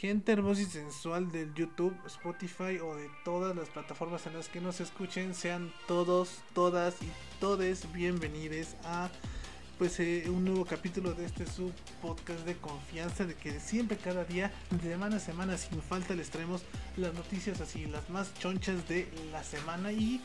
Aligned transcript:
Gente 0.00 0.32
hermosa 0.32 0.62
y 0.62 0.64
sensual 0.64 1.30
del 1.30 1.52
YouTube, 1.52 1.94
Spotify 2.06 2.78
o 2.82 2.96
de 2.96 3.10
todas 3.22 3.54
las 3.54 3.68
plataformas 3.68 4.26
en 4.26 4.32
las 4.32 4.48
que 4.48 4.58
nos 4.58 4.80
escuchen, 4.80 5.34
sean 5.34 5.74
todos, 5.86 6.38
todas 6.54 6.94
y 7.02 7.12
todes 7.38 7.92
bienvenidos 7.92 8.76
a 8.86 9.10
pues 9.76 10.00
eh, 10.00 10.24
un 10.28 10.46
nuevo 10.46 10.64
capítulo 10.64 11.12
de 11.12 11.26
este 11.26 11.44
sub 11.44 11.74
podcast 12.00 12.46
de 12.46 12.56
confianza 12.56 13.26
de 13.26 13.34
que 13.34 13.60
siempre 13.60 13.98
cada 13.98 14.24
día 14.24 14.50
de 14.70 14.90
semana 14.90 15.16
a 15.16 15.20
semana 15.20 15.58
sin 15.58 15.82
falta 15.82 16.14
les 16.14 16.30
traemos 16.30 16.62
las 16.96 17.12
noticias 17.12 17.60
así 17.60 17.84
las 17.84 18.08
más 18.08 18.32
chonchas 18.38 18.88
de 18.88 19.06
la 19.30 19.44
semana. 19.44 19.92
Y 19.92 20.22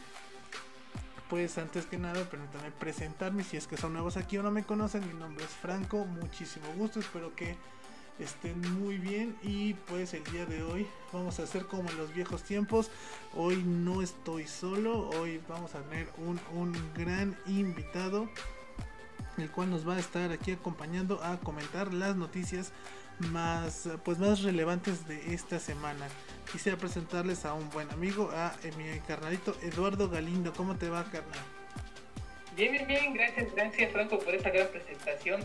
pues 1.29 1.57
antes 1.57 1.85
que 1.85 1.97
nada 1.97 2.23
permítanme 2.29 2.71
presentarme 2.71 3.43
si 3.43 3.57
es 3.57 3.67
que 3.67 3.75
son 3.75 3.91
nuevos 3.91 4.15
aquí 4.15 4.37
o 4.37 4.43
no 4.43 4.51
me 4.51 4.63
conocen. 4.63 5.05
Mi 5.05 5.19
nombre 5.19 5.43
es 5.43 5.51
Franco 5.51 6.05
muchísimo 6.05 6.65
gusto 6.77 7.01
espero 7.01 7.35
que 7.35 7.57
estén 8.19 8.59
muy 8.79 8.97
bien 8.97 9.35
y 9.43 9.73
pues 9.73 10.13
el 10.13 10.23
día 10.25 10.45
de 10.45 10.63
hoy 10.63 10.87
vamos 11.11 11.39
a 11.39 11.43
hacer 11.43 11.65
como 11.65 11.89
en 11.89 11.97
los 11.97 12.13
viejos 12.13 12.43
tiempos. 12.43 12.89
Hoy 13.33 13.63
no 13.65 14.01
estoy 14.01 14.47
solo 14.47 15.09
hoy 15.09 15.41
vamos 15.47 15.75
a 15.75 15.81
tener 15.81 16.07
un, 16.17 16.39
un 16.53 16.73
gran 16.95 17.37
invitado 17.45 18.29
el 19.37 19.51
cual 19.51 19.69
nos 19.69 19.87
va 19.87 19.95
a 19.95 19.99
estar 19.99 20.31
aquí 20.31 20.51
acompañando 20.51 21.21
a 21.21 21.37
comentar 21.39 21.93
las 21.93 22.15
noticias 22.15 22.71
más 23.19 23.89
pues 24.03 24.17
más 24.17 24.41
relevantes 24.41 25.07
de 25.07 25.33
esta 25.33 25.59
semana. 25.59 26.07
Quisiera 26.51 26.77
presentarles 26.77 27.45
a 27.45 27.53
un 27.53 27.69
buen 27.69 27.89
amigo 27.91 28.29
a 28.33 28.55
mi 28.77 28.99
carnalito 29.01 29.55
Eduardo 29.61 30.09
Galindo. 30.09 30.53
Cómo 30.53 30.75
te 30.75 30.89
va 30.89 31.03
carnal 31.05 31.39
bien 32.55 32.71
bien 32.71 32.87
bien. 32.87 33.13
Gracias 33.13 33.53
gracias 33.53 33.91
Franco 33.91 34.19
por 34.19 34.33
esta 34.33 34.49
gran 34.49 34.67
presentación 34.69 35.41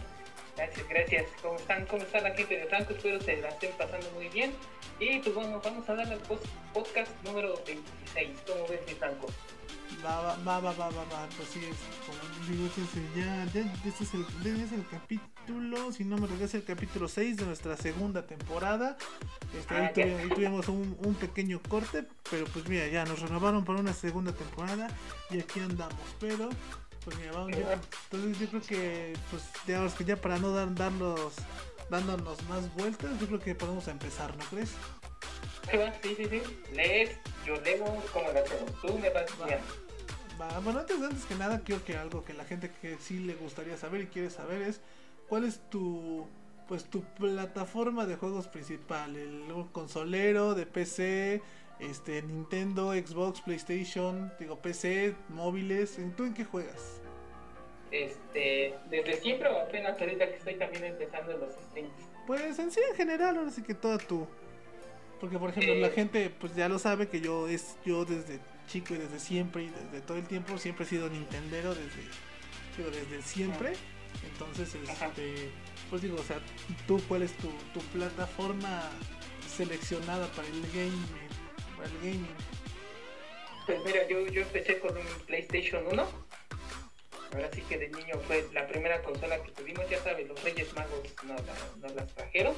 Gracias, 0.60 0.88
gracias. 0.90 1.26
¿Cómo 1.40 1.56
están? 1.56 1.86
¿Cómo 1.86 2.02
está 2.02 2.20
la 2.20 2.34
gente 2.34 2.58
de 2.58 2.66
Franco? 2.66 2.92
Espero 2.92 3.18
se 3.22 3.38
la 3.38 3.48
estén 3.48 3.72
pasando 3.78 4.10
muy 4.10 4.28
bien. 4.28 4.52
Y 4.98 5.18
pues 5.20 5.34
bueno, 5.34 5.58
vamos 5.64 5.88
a 5.88 5.94
darle 5.94 6.12
al 6.12 6.20
podcast 6.74 7.10
número 7.24 7.54
26. 7.66 8.38
¿Cómo 8.46 8.68
ves, 8.68 8.80
mi 8.86 8.92
Franco? 8.92 9.26
Va, 10.04 10.20
va, 10.20 10.60
va, 10.60 10.60
va, 10.60 10.90
va, 10.90 11.04
va, 11.04 11.28
pues 11.34 11.48
sí, 11.48 11.60
es 11.64 11.78
como 12.06 12.18
digo, 12.46 12.68
ya, 13.16 13.46
ya, 13.52 13.72
este 13.86 14.04
es 14.04 14.14
el, 14.14 14.20
es 14.62 14.72
el 14.72 14.86
capítulo, 14.88 15.92
si 15.92 16.04
no 16.04 16.16
me 16.16 16.22
recuerdo, 16.22 16.44
es 16.44 16.54
el 16.54 16.64
capítulo 16.64 17.08
6 17.08 17.38
de 17.38 17.46
nuestra 17.46 17.76
segunda 17.78 18.26
temporada. 18.26 18.98
Este, 19.58 19.74
ahí, 19.74 19.92
tuvimos, 19.94 20.20
ahí, 20.20 20.28
tuvimos, 20.28 20.68
un, 20.68 20.96
un, 21.04 21.14
pequeño 21.14 21.60
corte, 21.68 22.04
pero 22.30 22.44
pues 22.46 22.68
mira, 22.68 22.86
ya 22.86 23.04
nos 23.04 23.20
renovaron 23.20 23.64
para 23.64 23.80
una 23.80 23.94
segunda 23.94 24.32
temporada 24.32 24.88
y 25.30 25.40
aquí 25.40 25.58
andamos. 25.60 25.98
Pero 26.20 26.50
pues 27.04 27.16
mira, 27.18 27.32
vamos 27.32 27.52
ya. 27.52 27.80
Entonces 28.10 28.38
yo 28.38 28.48
creo 28.48 28.62
que, 28.62 29.12
pues 29.30 29.42
digamos 29.66 29.94
que 29.94 30.04
ya 30.04 30.16
para 30.16 30.38
no 30.38 30.52
dar, 30.52 30.74
darlos, 30.74 31.34
dándonos 31.88 32.42
más 32.48 32.72
vueltas, 32.74 33.18
yo 33.20 33.26
creo 33.26 33.40
que 33.40 33.54
podemos 33.54 33.88
empezar, 33.88 34.36
¿no 34.36 34.44
crees? 34.44 34.70
Sí, 36.02 36.14
sí, 36.16 36.26
sí. 36.28 36.42
Lees, 36.72 37.10
yo 37.46 37.60
leo, 37.60 37.84
como 38.12 38.32
la 38.32 38.40
hacemos? 38.40 38.72
Tú 38.80 38.98
me 38.98 39.10
vas 39.10 39.26
guiando. 39.36 39.66
Va, 40.40 40.58
bueno, 40.60 40.80
antes, 40.80 41.00
antes 41.00 41.24
que 41.26 41.34
nada, 41.34 41.60
creo 41.64 41.84
que 41.84 41.96
algo 41.96 42.24
que 42.24 42.32
la 42.32 42.44
gente 42.44 42.70
que 42.80 42.96
sí 42.98 43.18
le 43.18 43.34
gustaría 43.34 43.76
saber 43.76 44.02
y 44.02 44.06
quiere 44.06 44.30
saber 44.30 44.62
es 44.62 44.80
cuál 45.28 45.44
es 45.44 45.60
tu 45.70 46.26
pues 46.70 46.84
tu 46.84 47.02
plataforma 47.02 48.06
de 48.06 48.14
juegos 48.14 48.46
principal, 48.46 49.16
el 49.16 49.42
consolero 49.72 50.54
de 50.54 50.66
PC, 50.66 51.42
este 51.80 52.22
Nintendo, 52.22 52.92
Xbox, 52.92 53.40
PlayStation, 53.40 54.32
digo 54.38 54.60
PC, 54.60 55.14
móviles, 55.28 55.98
¿tú 56.16 56.24
en 56.24 56.34
qué 56.34 56.44
juegas? 56.44 57.00
Este, 57.90 58.74
desde 58.88 59.20
siempre 59.20 59.48
o 59.48 59.60
apenas 59.60 60.00
ahorita 60.00 60.28
que 60.28 60.36
estoy 60.36 60.54
también 60.54 60.84
empezando 60.84 61.32
en 61.32 61.40
los 61.40 61.52
streams. 61.54 61.92
Pues 62.26 62.58
en 62.58 62.70
sí 62.70 62.80
en 62.88 62.96
general, 62.96 63.38
ahora 63.38 63.50
sí 63.50 63.62
que 63.62 63.74
toda 63.74 63.98
tú. 63.98 64.26
Porque 65.20 65.38
por 65.38 65.50
ejemplo, 65.50 65.74
la 65.74 65.90
gente 65.90 66.30
pues 66.30 66.54
ya 66.54 66.68
lo 66.68 66.78
sabe 66.78 67.08
que 67.08 67.20
yo 67.20 67.48
es 67.48 67.76
yo 67.84 68.04
desde 68.04 68.40
chico 68.68 68.94
y 68.94 68.98
desde 68.98 69.18
siempre 69.18 69.64
y 69.64 69.68
desde 69.68 70.00
todo 70.00 70.16
el 70.16 70.26
tiempo 70.26 70.56
siempre 70.56 70.84
he 70.84 70.88
sido 70.88 71.08
Nintendero 71.10 71.74
desde 71.74 72.02
digo, 72.76 72.90
desde 72.90 73.22
siempre. 73.22 73.72
Entonces, 74.32 74.74
este 74.74 75.50
pues 75.90 76.02
digo, 76.02 76.16
o 76.16 76.22
sea, 76.22 76.38
tú 76.86 77.00
cuál 77.08 77.22
es 77.22 77.32
tu, 77.34 77.48
tu 77.74 77.80
plataforma 77.92 78.82
seleccionada 79.48 80.26
para 80.28 80.48
el 80.48 80.62
gaming 80.72 81.29
el 81.82 81.92
gaming? 81.98 82.36
Pues 83.66 83.84
mira, 83.84 84.06
yo, 84.08 84.26
yo 84.26 84.42
empecé 84.42 84.78
con 84.78 84.96
un 84.96 85.06
PlayStation 85.26 85.86
1. 85.86 86.08
Ahora 87.32 87.48
sí 87.52 87.62
que 87.62 87.78
de 87.78 87.88
niño 87.88 88.18
fue 88.26 88.48
la 88.52 88.66
primera 88.66 89.00
consola 89.02 89.40
que 89.42 89.52
tuvimos, 89.52 89.88
ya 89.88 90.02
sabes, 90.02 90.26
los 90.26 90.42
Reyes 90.42 90.74
Magos 90.74 91.00
nos, 91.24 91.94
las 91.94 92.14
trajeron. 92.14 92.54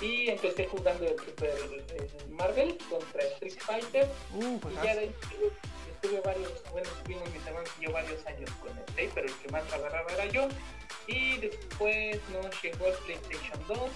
Y 0.00 0.28
empecé 0.28 0.66
jugando 0.66 1.06
el 1.06 1.18
Super 1.18 1.50
el 1.50 2.30
Marvel 2.30 2.78
contra 2.88 3.22
Street 3.22 3.58
Fighter. 3.58 4.08
Uh, 4.34 4.60
y 4.70 4.74
ya 4.76 4.94
de 4.94 5.00
ahí 5.00 5.14
estuve, 5.90 6.20
varios, 6.20 6.62
bueno, 6.70 6.88
estuvimos 6.98 7.28
mis 7.32 7.46
hermanos 7.46 7.70
y 7.80 7.84
yo 7.84 7.92
varios 7.92 8.24
años 8.26 8.50
con 8.60 8.76
el 8.76 8.84
Play, 8.94 9.10
pero 9.14 9.26
el 9.26 9.34
que 9.34 9.48
más 9.48 9.72
agarraba 9.72 10.12
era 10.12 10.26
yo. 10.26 10.48
Y 11.08 11.38
después 11.38 12.20
nos 12.30 12.62
llegó 12.62 12.86
el 12.86 12.94
PlayStation 12.94 13.60
2. 13.66 13.90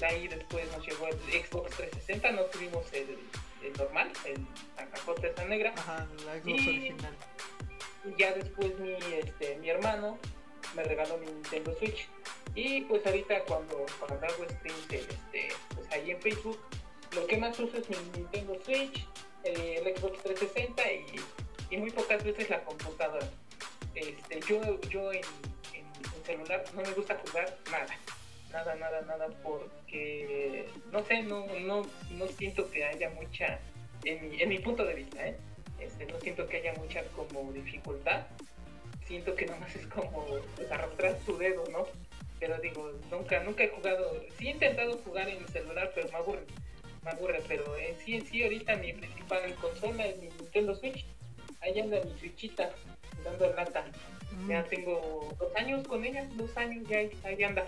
De 0.00 0.06
ahí 0.06 0.28
después 0.28 0.64
nos 0.72 0.86
llegó 0.86 1.08
el 1.08 1.14
Xbox 1.14 1.76
360, 1.76 2.32
no 2.32 2.44
tuvimos 2.44 2.90
el, 2.94 3.18
el 3.62 3.72
normal, 3.76 4.10
el, 4.24 4.46
cajota 4.90 5.26
esa 5.26 5.44
negra. 5.44 5.74
Ajá, 5.76 6.08
la 6.24 6.40
Xbox 6.40 6.46
y 6.46 6.68
original. 6.68 7.16
Ya 8.16 8.32
después 8.32 8.78
mi, 8.78 8.94
este, 8.94 9.56
mi 9.56 9.68
hermano 9.68 10.18
me 10.74 10.84
regaló 10.84 11.18
mi 11.18 11.26
Nintendo 11.26 11.76
Switch. 11.78 12.08
Y 12.54 12.80
pues 12.82 13.04
ahorita 13.04 13.44
cuando, 13.44 13.84
cuando 13.98 14.26
hago 14.26 14.44
streams 14.44 14.90
este, 14.90 15.48
pues 15.74 15.92
ahí 15.92 16.12
en 16.12 16.20
Facebook, 16.22 16.58
lo 17.12 17.26
que 17.26 17.36
más 17.36 17.60
uso 17.60 17.76
es 17.76 17.90
mi 17.90 17.96
Nintendo 18.16 18.58
Switch, 18.64 19.06
el 19.44 19.84
Xbox 19.96 20.22
360 20.22 20.92
y, 20.92 21.20
y, 21.72 21.76
muy 21.76 21.90
pocas 21.90 22.24
veces 22.24 22.48
la 22.48 22.64
computadora. 22.64 23.28
Este, 23.94 24.40
yo 24.48 24.80
yo 24.88 25.12
en, 25.12 25.20
en, 25.74 25.84
en 25.84 26.24
celular 26.24 26.64
no 26.74 26.80
me 26.80 26.90
gusta 26.92 27.20
jugar 27.22 27.54
nada 27.70 27.98
nada, 28.52 28.74
nada, 28.76 29.00
nada, 29.02 29.28
porque 29.42 30.66
no 30.92 31.02
sé, 31.04 31.22
no, 31.22 31.46
no, 31.60 31.86
no 32.12 32.26
siento 32.28 32.70
que 32.70 32.84
haya 32.84 33.10
mucha, 33.10 33.58
en 34.04 34.30
mi, 34.30 34.40
en 34.42 34.48
mi 34.48 34.58
punto 34.58 34.84
de 34.84 34.94
vista, 34.94 35.26
¿eh? 35.26 35.36
este, 35.78 36.06
no 36.06 36.18
siento 36.20 36.46
que 36.48 36.58
haya 36.58 36.74
mucha 36.74 37.02
como 37.16 37.52
dificultad, 37.52 38.26
siento 39.06 39.34
que 39.34 39.46
nomás 39.46 39.74
es 39.74 39.86
como 39.86 40.24
pues, 40.56 40.70
arrastrar 40.70 41.16
tu 41.26 41.36
dedo, 41.38 41.64
¿no? 41.70 41.86
Pero 42.38 42.58
digo, 42.58 42.92
nunca, 43.10 43.42
nunca 43.42 43.64
he 43.64 43.68
jugado, 43.68 44.22
sí 44.38 44.48
he 44.48 44.50
intentado 44.52 44.96
jugar 44.98 45.28
en 45.28 45.38
el 45.38 45.48
celular, 45.48 45.92
pero 45.94 46.08
me 46.08 46.16
aburre, 46.16 46.44
me 47.04 47.10
aburre, 47.10 47.42
pero 47.46 47.76
en 47.76 47.96
sí, 47.98 48.14
en 48.16 48.26
sí, 48.26 48.42
ahorita 48.42 48.76
mi 48.76 48.92
principal 48.92 49.54
consola 49.56 50.06
es 50.06 50.16
mi 50.18 50.28
Nintendo 50.28 50.74
Switch, 50.74 51.06
ahí 51.60 51.78
anda 51.80 52.00
mi 52.02 52.18
Switchita, 52.18 52.70
dando 53.24 53.52
lata. 53.54 53.84
Ya 54.48 54.62
tengo 54.64 55.34
dos 55.38 55.54
años 55.56 55.86
con 55.86 56.04
ella, 56.04 56.26
dos 56.34 56.56
años, 56.56 56.88
ya 56.88 56.98
ahí 57.24 57.42
anda. 57.42 57.64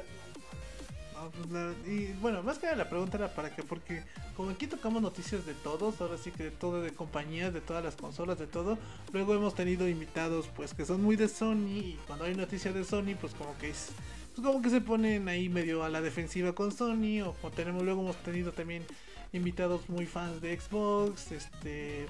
Pues 1.30 1.76
y 1.86 2.12
bueno, 2.20 2.42
más 2.42 2.58
que 2.58 2.66
nada 2.66 2.76
la 2.76 2.88
pregunta 2.88 3.16
era 3.18 3.34
para 3.34 3.54
qué, 3.54 3.62
porque 3.62 4.02
como 4.36 4.50
aquí 4.50 4.66
tocamos 4.66 5.02
noticias 5.02 5.46
de 5.46 5.54
todos, 5.54 6.00
ahora 6.00 6.18
sí 6.18 6.30
que 6.30 6.44
de 6.44 6.50
todo, 6.50 6.82
de 6.82 6.90
compañías, 6.92 7.52
de 7.52 7.60
todas 7.60 7.84
las 7.84 7.96
consolas, 7.96 8.38
de 8.38 8.46
todo. 8.46 8.78
Luego 9.12 9.34
hemos 9.34 9.54
tenido 9.54 9.88
invitados, 9.88 10.48
pues 10.56 10.74
que 10.74 10.84
son 10.84 11.02
muy 11.02 11.16
de 11.16 11.28
Sony, 11.28 11.78
y 11.78 11.98
cuando 12.06 12.24
hay 12.24 12.34
noticias 12.34 12.74
de 12.74 12.84
Sony, 12.84 13.14
pues 13.20 13.34
como 13.34 13.56
que 13.58 13.70
es, 13.70 13.88
pues 14.34 14.46
como 14.46 14.62
que 14.62 14.70
se 14.70 14.80
ponen 14.80 15.28
ahí 15.28 15.48
medio 15.48 15.84
a 15.84 15.88
la 15.88 16.00
defensiva 16.00 16.54
con 16.54 16.72
Sony, 16.72 17.22
o 17.24 17.32
como 17.34 17.52
tenemos, 17.52 17.82
luego 17.82 18.02
hemos 18.02 18.16
tenido 18.16 18.52
también 18.52 18.84
invitados 19.32 19.88
muy 19.88 20.06
fans 20.06 20.40
de 20.40 20.58
Xbox, 20.58 21.32
este, 21.32 22.06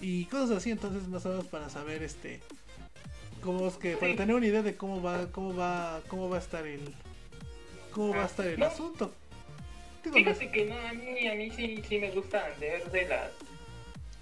y 0.00 0.24
cosas 0.26 0.50
así, 0.58 0.70
entonces 0.70 1.08
más 1.08 1.24
o 1.26 1.30
menos 1.30 1.46
para 1.46 1.68
saber, 1.68 2.02
este, 2.02 2.40
como 3.42 3.68
es 3.68 3.74
que, 3.74 3.96
para 3.96 4.14
tener 4.16 4.34
una 4.34 4.46
idea 4.46 4.62
de 4.62 4.76
cómo 4.76 5.00
va, 5.02 5.30
cómo 5.30 5.54
va, 5.54 6.00
cómo 6.08 6.28
va 6.28 6.36
a 6.36 6.40
estar 6.40 6.66
el 6.66 6.80
cómo 7.98 8.14
va 8.14 8.22
a 8.22 8.26
estar 8.26 8.46
el 8.46 8.60
no. 8.60 8.66
asunto. 8.66 9.12
Fíjate 10.04 10.50
que 10.52 10.66
no, 10.66 10.78
a 10.78 10.92
mí, 10.92 11.26
a 11.26 11.34
mí 11.34 11.50
sí, 11.50 11.82
sí 11.88 11.98
me 11.98 12.12
gusta 12.12 12.48
ver 12.60 12.88
de 12.92 13.08
las 13.08 13.32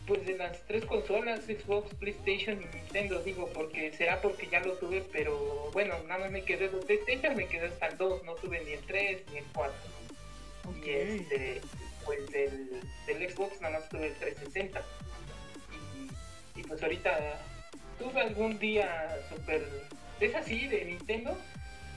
pues 0.07 0.25
de 0.25 0.37
las 0.39 0.63
tres 0.67 0.85
consolas, 0.85 1.41
Xbox, 1.45 1.93
PlayStation 1.97 2.63
y 2.63 2.77
Nintendo, 2.77 3.21
digo, 3.23 3.51
porque 3.53 3.93
será 3.93 4.23
porque 4.23 4.47
ya 4.47 4.61
lo 4.61 4.75
tuve, 4.75 5.05
pero 5.13 5.69
bueno, 5.73 5.97
nada 6.07 6.21
más 6.21 6.31
me 6.31 6.43
quedé 6.43 6.69
de 6.69 6.79
PlayStation, 6.79 7.37
me 7.37 7.49
quedé 7.49 7.67
hasta 7.67 7.89
el 7.89 7.99
2, 7.99 8.23
no 8.23 8.35
tuve 8.37 8.65
ni 8.65 8.73
el 8.73 8.81
3 8.87 9.23
ni 9.33 9.39
el 9.39 9.45
4. 9.53 9.75
Ok. 10.69 10.87
Y 10.87 10.91
este, 10.91 11.61
pues 12.05 12.31
del, 12.31 12.81
del 13.09 13.31
Xbox 13.31 13.61
nada 13.61 13.81
más 13.81 13.89
tuve 13.89 14.07
el 14.07 14.15
360. 14.15 14.81
Y, 16.55 16.61
y 16.61 16.63
pues 16.63 16.81
ahorita 16.81 17.41
tuve 17.99 18.21
algún 18.21 18.61
día 18.61 19.19
super, 19.29 19.69
es 20.21 20.35
así, 20.37 20.69
de 20.69 20.85
Nintendo, 20.85 21.37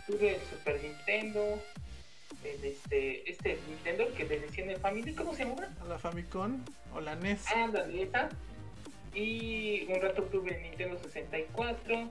tuve 0.09 0.35
el 0.35 0.41
Super 0.41 0.81
Nintendo, 0.81 1.59
el 2.43 2.65
este, 2.65 3.29
este 3.29 3.59
Nintendo 3.67 4.11
que 4.15 4.23
le 4.23 4.39
decían 4.39 4.69
el 4.69 4.77
Family, 4.77 5.13
¿cómo 5.13 5.35
se 5.35 5.45
llama? 5.45 5.69
la 5.87 5.99
Famicom 5.99 6.63
o 6.95 6.99
la 6.99 7.15
NES. 7.15 7.45
Ah, 7.55 7.67
la 7.71 7.85
esa. 7.85 8.29
Y 9.13 9.85
un 9.87 10.01
rato 10.01 10.23
tuve 10.23 10.55
el 10.55 10.63
Nintendo 10.63 10.97
64. 10.99 12.09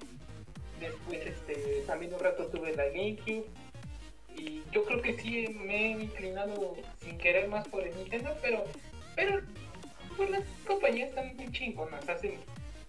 Después 0.81 1.27
este, 1.27 1.83
también 1.87 2.15
un 2.15 2.21
rato 2.21 2.47
tuve 2.47 2.75
la 2.77 2.85
GameCube. 2.85 3.47
y 4.37 4.63
yo 4.71 4.85
creo 4.85 5.03
que 5.03 5.15
sí 5.15 5.49
me 5.49 5.87
he 5.87 5.91
inclinado 6.03 6.77
sin 7.03 7.19
querer 7.19 7.49
más 7.49 7.67
por 7.67 7.85
el 7.85 7.97
Nintendo, 7.97 8.37
pero, 8.41 8.65
pero 9.17 9.41
pues 10.17 10.31
las 10.31 10.45
compañías 10.67 11.09
están 11.09 11.35
muy 11.37 11.51
chingonas, 11.51 12.09
hacen, 12.09 12.35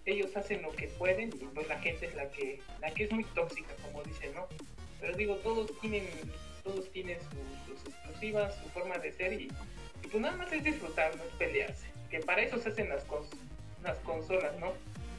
ellos 0.04 0.36
hacen 0.36 0.62
lo 0.62 0.70
que 0.70 0.86
pueden 0.86 1.30
y 1.30 1.44
pues 1.46 1.66
la 1.68 1.78
gente 1.80 2.06
es 2.06 2.14
la 2.14 2.30
que, 2.30 2.60
la 2.80 2.92
que 2.92 3.04
es 3.04 3.12
muy 3.12 3.24
tóxica, 3.24 3.74
como 3.82 4.04
dicen, 4.04 4.34
¿no? 4.34 4.46
Pero 5.00 5.16
digo, 5.16 5.36
todos 5.36 5.70
tienen, 5.80 6.06
todos 6.62 6.90
tienen 6.90 7.18
sus, 7.66 7.92
exclusivas, 7.92 8.54
su 8.62 8.68
forma 8.70 8.98
de 8.98 9.12
ser 9.12 9.32
y, 9.32 9.50
pues 10.02 10.20
nada 10.22 10.36
más 10.36 10.52
es 10.52 10.64
disfrutar, 10.64 11.16
no 11.16 11.22
es 11.22 11.30
pelearse. 11.38 11.86
Que 12.10 12.20
para 12.20 12.42
eso 12.42 12.58
se 12.58 12.70
hacen 12.70 12.88
las 12.88 13.04
consolas, 14.04 14.58
¿no? 14.58 14.72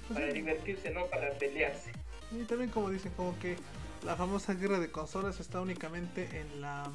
Pues 0.07 0.19
para 0.19 0.33
divertirse, 0.33 0.91
no 0.91 1.05
para 1.07 1.31
pelearse. 1.31 1.91
Y 2.31 2.43
también 2.43 2.69
como 2.69 2.89
dicen, 2.89 3.11
como 3.15 3.37
que 3.39 3.55
la 4.03 4.15
famosa 4.15 4.53
guerra 4.53 4.79
de 4.79 4.91
consolas 4.91 5.39
está 5.39 5.61
únicamente 5.61 6.27
en 6.39 6.61
la 6.61 6.89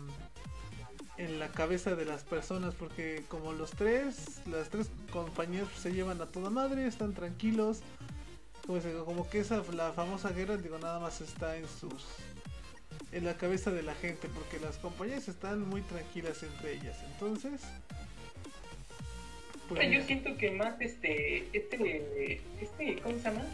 en 1.18 1.38
la 1.38 1.48
cabeza 1.48 1.94
de 1.94 2.04
las 2.04 2.24
personas 2.24 2.74
porque 2.74 3.24
como 3.28 3.52
los 3.52 3.70
tres 3.70 4.42
las 4.46 4.68
tres 4.68 4.90
compañías 5.10 5.66
se 5.80 5.92
llevan 5.92 6.20
a 6.20 6.26
toda 6.26 6.50
madre 6.50 6.86
están 6.86 7.14
tranquilos 7.14 7.80
como, 8.66 8.80
como 9.04 9.30
que 9.30 9.38
esa 9.38 9.62
la 9.72 9.92
famosa 9.92 10.30
guerra 10.30 10.58
digo 10.58 10.78
nada 10.78 10.98
más 10.98 11.22
está 11.22 11.56
en 11.56 11.66
sus 11.68 12.04
en 13.12 13.24
la 13.24 13.36
cabeza 13.36 13.70
de 13.70 13.82
la 13.82 13.94
gente 13.94 14.28
porque 14.28 14.58
las 14.58 14.78
compañías 14.78 15.28
están 15.28 15.68
muy 15.68 15.82
tranquilas 15.82 16.42
entre 16.42 16.74
ellas 16.74 16.96
entonces 17.12 17.60
pues, 19.68 19.90
yo 19.90 20.02
siento 20.02 20.36
que 20.36 20.50
más 20.50 20.80
este 20.80 21.48
este 21.52 22.40
este 22.60 23.00
cómo 23.02 23.16
se 23.16 23.22
llama 23.22 23.44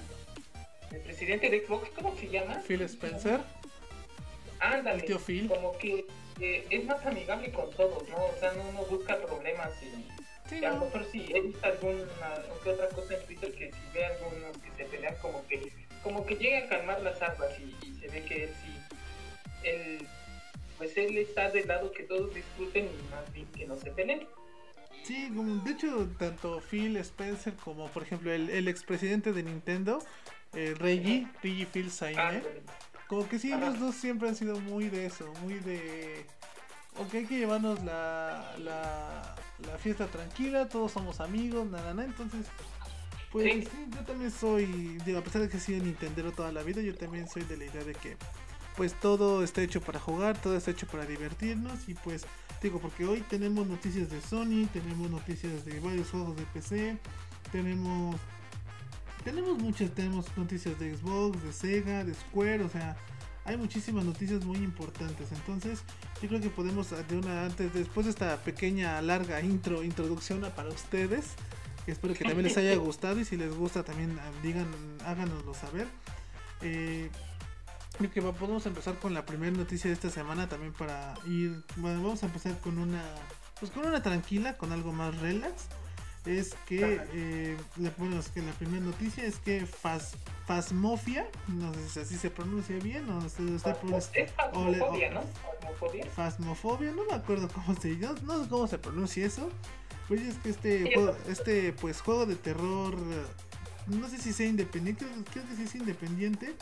el 0.93 1.01
presidente 1.01 1.49
de 1.49 1.65
Xbox, 1.65 1.89
¿cómo 1.91 2.15
se 2.17 2.29
llama? 2.29 2.61
Phil 2.67 2.83
Spencer. 2.83 3.41
Ándale. 4.61 5.01
El 5.01 5.05
tío 5.07 5.19
Phil. 5.19 5.49
Como 5.49 5.77
que 5.79 6.07
eh, 6.41 6.67
es 6.71 6.85
más 6.85 7.05
amigable 7.07 7.51
con 7.51 7.71
todos, 7.73 8.09
¿no? 8.09 8.17
O 8.17 8.37
sea, 8.39 8.53
no, 8.53 8.73
no 8.73 8.85
busca 8.85 9.17
problemas 9.19 9.71
y, 9.83 10.07
sí, 10.49 10.65
a 10.65 10.71
lo 10.71 10.85
mejor 10.85 11.07
sí 11.11 11.27
he 11.35 11.41
visto 11.41 11.65
alguna 11.67 12.05
otra 12.65 12.89
cosa 12.91 13.15
en 13.15 13.27
Twitter 13.27 13.53
que 13.53 13.73
si 13.73 13.81
ve 13.95 14.05
algunos 14.05 14.57
que 14.59 14.71
se 14.77 14.85
pelean 14.91 15.15
como 15.21 15.47
que 15.47 15.73
como 16.03 16.27
que 16.27 16.35
llega 16.35 16.59
a 16.59 16.69
calmar 16.69 17.01
las 17.01 17.23
aguas 17.23 17.53
y, 17.61 18.01
se 18.01 18.09
ve 18.09 18.25
que 18.25 18.45
él 18.45 18.51
sí 18.63 18.69
él 19.65 20.07
pues 20.79 20.97
él 20.97 21.17
está 21.17 21.49
del 21.51 21.69
lado 21.69 21.93
que 21.93 22.03
todos 22.03 22.35
disfruten 22.35 22.87
y 22.87 23.11
más 23.11 23.33
bien 23.33 23.47
que 23.53 23.67
no 23.67 23.77
se 23.77 23.93
peleen. 23.93 24.27
Sí, 25.05 25.29
de 25.31 25.71
hecho, 25.71 26.09
tanto 26.19 26.61
Phil 26.61 26.97
Spencer 26.97 27.55
como, 27.55 27.89
por 27.89 28.03
ejemplo, 28.03 28.33
el, 28.33 28.51
el 28.51 28.67
expresidente 28.67 29.33
de 29.33 29.45
Nintendo, 29.45 30.05
eh, 30.55 30.75
Reggie, 30.77 31.29
Reggie 31.43 31.67
Phil 31.67 31.91
Saine. 31.91 32.43
Como 33.09 33.29
que 33.29 33.39
sí, 33.39 33.51
los 33.51 33.79
dos 33.79 33.95
siempre 33.95 34.29
han 34.29 34.35
sido 34.35 34.59
muy 34.61 34.89
de 34.89 35.07
eso, 35.07 35.33
muy 35.43 35.55
de... 35.55 36.25
Ok, 36.99 37.15
hay 37.15 37.27
que 37.27 37.39
llevarnos 37.39 37.83
la, 37.85 38.55
la, 38.59 39.37
la 39.67 39.79
fiesta 39.79 40.07
tranquila, 40.07 40.69
todos 40.69 40.93
somos 40.93 41.21
amigos, 41.21 41.67
nada, 41.67 41.95
nada, 41.95 42.09
entonces... 42.09 42.47
Pues 43.31 43.65
sí. 43.65 43.69
yo 43.95 44.05
también 44.05 44.31
soy, 44.31 44.67
digo, 45.07 45.19
a 45.19 45.23
pesar 45.23 45.43
de 45.43 45.49
que 45.49 45.57
he 45.57 45.61
sido 45.61 45.83
Nintendo 45.83 46.33
toda 46.33 46.53
la 46.53 46.63
vida, 46.63 46.83
yo 46.83 46.95
también 46.95 47.29
soy 47.29 47.45
de 47.45 47.57
la 47.57 47.65
idea 47.65 47.83
de 47.83 47.95
que 47.95 48.17
pues 48.77 48.99
todo 48.99 49.43
está 49.43 49.63
hecho 49.63 49.81
para 49.81 50.01
jugar, 50.01 50.41
todo 50.41 50.57
está 50.57 50.71
hecho 50.71 50.87
para 50.87 51.07
divertirnos 51.07 51.89
y 51.89 51.95
pues 51.95 52.25
digo, 52.63 52.79
porque 52.81 53.05
hoy 53.05 53.21
tenemos 53.23 53.67
noticias 53.67 54.11
de 54.11 54.21
Sony, 54.21 54.67
tenemos 54.73 55.11
noticias 55.11 55.65
de 55.65 55.81
varios 55.81 56.11
juegos 56.11 56.37
de 56.37 56.45
PC, 56.47 56.99
tenemos 57.51 58.17
tenemos 59.25 59.59
muchas, 59.59 59.91
tenemos 59.93 60.27
noticias 60.37 60.79
de 60.79 60.97
Xbox, 60.97 61.43
de 61.43 61.53
Sega, 61.53 62.05
de 62.05 62.13
Square, 62.15 62.65
o 62.65 62.69
sea, 62.69 62.97
hay 63.45 63.57
muchísimas 63.57 64.05
noticias 64.05 64.45
muy 64.45 64.59
importantes. 64.59 65.29
Entonces, 65.33 65.83
yo 66.21 66.29
creo 66.29 66.41
que 66.41 66.51
podemos 66.51 66.91
de 66.91 67.17
una 67.17 67.45
antes, 67.45 67.73
después 67.73 68.07
de 68.07 68.11
esta 68.11 68.37
pequeña 68.39 69.01
larga 69.01 69.41
intro, 69.41 69.83
introducción 69.85 70.41
para 70.57 70.69
ustedes. 70.71 71.27
Espero 71.87 72.15
que 72.15 72.25
también 72.25 72.45
les 72.45 72.57
haya 72.57 72.75
gustado 72.77 73.21
y 73.21 73.25
si 73.25 73.37
les 73.37 73.55
gusta 73.55 73.83
también 73.83 74.17
ah, 74.21 74.31
digan, 74.43 74.67
háganoslo 75.05 75.55
saber. 75.55 75.87
Eh, 76.61 77.11
que 78.11 78.23
podemos 78.23 78.67
empezar 78.67 78.97
con 78.99 79.15
la 79.15 79.25
primera 79.25 79.57
noticia 79.57 79.89
de 79.89 79.95
esta 79.95 80.11
semana 80.11 80.49
también 80.49 80.73
para 80.73 81.15
ir, 81.27 81.63
bueno, 81.77 82.03
vamos 82.03 82.23
a 82.23 82.27
empezar 82.27 82.59
con 82.61 82.79
una, 82.79 83.03
pues 83.59 83.71
con 83.71 83.87
una 83.87 84.03
tranquila, 84.03 84.57
con 84.57 84.73
algo 84.73 84.93
más 84.93 85.17
relax 85.21 85.69
es 86.27 86.55
que, 86.67 87.01
eh, 87.13 87.57
bueno, 87.99 88.21
es 88.21 88.29
que 88.29 88.43
la 88.43 88.53
primera 88.53 88.85
noticia 88.85 89.25
es 89.25 89.39
que 89.39 89.67
Fas, 89.67 90.15
Fasmofia, 90.47 91.27
no 91.49 91.75
sé 91.75 91.89
si 91.89 92.01
así 92.01 92.17
se 92.17 92.31
pronuncia 92.31 92.77
bien 92.77 93.11
o 93.11 93.29
se 93.29 93.57
está. 93.57 93.75
Fasmofobia, 93.75 95.11
¿no? 95.11 95.23
Fasmofobia. 95.61 96.07
Fasmofobia, 96.07 96.93
no 96.93 97.05
me 97.07 97.15
acuerdo 97.15 97.49
cómo 97.49 97.75
se, 97.75 97.97
no, 97.97 98.15
no 98.23 98.43
sé 98.43 98.49
cómo 98.49 98.67
se 98.69 98.79
pronuncia 98.79 99.27
eso. 99.27 99.51
Pues 100.07 100.21
es 100.23 100.37
que 100.37 100.51
este, 100.51 100.95
juego, 100.95 101.17
este 101.29 101.73
pues 101.73 102.01
juego 102.01 102.27
de 102.27 102.37
terror, 102.37 102.97
no 103.87 104.09
sé 104.09 104.19
si 104.19 104.33
sea 104.33 104.47
independiente, 104.47 105.05
creo, 105.33 105.45
que 105.47 105.57
sí 105.57 105.63
es 105.65 105.75
independiente 105.75 106.55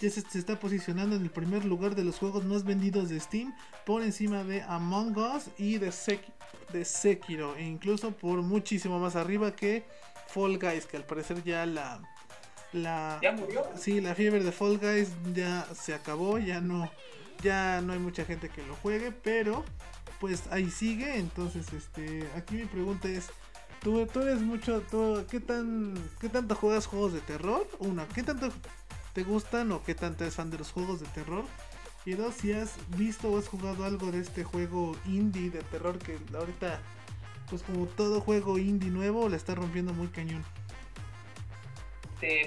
ya 0.00 0.10
se, 0.10 0.20
está 0.38 0.58
posicionando 0.58 1.16
en 1.16 1.22
el 1.22 1.30
primer 1.30 1.64
lugar 1.64 1.94
de 1.94 2.04
los 2.04 2.18
juegos 2.18 2.44
más 2.44 2.64
vendidos 2.64 3.08
de 3.08 3.18
Steam 3.18 3.54
por 3.84 4.02
encima 4.02 4.44
de 4.44 4.62
Among 4.62 5.16
Us 5.16 5.44
y 5.58 5.78
de, 5.78 5.92
de 6.72 6.84
Sekiro 6.84 7.56
e 7.56 7.64
incluso 7.64 8.10
por 8.10 8.42
muchísimo 8.42 8.98
más 8.98 9.16
arriba 9.16 9.56
que 9.56 9.84
Fall 10.28 10.58
Guys 10.58 10.86
que 10.86 10.96
al 10.96 11.04
parecer 11.04 11.42
ya 11.42 11.64
la 11.64 12.00
la 12.72 13.18
¿Ya 13.22 13.32
murió? 13.32 13.64
Sí, 13.76 14.00
la 14.00 14.14
fiebre 14.14 14.42
de 14.44 14.52
Fall 14.52 14.78
Guys 14.78 15.10
ya 15.32 15.66
se 15.74 15.94
acabó, 15.94 16.38
ya 16.38 16.60
no 16.60 16.90
ya 17.42 17.80
no 17.80 17.92
hay 17.92 17.98
mucha 17.98 18.24
gente 18.24 18.48
que 18.48 18.62
lo 18.66 18.74
juegue, 18.76 19.12
pero 19.12 19.64
pues 20.20 20.44
ahí 20.50 20.70
sigue, 20.70 21.16
entonces 21.16 21.72
este 21.72 22.28
aquí 22.34 22.56
mi 22.56 22.66
pregunta 22.66 23.08
es 23.08 23.30
Tú, 23.82 24.04
tú 24.06 24.20
eres 24.22 24.40
mucho, 24.40 24.80
tú, 24.90 25.24
¿qué 25.30 25.38
tan, 25.38 25.94
qué 26.20 26.28
tanto 26.28 26.56
juegas 26.56 26.86
juegos 26.86 27.12
de 27.12 27.20
terror? 27.20 27.68
Una, 27.78 28.04
¿qué 28.08 28.22
tanto 28.24 28.48
te 29.16 29.22
gustan 29.22 29.72
o 29.72 29.82
qué 29.82 29.94
tanto 29.94 30.24
eres 30.24 30.34
fan 30.34 30.50
de 30.50 30.58
los 30.58 30.70
juegos 30.70 31.00
de 31.00 31.06
terror. 31.06 31.46
Y 32.04 32.12
dos, 32.12 32.34
si 32.34 32.52
has 32.52 32.74
visto 32.98 33.30
o 33.30 33.38
has 33.38 33.48
jugado 33.48 33.86
algo 33.86 34.12
de 34.12 34.20
este 34.20 34.44
juego 34.44 34.94
indie 35.06 35.48
de 35.48 35.62
terror 35.62 35.98
que 35.98 36.18
ahorita, 36.36 36.82
pues 37.48 37.62
como 37.62 37.86
todo 37.86 38.20
juego 38.20 38.58
indie 38.58 38.90
nuevo, 38.90 39.30
le 39.30 39.38
está 39.38 39.54
rompiendo 39.54 39.94
muy 39.94 40.08
cañón. 40.08 40.44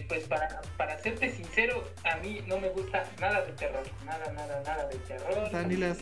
pues 0.07 0.27
para, 0.27 0.61
para 0.77 0.95
serte 0.99 1.35
sincero, 1.35 1.83
a 2.03 2.17
mí 2.17 2.41
no 2.45 2.59
me 2.59 2.69
gusta 2.69 3.03
nada 3.19 3.41
de 3.41 3.51
terror, 3.53 3.83
nada, 4.05 4.31
nada, 4.31 4.61
nada 4.63 4.87
de 4.89 4.95
terror. 4.97 5.65
ni, 5.65 5.75
las, 5.75 5.97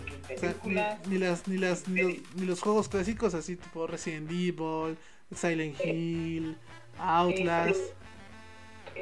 ni, 1.07 1.17
las, 1.17 1.47
ni 1.47 1.57
las, 1.57 1.87
ni 1.87 2.45
los, 2.45 2.59
juegos 2.59 2.89
clásicos 2.89 3.33
así 3.33 3.55
tipo 3.55 3.87
Resident 3.87 4.29
Evil, 4.29 4.97
Silent 5.33 5.79
Hill, 5.79 6.57
Outlast. 6.99 7.96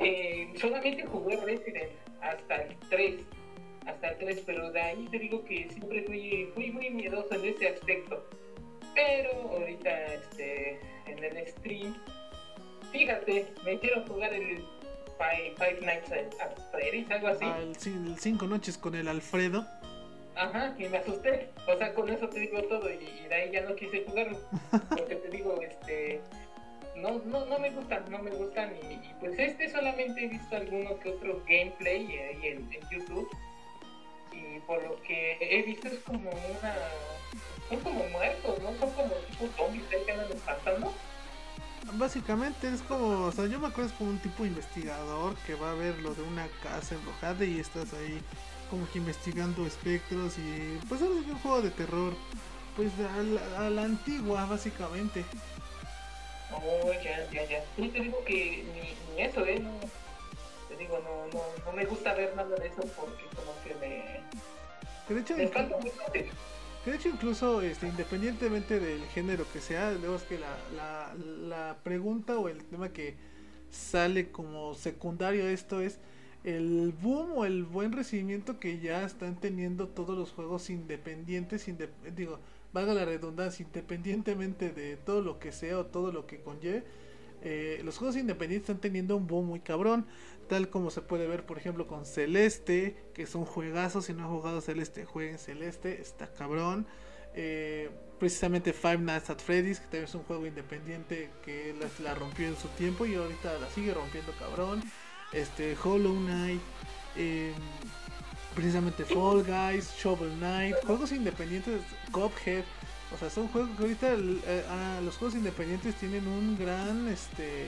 Eh, 0.02 0.54
solamente 0.58 1.06
jugué 1.06 1.38
Resident 1.38 1.92
hasta 2.22 2.56
el 2.64 2.75
3, 2.90 3.16
hasta 3.86 4.08
el 4.10 4.18
3, 4.18 4.44
pero 4.46 4.72
de 4.72 4.82
ahí 4.82 5.08
te 5.12 5.20
digo 5.20 5.44
que 5.46 5.70
siempre 5.70 6.04
fui, 6.04 6.50
fui 6.54 6.72
muy 6.72 6.90
miedoso 6.90 7.34
en 7.36 7.46
ese 7.46 7.70
aspecto. 7.70 8.28
Pero 8.94 9.32
ahorita 9.52 10.14
este, 10.14 10.80
en 11.06 11.24
el 11.24 11.48
stream, 11.48 11.96
fíjate, 12.92 13.48
me 13.64 13.74
hicieron 13.74 14.08
jugar 14.08 14.34
el 14.34 14.64
Five, 15.18 15.80
Nights 15.82 16.12
at 16.12 16.60
Freddy's, 16.72 17.10
algo 17.10 17.28
así. 17.28 17.46
Ah, 17.46 17.60
el, 17.62 18.20
cinco 18.20 18.48
noches 18.48 18.78
con 18.78 18.96
el 18.96 19.08
Alfredo. 19.08 19.66
Ajá, 20.36 20.75
y 20.78 20.90
me 20.90 20.98
asusté. 20.98 21.50
O 21.68 21.78
sea, 21.78 21.94
con 21.94 22.10
eso 22.10 22.28
te 22.28 22.40
digo 22.40 22.62
todo 22.64 22.90
y, 22.90 22.96
y 22.96 23.28
de 23.30 23.36
ahí 23.36 23.52
ya 23.52 23.62
no 23.62 23.75
quise 23.75 24.04
jugarlo. 24.06 24.38
Porque 24.90 25.16
te 25.16 25.30
digo, 25.30 25.58
este 25.62 26.22
no, 26.96 27.22
no, 27.25 27.46
no 27.46 27.60
me 27.60 27.70
gustan, 27.72 28.04
no 28.10 28.20
me 28.20 28.32
gustan 28.32 28.74
y, 28.75 29.14
pues 29.20 29.38
este 29.38 29.70
solamente 29.70 30.25
he 30.25 30.28
visto 30.28 30.56
alguno 30.56 30.98
que 31.00 31.10
otro 31.10 31.42
gameplay 31.48 32.06
ahí 32.18 32.48
en, 32.48 32.70
YouTube 32.92 33.30
y 34.32 34.60
por 34.62 34.82
lo 34.84 35.02
que 35.02 35.38
he 35.42 35.64
visto 35.64 35.88
es 35.88 36.00
como 36.00 36.30
una 36.30 36.75
son 37.70 37.80
como 37.80 38.04
muertos, 38.10 38.60
¿no? 38.62 38.70
Son 38.80 38.92
como 38.92 39.10
tipo 39.30 39.48
zombies 39.58 39.84
que 39.86 40.12
andan 40.12 40.32
espantando. 40.32 40.94
Básicamente 41.94 42.68
es 42.70 42.82
como, 42.82 43.25
o 43.25 43.32
sea, 43.32 43.48
yo 43.48 43.60
me 43.60 43.68
acuerdo 43.68 43.92
es 43.92 43.98
como 43.98 44.12
un 44.12 44.20
tipo 44.20 44.46
investigador 44.46 45.36
que 45.46 45.56
va 45.56 45.72
a 45.72 45.75
ver 45.75 45.98
lo 46.00 46.14
de 46.14 46.24
una 46.24 46.48
casa 46.64 46.96
embrujada 46.96 47.44
y 47.46 47.60
estás 47.60 47.94
ahí 47.94 48.20
como 48.70 48.90
que 48.92 49.00
investigando 49.00 49.66
espectros 49.66 50.38
y 50.38 50.80
pues 50.88 51.02
es 51.02 51.10
un 51.10 51.40
juego 51.40 51.62
de 51.62 51.72
terror, 51.72 52.14
pues 52.75 52.92
a 53.58 53.70
la 53.70 53.84
antigua 53.84 54.46
básicamente. 54.46 55.25
Oh, 56.64 56.92
ya, 56.94 57.30
ya, 57.32 57.46
ya. 57.46 57.64
Yo 57.78 57.92
te 57.92 58.00
digo 58.00 58.24
que 58.26 58.64
ni, 58.74 59.22
eso, 59.22 59.46
¿eh? 59.46 59.60
No, 59.60 59.72
te 60.70 60.78
digo, 60.78 61.00
no, 61.00 61.28
no, 61.28 61.44
no 61.66 61.72
me 61.74 61.86
gusta 61.86 62.14
ver 62.14 62.36
nada 62.36 62.56
de 62.56 62.68
eso 62.68 62.82
porque 62.96 63.24
como 63.36 63.54
que 63.64 63.76
me... 63.76 64.22
Que 65.08 65.14
de 65.14 65.22
hecho, 65.22 65.38
me 65.38 65.44
encanta 65.44 65.76
que 66.86 66.92
de 66.92 66.98
hecho 66.98 67.10
incluso 67.10 67.64
este, 67.64 67.88
independientemente 67.88 68.80
del 68.80 69.04
género 69.08 69.46
que 69.52 69.60
sea, 69.60 69.92
luego 69.94 70.18
es 70.18 70.22
que 70.22 70.38
la, 70.38 70.56
la, 70.76 71.16
la 71.16 71.78
pregunta 71.84 72.38
o 72.38 72.48
el 72.48 72.64
tema 72.64 72.90
que 72.90 73.16
sale 73.72 74.30
como 74.30 74.76
secundario 74.76 75.46
a 75.46 75.50
esto 75.50 75.82
es 75.82 75.98
el 76.44 76.94
boom 77.02 77.32
o 77.38 77.46
el 77.46 77.64
buen 77.64 77.92
recibimiento 77.92 78.60
que 78.60 78.80
ya 78.80 79.04
están 79.04 79.36
teniendo 79.36 79.88
todos 79.88 80.16
los 80.16 80.32
juegos 80.32 80.70
independientes, 80.70 81.66
digo, 82.16 82.40
valga 82.75 82.94
la 82.94 83.05
redundancia, 83.05 83.65
independientemente 83.65 84.70
de 84.70 84.98
todo 84.98 85.22
lo 85.22 85.39
que 85.39 85.51
sea 85.51 85.79
o 85.79 85.86
todo 85.86 86.12
lo 86.12 86.27
que 86.27 86.41
conlleve, 86.41 86.84
eh, 87.41 87.82
los 87.84 87.98
juegos 87.98 88.17
independientes 88.17 88.70
están 88.70 88.82
teniendo 88.82 89.15
un 89.15 89.27
boom 89.27 89.48
muy 89.48 89.62
cabrón, 89.62 90.05
tal 90.50 90.70
como 90.70 90.91
se 90.91 91.01
puede 91.01 91.25
ver 91.25 91.46
por 91.46 91.58
ejemplo 91.58 91.88
con 91.88 92.05
Celeste, 92.05 92.98
que 93.13 93.24
es 93.24 93.34
un 93.34 93.46
juegazo, 93.46 94.01
si 94.01 94.13
no 94.13 94.25
ha 94.25 94.27
jugado 94.27 94.62
Celeste, 94.62 95.05
jueguen 95.05 95.39
Celeste, 95.39 96.01
está 96.01 96.27
cabrón. 96.34 96.86
Eh, 97.34 97.89
precisamente 98.20 98.74
Five 98.74 99.00
Nights 99.00 99.29
at 99.29 99.39
Freddy's, 99.39 99.79
que 99.79 99.86
también 99.86 100.03
es 100.05 100.15
un 100.15 100.24
juego 100.24 100.46
independiente 100.46 101.29
que 101.44 101.75
la, 102.01 102.13
rompió 102.13 102.48
en 102.48 102.55
su 102.55 102.67
tiempo 102.70 103.05
y 103.05 103.15
ahorita 103.15 103.58
la 103.60 103.70
sigue 103.70 103.94
rompiendo 103.94 104.32
cabrón 104.39 104.82
este 105.34 105.75
Hollow 105.82 106.15
Knight, 106.15 106.62
em, 107.15 107.53
precisamente 108.56 109.04
Fall 109.06 109.44
Guys, 109.44 109.94
Shovel 109.98 110.32
Knight, 110.38 110.76
juegos 110.86 111.12
independientes, 111.12 111.82
Cuphead, 112.12 112.64
o 113.14 113.18
sea, 113.18 113.30
son 113.30 113.48
juegos 113.50 113.70
que 113.78 113.84
ahorita 113.84 114.14
eh, 114.14 114.66
ah, 114.70 115.00
los 115.04 115.18
juegos 115.18 115.36
independientes 115.36 115.96
tienen 115.96 116.28
un 116.28 116.58
gran, 116.58 117.08
este, 117.08 117.68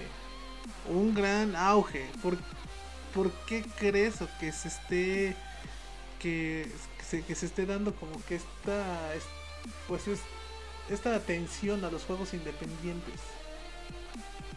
un 0.89 1.13
gran 1.13 1.55
auge. 1.55 2.05
¿Por, 2.23 2.37
¿por 3.13 3.31
qué 3.45 3.63
crees 3.77 4.21
o 4.21 4.27
que 4.39 4.51
se 4.51 4.69
esté, 4.69 5.35
que, 6.19 6.67
se, 7.07 7.23
que 7.23 7.35
se 7.35 7.45
esté 7.45 7.65
dando 7.65 7.93
como 7.95 8.23
que 8.25 8.35
esta, 8.35 9.13
pues 9.87 10.07
es, 10.07 10.21
esta 10.89 11.15
atención 11.15 11.83
a 11.85 11.91
los 11.91 12.03
juegos 12.03 12.33
independientes? 12.33 13.19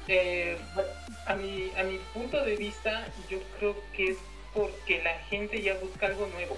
Eh, 0.09 0.59
a, 1.27 1.35
mi, 1.35 1.71
a 1.79 1.85
mi 1.85 1.99
punto 2.15 2.43
de 2.43 2.57
vista, 2.57 3.07
yo 3.29 3.39
creo 3.59 3.77
que 3.93 4.13
es 4.13 4.19
porque 4.55 5.03
la 5.03 5.19
gente 5.25 5.61
ya 5.63 5.75
busca 5.75 6.07
algo 6.07 6.27
nuevo. 6.29 6.57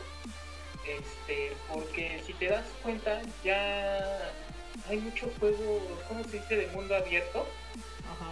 Este, 0.86 1.52
porque 1.72 2.20
si 2.26 2.32
te 2.34 2.48
das 2.48 2.66
cuenta, 2.82 3.22
ya 3.44 4.32
hay 4.88 4.98
mucho 4.98 5.30
juego, 5.38 5.80
¿cómo 6.08 6.24
se 6.24 6.38
dice?, 6.38 6.56
de 6.56 6.66
mundo 6.68 6.94
abierto. 6.96 7.46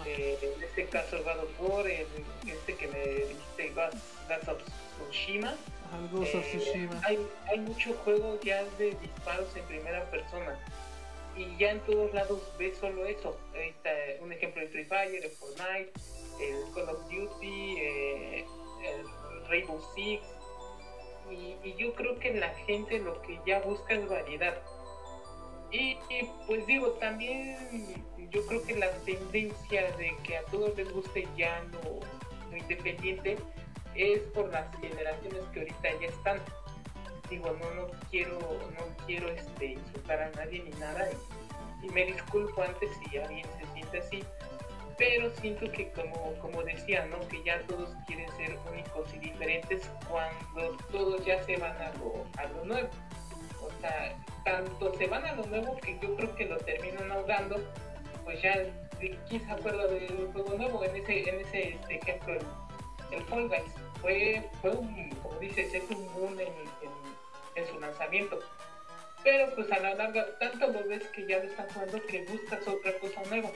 Eh, 0.06 0.38
en 0.40 0.62
este 0.62 0.86
caso, 0.86 1.18
God 1.22 1.44
of 1.44 1.60
War, 1.60 1.86
en 1.86 2.06
este 2.46 2.74
que 2.74 2.88
me 2.88 2.98
dijiste, 2.98 3.72
Ghost 3.74 4.48
of 4.48 4.62
Tsushima. 5.08 5.54
Eh, 6.22 6.88
hay, 7.04 7.18
hay 7.48 7.58
mucho 7.58 7.92
juego 8.04 8.38
ya 8.42 8.62
de 8.78 8.96
disparos 9.00 9.54
en 9.56 9.64
primera 9.64 10.08
persona 10.10 10.56
y 11.36 11.56
ya 11.58 11.72
en 11.72 11.80
todos 11.80 12.12
lados 12.12 12.40
ves 12.58 12.76
solo 12.78 13.06
eso. 13.06 13.36
está 13.54 13.90
un 14.20 14.32
ejemplo 14.32 14.62
de 14.62 14.68
Free 14.68 14.84
Fire, 14.84 15.24
el 15.24 15.30
Fortnite, 15.30 15.92
el 16.40 16.74
Call 16.74 16.88
of 16.88 17.02
Duty, 17.10 17.76
eh, 17.78 18.44
el 18.84 19.06
Rainbow 19.50 19.80
Six. 19.94 20.22
Y, 21.30 21.74
yo 21.76 21.94
creo 21.94 22.18
que 22.18 22.34
la 22.34 22.48
gente 22.66 22.98
lo 22.98 23.20
que 23.22 23.38
ya 23.46 23.60
busca 23.60 23.94
es 23.94 24.08
variedad. 24.08 24.60
Y, 25.70 25.96
pues 26.46 26.66
digo, 26.66 26.88
también 26.92 28.04
yo 28.30 28.44
creo 28.46 28.62
que 28.64 28.76
la 28.76 28.90
tendencia 29.04 29.96
de 29.96 30.16
que 30.24 30.38
a 30.38 30.44
todos 30.46 30.76
les 30.76 30.90
guste 30.92 31.28
ya 31.36 31.62
lo, 31.72 32.00
lo 32.50 32.56
independiente 32.56 33.36
es 33.94 34.20
por 34.34 34.50
las 34.50 34.66
generaciones 34.80 35.42
que 35.52 35.60
ahorita 35.60 36.00
ya 36.00 36.08
están 36.08 36.40
digo, 37.30 37.56
no, 37.60 37.74
no 37.74 37.86
quiero, 38.10 38.38
no 38.40 39.06
quiero 39.06 39.28
este, 39.30 39.66
insultar 39.66 40.20
a 40.20 40.30
nadie 40.30 40.62
ni 40.64 40.70
nada 40.78 41.08
y, 41.82 41.88
me 41.90 42.04
disculpo 42.04 42.62
antes 42.62 42.90
si 42.98 43.16
alguien 43.16 43.46
se 43.58 43.72
siente 43.72 43.98
así, 43.98 44.22
pero 45.00 45.30
siento 45.40 45.72
que 45.72 45.90
como, 45.92 46.34
como 46.40 46.62
decía, 46.62 47.06
¿no? 47.06 47.26
que 47.28 47.42
ya 47.42 47.58
todos 47.62 47.88
quieren 48.06 48.28
ser 48.36 48.58
únicos 48.70 49.12
y 49.14 49.18
diferentes 49.18 49.90
cuando 50.06 50.76
todos 50.92 51.24
ya 51.24 51.42
se 51.42 51.56
van 51.56 51.74
a 51.80 51.90
lo, 51.94 52.26
a 52.36 52.44
lo 52.48 52.64
nuevo. 52.66 52.88
O 53.62 53.70
sea, 53.80 54.14
tanto 54.44 54.92
se 54.98 55.06
van 55.06 55.24
a 55.24 55.32
lo 55.36 55.46
nuevo 55.46 55.78
que 55.78 55.98
yo 56.02 56.14
creo 56.16 56.34
que 56.36 56.44
lo 56.44 56.58
terminan 56.58 57.10
ahogando, 57.10 57.56
pues 58.24 58.42
ya, 58.42 58.62
¿quién 58.98 59.46
se 59.46 59.50
acuerda 59.50 59.86
del 59.86 60.28
juego 60.34 60.54
nuevo? 60.58 60.84
En 60.84 60.94
ese, 60.94 61.30
en 61.30 61.40
ese 61.46 61.68
este, 61.70 61.94
ejemplo, 61.94 62.34
el, 62.34 63.16
el 63.16 63.24
Fall 63.24 63.48
Guys. 63.48 63.72
Fue, 64.02 64.50
fue 64.60 64.70
un, 64.70 65.10
como 65.22 65.38
dices, 65.38 65.72
es 65.72 65.90
un 65.90 66.12
boom 66.12 66.38
en, 66.38 66.52
en 67.54 67.66
su 67.68 67.80
lanzamiento. 67.80 68.38
Pero 69.24 69.54
pues 69.54 69.72
a 69.72 69.78
la 69.80 69.94
larga, 69.94 70.26
tanto 70.38 70.66
lo 70.66 70.84
ves 70.84 71.06
que 71.08 71.26
ya 71.26 71.38
lo 71.38 71.44
están 71.44 71.68
jugando 71.70 72.02
que 72.06 72.22
buscas 72.24 72.68
otra 72.68 72.98
cosa 72.98 73.22
nueva. 73.30 73.50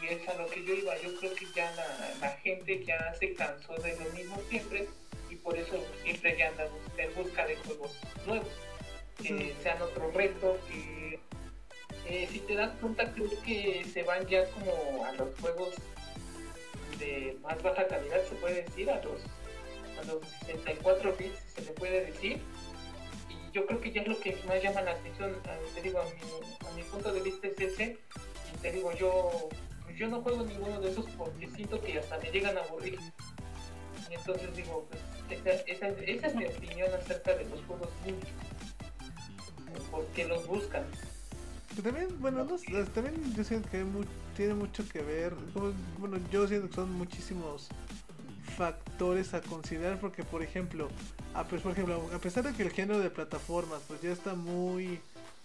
Y 0.00 0.06
es 0.06 0.28
a 0.28 0.34
lo 0.34 0.46
que 0.46 0.64
yo 0.64 0.74
iba. 0.74 0.96
Yo 0.98 1.14
creo 1.18 1.34
que 1.34 1.46
ya 1.54 1.72
la, 2.20 2.30
gente 2.42 2.84
ya 2.84 3.14
se 3.14 3.34
cansó 3.34 3.74
de 3.76 3.96
lo 3.96 4.10
mismo 4.10 4.40
siempre 4.48 4.88
y 5.30 5.36
por 5.36 5.56
eso 5.56 5.84
siempre 6.02 6.36
ya 6.38 6.48
anda 6.48 6.68
en 6.96 7.14
busca 7.14 7.46
de 7.46 7.56
juegos 7.56 7.98
nuevos. 8.26 8.48
Eh, 9.24 9.54
sean 9.62 9.82
otro 9.82 10.10
reto 10.12 10.58
que 10.68 11.18
eh, 12.06 12.28
si 12.30 12.38
te 12.40 12.54
das 12.54 12.70
cuenta 12.80 13.12
creo 13.12 13.28
que 13.44 13.84
se 13.92 14.04
van 14.04 14.24
ya 14.28 14.48
como 14.50 15.04
a 15.04 15.12
los 15.12 15.36
juegos 15.40 15.74
de 17.00 17.36
más 17.42 17.60
baja 17.60 17.88
calidad 17.88 18.24
se 18.28 18.36
puede 18.36 18.62
decir 18.62 18.88
a 18.88 19.02
los 19.02 19.20
a 20.00 20.04
los 20.04 20.24
64 20.46 21.16
bits 21.16 21.40
se 21.52 21.62
le 21.62 21.72
puede 21.72 22.06
decir 22.06 22.40
yo 23.52 23.66
creo 23.66 23.80
que 23.80 23.92
ya 23.92 24.02
es 24.02 24.08
lo 24.08 24.18
que 24.20 24.36
más 24.46 24.62
llama 24.62 24.82
la 24.82 24.92
atención, 24.92 25.36
te 25.74 25.82
digo, 25.82 26.00
a 26.00 26.72
mi, 26.74 26.82
punto 26.84 27.12
de 27.12 27.20
vista 27.20 27.48
es 27.48 27.58
ese, 27.58 27.98
y 28.54 28.58
te 28.58 28.72
digo, 28.72 28.92
yo, 28.92 29.48
yo 29.98 30.08
no 30.08 30.22
juego 30.22 30.44
ninguno 30.44 30.80
de 30.80 30.90
esos 30.90 31.06
porque 31.16 31.48
siento 31.48 31.80
que 31.80 31.98
hasta 31.98 32.18
me 32.18 32.30
llegan 32.30 32.56
a 32.56 32.60
aburrir. 32.60 32.98
Y 34.08 34.14
entonces 34.14 34.56
digo, 34.56 34.86
pues 34.88 35.02
esa, 35.40 35.50
esa, 35.66 35.88
es 35.88 36.34
mi 36.36 36.46
opinión 36.46 36.88
acerca 36.94 37.34
de 37.34 37.44
los 37.46 37.60
juegos 37.64 37.88
indie, 38.06 38.30
porque 39.90 40.26
los 40.26 40.46
buscan. 40.46 40.84
también, 41.82 42.08
bueno, 42.20 42.46
también 42.94 43.34
yo 43.34 43.42
siento 43.42 43.68
que 43.70 43.84
tiene 44.36 44.54
mucho 44.54 44.88
que 44.88 45.02
ver, 45.02 45.34
bueno, 45.98 46.18
yo 46.30 46.46
siento 46.46 46.68
que 46.68 46.74
son 46.74 46.92
muchísimos 46.92 47.68
factores 48.56 49.34
a 49.34 49.40
considerar 49.40 50.00
porque 50.00 50.24
por 50.24 50.42
ejemplo 50.42 50.88
a, 51.34 51.44
por 51.44 51.70
ejemplo 51.70 52.08
a 52.12 52.18
pesar 52.18 52.42
de 52.42 52.52
que 52.54 52.62
el 52.62 52.70
género 52.70 52.98
de 52.98 53.10
plataformas 53.10 53.82
pues 53.86 54.00
ya 54.00 54.10
está 54.10 54.34
muy 54.34 55.00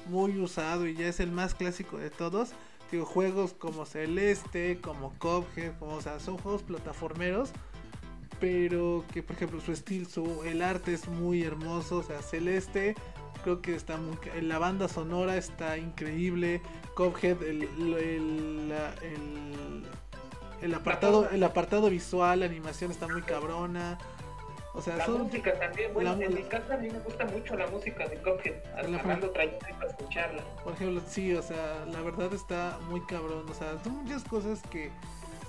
muy 0.07 0.39
usado 0.39 0.87
y 0.87 0.95
ya 0.95 1.07
es 1.07 1.19
el 1.19 1.31
más 1.31 1.53
clásico 1.53 1.97
de 1.97 2.09
todos 2.09 2.53
digo 2.93 3.05
juegos 3.05 3.53
como 3.53 3.85
Celeste 3.85 4.79
como 4.81 5.13
Cuphead 5.19 5.77
como 5.79 5.95
o 5.95 6.01
sea 6.01 6.19
son 6.19 6.37
juegos 6.37 6.63
plataformeros 6.63 7.51
pero 8.39 9.03
que 9.13 9.23
por 9.23 9.35
ejemplo 9.35 9.59
su 9.61 9.71
estilo 9.71 10.07
su 10.07 10.43
el 10.43 10.61
arte 10.61 10.93
es 10.93 11.07
muy 11.07 11.43
hermoso 11.43 11.97
o 11.97 12.03
sea 12.03 12.21
Celeste 12.21 12.95
creo 13.43 13.61
que 13.61 13.75
está 13.75 13.97
muy, 13.97 14.17
la 14.41 14.57
banda 14.59 14.87
sonora 14.87 15.37
está 15.37 15.77
increíble 15.77 16.61
Cuphead 16.95 17.41
el, 17.43 17.63
el, 17.63 18.73
el 19.01 19.83
el 20.63 20.73
apartado, 20.73 21.29
el 21.29 21.43
apartado 21.43 21.89
visual, 21.89 22.39
la 22.39 22.45
animación 22.45 22.89
está 22.89 23.05
muy 23.05 23.21
cabrona. 23.21 23.97
O 24.75 24.81
sea, 24.81 24.97
la 24.97 25.07
música 25.07 25.53
también, 25.59 25.93
bueno, 25.93 26.13
en 26.13 26.33
mi 26.33 26.41
casa 26.43 26.73
a 26.73 26.77
mí 26.77 26.89
me 26.89 26.99
gusta 26.99 27.25
mucho 27.25 27.55
la 27.55 27.67
música 27.67 28.07
de 28.07 28.17
Cuphead, 28.17 28.55
armando 28.75 29.29
trayectos 29.29 29.69
para 29.77 29.89
escucharla. 29.89 30.43
Por 30.63 30.73
ejemplo, 30.73 31.01
sí, 31.07 31.33
o 31.35 31.43
sea, 31.43 31.85
la 31.85 32.01
verdad 32.01 32.33
está 32.33 32.79
muy 32.89 33.01
cabrón, 33.05 33.45
o 33.49 33.53
sea, 33.53 33.77
son 33.83 34.03
muchas 34.03 34.23
cosas 34.23 34.63
que, 34.71 34.89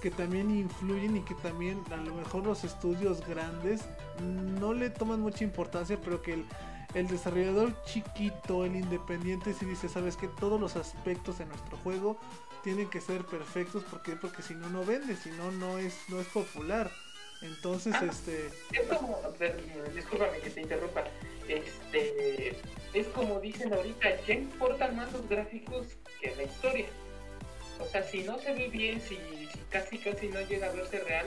que 0.02 0.10
también 0.10 0.50
influyen 0.50 1.16
y 1.16 1.20
que 1.20 1.34
también 1.36 1.82
a 1.90 1.96
lo 1.96 2.14
mejor 2.14 2.44
los 2.44 2.64
estudios 2.64 3.26
grandes 3.26 3.88
no 4.20 4.74
le 4.74 4.90
toman 4.90 5.20
mucha 5.20 5.42
importancia, 5.42 5.98
pero 6.04 6.20
que 6.20 6.34
el, 6.34 6.44
el 6.92 7.08
desarrollador 7.08 7.82
chiquito, 7.84 8.66
el 8.66 8.76
independiente, 8.76 9.54
si 9.54 9.64
dice, 9.64 9.88
sabes 9.88 10.18
que 10.18 10.28
todos 10.28 10.60
los 10.60 10.76
aspectos 10.76 11.38
de 11.38 11.46
nuestro 11.46 11.78
juego 11.78 12.18
tienen 12.64 12.88
que 12.88 13.00
ser 13.00 13.24
perfectos 13.26 13.84
porque 13.90 14.16
porque 14.16 14.42
si 14.42 14.54
no 14.54 14.70
no 14.70 14.84
vende 14.86 15.14
si 15.16 15.30
no 15.32 15.50
no 15.52 15.76
es 15.76 15.94
no 16.08 16.18
es 16.18 16.26
popular 16.28 16.90
entonces 17.44 17.94
ah, 17.96 18.06
este 18.06 18.46
es 18.72 18.88
como 18.88 19.20
discúlpame 19.94 20.38
que 20.38 20.50
te 20.50 20.60
interrumpa. 20.62 21.04
Este 21.48 22.56
es 22.94 23.06
como 23.08 23.40
dicen 23.40 23.72
ahorita 23.72 24.24
ya 24.26 24.34
importan 24.34 24.96
más 24.96 25.12
los 25.12 25.28
gráficos 25.28 25.86
que 26.20 26.34
la 26.36 26.44
historia 26.44 26.86
o 27.80 27.84
sea 27.86 28.02
si 28.02 28.22
no 28.22 28.38
se 28.38 28.54
ve 28.54 28.68
bien 28.68 29.00
si, 29.00 29.18
casi 29.70 29.98
casi 29.98 30.28
no 30.28 30.40
llega 30.42 30.68
a 30.68 30.72
verse 30.72 31.00
real 31.00 31.26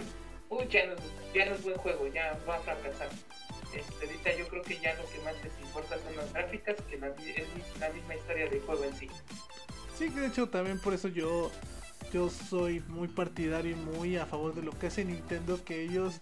uy 0.49 0.67
ya 0.69 0.85
no, 0.87 0.95
ya 1.33 1.45
no 1.45 1.55
es 1.55 1.63
buen 1.63 1.77
juego 1.77 2.07
ya 2.07 2.39
va 2.47 2.55
a 2.55 2.59
fracasar. 2.61 3.09
Este, 3.75 4.05
ahorita 4.05 4.35
yo 4.37 4.47
creo 4.47 4.63
que 4.63 4.79
ya 4.79 4.95
lo 4.95 5.07
que 5.09 5.19
más 5.19 5.33
les 5.43 5.53
importa 5.61 5.97
son 5.99 6.15
las 6.15 6.31
gráficas 6.33 6.77
que 6.89 6.97
la, 6.97 7.07
es 7.07 7.79
la 7.79 7.89
misma 7.89 8.15
historia 8.15 8.49
del 8.49 8.61
juego 8.61 8.83
en 8.85 8.95
sí. 8.95 9.09
Sí, 9.97 10.07
de 10.09 10.27
hecho 10.27 10.47
también 10.47 10.79
por 10.79 10.93
eso 10.93 11.09
yo 11.09 11.51
yo 12.13 12.29
soy 12.29 12.81
muy 12.87 13.07
partidario 13.07 13.71
y 13.71 13.75
muy 13.75 14.17
a 14.17 14.25
favor 14.25 14.55
de 14.55 14.63
lo 14.63 14.71
que 14.71 14.87
hace 14.87 15.05
Nintendo, 15.05 15.63
que 15.63 15.83
ellos 15.83 16.21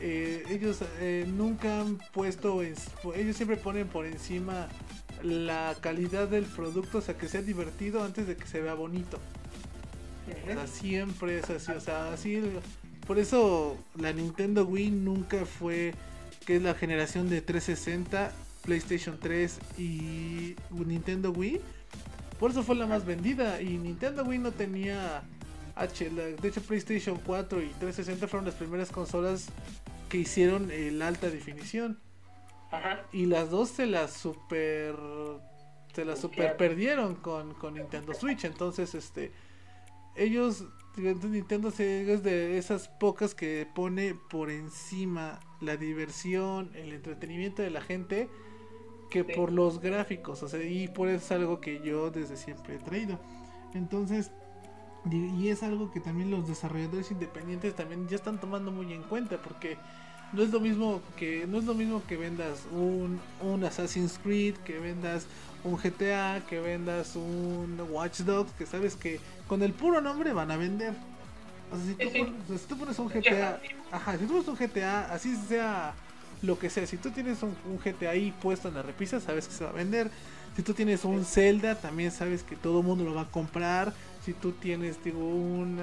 eh, 0.00 0.44
ellos 0.48 0.78
eh, 1.00 1.24
nunca 1.26 1.80
han 1.80 1.98
puesto, 2.12 2.62
ellos 2.62 3.36
siempre 3.36 3.56
ponen 3.56 3.88
por 3.88 4.06
encima 4.06 4.68
la 5.22 5.74
calidad 5.80 6.28
del 6.28 6.44
producto, 6.44 6.98
o 6.98 7.00
sea, 7.00 7.16
que 7.16 7.28
sea 7.28 7.42
divertido 7.42 8.04
antes 8.04 8.28
de 8.28 8.36
que 8.36 8.46
se 8.46 8.60
vea 8.60 8.74
bonito. 8.74 9.18
O 10.44 10.46
sea, 10.46 10.66
siempre 10.66 11.38
es 11.38 11.50
así, 11.50 11.72
o 11.72 11.80
sea, 11.80 12.12
así 12.12 12.42
por 13.06 13.18
eso 13.18 13.78
la 13.96 14.12
Nintendo 14.12 14.66
Wii 14.66 14.90
nunca 14.90 15.46
fue 15.46 15.94
que 16.44 16.56
es 16.56 16.62
la 16.62 16.74
generación 16.74 17.28
de 17.30 17.40
360, 17.40 18.32
PlayStation 18.62 19.18
3 19.18 19.58
y 19.78 20.54
Nintendo 20.70 21.30
Wii. 21.30 21.60
Por 22.38 22.50
eso 22.50 22.62
fue 22.62 22.76
la 22.76 22.86
más 22.86 23.04
vendida 23.04 23.60
y 23.60 23.78
Nintendo 23.78 24.24
Wii 24.24 24.38
no 24.38 24.52
tenía 24.52 25.22
H. 25.74 26.10
de 26.10 26.48
hecho 26.48 26.60
PlayStation 26.62 27.18
4 27.24 27.62
y 27.62 27.66
360 27.66 28.28
fueron 28.28 28.46
las 28.46 28.54
primeras 28.54 28.90
consolas 28.90 29.48
que 30.08 30.18
hicieron 30.18 30.70
el 30.70 31.02
alta 31.02 31.30
definición. 31.30 31.98
Y 33.12 33.26
las 33.26 33.50
dos 33.50 33.70
se 33.70 33.86
las 33.86 34.12
super 34.12 34.94
se 35.94 36.04
las 36.04 36.20
super 36.20 36.56
perdieron 36.56 37.16
con, 37.16 37.54
con 37.54 37.74
Nintendo 37.74 38.14
Switch. 38.14 38.44
Entonces, 38.44 38.94
este 38.94 39.32
ellos 40.14 40.64
Nintendo 40.96 41.68
es 41.68 42.22
de 42.22 42.58
esas 42.58 42.88
pocas 42.88 43.34
que 43.34 43.66
pone 43.74 44.14
por 44.30 44.50
encima 44.50 45.38
la 45.60 45.76
diversión, 45.76 46.70
el 46.74 46.92
entretenimiento 46.92 47.62
de 47.62 47.70
la 47.70 47.80
gente 47.80 48.28
que 49.10 49.24
por 49.24 49.52
los 49.52 49.80
gráficos, 49.80 50.42
o 50.42 50.48
sea, 50.48 50.62
y 50.62 50.88
por 50.88 51.08
eso 51.08 51.24
es 51.24 51.32
algo 51.32 51.60
que 51.60 51.80
yo 51.80 52.10
desde 52.10 52.36
siempre 52.36 52.76
he 52.76 52.78
traído. 52.78 53.18
Entonces, 53.74 54.30
y 55.10 55.48
es 55.48 55.62
algo 55.62 55.90
que 55.90 56.00
también 56.00 56.30
los 56.30 56.48
desarrolladores 56.48 57.10
independientes 57.10 57.74
también 57.74 58.08
ya 58.08 58.16
están 58.16 58.38
tomando 58.38 58.70
muy 58.70 58.92
en 58.92 59.02
cuenta 59.02 59.40
porque 59.40 59.78
no 60.32 60.42
es 60.42 60.50
lo 60.50 60.60
mismo 60.60 61.00
que 61.16 61.46
no 61.46 61.58
es 61.58 61.64
lo 61.64 61.74
mismo 61.74 62.02
que 62.06 62.16
vendas 62.16 62.66
un, 62.72 63.20
un 63.40 63.64
Assassin's 63.64 64.18
Creed, 64.22 64.56
que 64.56 64.78
vendas 64.78 65.26
un 65.64 65.76
GTA, 65.76 66.42
que 66.48 66.60
vendas 66.60 67.16
un 67.16 67.80
Watch 67.90 68.20
Dogs, 68.20 68.52
que 68.52 68.66
sabes 68.66 68.96
que 68.96 69.20
con 69.46 69.62
el 69.62 69.72
puro 69.72 70.00
nombre 70.00 70.32
van 70.32 70.50
a 70.50 70.56
vender. 70.56 70.94
O 71.70 71.76
sea, 71.76 71.84
si 71.84 71.94
tú, 71.94 72.78
pones, 72.78 72.98
un 72.98 73.08
GTA, 73.08 73.60
ajá, 73.90 74.18
si 74.18 74.24
tú 74.26 74.42
pones 74.42 74.48
un 74.48 74.56
GTA, 74.56 75.12
así 75.12 75.36
sea 75.36 75.94
lo 76.42 76.58
que 76.58 76.70
sea, 76.70 76.86
si 76.86 76.96
tú 76.96 77.10
tienes 77.10 77.42
un, 77.42 77.54
GTA 77.84 78.10
ahí 78.10 78.32
puesto 78.42 78.68
en 78.68 78.74
la 78.74 78.82
repisa, 78.82 79.20
sabes 79.20 79.48
que 79.48 79.54
se 79.54 79.64
va 79.64 79.70
a 79.70 79.74
vender. 79.74 80.10
Si 80.56 80.62
tú 80.62 80.74
tienes 80.74 81.04
un 81.04 81.24
Zelda, 81.24 81.76
también 81.76 82.10
sabes 82.10 82.42
que 82.42 82.56
todo 82.56 82.82
mundo 82.82 83.04
lo 83.04 83.14
va 83.14 83.22
a 83.22 83.30
comprar. 83.30 83.92
Si 84.24 84.32
tú 84.32 84.52
tienes, 84.52 85.02
digo, 85.04 85.18
un, 85.18 85.78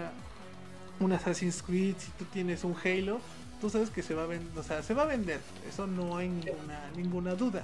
un 1.00 1.12
Assassin's 1.12 1.62
Creed, 1.62 1.96
si 1.98 2.12
tú 2.12 2.26
tienes 2.26 2.64
un 2.64 2.76
Halo, 2.84 3.20
tú 3.62 3.70
sabes 3.70 3.90
que 3.90 4.02
se 4.02 4.14
va 4.14 4.24
a 4.24 4.28
vender, 4.28 4.58
o 4.58 4.64
sea, 4.64 4.84
se 4.84 4.94
va 4.94 5.04
a 5.04 5.08
vender. 5.08 5.40
Eso 5.68 5.88
no 5.88 6.18
hay 6.18 6.30
ninguna, 6.30 6.92
ninguna 6.96 7.36
duda. 7.36 7.64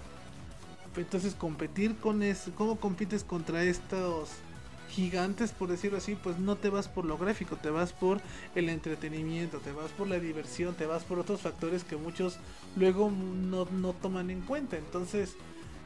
Entonces 0.95 1.35
competir 1.35 1.95
con 1.97 2.23
eso, 2.23 2.51
¿cómo 2.55 2.77
compites 2.77 3.23
contra 3.23 3.63
estos 3.63 4.29
gigantes, 4.91 5.51
por 5.51 5.69
decirlo 5.69 5.97
así? 5.97 6.15
Pues 6.15 6.37
no 6.37 6.55
te 6.57 6.69
vas 6.69 6.87
por 6.87 7.05
lo 7.05 7.17
gráfico, 7.17 7.55
te 7.55 7.69
vas 7.69 7.93
por 7.93 8.21
el 8.55 8.69
entretenimiento, 8.69 9.59
te 9.59 9.71
vas 9.71 9.91
por 9.91 10.07
la 10.07 10.19
diversión, 10.19 10.75
te 10.75 10.85
vas 10.85 11.03
por 11.03 11.19
otros 11.19 11.41
factores 11.41 11.83
que 11.83 11.95
muchos 11.95 12.37
luego 12.75 13.11
no, 13.11 13.65
no 13.65 13.93
toman 13.93 14.29
en 14.29 14.41
cuenta. 14.41 14.77
Entonces, 14.77 15.35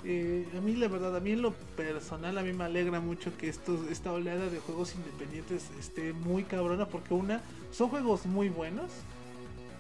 eh, 0.03 0.47
a 0.57 0.62
mí 0.62 0.75
la 0.75 0.88
verdad, 0.88 1.15
a 1.15 1.19
mí 1.19 1.31
en 1.31 1.41
lo 1.41 1.53
personal, 1.53 2.38
a 2.38 2.43
mí 2.43 2.53
me 2.53 2.65
alegra 2.65 3.00
mucho 3.00 3.35
que 3.38 3.47
estos, 3.47 3.89
esta 3.89 4.12
oleada 4.12 4.50
de 4.50 4.59
juegos 4.59 4.95
independientes 4.95 5.69
esté 5.79 6.13
muy 6.13 6.43
cabrona, 6.43 6.88
porque 6.88 7.13
una, 7.13 7.41
son 7.71 7.89
juegos 7.89 8.25
muy 8.25 8.50
buenos 8.50 8.91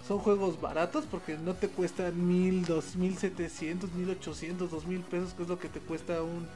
son 0.07 0.19
juegos 0.19 0.61
baratos 0.61 1.05
porque 1.09 1.35
no 1.35 1.55
te 1.55 1.67
cuestan 1.67 2.27
mil, 2.27 2.63
dos 2.63 2.95
mil 2.95 3.17
setecientos, 3.17 3.91
mil 3.93 4.09
ochocientos, 4.11 4.69
dos 4.69 4.85
mil 4.85 5.01
pesos, 5.01 5.33
que 5.33 5.43
es 5.43 5.49
lo 5.49 5.57
que 5.57 5.67
te 5.67 5.79
cuesta 5.79 6.21
un, 6.21 6.47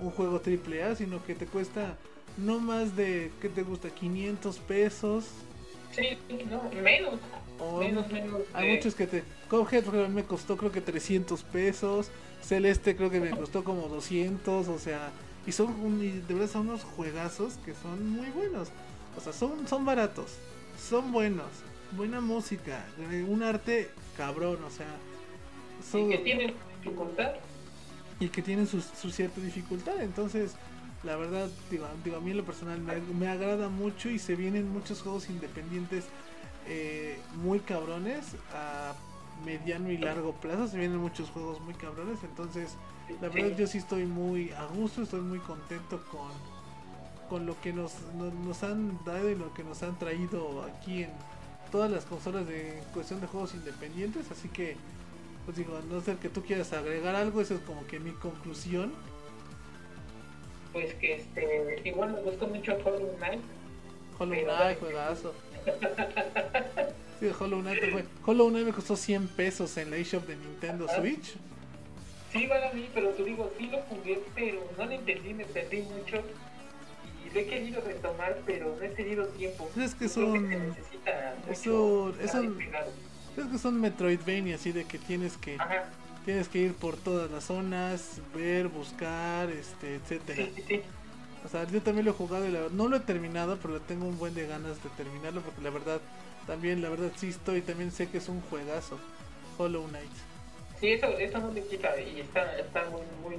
un 0.00 0.10
juego 0.10 0.40
triple 0.40 0.82
A, 0.82 0.94
sino 0.94 1.24
que 1.24 1.34
te 1.34 1.46
cuesta 1.46 1.96
no 2.36 2.60
más 2.60 2.96
de, 2.96 3.30
¿qué 3.40 3.48
te 3.48 3.62
gusta? 3.62 3.90
500 3.90 4.58
pesos. 4.60 5.26
Sí, 5.92 6.18
no, 6.50 6.62
menos. 6.82 7.14
menos, 7.80 8.12
menos. 8.12 8.42
Hay 8.52 8.76
muchos 8.76 8.94
que 8.94 9.06
te. 9.06 9.24
Cuphead 9.50 9.84
me 10.08 10.24
costó 10.24 10.56
creo 10.56 10.70
que 10.70 10.80
300 10.80 11.42
pesos. 11.44 12.10
Celeste 12.42 12.94
creo 12.94 13.10
que 13.10 13.20
me 13.20 13.30
costó 13.30 13.64
como 13.64 13.88
200, 13.88 14.68
o 14.68 14.78
sea. 14.78 15.10
Y 15.46 15.52
son, 15.52 15.98
de 16.00 16.34
verdad 16.34 16.48
son 16.48 16.68
unos 16.68 16.84
juegazos 16.84 17.54
que 17.64 17.74
son 17.74 18.10
muy 18.10 18.28
buenos. 18.30 18.68
O 19.16 19.20
sea, 19.20 19.32
son, 19.32 19.66
son 19.66 19.84
baratos, 19.84 20.36
son 20.78 21.10
buenos 21.10 21.48
buena 21.92 22.20
música, 22.20 22.84
un 23.28 23.42
arte 23.42 23.90
cabrón, 24.16 24.58
o 24.64 24.70
sea. 24.70 26.00
y 26.00 26.08
que 26.10 26.18
tiene 26.18 26.54
dificultad. 26.82 27.34
Y 28.20 28.28
que 28.28 28.42
tienen 28.42 28.66
su, 28.66 28.80
cierta 28.80 29.40
dificultad, 29.40 30.00
entonces, 30.00 30.54
la 31.04 31.16
verdad, 31.16 31.48
digo, 31.70 31.86
a 31.86 32.20
mí 32.20 32.30
en 32.32 32.36
lo 32.36 32.44
personal 32.44 32.80
me, 32.80 33.28
agrada 33.28 33.68
mucho 33.68 34.10
y 34.10 34.18
se 34.18 34.34
vienen 34.34 34.72
muchos 34.72 35.02
juegos 35.02 35.30
independientes 35.30 36.04
eh, 36.66 37.20
muy 37.36 37.60
cabrones 37.60 38.34
a 38.52 38.94
mediano 39.44 39.90
y 39.90 39.98
largo 39.98 40.32
plazo, 40.32 40.66
se 40.66 40.78
vienen 40.78 40.98
muchos 40.98 41.30
juegos 41.30 41.60
muy 41.60 41.74
cabrones, 41.74 42.18
entonces, 42.24 42.74
la 43.20 43.28
verdad 43.28 43.56
yo 43.56 43.66
sí 43.68 43.78
estoy 43.78 44.04
muy 44.04 44.50
a 44.50 44.64
gusto, 44.66 45.02
estoy 45.02 45.20
muy 45.20 45.38
contento 45.38 46.04
con, 46.10 46.32
con 47.28 47.46
lo 47.46 47.60
que 47.60 47.72
nos, 47.72 47.92
nos 48.44 48.62
han 48.64 48.98
dado 49.04 49.30
y 49.30 49.36
lo 49.36 49.54
que 49.54 49.62
nos 49.62 49.82
han 49.84 49.96
traído 49.96 50.64
aquí 50.64 51.04
en 51.04 51.10
todas 51.70 51.90
las 51.90 52.04
consolas 52.04 52.46
de 52.46 52.82
cuestión 52.92 53.20
de 53.20 53.26
juegos 53.26 53.54
independientes, 53.54 54.30
así 54.30 54.48
que 54.48 54.76
pues 55.48 55.56
digo, 55.56 55.78
a 55.78 55.80
no 55.90 55.98
ser 56.02 56.16
que 56.16 56.28
tú 56.28 56.42
quieras 56.42 56.74
agregar 56.74 57.14
algo, 57.14 57.40
eso 57.40 57.54
es 57.54 57.60
como 57.62 57.86
que 57.86 57.98
mi 57.98 58.10
conclusión. 58.10 58.92
Pues 60.74 60.92
que 60.96 61.14
este, 61.14 61.80
igual 61.86 62.12
me 62.12 62.20
gustó 62.20 62.46
mucho 62.48 62.76
Hollow 62.84 63.16
Knight. 63.16 63.40
Hollow 64.18 64.44
Knight, 64.44 64.78
juegazo. 64.80 65.32
sí, 67.18 67.30
Hollow 67.40 67.62
Knight, 67.62 67.80
fue, 67.90 68.04
Hollow 68.26 68.50
Knight 68.50 68.66
me 68.66 68.72
costó 68.74 68.94
100 68.94 69.28
pesos 69.28 69.74
en 69.78 69.90
la 69.90 69.96
eShop 69.96 70.26
de 70.26 70.36
Nintendo 70.36 70.86
Switch. 70.86 71.36
Sí, 72.30 72.46
vale 72.46 72.66
a 72.66 72.72
mí, 72.74 72.86
pero 72.92 73.08
te 73.12 73.24
digo, 73.24 73.50
sí 73.56 73.68
lo 73.68 73.78
jugué, 73.84 74.20
pero 74.34 74.62
no 74.76 74.84
lo 74.84 74.92
entendí, 74.92 75.32
me 75.32 75.46
perdí 75.46 75.80
mucho 75.80 76.22
he 77.34 77.46
querido 77.46 77.80
retomar, 77.80 78.38
pero 78.46 78.74
no 78.76 78.82
he 78.82 78.88
tenido 78.88 79.26
tiempo. 79.28 79.70
Es 79.76 79.94
que 79.94 80.08
son. 80.08 80.74
eso, 81.50 82.14
eso, 82.20 82.42
es 82.42 82.50
que 83.50 83.58
son 83.58 83.80
Metroidvania, 83.80 84.56
así 84.56 84.72
de 84.72 84.84
que 84.84 84.98
tienes 84.98 85.36
que. 85.36 85.58
Tienes 86.24 86.48
que 86.48 86.58
ir 86.58 86.74
por 86.74 86.96
todas 86.96 87.30
las 87.30 87.44
zonas, 87.44 88.20
ver, 88.34 88.68
buscar, 88.68 89.48
este, 89.50 89.94
etcétera. 89.94 90.46
O 91.44 91.48
sea, 91.48 91.64
yo 91.64 91.80
también 91.80 92.04
lo 92.04 92.10
he 92.10 92.14
jugado 92.14 92.46
y 92.46 92.50
la, 92.50 92.68
no 92.70 92.88
lo 92.88 92.96
he 92.96 93.00
terminado, 93.00 93.56
pero 93.62 93.80
tengo 93.80 94.06
un 94.06 94.18
buen 94.18 94.34
de 94.34 94.46
ganas 94.46 94.82
de 94.82 94.90
terminarlo 94.90 95.40
porque 95.40 95.62
la 95.62 95.70
verdad, 95.70 96.00
también, 96.46 96.82
la 96.82 96.90
verdad 96.90 97.10
sí 97.16 97.28
estoy, 97.28 97.62
también 97.62 97.92
sé 97.92 98.08
que 98.08 98.18
es 98.18 98.28
un 98.28 98.42
juegazo, 98.42 98.98
Hollow 99.56 99.86
Knight. 99.88 100.10
Sí, 100.80 100.88
eso, 100.92 101.06
eso 101.06 101.38
no 101.38 101.50
me 101.50 101.62
quita 101.62 101.98
y 102.00 102.20
está, 102.20 102.58
está 102.58 102.84
muy, 102.90 103.02
muy, 103.22 103.36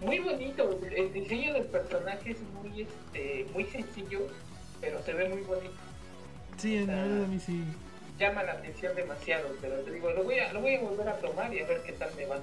muy 0.00 0.18
bonito. 0.20 0.78
El 0.94 1.12
diseño 1.12 1.54
del 1.54 1.64
personaje 1.64 2.30
es 2.30 2.38
muy, 2.62 2.82
este, 2.82 3.46
muy 3.52 3.64
sencillo, 3.64 4.28
pero 4.80 5.02
se 5.02 5.12
ve 5.12 5.28
muy 5.28 5.42
bonito. 5.42 5.74
Sí, 6.56 6.76
en 6.76 6.86
verdad 6.86 7.24
a 7.24 7.26
mí 7.26 7.40
sí. 7.40 7.64
Llama 8.20 8.42
la 8.42 8.52
atención 8.52 8.94
demasiado, 8.94 9.48
pero 9.60 9.76
te 9.80 9.92
digo, 9.92 10.10
lo 10.10 10.22
voy 10.24 10.38
a, 10.38 10.52
lo 10.52 10.60
voy 10.60 10.74
a 10.74 10.80
volver 10.80 11.08
a 11.08 11.16
tomar 11.16 11.52
y 11.54 11.60
a 11.60 11.66
ver 11.66 11.82
qué 11.82 11.92
tal 11.92 12.10
me 12.16 12.26
va. 12.26 12.36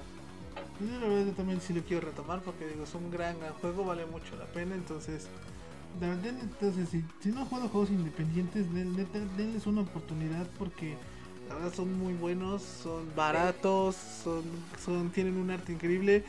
Yo 0.80 1.24
la 1.24 1.32
también 1.32 1.60
sí 1.60 1.72
lo 1.72 1.82
quiero 1.82 2.06
retomar 2.06 2.40
porque 2.42 2.66
digo, 2.66 2.84
es 2.84 2.94
un 2.94 3.10
gran, 3.10 3.36
juego, 3.60 3.84
vale 3.84 4.04
mucho 4.06 4.36
la 4.36 4.46
pena, 4.46 4.74
entonces... 4.74 5.28
entonces, 6.00 6.88
si, 6.90 7.28
no 7.30 7.46
juego 7.46 7.68
juegos 7.68 7.90
independientes, 7.90 8.66
denles 8.74 9.66
una 9.66 9.82
oportunidad 9.82 10.46
porque 10.58 10.96
la 11.48 11.54
verdad 11.54 11.72
son 11.72 11.96
muy 11.98 12.12
buenos, 12.14 12.62
son 12.62 13.14
baratos, 13.14 13.96
son, 14.24 14.42
son 14.84 15.10
tienen 15.10 15.36
un 15.36 15.50
arte 15.50 15.72
increíble 15.72 16.24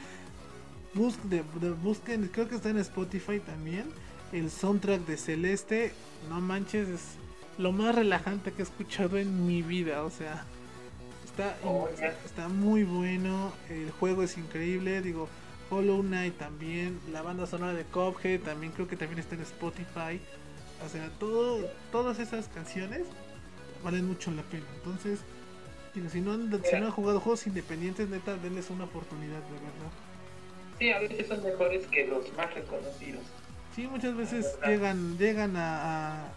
busquen, 0.94 2.28
creo 2.30 2.48
que 2.48 2.56
está 2.56 2.70
en 2.70 2.78
Spotify 2.78 3.40
también, 3.40 3.86
el 4.32 4.50
soundtrack 4.50 5.06
de 5.06 5.18
Celeste, 5.18 5.94
no 6.30 6.42
manches, 6.42 6.88
es 6.88 7.02
lo 7.60 7.74
más 7.74 7.94
relajante 7.94 8.54
que 8.54 8.62
he 8.62 8.64
escuchado 8.64 9.18
en 9.18 9.46
mi 9.46 9.62
vida, 9.62 10.04
o 10.04 10.10
sea, 10.10 10.46
está, 11.26 11.58
oh, 11.66 11.90
está 12.26 12.48
muy 12.48 12.84
bueno, 12.84 13.52
el 13.70 13.92
juego 13.92 14.24
es 14.24 14.38
increíble, 14.38 15.02
digo, 15.02 15.28
Hollow 15.70 16.02
Knight 16.02 16.38
también, 16.38 17.00
la 17.12 17.22
banda 17.22 17.46
sonora 17.46 17.74
de 17.74 17.84
Cuphead 17.84 18.40
también 18.40 18.72
creo 18.72 18.88
que 18.88 18.96
también 18.96 19.20
está 19.20 19.36
en 19.36 19.42
Spotify, 19.42 20.22
o 20.86 20.90
sea, 20.90 21.10
todo, 21.20 21.70
todas 21.92 22.20
esas 22.20 22.48
canciones 22.48 23.02
valen 23.84 24.08
mucho 24.08 24.32
la 24.32 24.44
pena, 24.44 24.66
entonces, 24.76 25.20
si 25.94 26.22
no, 26.22 26.38
si 26.64 26.80
no 26.80 26.86
han 26.86 26.92
jugado 26.92 27.20
juegos 27.20 27.46
independientes, 27.46 28.08
neta, 28.08 28.38
denles 28.38 28.70
una 28.70 28.86
oportunidad, 28.86 29.42
de 29.42 29.52
verdad. 29.52 29.92
Sí, 30.80 30.92
a 30.92 31.00
veces 31.00 31.28
son 31.28 31.44
mejores 31.44 31.86
que 31.88 32.08
los 32.08 32.32
más 32.38 32.54
reconocidos. 32.54 33.22
Sí, 33.76 33.86
muchas 33.88 34.16
veces 34.16 34.58
llegan 34.66 35.18
llegan 35.18 35.58
a, 35.58 36.24
a, 36.24 36.32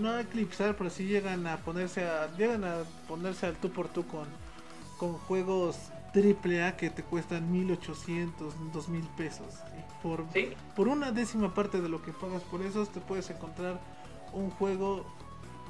no 0.00 0.18
eclipsar, 0.18 0.76
pero 0.76 0.90
sí 0.90 1.04
llegan 1.04 1.46
a 1.46 1.58
ponerse 1.58 2.04
a 2.04 2.34
llegan 2.36 2.64
a 2.64 2.78
ponerse 3.08 3.46
al 3.46 3.56
tú 3.56 3.70
por 3.70 3.88
tú 3.88 4.06
con 4.06 4.26
con 4.98 5.14
juegos 5.14 5.76
triple 6.12 6.62
A 6.62 6.76
que 6.76 6.90
te 6.90 7.02
cuestan 7.02 7.50
1800, 7.50 8.54
2000 8.72 9.02
pesos. 9.16 9.46
Por, 10.02 10.24
por 10.76 10.88
una 10.88 11.10
décima 11.10 11.52
parte 11.54 11.80
de 11.80 11.88
lo 11.88 12.02
que 12.02 12.12
pagas 12.12 12.42
por 12.42 12.62
esos 12.62 12.90
te 12.90 13.00
puedes 13.00 13.28
encontrar 13.30 13.80
un 14.32 14.50
juego 14.50 15.04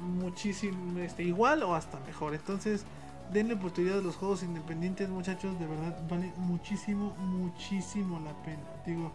muchísimo 0.01 0.99
este, 0.99 1.23
igual 1.23 1.63
o 1.63 1.73
hasta 1.73 1.99
mejor. 2.01 2.35
Entonces, 2.35 2.85
denle 3.31 3.55
oportunidad 3.55 3.99
a 3.99 4.01
los 4.01 4.17
juegos 4.17 4.43
independientes, 4.43 5.09
muchachos. 5.09 5.57
De 5.59 5.65
verdad, 5.65 5.97
vale 6.07 6.31
muchísimo, 6.37 7.15
muchísimo 7.17 8.19
la 8.19 8.33
pena. 8.43 8.63
Digo, 8.85 9.11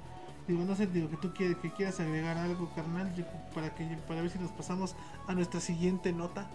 digo 0.47 0.65
no 0.65 0.75
sé, 0.75 0.87
digo 0.87 1.09
que 1.11 1.17
tú 1.17 1.33
quieres, 1.33 1.57
que 1.59 1.71
quieras 1.71 2.01
agregar 2.01 2.37
algo, 2.37 2.71
carnal, 2.75 3.13
para, 3.55 3.75
que, 3.75 3.85
para 4.07 4.23
ver 4.23 4.31
si 4.31 4.39
nos 4.39 4.51
pasamos 4.53 4.97
a 5.27 5.35
nuestra 5.35 5.61
siguiente 5.61 6.13
nota. 6.13 6.51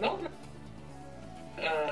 No, 0.00 0.18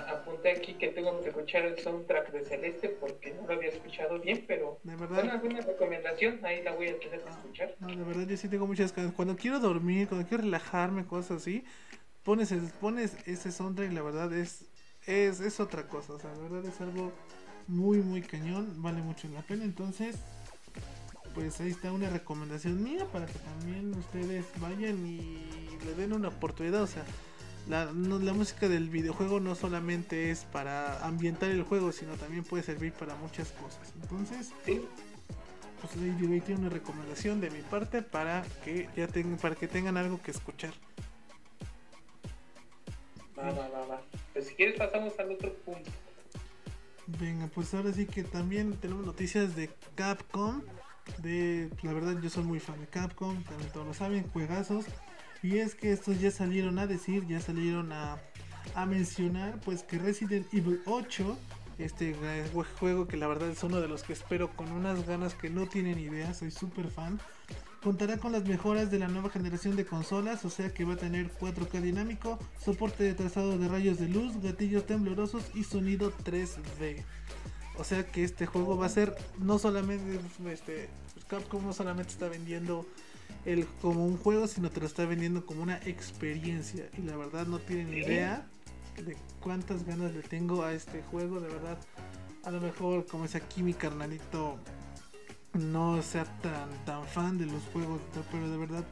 apunté 0.08 0.52
aquí 0.52 0.74
que 0.74 0.88
tengo 0.88 1.20
que 1.20 1.28
escuchar 1.28 1.64
el 1.64 1.78
soundtrack 1.78 2.30
de 2.32 2.44
Celeste 2.44 2.88
porque 3.00 3.32
no 3.34 3.46
lo 3.46 3.54
había 3.54 3.68
escuchado 3.68 4.18
bien, 4.18 4.44
pero 4.46 4.78
de 4.82 4.96
verdad, 4.96 5.24
una 5.24 5.36
buena 5.36 5.60
recomendación, 5.60 6.40
ahí 6.44 6.62
la 6.62 6.72
voy 6.72 6.88
a 6.88 6.98
tener 6.98 7.20
que 7.20 7.30
escuchar. 7.30 7.74
No, 7.80 7.88
de 7.88 8.04
verdad 8.04 8.26
yo 8.26 8.36
sí 8.36 8.48
tengo 8.48 8.66
muchas. 8.66 8.92
Cuando 9.14 9.36
quiero 9.36 9.60
dormir, 9.60 10.08
cuando 10.08 10.26
quiero 10.26 10.44
relajarme, 10.44 11.06
cosas 11.06 11.42
así, 11.42 11.64
pones, 12.22 12.52
pones 12.80 13.16
ese 13.26 13.52
soundtrack 13.52 13.90
y 13.90 13.94
la 13.94 14.02
verdad 14.02 14.32
es, 14.32 14.66
es, 15.06 15.40
es 15.40 15.60
otra 15.60 15.86
cosa. 15.86 16.14
O 16.14 16.18
sea, 16.18 16.32
la 16.32 16.38
verdad 16.38 16.64
es 16.66 16.80
algo 16.80 17.12
muy, 17.66 17.98
muy 17.98 18.22
cañón, 18.22 18.82
vale 18.82 19.02
mucho 19.02 19.28
la 19.28 19.42
pena. 19.42 19.64
Entonces, 19.64 20.16
pues 21.38 21.60
ahí 21.60 21.70
está 21.70 21.92
una 21.92 22.10
recomendación 22.10 22.82
mía 22.82 23.06
para 23.12 23.24
que 23.26 23.38
también 23.38 23.94
ustedes 23.94 24.44
vayan 24.60 25.06
y 25.06 25.46
le 25.84 25.94
den 25.94 26.12
una 26.12 26.28
oportunidad. 26.28 26.82
O 26.82 26.86
sea, 26.88 27.04
la, 27.68 27.84
la, 27.84 28.32
música 28.32 28.68
del 28.68 28.88
videojuego 28.88 29.38
no 29.38 29.54
solamente 29.54 30.32
es 30.32 30.44
para 30.46 31.06
ambientar 31.06 31.50
el 31.50 31.62
juego, 31.62 31.92
sino 31.92 32.14
también 32.14 32.42
puede 32.42 32.64
servir 32.64 32.92
para 32.92 33.14
muchas 33.14 33.52
cosas. 33.52 33.94
Entonces, 34.02 34.52
pues 34.64 35.92
ahí 35.94 36.40
tiene 36.40 36.62
una 36.62 36.70
recomendación 36.70 37.40
de 37.40 37.50
mi 37.50 37.60
parte 37.60 38.02
para 38.02 38.42
que 38.64 38.88
ya 38.96 39.06
tengan, 39.06 39.36
para 39.36 39.54
que 39.54 39.68
tengan 39.68 39.96
algo 39.96 40.20
que 40.20 40.32
escuchar. 40.32 40.74
Va, 43.38 43.52
va, 43.52 43.68
va, 43.68 43.86
va. 43.86 44.02
Pues 44.32 44.48
si 44.48 44.54
quieres 44.56 44.76
pasamos 44.76 45.16
al 45.20 45.30
otro 45.30 45.54
punto. 45.54 45.88
Venga, 47.20 47.46
pues 47.46 47.72
ahora 47.74 47.92
sí 47.92 48.06
que 48.06 48.24
también 48.24 48.76
tenemos 48.78 49.06
noticias 49.06 49.54
de 49.54 49.70
Capcom. 49.94 50.62
De, 51.18 51.70
la 51.82 51.92
verdad 51.92 52.20
yo 52.20 52.30
soy 52.30 52.44
muy 52.44 52.60
fan 52.60 52.80
de 52.80 52.86
Capcom, 52.86 53.42
también 53.44 53.70
todos 53.72 53.86
lo 53.86 53.94
saben, 53.94 54.28
juegazos. 54.28 54.84
Y 55.42 55.58
es 55.58 55.74
que 55.74 55.92
estos 55.92 56.20
ya 56.20 56.30
salieron 56.30 56.78
a 56.78 56.86
decir, 56.86 57.26
ya 57.26 57.40
salieron 57.40 57.92
a, 57.92 58.18
a 58.74 58.86
mencionar, 58.86 59.60
pues 59.64 59.82
que 59.82 59.98
Resident 59.98 60.52
Evil 60.52 60.80
8, 60.86 61.38
este 61.78 62.14
juego 62.78 63.06
que 63.06 63.16
la 63.16 63.28
verdad 63.28 63.50
es 63.50 63.62
uno 63.62 63.80
de 63.80 63.88
los 63.88 64.02
que 64.02 64.12
espero 64.12 64.54
con 64.56 64.72
unas 64.72 65.06
ganas 65.06 65.34
que 65.34 65.48
no 65.48 65.66
tienen 65.66 65.98
idea, 65.98 66.34
soy 66.34 66.50
súper 66.50 66.90
fan, 66.90 67.20
contará 67.82 68.18
con 68.18 68.32
las 68.32 68.44
mejoras 68.44 68.90
de 68.90 68.98
la 68.98 69.08
nueva 69.08 69.30
generación 69.30 69.76
de 69.76 69.86
consolas, 69.86 70.44
o 70.44 70.50
sea 70.50 70.72
que 70.74 70.84
va 70.84 70.94
a 70.94 70.96
tener 70.96 71.32
4K 71.32 71.80
dinámico, 71.80 72.38
soporte 72.62 73.04
de 73.04 73.14
trazado 73.14 73.58
de 73.58 73.68
rayos 73.68 73.98
de 73.98 74.08
luz, 74.08 74.40
gatillos 74.42 74.86
temblorosos 74.86 75.44
y 75.54 75.64
sonido 75.64 76.12
3D. 76.24 77.04
O 77.78 77.84
sea 77.84 78.04
que 78.10 78.24
este 78.24 78.46
juego 78.46 78.76
va 78.76 78.86
a 78.86 78.90
ser 78.90 79.16
no 79.38 79.58
solamente 79.58 80.20
este 80.52 80.88
Capcom 81.28 81.64
no 81.64 81.72
solamente 81.72 82.12
está 82.12 82.28
vendiendo 82.28 82.86
el, 83.44 83.66
como 83.80 84.04
un 84.04 84.16
juego, 84.16 84.46
sino 84.46 84.70
te 84.70 84.80
lo 84.80 84.86
está 84.86 85.04
vendiendo 85.06 85.46
como 85.46 85.62
una 85.62 85.76
experiencia. 85.84 86.88
Y 86.98 87.02
la 87.02 87.16
verdad 87.16 87.46
no 87.46 87.58
tienen 87.58 87.92
idea 87.92 88.46
de 88.96 89.16
cuántas 89.40 89.84
ganas 89.84 90.12
le 90.12 90.22
tengo 90.22 90.64
a 90.64 90.72
este 90.72 91.02
juego. 91.02 91.40
De 91.40 91.48
verdad, 91.48 91.78
a 92.44 92.50
lo 92.50 92.60
mejor 92.60 93.06
como 93.06 93.24
es 93.24 93.34
aquí 93.34 93.62
mi 93.62 93.74
carnalito 93.74 94.58
no 95.54 96.02
sea 96.02 96.24
tan, 96.40 96.68
tan 96.84 97.06
fan 97.06 97.38
de 97.38 97.46
los 97.46 97.62
juegos, 97.72 98.00
pero 98.30 98.50
de 98.50 98.58
verdad, 98.58 98.84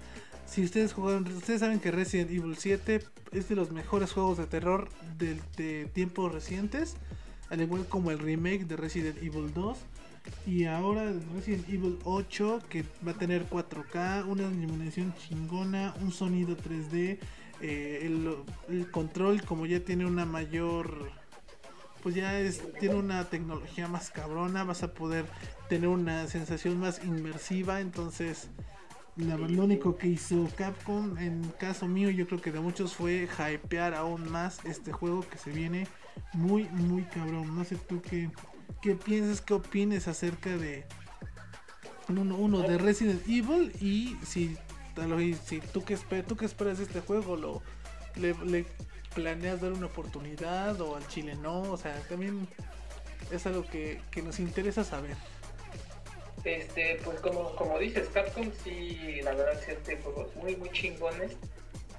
si 0.47 0.65
ustedes 0.65 0.93
jugaron, 0.93 1.27
ustedes 1.29 1.61
saben 1.61 1.81
que 1.81 1.91
Resident 1.91 2.31
Evil 2.31 2.57
7 2.57 3.03
es 3.33 3.49
de 3.49 3.55
los 3.55 3.71
mejores 3.73 4.13
juegos 4.13 4.39
de 4.39 4.47
terror 4.47 4.89
de, 5.19 5.41
de 5.57 5.87
tiempos 5.87 6.33
recientes, 6.33 6.97
al 7.51 7.61
igual 7.61 7.87
como 7.87 8.11
el 8.11 8.19
remake 8.19 8.67
de 8.67 8.77
Resident 8.77 9.19
Evil 9.23 9.53
2 9.55 9.79
y 10.47 10.65
ahora 10.65 11.13
Resident 11.35 11.69
Evil 11.69 11.99
8 12.05 12.63
que 12.69 12.85
va 13.07 13.13
a 13.13 13.15
tener 13.15 13.49
4K, 13.49 14.27
una 14.27 14.43
iluminación 14.43 15.15
chingona, 15.15 15.95
un 16.01 16.13
sonido 16.13 16.57
3D, 16.57 17.19
eh, 17.61 18.01
el, 18.69 18.91
control 18.91 19.43
como 19.43 19.67
ya 19.67 19.81
tiene 19.81 20.05
una 20.05 20.25
mayor, 20.25 21.11
pues 22.03 22.15
ya 22.15 22.39
es, 22.39 22.63
tiene 22.79 22.97
una 22.97 23.25
tecnología 23.25 23.89
más 23.89 24.11
cabrona, 24.11 24.65
vas 24.65 24.83
a 24.83 24.93
poder 24.93 25.25
tener 25.69 25.89
una 25.89 26.27
sensación 26.27 26.79
más 26.79 27.03
inmersiva, 27.05 27.81
entonces 27.81 28.49
lo 29.17 29.63
único 29.63 29.97
que 29.97 30.09
hizo 30.09 30.47
Capcom 30.57 31.17
en 31.17 31.43
caso 31.59 31.89
mío 31.89 32.11
yo 32.11 32.27
creo 32.27 32.41
que 32.41 32.53
de 32.53 32.61
muchos 32.61 32.95
fue 32.95 33.27
hypear 33.27 33.95
aún 33.95 34.31
más 34.31 34.63
este 34.67 34.93
juego 34.93 35.23
que 35.23 35.39
se 35.39 35.51
viene 35.51 35.87
muy 36.33 36.65
muy 36.65 37.03
cabrón 37.05 37.55
no 37.55 37.65
sé 37.65 37.77
tú 37.77 38.03
qué 38.03 38.31
qué 38.83 38.95
piensas, 38.95 39.41
qué 39.41 39.55
opines 39.55 40.09
acerca 40.09 40.57
de 40.57 40.85
uno, 42.09 42.37
uno 42.37 42.61
de 42.61 42.79
Resident 42.79 43.23
Evil 43.27 43.73
y 43.81 44.17
si, 44.25 44.57
si 45.45 45.61
tú 45.61 45.85
que 45.85 45.95
esperas, 45.95 46.27
tú 46.27 46.37
que 46.37 46.45
esperas 46.45 46.79
de 46.79 46.85
este 46.85 47.01
juego 47.01 47.37
lo 47.37 47.63
le, 48.15 48.65
planeas 49.15 49.61
dar 49.61 49.73
una 49.73 49.87
oportunidad 49.87 50.81
o 50.81 50.97
al 50.97 51.07
chile 51.09 51.35
no, 51.37 51.63
o 51.63 51.77
sea, 51.77 51.99
también 52.09 52.47
es 53.31 53.47
algo 53.47 53.65
que, 53.65 54.01
nos 54.23 54.39
interesa 54.39 54.85
saber. 54.85 55.17
Este, 56.45 57.01
pues 57.03 57.19
como, 57.21 57.57
como 57.57 57.79
dices, 57.79 58.09
Capcom 58.11 58.53
sí, 58.63 59.21
la 59.23 59.35
verdad 59.35 59.61
sí 59.65 59.73
hace 59.73 59.97
juegos 59.97 60.37
muy 60.37 60.55
muy 60.57 60.71
chingones 60.71 61.37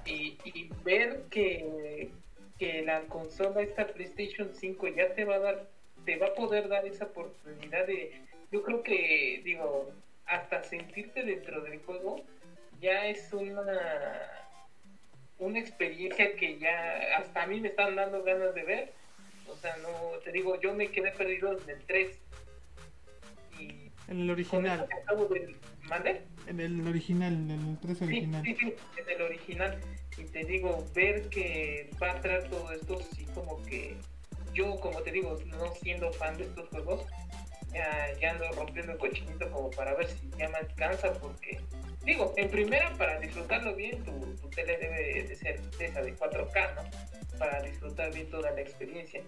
y, 0.06 0.38
y 0.44 0.70
ver 0.84 1.26
que, 1.28 2.10
que 2.58 2.82
la 2.82 3.02
consola 3.02 3.62
esta 3.62 3.86
PlayStation 3.86 4.50
5 4.54 4.88
ya 4.88 5.14
te 5.14 5.24
va 5.24 5.36
a 5.36 5.38
dar 5.38 5.68
te 6.04 6.16
va 6.16 6.28
a 6.28 6.34
poder 6.34 6.68
dar 6.68 6.86
esa 6.86 7.04
oportunidad 7.04 7.86
de, 7.86 8.22
yo 8.50 8.62
creo 8.62 8.82
que, 8.82 9.42
digo, 9.44 9.92
hasta 10.24 10.62
sentirte 10.62 11.22
dentro 11.22 11.60
del 11.62 11.80
juego, 11.80 12.22
ya 12.80 13.06
es 13.06 13.32
una 13.32 13.62
una 15.38 15.58
experiencia 15.58 16.34
que 16.34 16.58
ya 16.58 17.16
hasta 17.16 17.42
a 17.42 17.46
mí 17.46 17.60
me 17.60 17.68
están 17.68 17.94
dando 17.94 18.22
ganas 18.22 18.54
de 18.54 18.64
ver. 18.64 18.92
O 19.48 19.56
sea, 19.56 19.76
no, 19.78 20.18
te 20.24 20.32
digo, 20.32 20.60
yo 20.60 20.74
me 20.74 20.88
quedé 20.88 21.12
perdido 21.12 21.52
en 21.52 21.70
el 21.70 21.82
3. 21.84 22.18
Y 23.58 23.90
en 24.08 24.20
el 24.20 24.30
original. 24.30 24.88
¿Mande? 25.88 26.22
En 26.46 26.60
el 26.60 26.86
original, 26.86 27.32
en 27.34 27.50
el 27.50 27.78
3 27.80 28.02
original. 28.02 28.42
Sí, 28.44 28.56
sí, 28.58 28.74
en 28.96 29.10
el 29.10 29.22
original. 29.22 29.80
Y 30.18 30.24
te 30.24 30.44
digo, 30.44 30.84
ver 30.94 31.28
que 31.28 31.90
va 32.02 32.12
a 32.12 32.20
traer 32.20 32.48
todo 32.48 32.72
esto, 32.72 33.00
sí, 33.14 33.24
como 33.34 33.62
que 33.62 33.96
yo, 34.52 34.76
como 34.80 35.00
te 35.02 35.12
digo, 35.12 35.38
no 35.46 35.74
siendo 35.74 36.12
fan 36.12 36.36
de 36.36 36.44
estos 36.44 36.68
juegos, 36.70 37.06
ya, 37.72 38.30
ando 38.30 38.50
rompiendo 38.52 38.92
el 38.92 38.98
cochinito 38.98 39.50
como 39.50 39.70
para 39.70 39.94
ver 39.94 40.08
si 40.08 40.30
ya 40.38 40.48
me 40.48 40.58
alcanza, 40.58 41.12
porque, 41.14 41.60
digo, 42.04 42.32
en 42.36 42.50
primera, 42.50 42.92
para 42.94 43.18
disfrutarlo 43.20 43.74
bien, 43.74 44.02
tu, 44.04 44.48
tele 44.50 44.78
debe 44.78 45.22
de 45.24 45.36
ser 45.36 45.60
de 45.60 45.86
esa 45.86 46.02
de 46.02 46.16
4K, 46.16 46.74
¿no? 46.74 47.38
Para 47.38 47.62
disfrutar 47.62 48.12
bien 48.12 48.28
toda 48.30 48.50
la 48.50 48.60
experiencia. 48.60 49.22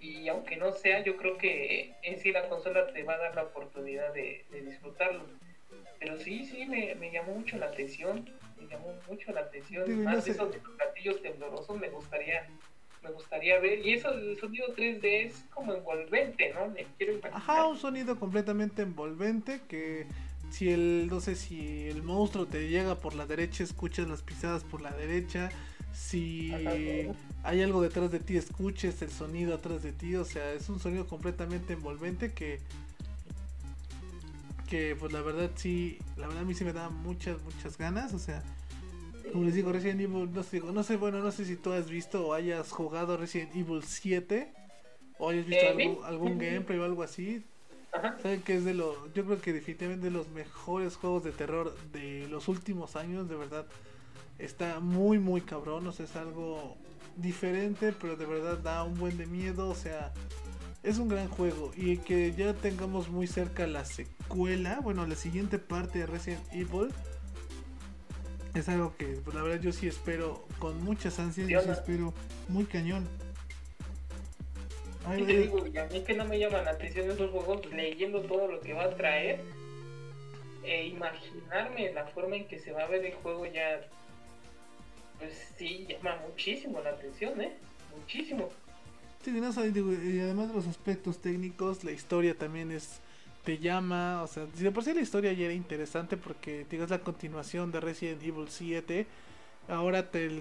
Y 0.00 0.28
aunque 0.28 0.56
no 0.56 0.72
sea, 0.72 1.02
yo 1.02 1.16
creo 1.16 1.38
que 1.38 1.94
en 2.02 2.20
sí 2.20 2.30
la 2.32 2.48
consola 2.48 2.86
te 2.92 3.02
va 3.02 3.14
a 3.14 3.18
dar 3.18 3.34
la 3.34 3.44
oportunidad 3.44 4.12
de, 4.12 4.44
disfrutarlo. 4.50 5.24
Pero 5.98 6.18
sí, 6.18 6.44
sí, 6.44 6.66
me, 6.66 7.10
llamó 7.10 7.34
mucho 7.34 7.56
la 7.56 7.66
atención. 7.66 8.30
Me 8.58 8.66
llamó 8.66 8.94
mucho 9.08 9.32
la 9.32 9.40
atención. 9.40 10.04
Más 10.04 10.24
de 10.24 10.32
esos 10.32 10.50
gatillos 10.78 11.22
temblorosos 11.22 11.78
me 11.78 11.88
gustaría 11.90 12.48
me 13.06 13.12
gustaría 13.12 13.58
ver. 13.60 13.86
Y 13.86 13.94
eso, 13.94 14.10
el 14.10 14.38
sonido 14.38 14.74
3D 14.74 15.26
es 15.26 15.44
como 15.50 15.74
envolvente, 15.74 16.52
¿no? 16.54 16.68
Me 16.68 16.86
quiero 16.96 17.14
imaginar. 17.14 17.36
Ajá, 17.36 17.66
un 17.66 17.78
sonido 17.78 18.18
completamente 18.18 18.82
envolvente 18.82 19.60
que 19.68 20.06
si 20.50 20.70
el, 20.70 21.08
no 21.08 21.20
sé, 21.20 21.36
si 21.36 21.88
el 21.88 22.02
monstruo 22.02 22.46
te 22.46 22.68
llega 22.68 22.96
por 22.96 23.14
la 23.14 23.26
derecha, 23.26 23.64
escuchas 23.64 24.08
las 24.08 24.22
pisadas 24.22 24.64
por 24.64 24.80
la 24.80 24.90
derecha. 24.92 25.50
Si 25.92 26.52
hay 27.42 27.62
algo 27.62 27.80
detrás 27.80 28.10
de 28.10 28.20
ti, 28.20 28.36
escuches 28.36 29.00
el 29.02 29.10
sonido 29.10 29.54
atrás 29.54 29.82
de 29.82 29.92
ti. 29.92 30.16
O 30.16 30.24
sea, 30.24 30.52
es 30.52 30.68
un 30.68 30.78
sonido 30.78 31.06
completamente 31.06 31.72
envolvente 31.72 32.32
que 32.32 32.60
que 34.66 34.96
pues 34.96 35.12
la 35.12 35.22
verdad 35.22 35.50
sí, 35.54 35.98
la 36.16 36.26
verdad 36.26 36.42
a 36.42 36.46
mí 36.46 36.54
sí 36.54 36.64
me 36.64 36.72
da 36.72 36.88
muchas, 36.88 37.42
muchas 37.42 37.78
ganas, 37.78 38.12
o 38.12 38.18
sea, 38.18 38.42
como 39.32 39.44
les 39.44 39.54
digo, 39.54 39.72
Resident 39.72 40.00
Evil, 40.00 40.32
no 40.32 40.42
sé, 40.42 40.60
no 40.60 40.82
sé, 40.82 40.96
bueno, 40.96 41.18
no 41.18 41.32
sé 41.32 41.44
si 41.44 41.56
tú 41.56 41.72
has 41.72 41.88
visto 41.88 42.26
o 42.26 42.34
hayas 42.34 42.70
jugado 42.70 43.16
Resident 43.16 43.54
Evil 43.54 43.82
7 43.82 44.52
o 45.18 45.30
hayas 45.30 45.46
visto 45.46 45.64
eh, 45.64 45.98
algún 46.04 46.38
gameplay 46.38 46.78
o 46.78 46.84
algo 46.84 47.02
así. 47.02 47.44
Saben 48.22 48.42
que 48.42 48.56
es 48.56 48.64
de 48.64 48.74
los, 48.74 48.94
yo 49.14 49.24
creo 49.24 49.40
que 49.40 49.52
definitivamente 49.52 50.06
de 50.06 50.10
los 50.10 50.28
mejores 50.28 50.96
juegos 50.96 51.24
de 51.24 51.32
terror 51.32 51.74
de 51.92 52.28
los 52.28 52.48
últimos 52.48 52.96
años, 52.96 53.28
de 53.28 53.36
verdad. 53.36 53.66
Está 54.38 54.80
muy, 54.80 55.18
muy 55.18 55.40
cabrón, 55.40 55.86
o 55.86 55.92
sea, 55.92 56.04
es 56.04 56.14
algo 56.14 56.76
diferente, 57.16 57.94
pero 57.98 58.16
de 58.16 58.26
verdad 58.26 58.58
da 58.58 58.84
un 58.84 58.94
buen 58.94 59.16
de 59.16 59.24
miedo, 59.24 59.68
o 59.68 59.74
sea, 59.74 60.12
es 60.86 60.98
un 60.98 61.08
gran 61.08 61.28
juego. 61.28 61.72
Y 61.76 61.98
que 61.98 62.32
ya 62.32 62.54
tengamos 62.54 63.08
muy 63.08 63.26
cerca 63.26 63.66
la 63.66 63.84
secuela, 63.84 64.80
bueno, 64.80 65.06
la 65.06 65.16
siguiente 65.16 65.58
parte 65.58 65.98
de 65.98 66.06
Resident 66.06 66.42
Evil 66.52 66.92
es 68.54 68.68
algo 68.68 68.96
que 68.96 69.06
pues, 69.06 69.34
la 69.34 69.42
verdad 69.42 69.60
yo 69.60 69.72
sí 69.72 69.86
espero 69.86 70.46
con 70.58 70.82
muchas 70.82 71.18
ansias, 71.18 71.48
yo 71.48 71.60
sí 71.60 71.70
espero 71.70 72.14
muy 72.48 72.64
cañón. 72.64 73.06
Ay, 75.04 75.24
te 75.24 75.38
digo, 75.38 75.58
a 75.58 75.92
mí 75.92 76.00
que 76.00 76.14
no 76.14 76.24
me 76.24 76.38
llaman 76.38 76.64
la 76.64 76.72
atención 76.72 77.10
esos 77.10 77.30
juegos, 77.30 77.60
pues, 77.62 77.74
leyendo 77.74 78.22
todo 78.22 78.48
lo 78.48 78.60
que 78.60 78.72
va 78.72 78.84
a 78.84 78.96
traer, 78.96 79.40
e 80.64 80.86
imaginarme 80.86 81.92
la 81.92 82.06
forma 82.06 82.36
en 82.36 82.48
que 82.48 82.58
se 82.58 82.72
va 82.72 82.82
a 82.82 82.88
ver 82.88 83.04
el 83.04 83.14
juego 83.14 83.46
ya, 83.46 83.86
pues 85.18 85.52
sí, 85.56 85.86
llama 85.88 86.16
muchísimo 86.26 86.80
la 86.80 86.90
atención, 86.90 87.40
¿eh? 87.40 87.52
Muchísimo. 87.96 88.48
Y 89.30 90.20
además 90.20 90.48
de 90.48 90.54
los 90.54 90.66
aspectos 90.66 91.18
técnicos, 91.18 91.84
la 91.84 91.92
historia 91.92 92.36
también 92.36 92.70
es 92.70 93.00
te 93.44 93.58
llama, 93.58 94.22
o 94.24 94.26
sea, 94.26 94.44
si 94.56 94.64
de 94.64 94.72
por 94.72 94.82
sí 94.82 94.92
la 94.92 95.00
historia 95.00 95.32
ya 95.32 95.44
era 95.44 95.54
interesante 95.54 96.16
porque 96.16 96.66
digas 96.68 96.90
la 96.90 96.98
continuación 96.98 97.70
de 97.70 97.78
Resident 97.78 98.20
Evil 98.24 98.48
7, 98.48 99.06
ahora 99.68 100.10
te 100.10 100.40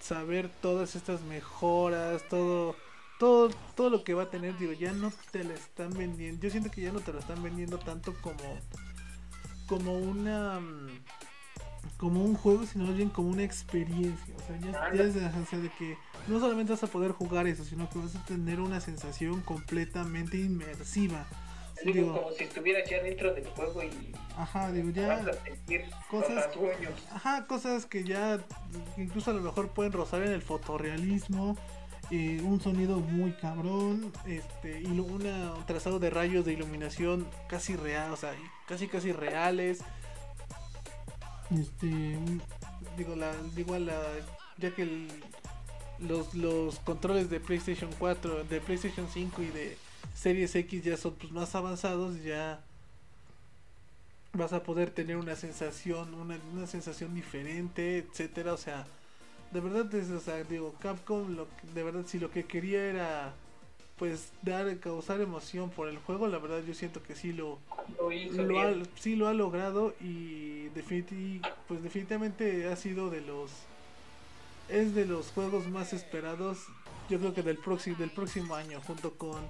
saber 0.00 0.50
todas 0.60 0.94
estas 0.94 1.22
mejoras, 1.22 2.28
todo 2.28 2.76
todo 3.18 3.50
todo 3.74 3.88
lo 3.88 4.04
que 4.04 4.12
va 4.12 4.24
a 4.24 4.30
tener, 4.30 4.58
digo, 4.58 4.72
ya 4.72 4.92
no 4.92 5.10
te 5.30 5.44
la 5.44 5.54
están 5.54 5.94
vendiendo. 5.94 6.42
Yo 6.42 6.50
siento 6.50 6.70
que 6.70 6.82
ya 6.82 6.92
no 6.92 7.00
te 7.00 7.12
lo 7.12 7.20
están 7.20 7.42
vendiendo 7.42 7.78
tanto 7.78 8.14
como 8.20 8.58
como 9.66 9.96
una 9.98 10.60
como 11.96 12.24
un 12.24 12.34
juego, 12.34 12.64
sino 12.66 12.86
más 12.86 12.96
bien 12.96 13.08
como 13.08 13.30
una 13.30 13.44
experiencia. 13.44 14.34
O 14.36 14.46
sea, 14.46 14.58
ya, 14.58 14.94
ya 14.94 15.02
es 15.04 15.14
de 15.14 15.70
que 15.78 15.96
no 16.28 16.40
solamente 16.40 16.72
vas 16.72 16.82
a 16.82 16.88
poder 16.88 17.12
jugar 17.12 17.46
eso, 17.46 17.64
sino 17.64 17.88
que 17.88 17.98
vas 17.98 18.14
a 18.16 18.24
tener 18.24 18.60
una 18.60 18.80
sensación 18.80 19.40
completamente 19.42 20.36
inmersiva. 20.36 21.26
Digo, 21.84 22.14
como 22.14 22.32
si 22.32 22.44
estuvieras 22.44 22.88
ya 22.88 23.02
dentro 23.02 23.34
del 23.34 23.46
juego 23.46 23.82
y 23.82 24.14
ajá 24.36 24.70
digo 24.70 24.90
ya 24.90 25.20
cosas 26.08 26.48
ajá 27.12 27.46
cosas 27.46 27.86
que 27.86 28.04
ya 28.04 28.40
incluso 28.96 29.30
a 29.30 29.34
lo 29.34 29.40
mejor 29.40 29.70
pueden 29.70 29.92
rozar 29.92 30.22
en 30.22 30.32
el 30.32 30.42
fotorrealismo 30.42 31.56
eh, 32.10 32.40
un 32.44 32.60
sonido 32.60 33.00
muy 33.00 33.32
cabrón 33.32 34.12
este 34.26 34.80
y 34.80 34.86
un 34.86 35.26
trazado 35.66 35.98
de 35.98 36.10
rayos 36.10 36.44
de 36.44 36.52
iluminación 36.52 37.26
casi 37.48 37.74
real 37.74 38.12
o 38.12 38.16
sea 38.16 38.32
casi 38.68 38.86
casi 38.86 39.12
reales 39.12 39.80
este 41.60 42.18
digo 42.96 43.16
la 43.16 43.32
digo 43.54 43.78
la 43.78 44.00
ya 44.58 44.74
que 44.74 45.08
los, 45.98 46.34
los 46.34 46.78
controles 46.80 47.30
de 47.30 47.40
PlayStation 47.40 47.90
4 47.98 48.44
de 48.44 48.60
PlayStation 48.60 49.06
5 49.08 49.42
y 49.42 49.46
de 49.46 49.76
Series 50.14 50.54
X 50.54 50.84
ya 50.84 50.96
son 50.96 51.14
pues, 51.14 51.32
más 51.32 51.54
avanzados, 51.54 52.22
ya 52.22 52.60
vas 54.32 54.52
a 54.52 54.62
poder 54.62 54.90
tener 54.90 55.16
una 55.16 55.36
sensación, 55.36 56.14
una, 56.14 56.66
sensación 56.66 57.14
diferente, 57.14 57.98
etcétera, 57.98 58.54
o 58.54 58.56
sea, 58.56 58.86
de 59.50 59.60
verdad 59.60 59.92
es, 59.94 60.10
o 60.10 60.20
sea, 60.20 60.42
digo, 60.44 60.74
Capcom 60.80 61.34
lo, 61.36 61.46
de 61.74 61.82
verdad 61.82 62.04
si 62.06 62.18
lo 62.18 62.30
que 62.30 62.44
quería 62.44 62.84
era 62.84 63.34
pues 64.02 64.32
dar 64.42 64.80
causar 64.80 65.20
emoción 65.20 65.70
por 65.70 65.86
el 65.86 65.96
juego, 65.96 66.26
la 66.26 66.38
verdad 66.38 66.60
yo 66.66 66.74
siento 66.74 67.04
que 67.04 67.14
sí 67.14 67.32
lo, 67.32 67.60
lo, 68.34 68.60
ha, 68.60 68.72
sí 68.96 69.14
lo 69.14 69.28
ha 69.28 69.32
logrado 69.32 69.94
y 70.00 70.66
pues 71.68 71.84
definitivamente 71.84 72.66
ha 72.66 72.74
sido 72.74 73.10
de 73.10 73.20
los 73.20 73.52
es 74.68 74.96
de 74.96 75.06
los 75.06 75.30
juegos 75.30 75.68
más 75.68 75.92
esperados, 75.92 76.66
yo 77.08 77.20
creo 77.20 77.32
que 77.32 77.44
del 77.44 77.58
próximo 77.58 77.96
del 77.96 78.10
próximo 78.10 78.56
año 78.56 78.80
junto 78.84 79.12
con 79.12 79.40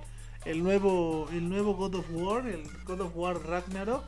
el 0.44 0.62
nuevo, 0.62 1.30
el 1.32 1.48
nuevo 1.48 1.74
God 1.74 1.94
of 1.94 2.06
War, 2.10 2.46
el 2.46 2.62
God 2.84 3.00
of 3.00 3.16
War 3.16 3.42
Ragnarok. 3.42 4.04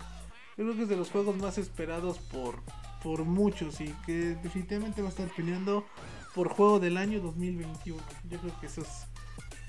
Yo 0.59 0.65
creo 0.65 0.77
que 0.77 0.83
es 0.83 0.89
de 0.91 0.97
los 0.97 1.11
juegos 1.11 1.39
más 1.39 1.57
esperados 1.57 2.19
por, 2.19 2.57
por 3.03 3.25
muchos 3.25 3.81
y 3.81 3.87
que 4.05 4.37
definitivamente 4.43 5.01
va 5.01 5.09
a 5.09 5.11
estar 5.11 5.29
peleando 5.35 5.87
por 6.35 6.51
juego 6.51 6.81
del 6.81 6.99
año 6.99 7.23
2021. 7.23 7.99
Yo 8.29 8.39
creo 8.39 8.61
que 8.61 8.67
eso 8.67 8.83
es 8.83 9.14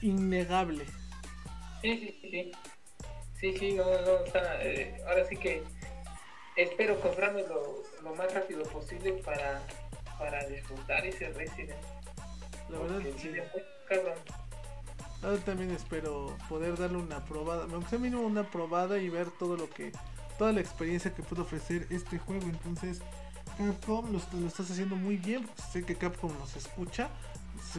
innegable. 0.02 0.86
Sí, 1.82 2.18
sí, 2.22 2.30
sí. 2.30 2.52
Sí, 3.40 3.58
sí, 3.58 3.74
no, 3.74 3.84
eh, 4.62 4.98
ahora 5.08 5.26
sí 5.26 5.36
que 5.36 5.64
espero 6.56 7.00
comprarme 7.02 7.42
lo, 7.44 7.84
lo, 8.02 8.16
más 8.16 8.34
rápido 8.34 8.64
posible 8.64 9.14
para, 9.24 9.62
para 10.18 10.46
disfrutar 10.48 11.06
ese 11.06 11.30
Resident. 11.34 11.76
La 12.70 12.80
verdad, 12.80 13.02
sí. 13.18 13.32
Cabrón. 13.88 14.14
Ahora 15.22 15.38
también 15.40 15.72
espero 15.72 16.38
poder 16.50 16.78
darle 16.78 16.98
una 16.98 17.24
probada, 17.26 17.66
aunque 17.72 17.90
sea 17.90 18.00
mínimo 18.00 18.22
una 18.22 18.50
probada 18.50 19.00
y 19.00 19.10
ver 19.10 19.30
todo 19.32 19.58
lo 19.58 19.70
que, 19.70 19.92
toda 20.38 20.52
la 20.52 20.62
experiencia 20.62 21.14
que 21.14 21.24
puede 21.24 21.42
ofrecer 21.42 21.88
este 21.90 22.18
juego. 22.18 22.44
Entonces, 22.44 23.02
Capcom 23.58 24.12
lo, 24.12 24.48
estás 24.48 24.70
haciendo 24.70 24.96
muy 24.96 25.18
bien, 25.18 25.48
sé 25.72 25.84
que 25.84 25.96
Capcom 25.96 26.32
nos 26.40 26.56
escucha. 26.56 27.10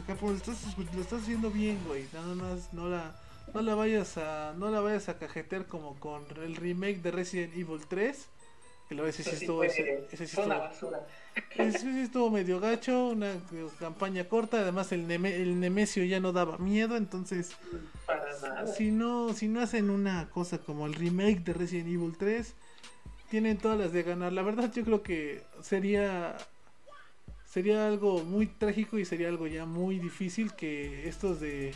Capcom 0.05 0.29
lo 0.29 0.35
estás, 0.35 0.77
lo 0.77 1.01
estás 1.01 1.23
haciendo 1.23 1.49
bien, 1.49 1.79
güey. 1.87 2.05
Nada 2.13 2.35
más 2.35 2.73
no 2.73 2.87
la, 2.89 3.15
no 3.53 3.61
la 3.61 3.75
vayas 3.75 4.17
a, 4.17 4.53
no 4.57 4.69
la 4.69 4.79
vayas 4.79 5.09
a 5.09 5.17
cajetear 5.17 5.65
como 5.65 5.99
con 5.99 6.23
el 6.43 6.55
remake 6.55 7.01
de 7.01 7.11
Resident 7.11 7.53
Evil 7.55 7.81
3 7.87 8.27
que 8.87 8.95
lo 8.95 9.05
ese 9.05 9.23
sí 9.23 9.31
estuvo, 9.31 9.63
ese, 9.63 9.75
sí 10.15 10.23
estuvo, 10.23 10.47
ese 11.57 11.79
sí 11.79 11.99
estuvo 11.99 12.29
medio 12.29 12.59
gacho, 12.61 13.09
una 13.09 13.33
campaña 13.79 14.29
corta, 14.29 14.61
además 14.61 14.91
el, 14.93 15.11
el 15.11 15.59
Nemesio 15.59 16.05
ya 16.05 16.21
no 16.21 16.31
daba 16.31 16.57
miedo, 16.57 16.95
entonces 16.95 17.51
si 18.77 18.91
no, 18.91 19.33
si 19.33 19.49
no 19.49 19.59
hacen 19.59 19.89
una 19.89 20.29
cosa 20.29 20.59
como 20.59 20.85
el 20.85 20.93
remake 20.93 21.43
de 21.43 21.53
Resident 21.53 21.89
Evil 21.89 22.15
3, 22.17 22.53
tienen 23.29 23.57
todas 23.57 23.77
las 23.77 23.91
de 23.91 24.03
ganar. 24.03 24.31
La 24.31 24.41
verdad 24.41 24.71
yo 24.73 24.85
creo 24.85 25.03
que 25.03 25.43
sería 25.61 26.37
sería 27.57 27.87
algo 27.87 28.23
muy 28.23 28.45
trágico 28.45 28.99
y 28.99 29.05
sería 29.05 29.29
algo 29.29 29.47
ya 29.47 29.65
muy 29.65 29.97
difícil 29.97 30.53
que 30.53 31.09
estos 31.09 31.39
de 31.39 31.73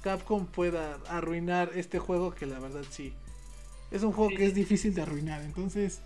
Capcom 0.00 0.46
pueda 0.46 0.94
arruinar 1.06 1.72
este 1.74 1.98
juego 1.98 2.34
que 2.34 2.46
la 2.46 2.58
verdad 2.58 2.82
sí. 2.88 3.12
Es 3.90 4.04
un 4.04 4.12
juego 4.12 4.34
que 4.34 4.46
es 4.46 4.54
difícil 4.54 4.94
de 4.94 5.02
arruinar, 5.02 5.42
entonces 5.42 6.00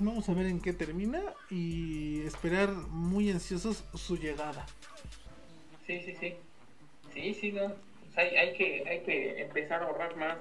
Vamos 0.00 0.28
a 0.28 0.34
ver 0.34 0.46
en 0.46 0.60
qué 0.60 0.72
termina 0.72 1.22
y 1.50 2.22
esperar 2.22 2.72
muy 2.72 3.30
ansiosos 3.30 3.84
su 3.94 4.16
llegada. 4.16 4.66
Sí, 5.86 6.00
sí, 6.04 6.16
sí. 6.18 6.34
Sí, 7.14 7.34
sí, 7.34 7.52
no. 7.52 7.72
hay, 8.16 8.28
hay, 8.36 8.56
que, 8.56 8.88
hay 8.88 9.00
que 9.02 9.42
empezar 9.42 9.82
a 9.82 9.86
ahorrar 9.86 10.16
más. 10.16 10.38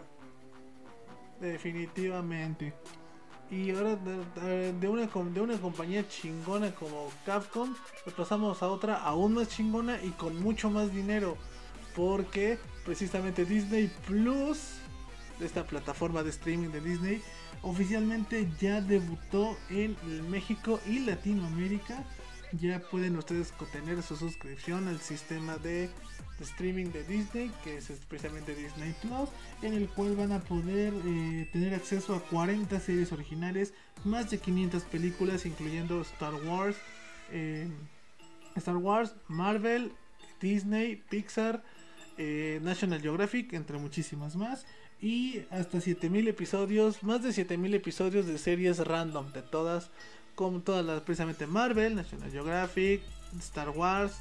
Definitivamente. 1.39 2.73
Y 3.49 3.71
ahora 3.71 3.95
de, 3.95 4.89
una, 4.89 5.05
de 5.07 5.41
una 5.41 5.57
compañía 5.57 6.07
chingona 6.07 6.75
como 6.75 7.09
Capcom, 7.25 7.73
pasamos 8.15 8.61
a 8.61 8.67
otra 8.67 8.95
aún 8.95 9.35
más 9.35 9.47
chingona 9.47 10.01
y 10.03 10.09
con 10.09 10.41
mucho 10.41 10.69
más 10.69 10.93
dinero. 10.93 11.37
Porque 11.95 12.59
precisamente 12.85 13.45
Disney 13.45 13.89
Plus, 14.05 14.79
esta 15.39 15.65
plataforma 15.65 16.23
de 16.23 16.29
streaming 16.29 16.69
de 16.69 16.81
Disney, 16.81 17.21
oficialmente 17.61 18.49
ya 18.59 18.81
debutó 18.81 19.57
en 19.69 19.95
México 20.29 20.79
y 20.85 20.99
Latinoamérica. 20.99 22.03
Ya 22.51 22.79
pueden 22.79 23.17
ustedes 23.17 23.53
tener 23.71 24.01
su 24.03 24.15
suscripción 24.17 24.87
al 24.87 24.99
sistema 24.99 25.57
de, 25.57 25.89
streaming 26.43 26.91
de 26.91 27.03
Disney, 27.03 27.51
que 27.63 27.77
es 27.77 27.89
especialmente 27.89 28.55
Disney 28.55 28.93
Plus, 29.01 29.29
en 29.61 29.73
el 29.73 29.87
cual 29.89 30.15
van 30.15 30.31
a 30.31 30.39
poder 30.39 30.93
eh, 31.05 31.49
tener 31.51 31.73
acceso 31.73 32.15
a 32.15 32.19
40 32.21 32.79
series 32.79 33.11
originales, 33.11 33.73
más 34.03 34.29
de 34.29 34.37
500 34.37 34.83
películas, 34.83 35.45
incluyendo 35.45 36.01
Star 36.01 36.33
Wars, 36.33 36.77
eh, 37.31 37.67
Star 38.55 38.77
Wars, 38.77 39.13
Marvel, 39.27 39.91
Disney, 40.41 40.95
Pixar, 41.09 41.63
eh, 42.17 42.59
National 42.63 43.01
Geographic, 43.01 43.53
entre 43.53 43.77
muchísimas 43.77 44.35
más 44.35 44.65
y 45.01 45.43
hasta 45.51 45.79
7000 45.79 46.27
episodios, 46.27 47.03
más 47.03 47.21
de 47.21 47.31
7000 47.31 47.75
episodios 47.75 48.25
de 48.25 48.37
series 48.37 48.79
random 48.79 49.31
de 49.31 49.41
todas, 49.43 49.91
como 50.35 50.61
todas 50.61 50.85
las 50.85 51.01
precisamente 51.01 51.45
Marvel, 51.45 51.95
National 51.95 52.31
Geographic, 52.31 53.01
Star 53.39 53.69
Wars, 53.69 54.17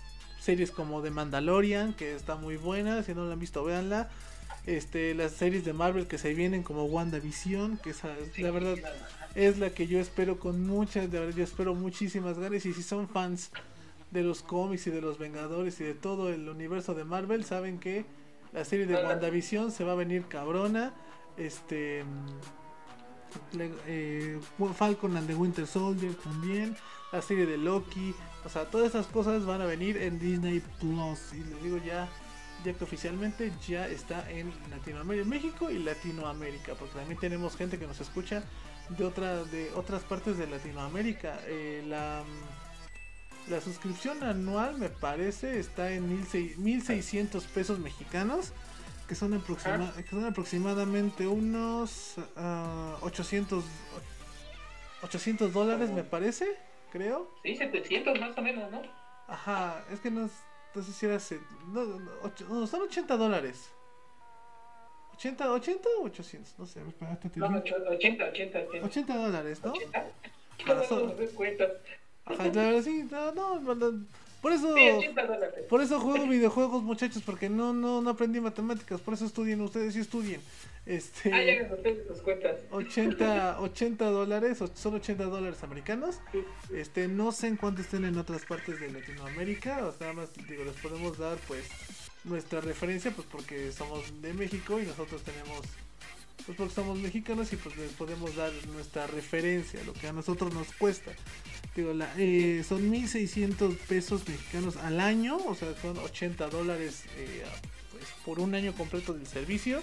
series 0.46 0.70
como 0.70 1.02
The 1.02 1.10
Mandalorian, 1.10 1.92
que 1.92 2.14
está 2.14 2.36
muy 2.36 2.56
buena, 2.56 3.02
si 3.02 3.14
no 3.14 3.24
la 3.26 3.32
han 3.32 3.40
visto 3.40 3.64
véanla. 3.64 4.08
Este, 4.64 5.14
las 5.14 5.32
series 5.32 5.64
de 5.64 5.72
Marvel 5.72 6.06
que 6.06 6.18
se 6.18 6.34
vienen 6.34 6.62
como 6.62 6.84
WandaVision, 6.84 7.78
que 7.78 7.90
esa, 7.90 8.14
la 8.38 8.50
verdad 8.52 8.76
es 9.34 9.58
la 9.58 9.70
que 9.70 9.88
yo 9.88 9.98
espero 10.00 10.38
con 10.38 10.64
muchas, 10.64 11.10
de 11.10 11.20
verdad 11.20 11.36
yo 11.36 11.44
espero 11.44 11.74
muchísimas 11.74 12.38
ganas 12.38 12.64
y 12.64 12.72
si 12.72 12.82
son 12.82 13.08
fans 13.08 13.50
de 14.12 14.22
los 14.22 14.42
cómics 14.42 14.86
y 14.86 14.90
de 14.90 15.00
los 15.00 15.18
Vengadores 15.18 15.80
y 15.80 15.84
de 15.84 15.94
todo 15.94 16.30
el 16.30 16.48
universo 16.48 16.94
de 16.94 17.04
Marvel, 17.04 17.44
saben 17.44 17.78
que 17.78 18.06
la 18.52 18.64
serie 18.64 18.86
de 18.86 18.94
WandaVision 18.94 19.72
se 19.72 19.82
va 19.82 19.92
a 19.92 19.96
venir 19.96 20.26
cabrona. 20.28 20.94
Este. 21.36 22.04
Eh, 23.86 24.40
Falcon 24.74 25.16
and 25.16 25.26
the 25.26 25.34
Winter 25.34 25.66
Soldier 25.66 26.14
también. 26.14 26.76
La 27.12 27.20
serie 27.20 27.46
de 27.46 27.58
Loki. 27.58 28.14
O 28.46 28.48
sea, 28.48 28.64
todas 28.64 28.88
esas 28.90 29.06
cosas 29.08 29.44
van 29.44 29.60
a 29.60 29.66
venir 29.66 29.96
en 29.96 30.20
Disney 30.20 30.62
Plus. 30.78 31.32
Y 31.32 31.42
les 31.42 31.62
digo 31.62 31.78
ya. 31.78 32.08
Ya 32.64 32.72
que 32.72 32.84
oficialmente 32.84 33.52
ya 33.68 33.86
está 33.86 34.28
en 34.30 34.52
Latinoamérica, 34.70 35.28
México 35.28 35.70
y 35.70 35.78
Latinoamérica. 35.78 36.74
Porque 36.74 36.94
también 36.94 37.18
tenemos 37.18 37.56
gente 37.56 37.78
que 37.78 37.86
nos 37.86 38.00
escucha 38.00 38.44
de 38.88 39.04
otra 39.04 39.44
de 39.44 39.70
otras 39.74 40.02
partes 40.04 40.38
de 40.38 40.46
Latinoamérica. 40.46 41.40
Eh, 41.46 41.84
la, 41.86 42.22
la 43.48 43.60
suscripción 43.60 44.22
anual 44.22 44.78
me 44.78 44.90
parece 44.90 45.58
está 45.58 45.92
en 45.92 46.08
1600 46.08 47.44
pesos 47.44 47.80
mexicanos, 47.80 48.52
que 49.08 49.16
son, 49.16 49.34
aproxima, 49.34 49.92
que 49.92 50.08
son 50.08 50.24
aproximadamente 50.24 51.26
unos 51.26 52.14
800 53.00 53.64
ah, 53.64 54.06
800 55.02 55.52
dólares 55.52 55.90
me 55.90 56.02
parece, 56.02 56.46
creo. 56.96 57.30
Sí, 57.42 57.56
700 57.56 58.20
más 58.20 58.36
o 58.36 58.42
menos, 58.42 58.70
¿no? 58.70 58.82
Ajá, 59.26 59.84
es 59.90 60.00
que 60.00 60.10
no, 60.10 60.28
no 60.74 60.82
sé 60.82 60.92
si 60.92 61.06
era... 61.06 61.18
No, 61.68 61.84
no, 62.48 62.66
son 62.66 62.82
80 62.82 63.16
dólares. 63.16 63.70
80, 65.14 65.52
80 65.52 65.88
o 65.98 66.04
800, 66.04 66.58
no 66.58 66.66
sé. 66.66 66.80
No, 66.80 67.46
80, 67.48 67.90
80, 67.90 68.24
80. 68.28 68.58
80 68.84 69.16
dólares, 69.16 69.64
¿no? 69.64 69.72
80. 69.72 70.04
Ah, 70.66 70.82
son... 70.88 71.14
Ajá, 72.24 72.50
claro, 72.50 72.82
sí, 72.82 73.06
no, 73.10 73.32
no, 73.32 74.06
por 74.46 74.52
eso, 74.52 74.74
por 75.68 75.80
eso 75.80 75.98
juego 75.98 76.28
videojuegos, 76.28 76.84
muchachos, 76.84 77.20
porque 77.26 77.48
no, 77.48 77.72
no, 77.72 78.00
no 78.00 78.10
aprendí 78.10 78.40
matemáticas, 78.40 79.00
por 79.00 79.14
eso 79.14 79.24
estudien 79.24 79.60
ustedes 79.60 79.96
y 79.96 79.98
estudien. 79.98 80.40
Este, 80.86 81.32
ah, 81.32 81.42
ya 81.42 81.68
sus 82.06 82.22
cuentas. 82.22 82.60
80, 82.70 83.60
80 83.60 84.04
dólares, 84.04 84.62
son 84.74 84.94
80 84.94 85.24
dólares 85.24 85.64
americanos. 85.64 86.20
Este, 86.72 87.08
no 87.08 87.32
sé 87.32 87.48
en 87.48 87.56
cuánto 87.56 87.80
estén 87.80 88.04
en 88.04 88.16
otras 88.18 88.44
partes 88.44 88.78
de 88.78 88.88
Latinoamérica, 88.92 89.84
o 89.84 89.92
sea, 89.92 90.12
más 90.12 90.32
digo, 90.48 90.62
les 90.62 90.76
podemos 90.76 91.18
dar 91.18 91.38
pues 91.48 91.64
nuestra 92.22 92.60
referencia, 92.60 93.10
pues 93.10 93.26
porque 93.28 93.72
somos 93.72 94.22
de 94.22 94.32
México 94.32 94.78
y 94.78 94.86
nosotros 94.86 95.24
tenemos, 95.24 95.62
pues 96.44 96.56
porque 96.56 96.74
somos 96.74 96.98
mexicanos 96.98 97.52
y 97.52 97.56
pues 97.56 97.76
les 97.76 97.92
podemos 97.92 98.36
dar 98.36 98.52
nuestra 98.72 99.06
referencia, 99.06 99.82
lo 99.84 99.92
que 99.92 100.08
a 100.08 100.12
nosotros 100.12 100.52
nos 100.52 100.72
cuesta. 100.72 101.12
Digo, 101.74 101.92
la, 101.92 102.12
eh, 102.18 102.64
son 102.66 102.90
1.600 102.90 103.76
pesos 103.76 104.28
mexicanos 104.28 104.76
al 104.76 105.00
año, 105.00 105.36
o 105.36 105.54
sea, 105.54 105.74
son 105.80 105.98
80 105.98 106.48
dólares 106.48 107.04
eh, 107.16 107.42
pues, 107.90 108.04
por 108.24 108.40
un 108.40 108.54
año 108.54 108.74
completo 108.74 109.12
del 109.12 109.26
servicio 109.26 109.82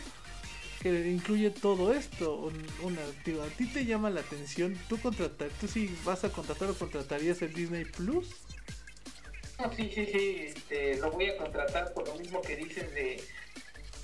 que 0.83 1.09
incluye 1.09 1.49
todo 1.49 1.93
esto. 1.93 2.51
Una, 2.83 2.99
digo, 3.25 3.41
a 3.41 3.47
ti 3.47 3.65
te 3.65 3.85
llama 3.85 4.09
la 4.09 4.19
atención, 4.19 4.77
tú 4.89 4.99
contratar, 4.99 5.49
tú 5.59 5.67
si 5.67 5.89
vas 6.03 6.23
a 6.25 6.29
contratar 6.29 6.69
o 6.69 6.75
contratarías 6.75 7.41
el 7.41 7.53
Disney 7.53 7.85
Plus. 7.85 8.27
sí, 9.77 9.91
sí, 9.95 10.05
sí, 10.11 10.35
este, 10.47 10.97
lo 10.97 11.09
voy 11.11 11.29
a 11.29 11.37
contratar 11.37 11.93
por 11.93 12.07
lo 12.07 12.15
mismo 12.15 12.41
que 12.41 12.57
dicen 12.57 12.93
de, 12.93 13.23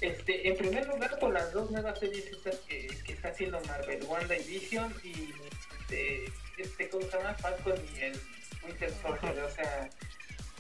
este, 0.02 0.48
en 0.48 0.56
primer 0.56 0.88
lugar 0.88 1.20
por 1.20 1.34
las 1.34 1.52
dos 1.52 1.70
nuevas 1.72 2.00
series 2.00 2.26
estas 2.28 2.56
que, 2.60 2.88
que 3.06 3.14
está 3.14 3.30
haciendo 3.30 3.60
Marvel, 3.62 4.04
Wanda 4.04 4.38
y 4.38 4.44
Vision 4.44 4.94
y 5.04 5.34
este, 5.82 6.26
este, 6.58 6.90
¿cómo 6.90 7.06
se 7.06 7.18
llama? 7.18 7.34
Falcon 7.36 7.80
y 7.96 8.02
el 8.02 8.20
Winter 8.64 8.92
Soldier, 9.02 9.40
o 9.40 9.50
sea, 9.50 9.90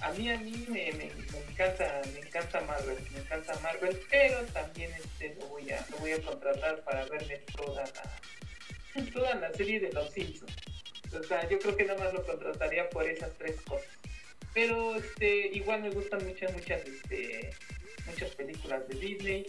a 0.02 0.12
mí, 0.13 0.30
a 0.30 0.38
mí 0.38 0.65
me, 0.69 0.91
me, 0.93 1.12
encanta, 1.52 2.02
me 2.13 2.19
encanta 2.19 2.62
Marvel, 2.62 2.97
me 3.12 3.19
encanta 3.19 3.60
Marvel, 3.60 3.99
pero 4.10 4.41
también 4.54 4.91
este 4.93 5.36
lo 5.36 5.47
voy 5.47 5.69
a, 5.71 5.86
lo 5.91 5.97
voy 5.97 6.12
a 6.12 6.21
contratar 6.21 6.82
para 6.84 7.06
verme 7.06 7.38
toda 7.56 7.84
la, 7.84 9.04
toda 9.13 9.36
la 9.36 9.54
serie 9.54 9.80
de 9.80 9.91
los 9.91 10.10
Simpsons. 10.12 10.56
O 11.13 11.23
sea, 11.23 11.47
yo 11.49 11.60
creo 11.60 11.75
que 11.75 11.86
nada 11.86 12.04
más 12.04 12.13
lo 12.13 12.25
contrataría 12.25 12.89
por 12.89 13.06
esas 13.08 13.32
tres 13.38 13.60
cosas. 13.62 13.89
Pero 14.54 14.95
este, 14.95 15.47
igual 15.47 15.82
me 15.82 15.89
gustan 15.89 16.25
muchas, 16.25 16.54
muchas, 16.54 16.86
este, 16.86 17.52
muchas 18.05 18.31
películas 18.35 18.88
de 18.88 18.95
Disney. 18.95 19.45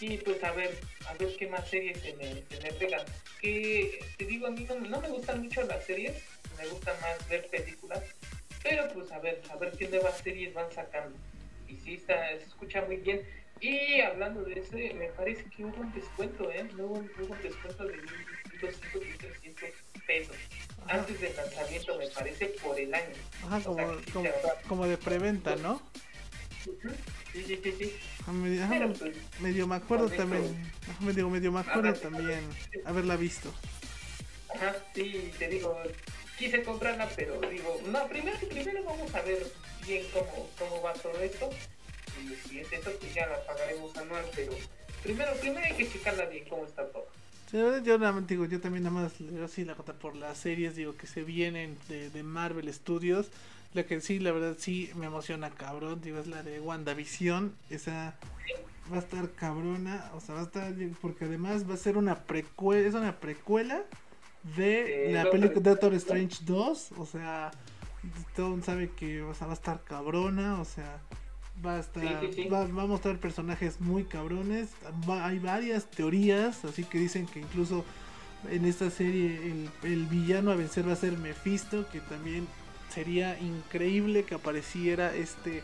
Y 0.00 0.16
pues 0.18 0.42
a 0.42 0.52
ver, 0.52 0.78
a 1.06 1.14
ver 1.14 1.36
qué 1.36 1.46
más 1.46 1.68
series 1.68 1.98
se 2.00 2.14
me, 2.14 2.42
se 2.48 2.60
me 2.62 2.72
pegan. 2.72 3.06
Que 3.40 4.00
te 4.16 4.24
digo, 4.24 4.46
a 4.46 4.50
mí 4.50 4.66
no, 4.68 5.00
me 5.00 5.08
gustan 5.08 5.42
mucho 5.42 5.62
las 5.64 5.84
series, 5.84 6.22
me 6.58 6.66
gusta 6.68 6.92
más 7.00 7.28
ver 7.28 7.46
películas. 7.48 8.02
Pero 8.62 8.88
pues 8.92 9.10
a 9.12 9.18
ver, 9.18 9.40
a 9.50 9.56
ver 9.56 9.72
qué 9.72 9.88
nuevas 9.88 10.18
series 10.18 10.54
van 10.54 10.70
sacando. 10.72 11.16
Y 11.68 11.76
sí, 11.78 11.94
está, 11.94 12.28
se 12.38 12.44
escucha 12.44 12.82
muy 12.82 12.96
bien. 12.96 13.22
Y 13.60 14.00
hablando 14.00 14.42
de 14.42 14.58
ese, 14.58 14.92
me 14.94 15.06
parece 15.10 15.44
que 15.44 15.64
hubo 15.64 15.80
un 15.80 15.92
descuento, 15.92 16.50
¿eh? 16.50 16.68
Hubo, 16.76 16.94
hubo 16.94 17.32
un 17.32 17.42
descuento 17.42 17.84
de 17.84 17.94
1.200 18.60 19.14
y 19.14 19.18
300 19.18 19.70
pesos. 20.04 20.36
Antes 20.88 21.20
del 21.20 21.36
lanzamiento, 21.36 21.96
me 21.96 22.08
parece, 22.08 22.46
por 22.62 22.78
el 22.78 22.92
año. 22.92 23.14
Ajá, 23.44 23.60
como, 23.60 23.96
como, 24.66 24.86
de 24.86 24.96
preventa, 24.96 25.54
¿no? 25.56 25.80
Sí, 26.64 27.44
sí, 27.46 27.60
sí, 27.62 27.74
sí. 27.78 27.96
Ah, 28.26 28.32
medio, 28.32 28.92
pues, 28.92 29.14
medio 29.40 29.66
me 29.66 29.76
acuerdo 29.76 30.08
también. 30.08 30.42
medio, 31.00 31.28
medio 31.28 31.50
me 31.50 31.60
acuerdo 31.60 31.94
también 31.94 32.40
haberla 32.84 33.16
visto. 33.16 33.52
Ajá, 34.54 34.76
sí, 34.94 35.32
te 35.38 35.48
digo, 35.48 35.76
quise 36.38 36.62
comprarla, 36.62 37.08
pero 37.16 37.40
digo, 37.50 37.80
no, 37.86 38.06
primero, 38.08 38.38
primero 38.48 38.84
vamos 38.84 39.14
a 39.14 39.22
ver 39.22 39.50
bien 39.86 40.04
cómo, 40.12 40.50
cómo 40.58 40.82
va 40.82 40.92
todo 40.92 41.18
esto. 41.20 41.50
Y 42.22 42.48
si 42.48 42.60
es 42.60 42.72
eso, 42.72 42.90
pues 43.00 43.14
ya 43.14 43.26
la 43.26 43.44
pagaremos 43.44 43.96
anual, 43.96 44.24
pero 44.36 44.52
primero, 45.02 45.32
primero 45.40 45.64
hay 45.64 45.74
que 45.74 45.90
checarla 45.90 46.26
bien 46.26 46.44
cómo 46.48 46.66
está 46.66 46.86
todo. 46.88 47.08
yo 47.50 47.98
nada 47.98 48.12
más 48.12 48.26
digo, 48.26 48.44
yo 48.44 48.60
también 48.60 48.84
nada 48.84 49.02
más, 49.02 49.18
yo 49.18 49.48
sí 49.48 49.64
la 49.64 49.74
conté 49.74 49.94
por 49.94 50.14
las 50.14 50.38
series, 50.38 50.76
digo, 50.76 50.96
que 50.96 51.06
se 51.06 51.22
vienen 51.22 51.76
de, 51.88 52.10
de 52.10 52.22
Marvel 52.22 52.72
Studios. 52.72 53.26
La 53.74 53.84
que 53.84 54.00
sí, 54.00 54.18
la 54.18 54.32
verdad 54.32 54.56
sí 54.58 54.90
me 54.96 55.06
emociona 55.06 55.50
cabrón, 55.50 56.00
digo, 56.02 56.18
es 56.18 56.26
la 56.26 56.42
de 56.42 56.60
WandaVision. 56.60 57.54
Esa 57.70 58.16
va 58.90 58.96
a 58.96 59.00
estar 59.00 59.30
cabrona, 59.30 60.10
o 60.14 60.20
sea, 60.20 60.34
va 60.34 60.40
a 60.42 60.44
estar, 60.44 60.74
porque 61.00 61.24
además 61.24 61.68
va 61.68 61.74
a 61.74 61.78
ser 61.78 61.96
una 61.96 62.24
precuela, 62.24 62.86
es 62.86 62.94
una 62.94 63.18
precuela 63.18 63.82
de 64.56 65.10
la 65.12 65.30
película 65.30 65.60
Doctor 65.60 65.94
Strange 65.94 66.38
2, 66.44 66.92
o 66.98 67.06
sea, 67.06 67.50
todo 68.34 68.60
sabe 68.62 68.90
que 68.90 69.22
va 69.22 69.32
a 69.32 69.52
estar 69.52 69.82
cabrona, 69.84 70.60
o 70.60 70.64
sea, 70.64 71.00
va 71.64 71.76
a 71.76 71.80
estar, 71.80 72.04
Va, 72.52 72.62
a 72.62 72.86
mostrar 72.86 73.18
personajes 73.18 73.80
muy 73.80 74.04
cabrones, 74.04 74.70
hay 75.08 75.38
varias 75.38 75.90
teorías, 75.90 76.64
así 76.64 76.84
que 76.84 76.98
dicen 76.98 77.26
que 77.26 77.40
incluso 77.40 77.84
en 78.50 78.64
esta 78.64 78.90
serie 78.90 79.36
el, 79.50 79.70
el 79.84 80.06
villano 80.06 80.50
a 80.50 80.56
vencer 80.56 80.86
va 80.88 80.94
a 80.94 80.96
ser 80.96 81.16
Mephisto, 81.16 81.88
que 81.90 82.00
también 82.00 82.48
sería 82.92 83.38
increíble 83.38 84.24
que 84.24 84.34
apareciera 84.34 85.14
este 85.14 85.62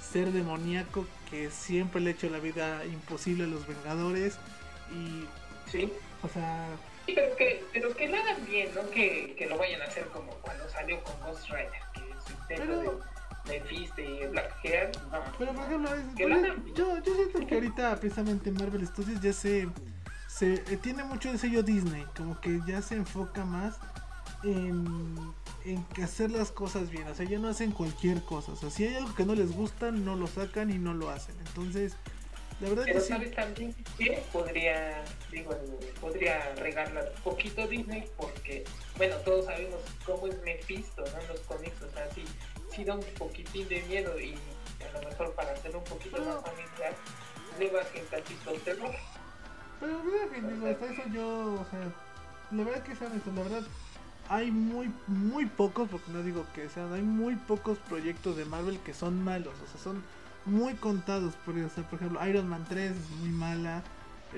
ser 0.00 0.32
demoníaco 0.32 1.06
que 1.30 1.50
siempre 1.50 2.00
le 2.00 2.10
ha 2.10 2.12
hecho 2.12 2.30
la 2.30 2.38
vida 2.38 2.84
imposible 2.84 3.44
a 3.44 3.46
los 3.46 3.66
Vengadores 3.66 4.38
y 4.92 5.24
sí. 5.70 5.92
o 6.22 6.28
sea 6.28 6.66
pero 7.06 7.36
que 7.36 7.64
pero 7.72 7.94
que 7.94 8.08
lo 8.08 8.16
hagan 8.16 8.46
bien 8.46 8.68
no 8.74 8.88
que, 8.90 9.34
que 9.36 9.46
lo 9.46 9.58
vayan 9.58 9.82
a 9.82 9.84
hacer 9.84 10.06
como 10.06 10.30
cuando 10.42 10.68
salió 10.68 11.02
con 11.02 11.18
Ghost 11.20 11.48
Rider 11.48 11.70
que 11.94 12.00
es 12.00 12.60
el 12.60 13.94
de 13.96 14.04
y 14.04 14.26
Black 14.26 14.54
Hair 14.64 14.90
no. 15.10 15.22
pero 15.38 15.52
por 15.52 15.64
ejemplo 15.64 15.90
yo, 16.74 17.02
yo 17.02 17.14
siento 17.14 17.46
que 17.46 17.54
ahorita 17.54 17.96
precisamente 17.96 18.50
Marvel 18.52 18.86
Studios 18.86 19.20
ya 19.20 19.32
se 19.32 19.68
se 20.28 20.54
eh, 20.54 20.78
tiene 20.82 21.04
mucho 21.04 21.30
el 21.30 21.38
sello 21.38 21.62
Disney 21.62 22.04
como 22.16 22.40
que 22.40 22.60
ya 22.66 22.82
se 22.82 22.96
enfoca 22.96 23.44
más 23.44 23.78
en 24.42 25.34
en 25.66 25.84
que 25.86 26.04
hacer 26.04 26.30
las 26.30 26.52
cosas 26.52 26.90
bien. 26.90 27.06
O 27.08 27.14
sea, 27.14 27.26
ya 27.26 27.38
no 27.38 27.48
hacen 27.48 27.72
cualquier 27.72 28.22
cosa. 28.22 28.52
O 28.52 28.56
sea, 28.56 28.70
si 28.70 28.86
hay 28.86 28.94
algo 28.94 29.14
que 29.14 29.24
no 29.24 29.34
les 29.34 29.52
gusta, 29.52 29.90
no 29.90 30.14
lo 30.14 30.28
sacan 30.28 30.70
y 30.70 30.78
no 30.78 30.94
lo 30.94 31.10
hacen. 31.10 31.34
Entonces, 31.46 31.96
la 32.60 32.68
verdad 32.68 32.84
Pero 32.86 33.00
que 33.00 33.04
sabes 33.04 33.34
también 33.34 33.74
que 33.98 34.22
podría, 34.32 35.04
digo, 35.30 35.54
podría 36.00 36.54
regalar 36.54 37.12
un 37.16 37.22
poquito 37.22 37.66
Disney 37.66 38.08
porque, 38.16 38.64
bueno, 38.96 39.16
todos 39.16 39.46
sabemos 39.46 39.80
cómo 40.06 40.28
es 40.28 40.40
Mephisto, 40.42 41.02
¿no? 41.02 41.34
Los 41.34 41.40
cómics, 41.40 41.82
o 41.82 41.90
sea, 41.92 42.08
sí, 42.14 42.24
sí 42.74 42.84
da 42.84 42.94
un 42.94 43.04
poquitín 43.18 43.68
de 43.68 43.82
miedo 43.82 44.18
y 44.20 44.34
a 44.88 45.00
lo 45.00 45.08
mejor 45.08 45.34
para 45.34 45.52
hacerlo 45.52 45.80
un 45.80 45.84
poquito 45.84 46.16
más 46.24 46.40
familiar, 46.42 46.94
le 47.58 47.70
va 47.70 47.80
a 47.80 48.00
un 48.00 48.06
tantito 48.08 48.52
terror. 48.64 48.94
Pero 49.80 50.04
mira 50.04 50.28
que 50.32 50.40
digo, 50.40 50.66
hasta 50.66 50.86
eso 50.86 51.02
yo, 51.12 51.54
o 51.60 51.66
sea, 51.70 51.92
la 52.52 52.64
verdad 52.64 52.82
que 52.84 52.94
sabes, 52.94 53.26
la 53.26 53.42
verdad 53.42 53.62
hay 54.28 54.50
muy, 54.50 54.90
muy 55.06 55.46
pocos, 55.46 55.88
porque 55.88 56.10
no 56.10 56.22
digo 56.22 56.44
que 56.54 56.68
sean, 56.68 56.92
hay 56.92 57.02
muy 57.02 57.36
pocos 57.36 57.78
proyectos 57.78 58.36
de 58.36 58.44
Marvel 58.44 58.78
que 58.80 58.94
son 58.94 59.22
malos, 59.22 59.54
o 59.64 59.66
sea, 59.70 59.80
son 59.80 60.02
muy 60.44 60.74
contados. 60.74 61.34
Por, 61.44 61.56
o 61.58 61.68
sea, 61.68 61.88
por 61.88 61.98
ejemplo, 61.98 62.26
Iron 62.26 62.48
Man 62.48 62.64
3 62.68 62.92
es 62.92 63.10
muy 63.18 63.30
mala, 63.30 63.82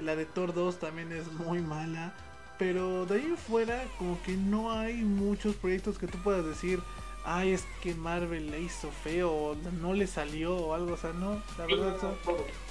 la 0.00 0.16
de 0.16 0.26
Thor 0.26 0.54
2 0.54 0.78
también 0.78 1.12
es 1.12 1.32
muy 1.32 1.60
mala, 1.60 2.14
pero 2.58 3.06
de 3.06 3.16
ahí 3.16 3.34
fuera, 3.36 3.82
como 3.98 4.20
que 4.22 4.36
no 4.36 4.72
hay 4.72 5.02
muchos 5.02 5.54
proyectos 5.56 5.98
que 5.98 6.06
tú 6.06 6.18
puedas 6.18 6.44
decir, 6.44 6.82
ay, 7.24 7.52
es 7.52 7.64
que 7.82 7.94
Marvel 7.94 8.50
le 8.50 8.60
hizo 8.60 8.90
feo, 8.90 9.30
o 9.30 9.56
no 9.80 9.94
le 9.94 10.06
salió, 10.06 10.56
o 10.56 10.74
algo, 10.74 10.94
o 10.94 10.96
sea, 10.96 11.12
no, 11.12 11.42
la 11.56 11.66
verdad 11.66 11.96
son, 12.00 12.14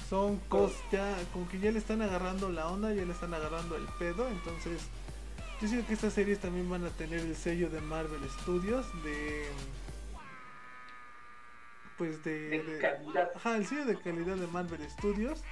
son 0.08 0.36
cosas 0.48 0.78
ya, 0.92 1.16
como 1.32 1.48
que 1.48 1.58
ya 1.58 1.70
le 1.70 1.78
están 1.78 2.02
agarrando 2.02 2.50
la 2.50 2.68
onda, 2.68 2.92
ya 2.92 3.04
le 3.04 3.12
están 3.12 3.34
agarrando 3.34 3.76
el 3.76 3.84
pedo, 3.98 4.28
entonces 4.28 4.82
yo 5.60 5.68
siento 5.68 5.86
que 5.86 5.94
estas 5.94 6.12
series 6.12 6.38
también 6.38 6.68
van 6.70 6.84
a 6.84 6.90
tener 6.90 7.20
el 7.20 7.34
sello 7.34 7.68
de 7.68 7.80
Marvel 7.80 8.20
Studios 8.30 8.86
de 9.02 9.46
pues 11.96 12.22
de, 12.22 12.78
calidad. 12.80 13.30
ajá 13.34 13.56
el 13.56 13.66
sello 13.66 13.84
de 13.84 13.98
calidad 13.98 14.36
de 14.36 14.46
Marvel 14.46 14.88
Studios 14.88 15.42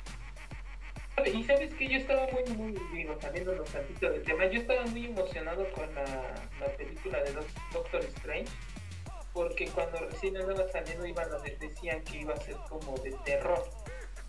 Y 1.35 1.43
sabes 1.45 1.75
que 1.75 1.89
yo 1.89 1.97
estaba 1.99 2.29
muy, 2.29 2.45
muy, 2.55 2.81
digo, 2.93 3.19
saliéndonos 3.21 3.69
tantito 3.69 4.11
del 4.11 4.23
tema, 4.23 4.47
yo 4.47 4.61
estaba 4.61 4.85
muy 4.87 5.07
emocionado 5.07 5.67
con 5.73 5.93
la, 5.95 6.05
la 6.61 6.67
película 6.77 7.23
de 7.23 7.33
Doctor 7.73 8.05
Strange, 8.05 8.53
porque 9.33 9.67
cuando 9.69 9.99
recién 9.99 10.37
andaba 10.37 10.69
saliendo 10.69 11.07
iban 11.07 11.27
a, 11.33 11.39
decían 11.39 12.03
que 12.05 12.21
iba 12.21 12.35
a 12.35 12.37
ser 12.37 12.57
como 12.69 12.97
de 12.99 13.13
terror. 13.25 13.65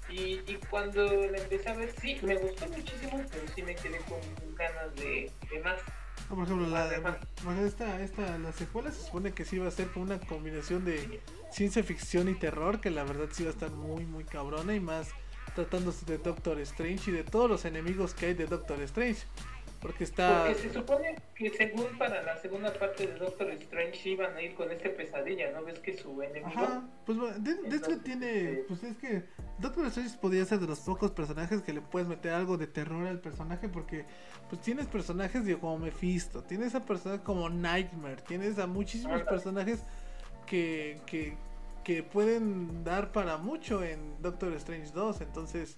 Y, 0.10 0.42
y 0.48 0.60
cuando 0.70 1.04
la 1.06 1.38
empecé 1.38 1.70
a 1.70 1.74
ver, 1.74 1.94
sí, 2.00 2.18
me 2.24 2.38
gustó 2.38 2.68
muchísimo, 2.70 3.22
pero 3.30 3.44
sí 3.54 3.62
me 3.62 3.76
quedé 3.76 3.98
con 4.00 4.20
ganas 4.56 4.96
de, 4.96 5.32
de 5.52 5.60
más. 5.64 5.82
por 6.30 6.44
ejemplo, 6.44 6.68
la, 6.68 7.20
esta, 7.66 8.02
esta, 8.02 8.38
la 8.38 8.52
secuela 8.52 8.92
se 8.92 9.04
supone 9.06 9.34
que 9.34 9.46
sí 9.46 9.58
va 9.60 9.68
a 9.68 9.72
ser 9.72 9.88
como 9.92 10.06
una 10.06 10.20
combinación 10.20 10.86
de 10.86 11.22
ciencia 11.52 11.84
ficción 11.84 12.30
y 12.30 12.36
terror, 12.36 12.80
que 12.80 12.90
la 12.90 13.04
verdad 13.04 13.28
sí 13.32 13.44
va 13.44 13.50
a 13.50 13.54
estar 13.54 13.72
muy, 13.72 14.06
muy 14.06 14.24
cabrona 14.24 14.76
y 14.76 14.80
más 14.80 15.10
tratándose 15.56 16.06
de 16.06 16.18
Doctor 16.20 16.60
Strange 16.60 17.12
y 17.12 17.14
de 17.14 17.24
todos 17.24 17.50
los 17.50 17.66
enemigos 17.66 18.14
que 18.14 18.28
hay 18.28 18.34
de 18.34 18.46
Doctor 18.46 18.80
Strange. 18.82 19.24
Porque 19.82 20.04
está. 20.04 20.46
Porque 20.46 20.56
se 20.56 20.74
supone 20.74 21.16
que 21.36 21.50
según 21.52 21.98
para 21.98 22.24
la 22.24 22.38
segunda 22.38 22.74
parte 22.74 23.08
de 23.08 23.14
Doctor 23.14 23.52
Strange 23.52 24.10
iban 24.10 24.36
a 24.36 24.42
ir 24.42 24.56
con 24.56 24.72
este 24.72 24.90
pesadilla, 24.90 25.52
¿no? 25.52 25.64
¿Ves 25.64 25.80
que 25.80 25.96
su 25.96 26.22
enemigo? 26.22 26.48
Ajá, 26.48 26.84
pues 27.06 27.18
de, 27.44 27.54
de 27.56 27.76
hecho 27.76 28.00
tiene. 28.02 28.52
Este, 28.52 28.64
pues 28.68 28.84
es 28.84 28.98
que 28.98 29.24
Doctor 29.60 29.86
Strange 29.88 30.18
podría 30.20 30.46
ser 30.46 30.60
de 30.60 30.68
los 30.68 30.80
pocos 30.80 31.12
personajes 31.12 31.62
que 31.62 31.74
le 31.74 31.82
puedes 31.82 32.08
meter 32.08 32.34
algo 32.34 32.58
de 32.58 32.68
terror 32.68 33.08
al 33.08 33.20
personaje 33.20 33.70
porque 33.70 34.06
pues 34.50 34.62
tienes 34.62 34.88
personajes 34.88 35.46
de 35.46 35.58
como 35.58 35.78
Mephisto, 35.78 36.44
tienes 36.44 36.74
a 36.74 36.86
personajes 36.86 37.24
como 37.24 37.50
Nightmare, 37.50 38.22
tienes 38.22 38.58
a 38.60 38.68
muchísimos 38.68 39.22
personajes 39.24 39.84
que, 40.48 41.02
que, 41.06 41.38
que 41.84 42.02
pueden 42.02 42.84
dar 42.84 43.12
para 43.12 43.38
mucho 43.38 43.84
en 43.84 44.20
Doctor 44.22 44.54
Strange 44.54 44.92
2. 44.92 45.22
Entonces, 45.22 45.78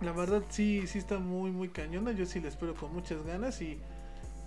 la 0.00 0.12
verdad 0.12 0.42
sí, 0.48 0.86
sí 0.86 0.98
está 0.98 1.18
muy, 1.18 1.50
muy 1.50 1.68
cañona. 1.68 2.12
Yo 2.12 2.26
sí 2.26 2.40
la 2.40 2.48
espero 2.48 2.74
con 2.74 2.92
muchas 2.92 3.24
ganas 3.24 3.60
y 3.62 3.78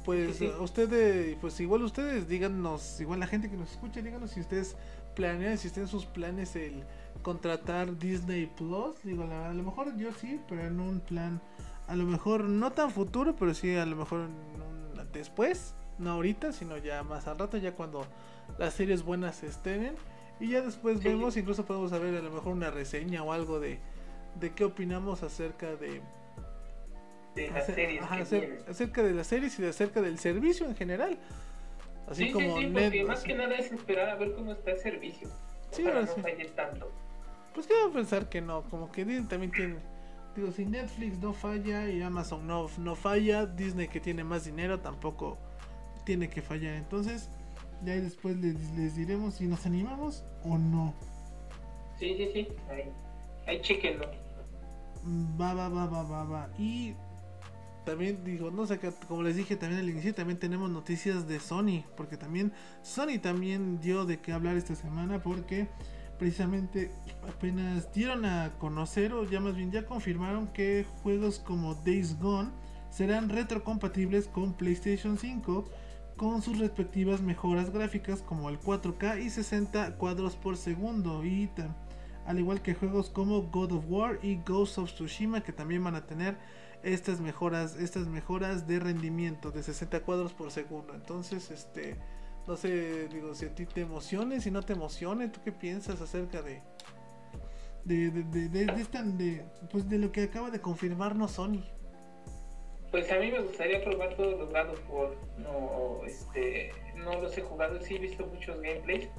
pues 0.06 0.40
ustedes, 0.62 1.36
pues 1.42 1.60
igual 1.60 1.82
ustedes 1.84 2.30
díganos, 2.30 3.02
igual 3.02 3.20
la 3.20 3.28
gente 3.28 3.50
que 3.50 3.58
nos 3.58 3.72
escucha, 3.72 4.02
díganos 4.02 4.32
si 4.32 4.40
ustedes 4.40 4.78
planean, 5.16 5.58
si 5.58 5.68
estén 5.68 5.88
sus 5.88 6.06
planes 6.06 6.56
el 6.56 6.84
contratar 7.24 7.98
Disney 7.98 8.46
Plus. 8.46 8.96
Digo, 9.04 9.24
a 9.24 9.54
lo 9.54 9.64
mejor 9.64 9.98
yo 9.98 10.14
sí, 10.14 10.40
pero 10.48 10.66
en 10.66 10.80
un 10.80 11.02
plan, 11.02 11.42
a 11.88 11.96
lo 11.96 12.06
mejor 12.06 12.46
no 12.46 12.72
tan 12.72 12.90
futuro, 12.90 13.36
pero 13.36 13.54
sí 13.54 13.76
a 13.76 13.86
lo 13.86 13.98
mejor 13.98 14.30
después, 15.12 15.76
no 15.98 16.12
ahorita, 16.12 16.54
sino 16.54 16.78
ya 16.78 17.04
más 17.04 17.28
al 17.28 17.38
rato, 17.38 17.58
ya 17.58 17.74
cuando 17.74 18.06
las 18.58 18.76
series 18.76 19.04
buenas 19.04 19.36
se 19.38 19.48
estrenen. 19.48 19.96
Y 20.40 20.50
ya 20.50 20.62
después 20.62 21.04
vemos, 21.04 21.36
incluso 21.36 21.66
podemos 21.66 21.90
saber 21.90 22.16
a 22.16 22.22
lo 22.22 22.32
mejor 22.32 22.54
una 22.54 22.70
reseña 22.70 23.24
o 23.24 23.34
algo 23.34 23.60
de, 23.60 23.80
de 24.36 24.54
qué 24.54 24.66
opinamos 24.66 25.24
acerca 25.24 25.76
de, 25.76 26.02
de 27.36 27.52
las 27.52 27.66
series 27.66 28.04
acerca 28.68 29.04
de 29.04 29.14
las 29.14 29.28
series 29.28 29.58
y 29.60 29.62
de 29.62 29.70
acerca 29.70 30.02
del 30.02 30.20
servicio 30.20 30.66
en 30.68 30.76
general. 30.76 31.18
Así 32.08 32.32
como 32.32 32.58
sí, 32.60 32.68
porque 32.68 33.04
más 33.04 33.24
que 33.24 33.36
nada 33.36 33.56
es 33.56 33.72
esperar 33.72 34.10
a 34.10 34.16
ver 34.16 34.34
cómo 34.34 34.54
está 34.54 34.72
el 34.72 34.80
servicio. 34.80 35.30
Sí, 35.72 35.84
para 35.84 36.02
no 36.02 36.08
falle 36.08 36.46
tanto. 36.56 36.90
Pues 37.54 37.68
quiero 37.68 37.92
pensar 37.92 38.30
que 38.30 38.40
no, 38.40 38.64
como 38.70 38.92
que 38.92 39.04
Disney 39.04 39.28
también 39.28 39.52
tiene. 39.52 39.76
Digo, 40.36 40.52
si 40.52 40.66
Netflix 40.66 41.18
no 41.18 41.34
falla 41.34 41.90
y 41.90 42.02
Amazon 42.02 42.48
no, 42.48 42.68
no 42.78 42.96
falla, 42.96 43.46
Disney 43.46 43.88
que 43.88 44.00
tiene 44.00 44.24
más 44.24 44.46
dinero 44.46 44.80
tampoco 44.80 45.38
tiene 46.06 46.30
que 46.30 46.42
fallar. 46.42 46.76
Entonces, 46.76 47.30
ya 47.84 47.94
después 47.96 48.38
les, 48.38 48.56
les 48.78 48.96
diremos 48.96 49.36
si 49.36 49.48
nos 49.48 49.66
animamos 49.66 50.24
o 50.44 50.58
no. 50.58 50.94
Sí, 52.00 52.16
sí, 52.16 52.30
sí. 52.34 52.48
Ahí, 52.70 52.92
ahí 53.48 53.62
chequenlo. 53.62 54.10
Va, 55.40 55.54
va, 55.54 55.70
va, 55.70 55.86
va, 55.86 56.04
va, 56.04 56.24
va. 56.24 56.50
Y 56.58 56.94
también 57.86 58.24
digo, 58.24 58.52
no 58.52 58.68
sé, 58.68 58.80
como 59.08 59.24
les 59.24 59.38
dije 59.38 59.56
también 59.56 59.82
al 59.82 59.90
inicio, 59.90 60.14
también 60.14 60.38
tenemos 60.40 60.70
noticias 60.70 61.28
de 61.28 61.40
Sony, 61.40 61.84
porque 61.96 62.18
también 62.18 62.52
Sony 62.82 63.20
también 63.22 63.80
dio 63.80 64.06
de 64.06 64.20
qué 64.20 64.34
hablar 64.34 64.58
esta 64.58 64.76
semana, 64.76 65.24
porque 65.24 65.70
precisamente 66.20 66.92
apenas 67.28 67.92
dieron 67.94 68.26
a 68.26 68.52
conocer, 68.60 69.14
o 69.14 69.24
ya 69.24 69.40
más 69.40 69.56
bien 69.56 69.72
ya 69.72 69.86
confirmaron 69.86 70.48
que 70.48 70.86
juegos 71.02 71.40
como 71.40 71.76
Days 71.76 72.20
Gone 72.20 72.50
serán 72.90 73.30
retrocompatibles 73.30 74.28
con 74.28 74.54
PlayStation 74.54 75.18
5 75.18 75.70
con 76.18 76.42
sus 76.42 76.58
respectivas 76.58 77.22
mejoras 77.22 77.72
gráficas 77.72 78.22
como 78.22 78.50
el 78.50 78.60
4K 78.60 79.24
y 79.24 79.30
60 79.30 79.98
cuadros 79.98 80.36
por 80.36 80.58
segundo 80.58 81.24
y 81.24 81.48
al 82.28 82.40
igual 82.40 82.62
que 82.62 82.76
juegos 82.76 83.10
como 83.10 83.42
God 83.44 83.72
of 83.72 83.86
War 83.88 84.20
y 84.22 84.36
Ghost 84.46 84.78
of 84.78 84.92
Tsushima 84.92 85.42
que 85.42 85.54
también 85.54 85.84
van 85.84 85.96
a 85.96 86.06
tener 86.06 86.38
estas 86.84 87.20
mejoras 87.20 87.76
estas 87.78 88.08
mejoras 88.08 88.68
de 88.68 88.80
rendimiento 88.80 89.50
de 89.50 89.64
60 89.64 90.02
cuadros 90.02 90.34
por 90.34 90.52
segundo. 90.52 90.94
Entonces 90.94 91.50
este 91.50 91.96
no 92.46 92.56
sé 92.56 93.08
digo 93.08 93.34
si 93.34 93.46
a 93.46 93.56
ti 93.56 93.66
te 93.66 93.82
emocione 93.82 94.40
si 94.42 94.52
no 94.52 94.62
te 94.62 94.74
emocione 94.74 95.30
tú 95.30 95.40
qué 95.44 95.52
piensas 95.52 96.02
acerca 96.02 96.42
de 96.42 96.62
de, 97.84 98.12
de, 98.12 98.50
de, 98.50 98.66
de, 98.66 99.46
pues 99.72 99.90
de 99.90 99.98
lo 99.98 100.12
que 100.12 100.24
acaba 100.24 100.52
de 100.52 100.60
confirmarnos 100.60 101.32
Sony 101.32 101.64
pues 102.92 103.12
a 103.12 103.20
mí 103.20 103.32
me 103.32 103.42
gustaría 103.42 103.84
probar 103.84 104.16
todos 104.16 104.40
los 104.40 104.52
lados 104.52 104.80
por 104.82 105.16
no 105.38 106.02
este 106.06 106.72
no 106.96 107.22
los 107.22 107.38
he 107.38 107.42
jugado, 107.42 107.80
sí 107.82 107.96
he 107.96 108.00
visto 108.00 108.26
muchos 108.28 108.60
gameplays 108.62 109.10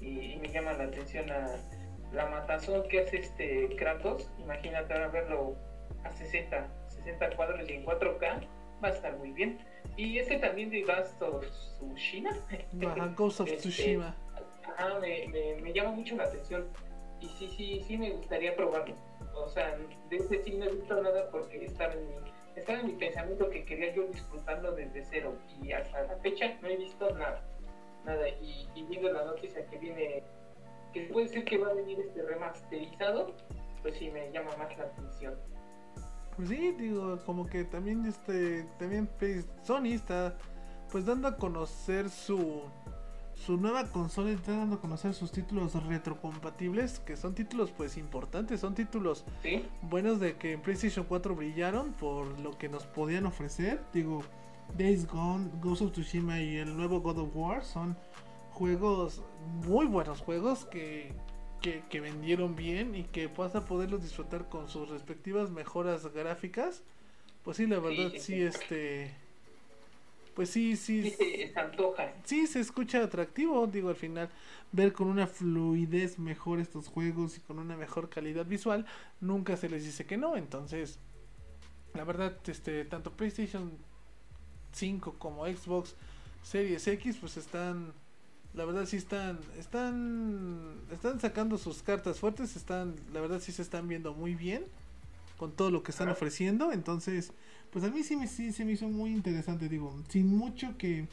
y, 0.00 0.36
me 0.40 0.48
llama 0.48 0.72
la 0.72 0.84
atención 0.84 1.30
a 1.30 1.60
la 2.12 2.26
matazón 2.26 2.86
que 2.88 3.00
hace 3.00 3.18
este 3.18 3.74
Kratos, 3.76 4.30
imagínate 4.38 4.92
ahora 4.92 5.08
verlo 5.08 5.56
a 6.04 6.10
60, 6.10 6.68
60 6.88 7.36
cuadros 7.36 7.68
y 7.68 7.74
en 7.74 7.84
4K, 7.84 8.46
va 8.82 8.88
a 8.88 8.90
estar 8.90 9.16
muy 9.18 9.32
bien. 9.32 9.58
Y 9.96 10.18
este 10.18 10.38
también 10.38 10.70
de 10.70 10.82
Ghost 10.82 11.20
of 11.22 11.44
Tsushima. 11.46 12.30
Ghost 13.16 13.40
of 13.40 13.48
este, 13.48 13.68
Tsushima. 13.68 14.16
Ajá, 14.64 14.98
me, 15.00 15.28
me, 15.28 15.60
me, 15.62 15.72
llama 15.72 15.90
mucho 15.92 16.16
la 16.16 16.24
atención. 16.24 16.66
Y 17.20 17.28
sí, 17.28 17.48
sí, 17.48 17.84
sí 17.86 17.98
me 17.98 18.10
gustaría 18.10 18.56
probarlo. 18.56 18.94
O 19.34 19.48
sea, 19.48 19.76
de 20.08 20.16
ese 20.16 20.42
sí 20.42 20.52
no 20.52 20.64
he 20.64 20.74
visto 20.74 21.00
nada 21.02 21.30
porque 21.30 21.64
estaba 21.64 21.92
en 21.94 22.08
mi 22.08 22.14
estaba 22.56 22.80
en 22.80 22.86
mi 22.86 22.92
pensamiento 22.94 23.48
que 23.48 23.64
quería 23.64 23.94
yo 23.94 24.06
disfrutarlo 24.08 24.72
desde 24.72 25.04
cero 25.04 25.34
y 25.62 25.72
hasta 25.72 26.02
la 26.02 26.16
fecha 26.16 26.58
no 26.60 26.68
he 26.68 26.76
visto 26.76 27.10
nada, 27.14 27.42
nada 28.04 28.28
y, 28.28 28.68
y 28.74 28.82
viendo 28.84 29.12
la 29.12 29.24
noticia 29.24 29.64
que 29.66 29.78
viene, 29.78 30.22
que 30.92 31.02
puede 31.02 31.28
ser 31.28 31.44
que 31.44 31.58
va 31.58 31.68
a 31.68 31.74
venir 31.74 31.98
este 32.00 32.22
remasterizado, 32.22 33.34
pues 33.82 33.96
sí 33.98 34.10
me 34.10 34.30
llama 34.32 34.50
más 34.58 34.76
la 34.76 34.84
atención. 34.84 35.34
Pues 36.36 36.48
sí, 36.48 36.72
digo, 36.72 37.18
como 37.26 37.46
que 37.46 37.64
también 37.64 38.06
este, 38.06 38.64
también 38.78 39.08
Sony 39.62 39.92
está 39.92 40.36
pues 40.90 41.04
dando 41.04 41.28
a 41.28 41.36
conocer 41.36 42.08
su 42.08 42.62
su 43.34 43.56
nueva 43.56 43.86
consola 43.86 44.30
está 44.30 44.54
dando 44.54 44.76
a 44.76 44.80
conocer 44.80 45.14
sus 45.14 45.32
títulos 45.32 45.72
retrocompatibles, 45.86 46.98
que 47.00 47.16
son 47.16 47.34
títulos 47.34 47.70
pues 47.70 47.96
importantes, 47.96 48.60
son 48.60 48.74
títulos 48.74 49.24
buenos 49.82 50.20
de 50.20 50.36
que 50.36 50.52
en 50.52 50.60
PlayStation 50.60 51.06
4 51.08 51.34
brillaron 51.34 51.92
por 51.94 52.38
lo 52.40 52.58
que 52.58 52.68
nos 52.68 52.84
podían 52.84 53.24
ofrecer. 53.24 53.80
Digo, 53.94 54.22
Days 54.76 55.06
Gone, 55.06 55.50
Ghost 55.62 55.82
of 55.82 55.92
Tsushima 55.92 56.40
y 56.40 56.58
el 56.58 56.76
nuevo 56.76 57.00
God 57.00 57.18
of 57.18 57.34
War 57.34 57.64
son 57.64 57.96
juegos, 58.60 59.22
muy 59.64 59.86
buenos 59.86 60.20
juegos 60.20 60.66
que, 60.66 61.14
que, 61.62 62.00
vendieron 62.02 62.56
bien 62.56 62.94
y 62.94 63.04
que 63.04 63.26
vas 63.28 63.54
a 63.54 63.64
poderlos 63.64 64.02
disfrutar 64.02 64.50
con 64.50 64.68
sus 64.68 64.90
respectivas 64.90 65.48
mejoras 65.48 66.12
gráficas. 66.12 66.82
Pues 67.42 67.56
sí, 67.56 67.66
la 67.66 67.78
verdad 67.78 68.12
sí 68.18 68.42
este 68.42 69.14
pues 70.34 70.50
sí, 70.50 70.76
sí. 70.76 71.10
Sí, 71.10 71.50
se 71.54 71.58
antoja. 71.58 72.12
Sí, 72.24 72.46
se 72.46 72.60
escucha 72.60 73.02
atractivo, 73.02 73.66
digo, 73.66 73.88
al 73.88 73.96
final, 73.96 74.28
ver 74.72 74.92
con 74.92 75.08
una 75.08 75.26
fluidez 75.26 76.18
mejor 76.18 76.60
estos 76.60 76.86
juegos 76.88 77.38
y 77.38 77.40
con 77.40 77.58
una 77.58 77.78
mejor 77.78 78.10
calidad 78.10 78.44
visual, 78.44 78.84
nunca 79.22 79.56
se 79.56 79.70
les 79.70 79.84
dice 79.84 80.04
que 80.04 80.18
no, 80.18 80.36
entonces, 80.36 80.98
la 81.94 82.04
verdad, 82.04 82.36
este, 82.46 82.84
tanto 82.84 83.12
PlayStation 83.12 83.72
5 84.72 85.14
como 85.18 85.46
Xbox 85.46 85.96
Series 86.42 86.86
X, 86.86 87.16
pues 87.18 87.38
están, 87.38 87.94
la 88.54 88.64
verdad 88.64 88.84
sí 88.86 88.96
están, 88.96 89.38
están, 89.58 90.74
están 90.92 91.20
sacando 91.20 91.56
sus 91.56 91.82
cartas 91.82 92.18
fuertes, 92.18 92.56
están, 92.56 92.96
la 93.12 93.20
verdad 93.20 93.40
sí 93.40 93.52
se 93.52 93.62
están 93.62 93.86
viendo 93.88 94.12
muy 94.12 94.34
bien 94.34 94.64
con 95.36 95.52
todo 95.52 95.70
lo 95.70 95.82
que 95.82 95.92
están 95.92 96.08
ofreciendo, 96.08 96.72
entonces 96.72 97.32
pues 97.70 97.84
a 97.84 97.90
mí 97.90 98.02
sí, 98.02 98.16
me, 98.16 98.26
sí 98.26 98.52
se 98.52 98.64
me 98.64 98.72
hizo 98.72 98.88
muy 98.88 99.10
interesante, 99.10 99.68
digo, 99.68 99.94
sin 100.08 100.26
mucho 100.26 100.76
que 100.76 101.06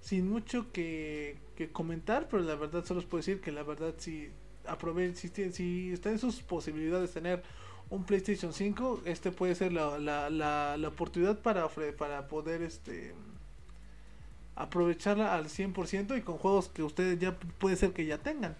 sin 0.00 0.28
mucho 0.28 0.72
que, 0.72 1.36
que 1.56 1.70
comentar, 1.70 2.28
pero 2.28 2.42
la 2.42 2.54
verdad 2.54 2.84
solo 2.84 3.00
os 3.00 3.06
puedo 3.06 3.20
decir 3.20 3.40
que 3.40 3.52
la 3.52 3.62
verdad 3.62 3.94
si 3.98 4.30
aprovechen, 4.66 5.14
si, 5.16 5.52
si 5.52 5.92
está 5.92 6.10
en 6.10 6.18
sus 6.18 6.42
posibilidades 6.42 7.12
tener 7.12 7.42
un 7.90 8.04
PlayStation 8.04 8.52
5, 8.52 9.02
este 9.04 9.32
puede 9.32 9.54
ser 9.54 9.72
la, 9.72 9.98
la, 9.98 10.30
la, 10.30 10.76
la 10.76 10.88
oportunidad 10.88 11.40
para, 11.40 11.68
para 11.98 12.28
poder 12.28 12.62
este 12.62 13.14
aprovecharla 14.62 15.34
al 15.34 15.46
100% 15.46 16.16
y 16.18 16.22
con 16.22 16.38
juegos 16.38 16.68
que 16.68 16.82
ustedes 16.82 17.18
ya 17.18 17.34
puede 17.58 17.76
ser 17.76 17.92
que 17.92 18.06
ya 18.06 18.18
tengan. 18.18 18.56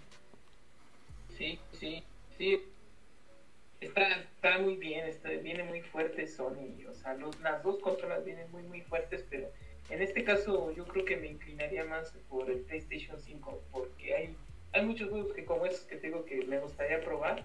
Sí, 1.37 1.59
sí, 1.73 2.03
sí. 2.37 2.61
Está, 3.79 4.21
está 4.21 4.59
muy 4.59 4.75
bien, 4.75 5.07
está, 5.07 5.29
viene 5.29 5.63
muy 5.63 5.81
fuerte 5.81 6.27
Sony, 6.27 6.85
o 6.87 6.93
sea, 6.93 7.17
las 7.41 7.63
dos 7.63 7.79
consolas 7.79 8.23
vienen 8.23 8.49
muy 8.51 8.61
muy 8.63 8.81
fuertes, 8.81 9.25
pero 9.27 9.47
en 9.89 10.03
este 10.03 10.23
caso 10.23 10.71
yo 10.71 10.85
creo 10.85 11.03
que 11.03 11.17
me 11.17 11.27
inclinaría 11.27 11.83
más 11.85 12.13
por 12.29 12.49
el 12.49 12.59
PlayStation 12.59 13.19
5, 13.19 13.61
porque 13.71 14.15
hay, 14.15 14.35
hay 14.73 14.85
muchos 14.85 15.09
juegos 15.09 15.33
que 15.33 15.45
como 15.45 15.65
esos 15.65 15.81
que 15.85 15.95
tengo 15.95 16.23
que 16.25 16.45
me 16.45 16.59
gustaría 16.59 17.03
probar, 17.03 17.43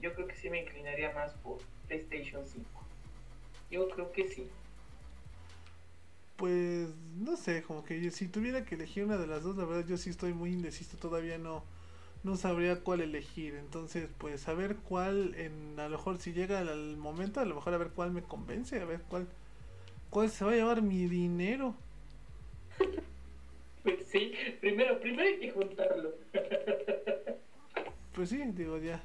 yo 0.00 0.12
creo 0.14 0.26
que 0.26 0.36
sí 0.36 0.50
me 0.50 0.60
inclinaría 0.62 1.12
más 1.12 1.32
por 1.34 1.58
PlayStation 1.88 2.46
5. 2.46 2.66
Yo 3.70 3.88
creo 3.88 4.12
que 4.12 4.28
sí. 4.28 4.48
Pues 6.40 6.88
no 7.18 7.36
sé, 7.36 7.62
como 7.62 7.84
que 7.84 8.00
yo, 8.00 8.10
si 8.10 8.26
tuviera 8.26 8.64
que 8.64 8.74
elegir 8.74 9.04
una 9.04 9.18
de 9.18 9.26
las 9.26 9.42
dos, 9.44 9.58
la 9.58 9.66
verdad 9.66 9.86
yo 9.86 9.98
sí 9.98 10.08
estoy 10.08 10.32
muy 10.32 10.50
indeciso, 10.54 10.96
todavía 10.96 11.36
no 11.36 11.62
no 12.22 12.36
sabría 12.36 12.80
cuál 12.80 13.02
elegir. 13.02 13.56
Entonces, 13.56 14.08
pues 14.16 14.48
a 14.48 14.54
ver 14.54 14.76
cuál, 14.76 15.34
en, 15.36 15.78
a 15.78 15.84
lo 15.84 15.98
mejor 15.98 16.18
si 16.18 16.32
llega 16.32 16.60
el 16.60 16.96
momento, 16.96 17.40
a 17.40 17.44
lo 17.44 17.56
mejor 17.56 17.74
a 17.74 17.78
ver 17.78 17.90
cuál 17.90 18.10
me 18.12 18.22
convence, 18.22 18.80
a 18.80 18.86
ver 18.86 19.02
cuál, 19.08 19.26
cuál 20.08 20.30
se 20.30 20.46
va 20.46 20.52
a 20.52 20.54
llevar 20.54 20.80
mi 20.82 21.06
dinero. 21.06 21.74
Pues 23.82 24.06
sí, 24.12 24.32
primero, 24.60 25.00
primero 25.00 25.26
hay 25.26 25.38
que 25.40 25.50
juntarlo. 25.50 26.12
Pues 28.14 28.28
sí, 28.28 28.42
digo 28.54 28.78
ya. 28.78 29.00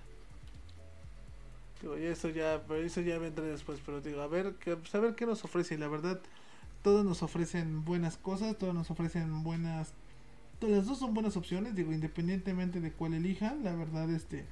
Digo, 1.81 1.97
ya 1.97 2.09
eso 2.09 2.29
ya, 2.29 2.61
pero 2.67 2.81
eso 2.81 3.01
ya 3.01 3.17
vendrá 3.17 3.45
después, 3.45 3.79
pero 3.86 4.01
digo, 4.01 4.21
a 4.21 4.27
ver, 4.27 4.55
que, 4.55 4.75
pues, 4.75 4.93
a 4.95 4.99
ver 4.99 5.15
qué 5.15 5.25
nos 5.25 5.45
ofrece. 5.45 5.77
La 5.77 5.88
verdad, 5.88 6.19
todos 6.86 7.03
nos 7.03 7.23
ofrecen 7.23 7.83
buenas 7.83 8.15
cosas, 8.15 8.55
todos 8.59 8.75
nos 8.75 8.91
ofrecen 8.91 9.41
buenas 9.41 9.95
las 10.61 10.86
dos 10.86 10.99
son 10.99 11.15
buenas 11.15 11.36
opciones, 11.36 11.73
digo, 11.73 11.91
independientemente 11.91 12.79
de 12.79 12.91
cuál 12.91 13.15
elijan, 13.15 13.63
la 13.63 13.75
verdad, 13.75 14.07
este, 14.11 14.45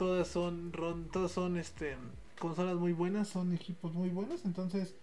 todas 0.00 0.26
son, 0.26 0.72
todas 1.12 1.30
son, 1.30 1.56
este, 1.56 1.96
consolas 2.40 2.74
muy 2.74 2.92
buenas, 2.92 3.28
son 3.28 3.52
equipos 3.52 3.94
muy 3.94 4.08
buenos, 4.08 4.44
entonces, 4.44 4.96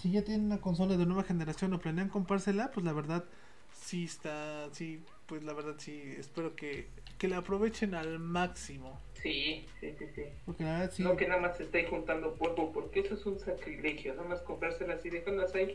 si 0.00 0.10
ya 0.10 0.24
tienen 0.24 0.46
una 0.46 0.60
consola 0.60 0.96
de 0.96 1.06
nueva 1.06 1.22
generación 1.22 1.72
o 1.72 1.78
planean 1.78 2.08
comprársela, 2.08 2.72
pues 2.72 2.84
la 2.84 2.92
verdad, 2.92 3.24
sí 3.72 4.04
está, 4.04 4.68
sí, 4.72 5.04
pues 5.26 5.44
la 5.44 5.52
verdad, 5.52 5.76
sí, 5.78 6.02
espero 6.18 6.56
que, 6.56 6.88
que 7.24 7.28
la 7.28 7.38
aprovechen 7.38 7.94
al 7.94 8.18
máximo. 8.18 9.00
Sí, 9.14 9.64
sí, 9.80 9.94
sí, 9.98 10.04
sí. 10.14 10.24
Porque 10.44 10.62
la 10.62 10.72
verdad, 10.72 10.92
sí. 10.94 11.02
No 11.02 11.16
que 11.16 11.26
nada 11.26 11.40
más 11.40 11.56
se 11.56 11.62
esté 11.62 11.86
juntando 11.86 12.34
polvo, 12.34 12.70
porque 12.70 13.00
eso 13.00 13.14
es 13.14 13.24
un 13.24 13.38
sacrilegio, 13.38 14.14
nada 14.14 14.28
más 14.28 14.42
comprárselas 14.42 15.02
y 15.06 15.08
dejarlas 15.08 15.54
ahí. 15.54 15.74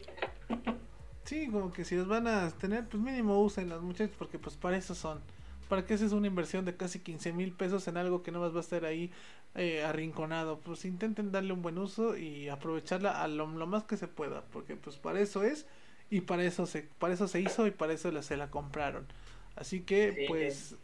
Sí, 1.23 1.47
como 1.47 1.73
que 1.73 1.85
si 1.85 1.95
los 1.95 2.07
van 2.07 2.27
a 2.27 2.51
tener, 2.51 2.87
pues 2.87 3.01
mínimo 3.01 3.41
usen 3.41 3.67
las 3.67 3.81
muchachos, 3.81 4.15
porque 4.19 4.37
pues 4.37 4.57
para 4.57 4.77
eso 4.77 4.93
son. 4.93 5.21
¿Para 5.67 5.87
qué 5.87 5.95
es 5.95 6.01
una 6.11 6.27
inversión 6.27 6.65
de 6.65 6.75
casi 6.75 6.99
15 6.99 7.33
mil 7.33 7.51
pesos 7.51 7.87
en 7.87 7.97
algo 7.97 8.21
que 8.21 8.31
no 8.31 8.41
más 8.41 8.53
va 8.53 8.57
a 8.57 8.61
estar 8.61 8.85
ahí 8.85 9.11
eh, 9.55 9.81
arrinconado? 9.81 10.59
Pues 10.59 10.85
intenten 10.85 11.31
darle 11.31 11.53
un 11.53 11.63
buen 11.63 11.79
uso 11.79 12.15
y 12.15 12.47
aprovecharla 12.47 13.23
a 13.23 13.27
lo, 13.27 13.47
más 13.47 13.85
que 13.85 13.97
se 13.97 14.07
pueda, 14.07 14.43
porque 14.53 14.75
pues 14.75 14.97
para 14.97 15.19
eso 15.19 15.43
es 15.43 15.65
y 16.11 16.21
para 16.21 16.43
eso 16.43 16.67
se, 16.67 16.83
para 16.99 17.15
eso 17.15 17.27
se 17.27 17.41
hizo 17.41 17.65
y 17.65 17.71
para 17.71 17.93
eso 17.93 18.11
la, 18.11 18.21
se 18.21 18.37
la 18.37 18.51
compraron. 18.51 19.07
Así 19.55 19.81
que 19.81 20.25
pues 20.27 20.75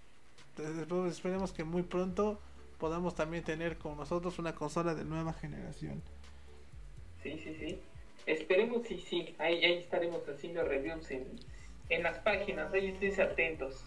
esperemos 1.08 1.51
que 1.51 1.64
muy 1.64 1.84
pronto 1.84 2.39
podamos 2.78 3.16
también 3.16 3.43
tener 3.43 3.78
con 3.78 3.97
nosotros 3.97 4.38
una 4.39 4.53
consola 4.53 4.95
de 4.95 5.06
nueva 5.06 5.34
generación. 5.34 6.01
Sí, 7.24 7.39
sí, 7.43 7.56
sí. 7.60 7.80
Esperemos 8.26 8.89
y 8.91 8.99
sí, 8.99 9.36
ahí, 9.38 9.64
ahí 9.64 9.78
estaremos 9.80 10.28
haciendo 10.28 10.64
reviews 10.64 11.10
en, 11.12 11.26
en 11.89 12.03
las 12.03 12.18
páginas, 12.20 12.74
ahí 12.74 12.88
estén 12.88 13.22
atentos. 13.22 13.84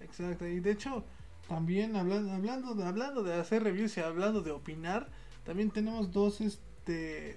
Exacto, 0.00 0.46
y 0.46 0.60
de 0.60 0.72
hecho, 0.72 1.04
también 1.48 1.94
hablando, 1.96 2.32
hablando, 2.32 2.74
de, 2.74 2.84
hablando 2.84 3.22
de 3.22 3.34
hacer 3.34 3.62
reviews 3.62 3.96
y 3.96 4.00
hablando 4.00 4.40
de 4.40 4.50
opinar, 4.50 5.08
también 5.44 5.70
tenemos 5.70 6.10
dos, 6.12 6.40
este, 6.40 7.36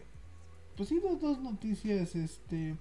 pues 0.76 0.89
sí, 0.89 0.99
dos, 0.99 1.20
dos 1.22 1.39
noticias, 1.39 2.16
este, 2.16 2.76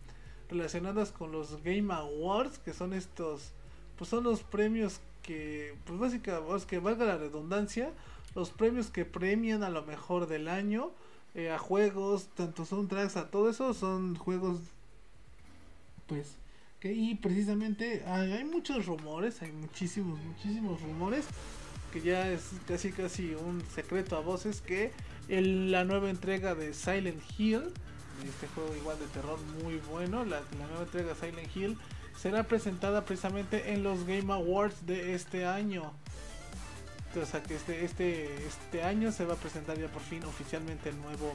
relacionadas 0.48 1.12
con 1.12 1.32
los 1.32 1.62
Game 1.62 1.92
Awards, 1.92 2.58
que 2.58 2.72
son 2.72 2.92
estos, 2.92 3.52
pues 3.96 4.08
son 4.08 4.24
los 4.24 4.42
premios 4.42 5.00
que, 5.22 5.74
pues 5.84 5.98
básicamente, 5.98 6.66
que 6.66 6.78
valga 6.78 7.04
la 7.04 7.16
redundancia, 7.16 7.92
los 8.34 8.50
premios 8.50 8.90
que 8.90 9.04
premian 9.04 9.62
a 9.62 9.70
lo 9.70 9.82
mejor 9.82 10.26
del 10.26 10.48
año 10.48 10.90
eh, 11.34 11.50
a 11.50 11.58
juegos, 11.58 12.28
tanto 12.34 12.64
soundtracks, 12.66 13.16
a 13.16 13.30
todo 13.30 13.48
eso, 13.48 13.72
son 13.72 14.16
juegos, 14.16 14.60
pues, 16.06 16.36
que 16.78 16.92
y 16.92 17.14
precisamente 17.14 18.04
hay, 18.06 18.44
muchos 18.44 18.86
rumores, 18.86 19.40
hay 19.40 19.52
muchísimos, 19.52 20.20
muchísimos 20.20 20.82
rumores, 20.82 21.26
que 21.92 22.00
ya 22.00 22.30
es 22.30 22.50
casi 22.66 22.90
casi 22.92 23.34
un 23.34 23.62
secreto 23.74 24.16
a 24.16 24.20
voces 24.20 24.60
que 24.60 24.92
la 25.28 25.84
nueva 25.84 26.10
entrega 26.10 26.54
de 26.54 26.74
Silent 26.74 27.22
Hill, 27.38 27.62
este 28.28 28.46
juego 28.48 28.74
igual 28.76 28.98
de 28.98 29.06
terror 29.06 29.38
muy 29.62 29.76
bueno, 29.90 30.24
la, 30.24 30.40
la 30.58 30.66
nueva 30.66 30.82
entrega 30.82 31.14
de 31.14 31.14
Silent 31.14 31.56
Hill, 31.56 31.78
será 32.16 32.44
presentada 32.44 33.04
precisamente 33.04 33.72
en 33.72 33.82
los 33.82 34.06
Game 34.06 34.32
Awards 34.32 34.86
de 34.86 35.14
este 35.14 35.46
año. 35.46 35.92
O 37.20 37.26
sea 37.26 37.42
que 37.42 37.56
este, 37.56 37.84
este, 37.84 38.46
este 38.46 38.82
año 38.82 39.12
se 39.12 39.26
va 39.26 39.34
a 39.34 39.36
presentar 39.36 39.78
ya 39.78 39.88
por 39.88 40.00
fin 40.00 40.24
oficialmente 40.24 40.88
el 40.88 41.00
nuevo, 41.00 41.34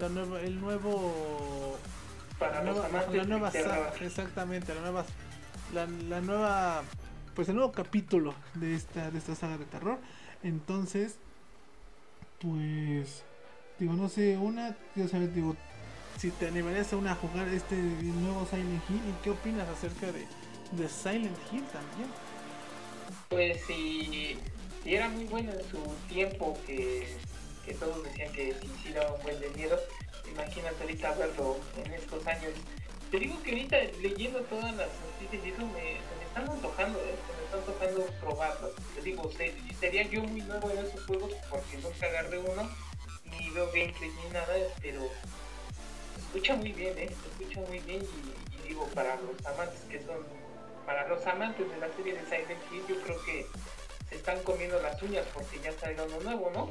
la 0.00 0.08
nueva, 0.08 0.40
el 0.40 0.60
nuevo, 0.60 1.78
para 2.38 2.64
la 2.64 2.72
nueva, 2.72 2.88
la 3.12 3.24
nueva 3.24 3.52
exactamente, 4.00 4.74
la 4.74 4.80
nueva, 4.80 5.04
la, 5.72 6.20
nueva, 6.20 6.82
pues 7.34 7.48
el 7.48 7.54
nuevo 7.54 7.70
capítulo 7.70 8.34
de 8.54 8.74
esta, 8.74 9.10
de 9.10 9.18
esta 9.18 9.36
saga 9.36 9.58
de 9.58 9.64
terror. 9.66 9.98
Entonces, 10.42 11.18
pues, 12.40 13.22
digo, 13.78 13.94
no 13.94 14.08
sé, 14.08 14.36
una, 14.36 14.76
quiero 14.92 15.08
saber, 15.08 15.32
digo, 15.32 15.56
si 16.18 16.30
te 16.30 16.48
animarías 16.48 16.92
a 16.92 16.96
una 16.96 17.12
a 17.12 17.14
jugar 17.16 17.48
este 17.48 17.76
nuevo 17.76 18.46
Silent 18.50 18.82
Hill 18.88 18.96
y 18.96 19.22
qué 19.22 19.30
opinas 19.30 19.68
acerca 19.68 20.06
de, 20.12 20.26
de 20.72 20.88
Silent 20.88 21.36
Hill 21.52 21.64
también. 21.66 22.10
Pues 23.28 23.60
si 23.66 24.38
y 24.86 24.94
era 24.94 25.08
muy 25.08 25.24
bueno 25.24 25.50
en 25.50 25.68
su 25.68 25.82
tiempo 26.08 26.56
que, 26.64 27.08
que 27.64 27.74
todos 27.74 28.04
decían 28.04 28.32
que 28.32 28.54
sí, 28.54 28.70
sí 28.84 28.92
daba 28.92 29.14
un 29.14 29.22
buen 29.22 29.40
de 29.40 29.50
miedo. 29.50 29.76
Imagínate 30.30 30.80
ahorita 30.80 31.12
verlo 31.14 31.56
en 31.84 31.92
estos 31.92 32.24
años. 32.28 32.52
Te 33.10 33.18
digo 33.18 33.42
que 33.42 33.50
ahorita 33.50 33.76
leyendo 34.00 34.38
todas 34.42 34.76
las 34.76 34.88
noticias 35.20 35.44
y 35.44 35.48
eso 35.50 35.66
me, 35.66 35.82
se 35.82 36.16
me 36.18 36.24
están 36.24 36.48
antojando, 36.48 37.00
¿eh? 37.00 37.16
se 37.26 37.32
me 37.32 37.44
están 37.44 37.60
antojando 37.60 38.06
probarlos. 38.20 38.72
Te 38.94 39.02
digo, 39.02 39.28
sería 39.80 40.02
yo 40.04 40.22
muy 40.22 40.42
nuevo 40.42 40.70
en 40.70 40.78
esos 40.78 41.04
juegos 41.04 41.32
porque 41.50 41.78
nunca 41.78 42.06
agarré 42.06 42.38
uno, 42.38 42.70
ni 43.24 43.50
veo 43.50 43.66
gameplay 43.66 44.10
ni 44.22 44.30
nada, 44.30 44.54
pero 44.80 45.10
escucha 46.36 46.56
muy 46.56 46.72
bien, 46.72 46.98
¿eh? 46.98 47.08
se 47.08 47.44
escucha 47.44 47.60
muy 47.66 47.78
bien 47.80 48.02
y, 48.02 48.68
digo, 48.68 48.86
para 48.94 49.16
los 49.16 49.46
amantes 49.46 49.80
que 49.88 49.98
son, 50.00 50.18
para 50.84 51.08
los 51.08 51.26
amantes 51.26 51.68
de 51.70 51.78
la 51.78 51.88
serie 51.96 52.12
de 52.12 52.24
Silent 52.24 52.60
Hill, 52.70 52.82
yo 52.88 53.00
creo 53.02 53.24
que 53.24 53.46
se 54.10 54.16
están 54.16 54.42
comiendo 54.42 54.80
las 54.82 55.00
uñas 55.02 55.24
porque 55.32 55.58
ya 55.64 55.72
salió 55.72 56.04
uno 56.04 56.20
nuevo, 56.20 56.50
¿no? 56.54 56.70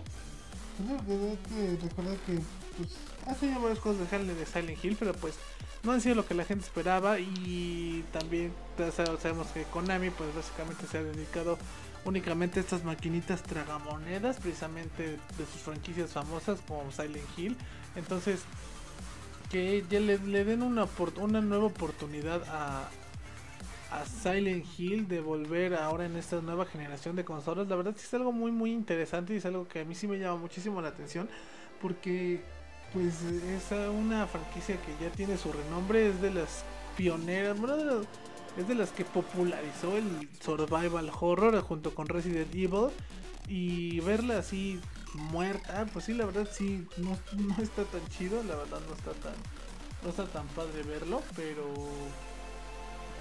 Pues 1.08 1.40
que 1.50 1.88
recordar 1.88 2.18
que 2.28 2.40
pues 2.78 2.90
hace 3.26 3.48
ya 3.48 3.58
varias 3.58 3.80
cosas 3.80 4.12
de 4.12 4.36
de 4.36 4.46
Silent 4.46 4.84
Hill, 4.84 4.98
pero 5.00 5.14
pues 5.14 5.36
no 5.84 5.94
han 5.94 6.02
sido 6.02 6.16
lo 6.16 6.28
que 6.28 6.36
la 6.36 6.46
gente 6.46 6.66
esperaba 6.66 7.20
y 7.20 8.06
también 8.12 8.54
sabemos 8.96 9.48
que 9.48 9.64
Konami 9.64 10.12
pues 10.12 10.36
básicamente 10.36 10.86
se 10.86 11.00
ha 11.00 11.04
dedicado 11.04 11.58
únicamente 12.04 12.60
a 12.60 12.64
estas 12.64 12.84
maquinitas 12.84 13.42
tragamonedas 13.42 14.38
precisamente 14.38 15.18
de 15.38 15.46
sus 15.52 15.62
franquicias 15.62 16.12
famosas 16.12 16.60
como 16.68 16.92
Silent 16.92 17.26
Hill. 17.38 17.58
Entonces 17.96 18.42
que 19.50 19.84
ya 19.90 20.00
le, 20.00 20.18
den 20.18 20.64
una, 20.64 20.88
una 21.20 21.42
nueva 21.42 21.66
oportunidad 21.66 22.44
a, 22.50 22.90
Silent 24.22 24.66
Hill 24.78 25.08
de 25.08 25.22
volver 25.22 25.74
ahora 25.74 26.06
en 26.06 26.18
esta 26.18 26.42
nueva 26.42 26.66
generación 26.66 27.16
de 27.16 27.24
consolas. 27.24 27.70
La 27.70 27.78
verdad 27.78 27.94
sí 27.96 28.04
es 28.06 28.14
algo 28.14 28.34
muy 28.34 28.52
muy 28.52 28.74
interesante 28.74 29.34
y 29.34 29.38
es 29.38 29.46
algo 29.46 29.70
que 29.70 29.80
a 29.80 29.86
mí 29.86 29.96
sí 29.96 30.06
me 30.06 30.20
llama 30.20 30.38
muchísimo 30.38 30.82
la 30.82 30.90
atención 30.90 31.30
porque 31.82 32.42
pues 32.92 33.22
es 33.22 33.72
una 33.90 34.28
franquicia 34.28 34.76
que 34.82 34.92
ya 35.02 35.10
tiene 35.12 35.38
su 35.38 35.50
renombre, 35.52 36.10
es 36.10 36.22
de 36.22 36.32
las 36.32 36.66
pioneras, 36.98 37.56
es 38.58 38.68
de 38.68 38.76
las 38.76 38.92
que 38.92 39.06
popularizó 39.06 39.96
el 39.96 40.30
survival 40.42 41.10
horror 41.18 41.62
junto 41.62 41.96
con 41.96 42.08
Resident 42.08 42.54
Evil 42.54 42.90
y 43.48 44.00
verla 44.02 44.40
así 44.40 44.80
muerta, 45.16 45.86
pues 45.92 46.06
sí 46.06 46.14
la 46.14 46.26
verdad 46.26 46.48
sí 46.52 46.88
no, 46.98 47.18
no 47.38 47.64
está 47.64 47.84
tan 47.86 48.08
chido, 48.10 48.44
la 48.44 48.56
verdad 48.56 48.80
no 48.88 48.94
está 48.94 49.12
tan 49.14 49.34
no 50.04 50.10
está 50.10 50.28
tan 50.28 50.48
padre 50.50 50.84
verlo, 50.84 51.22
pero 51.36 51.74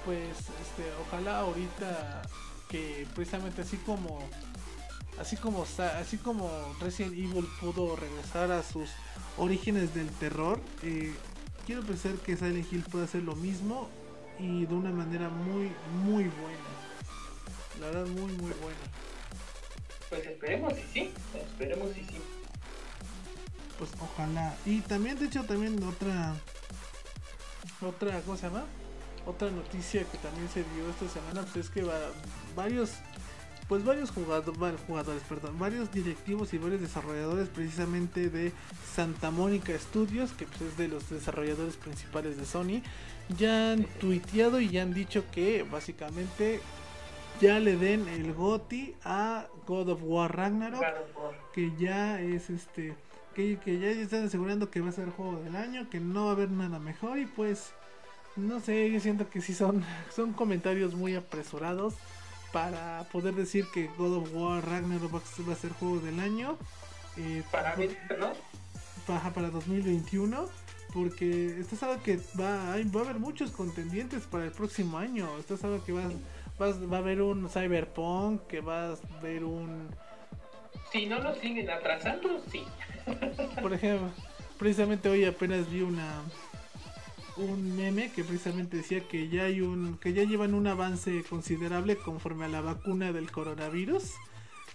pues 0.05 0.39
este 0.39 0.85
ojalá 1.07 1.39
ahorita 1.39 2.23
que 2.69 3.07
precisamente 3.15 3.63
así 3.63 3.77
como 3.79 4.19
así 5.19 5.37
como 5.37 5.65
así 5.99 6.19
como 6.19 6.51
Resident 6.81 7.15
Evil 7.15 7.47
pudo 7.61 7.97
regresar 7.97 8.51
a 8.51 8.63
sus 8.63 8.91
orígenes 9.39 9.95
del 9.95 10.09
terror 10.11 10.61
eh, 10.83 11.15
quiero 11.67 11.83
pensar 11.83 12.13
que 12.17 12.37
Silent 12.37 12.71
Hill 12.73 12.85
puede 12.91 13.05
hacer 13.05 13.23
lo 13.23 13.35
mismo 13.37 13.89
y 14.39 14.67
de 14.67 14.75
una 14.75 14.91
manera 14.91 15.29
muy 15.29 15.73
muy 16.05 16.25
esperemos 20.69 20.79
y 20.79 20.93
sí 20.93 21.13
esperemos 21.35 21.91
y 21.97 22.01
sí 22.05 22.21
pues 23.79 23.91
ojalá. 24.01 24.55
Y 24.65 24.81
también, 24.81 25.19
de 25.19 25.27
hecho, 25.27 25.45
también 25.45 25.83
otra, 25.83 26.35
otra, 27.81 28.21
¿cómo 28.21 28.37
se 28.37 28.47
llama? 28.47 28.65
Otra 29.27 29.51
noticia 29.51 30.05
que 30.05 30.19
también 30.19 30.49
se 30.49 30.61
dio 30.75 30.89
esta 30.91 31.09
semana, 31.09 31.43
pues 31.43 31.67
es 31.67 31.71
que 31.71 31.83
va, 31.83 31.99
varios, 32.55 32.93
pues 33.69 33.85
varios 33.85 34.11
jugadores, 34.11 34.81
jugadores, 34.87 35.23
perdón, 35.29 35.59
varios 35.59 35.91
directivos 35.91 36.53
y 36.53 36.59
varios 36.59 36.83
desarrolladores 36.83 37.49
precisamente 37.49 38.29
de 38.29 38.53
Santa 38.95 39.31
Mónica 39.31 39.77
Studios, 39.79 40.33
que 40.33 40.47
pues 40.47 40.63
es 40.63 40.77
de 40.77 40.89
los 40.89 41.09
desarrolladores 41.09 41.77
principales 41.77 42.37
de 42.37 42.45
Sony, 42.45 42.83
ya 43.39 43.73
han 43.73 43.85
tuiteado 43.99 44.61
y 44.61 44.69
ya 44.69 44.83
han 44.83 44.93
dicho 44.93 45.25
que 45.33 45.63
básicamente 45.63 46.61
ya 47.41 47.59
le 47.61 47.77
den 47.77 48.09
el 48.09 48.33
GOTI 48.33 48.95
a 49.05 49.47
God 49.67 49.91
of 49.91 50.01
War 50.03 50.35
Ragnarok, 50.35 50.85
que 51.53 51.73
ya 51.77 52.21
es 52.21 52.51
este 52.51 52.95
que, 53.35 53.59
que, 53.59 53.79
ya 53.79 53.89
están 53.89 54.25
asegurando 54.25 54.71
que 54.71 54.81
va 54.81 54.91
a 54.91 54.93
ser 54.93 55.05
el 55.05 55.11
juego 55.11 55.41
del 55.43 55.57
año, 55.57 55.91
que 55.91 55.99
no 55.99 56.27
va 56.27 56.31
a 56.31 56.35
haber 56.35 56.51
nada 56.51 56.79
mejor 56.79 57.19
y 57.19 57.27
pues 57.27 57.73
no 58.37 58.61
sé, 58.61 58.91
yo 58.91 59.01
siento 59.01 59.29
que 59.29 59.41
sí 59.41 59.55
son, 59.55 59.85
son 60.15 60.33
comentarios 60.33 60.95
muy 60.95 61.15
apresurados 61.15 61.95
para 62.53 63.05
poder 63.11 63.35
decir 63.35 63.67
que 63.75 63.89
God 63.99 64.19
of 64.19 64.31
War 64.33 64.65
Ragnarok 64.65 65.13
va 65.15 65.53
a 65.53 65.57
ser 65.57 65.73
juego 65.73 65.99
del 65.99 66.21
año. 66.21 66.57
Eh, 67.17 67.43
para 67.51 67.77
¿no? 67.77 68.33
Para, 69.07 69.33
para 69.33 69.51
2021. 69.51 70.49
Porque 70.93 71.59
esto 71.59 71.75
es 71.75 71.83
algo 71.83 72.01
que 72.05 72.19
va, 72.39 72.77
va 72.77 73.01
a 73.01 73.05
haber 73.05 73.19
muchos 73.19 73.51
contendientes 73.51 74.23
para 74.23 74.45
el 74.45 74.53
próximo 74.53 74.99
año. 74.99 75.29
Esto 75.41 75.55
es 75.55 75.65
algo 75.65 75.83
que 75.83 75.91
va, 75.91 76.05
va, 76.61 76.71
va 76.71 76.97
a 76.97 77.01
haber 77.01 77.23
un 77.23 77.49
Cyberpunk, 77.49 78.47
que 78.47 78.61
va 78.61 78.91
a 78.91 78.97
haber 79.19 79.45
un... 79.45 79.89
Si 80.93 81.07
no 81.07 81.19
lo 81.19 81.35
siguen 81.35 81.69
atrasando, 81.71 82.41
sí. 82.51 82.65
Por 83.61 83.73
ejemplo, 83.73 84.11
precisamente 84.59 85.09
hoy 85.09 85.25
apenas 85.25 85.71
vi 85.71 85.83
una 85.83 86.23
un 87.37 87.77
meme 87.77 88.11
que 88.13 88.23
precisamente 88.23 88.77
decía 88.77 89.01
que 89.09 89.29
ya 89.29 89.45
hay 89.45 89.61
un 89.61 89.99
que 89.99 90.13
ya 90.13 90.23
llevan 90.23 90.55
un 90.55 90.67
avance 90.67 91.25
considerable 91.29 91.97
conforme 91.97 92.45
a 92.45 92.49
la 92.49 92.61
vacuna 92.61 93.13
del 93.13 93.31
coronavirus 93.31 94.13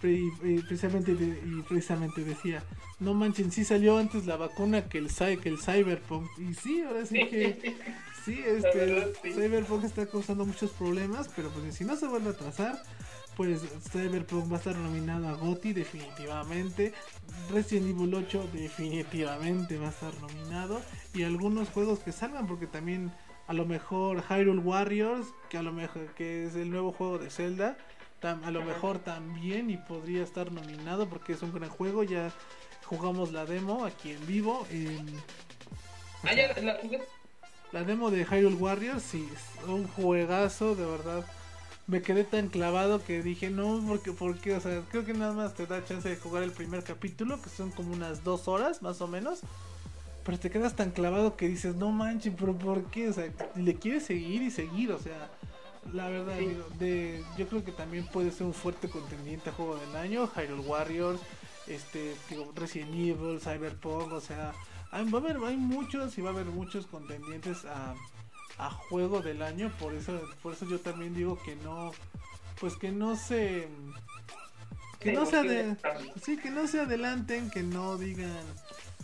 y, 0.04 0.62
precisamente 0.62 1.12
y 1.12 1.62
precisamente 1.68 2.24
decía 2.24 2.64
no 3.00 3.14
manchen 3.14 3.52
sí 3.52 3.64
salió 3.64 3.98
antes 3.98 4.26
la 4.26 4.38
vacuna 4.38 4.88
que 4.88 4.98
el 4.98 5.10
que 5.10 5.50
el 5.50 5.58
cyberpunk 5.58 6.28
y 6.38 6.54
sí 6.54 6.82
ahora 6.82 7.06
sí 7.06 7.28
que 7.28 7.76
sí 8.24 8.44
este 8.46 9.14
cyberpunk 9.24 9.84
está 9.86 10.06
causando 10.06 10.46
muchos 10.46 10.72
problemas 10.72 11.30
pero 11.36 11.50
pues 11.50 11.76
si 11.76 11.86
no 11.86 11.96
se 11.96 12.08
vuelve 12.08 12.30
a 12.30 12.32
atrasar 12.32 12.82
pues 13.40 13.62
Cyberpunk 13.90 14.52
va 14.52 14.58
a 14.58 14.60
estar 14.60 14.76
nominado 14.76 15.30
a 15.30 15.32
GOTY 15.32 15.72
definitivamente. 15.72 16.92
Resident 17.50 17.88
Evil 17.92 18.14
8 18.14 18.50
definitivamente 18.52 19.78
va 19.78 19.88
a 19.88 19.92
estar 19.92 20.14
nominado. 20.20 20.82
Y 21.14 21.24
algunos 21.24 21.70
juegos 21.70 22.00
que 22.00 22.12
salgan, 22.12 22.48
porque 22.48 22.68
también 22.68 23.14
a 23.48 23.54
lo 23.54 23.66
mejor 23.66 24.26
Hyrule 24.28 24.60
Warriors, 24.60 25.28
que 25.50 25.58
a 25.58 25.64
lo 25.64 25.72
mejor 25.72 26.14
que 26.16 26.48
es 26.48 26.56
el 26.56 26.70
nuevo 26.70 26.92
juego 26.92 27.18
de 27.18 27.30
Zelda, 27.30 27.78
a 28.22 28.52
lo 28.52 28.62
mejor 28.66 29.00
también 29.00 29.70
y 29.70 29.78
podría 29.78 30.22
estar 30.22 30.52
nominado 30.52 31.08
porque 31.08 31.32
es 31.32 31.42
un 31.42 31.54
gran 31.54 31.70
juego. 31.70 32.04
Ya 32.04 32.34
jugamos 32.88 33.32
la 33.32 33.46
demo 33.46 33.86
aquí 33.86 34.12
en 34.12 34.28
vivo. 34.28 34.68
ah, 36.24 36.34
ya 36.34 36.54
la 36.62 36.74
La 36.74 36.80
demo 37.72 38.12
de 38.12 38.26
Hyrule 38.26 38.56
Warriors, 38.56 39.04
sí, 39.04 39.28
es 39.34 39.68
un 39.68 39.88
juegazo, 39.88 40.76
de 40.76 40.86
verdad 40.86 41.26
me 41.90 42.04
quedé 42.04 42.24
tan 42.24 42.50
clavado 42.50 43.04
que 43.04 43.24
dije, 43.24 43.50
no, 43.50 43.84
porque, 43.88 44.12
porque, 44.12 44.56
o 44.56 44.62
sea, 44.62 44.84
creo 44.92 45.06
que 45.06 45.16
nada 45.16 45.34
más 45.34 45.56
te 45.56 45.66
da 45.66 45.84
chance 45.84 46.08
de 46.08 46.18
jugar 46.18 46.44
el 46.44 46.52
primer 46.52 46.84
capítulo, 46.84 47.42
que 47.42 47.50
son 47.50 47.72
como 47.72 47.92
unas 47.92 48.24
dos 48.24 48.48
horas 48.48 48.84
más 48.84 49.02
o 49.02 49.08
menos. 49.08 49.40
Pero 50.24 50.38
te 50.38 50.52
quedas 50.52 50.76
tan 50.76 50.92
clavado 50.92 51.36
que 51.36 51.48
dices, 51.48 51.76
no 51.76 51.90
manches, 51.90 52.34
pero 52.38 52.56
¿por 52.56 52.84
qué? 52.92 53.10
O 53.10 53.14
sea, 53.14 53.28
le 53.56 53.74
quieres 53.74 54.06
seguir 54.06 54.44
y 54.44 54.52
seguir, 54.52 54.92
o 54.92 55.00
sea, 55.00 55.32
la 55.92 56.08
verdad, 56.10 56.36
de, 56.78 57.24
yo 57.40 57.48
creo 57.48 57.66
que 57.66 57.72
también 57.72 58.06
puede 58.06 58.32
ser 58.32 58.46
un 58.46 58.54
fuerte 58.54 58.88
contendiente 58.88 59.50
a 59.50 59.54
juego 59.54 59.78
del 59.78 59.96
año, 59.96 60.30
Hyrule 60.36 60.62
Warriors, 60.62 61.20
este, 61.66 62.14
digo, 62.30 62.52
Resident 62.56 62.94
Evil, 62.94 63.40
Cyberpunk, 63.42 64.12
o 64.12 64.22
sea, 64.22 64.54
hay, 64.92 65.10
va 65.10 65.20
a 65.20 65.22
haber, 65.22 65.38
hay 65.46 65.58
muchos 65.58 66.18
y 66.18 66.22
va 66.22 66.30
a 66.30 66.34
haber 66.34 66.46
muchos 66.46 66.86
contendientes 66.88 67.66
a 67.66 67.96
a 68.60 68.70
juego 68.70 69.22
del 69.22 69.42
año, 69.42 69.72
por 69.80 69.94
eso, 69.96 70.22
por 70.44 70.54
eso 70.54 70.68
yo 70.70 70.80
también 70.80 71.16
digo 71.16 71.42
que 71.44 71.56
no, 71.56 71.94
pues 72.60 72.76
que 72.76 72.92
no 72.92 73.16
se, 73.16 73.68
que 75.00 75.14
no 75.14 75.26
se 75.26 75.76
sí, 76.22 76.38
que 76.38 76.52
no 76.52 76.68
se 76.68 76.82
adelanten, 76.82 77.50
que 77.50 77.64
no 77.64 77.98
digan, 77.98 78.44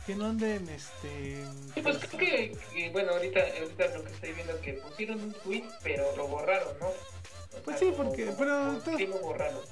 que 0.06 0.16
no 0.16 0.26
anden, 0.26 0.68
este. 0.68 1.46
Sí, 1.74 1.82
pues 1.82 1.98
creo 2.00 2.20
que, 2.20 2.90
bueno, 2.92 3.14
ahorita, 3.14 3.40
ahorita 3.40 3.98
lo 3.98 4.04
que 4.04 4.12
estoy 4.12 4.34
viendo 4.34 4.54
es 4.54 4.60
que 4.60 4.74
pusieron 4.74 5.22
un 5.22 5.34
tweet, 5.34 5.64
pero 5.82 6.16
lo 6.18 6.28
borraron, 6.28 6.78
¿no? 6.80 6.88
pues 7.64 7.80
sí, 7.80 7.94
porque, 7.96 8.34
pero, 8.38 8.82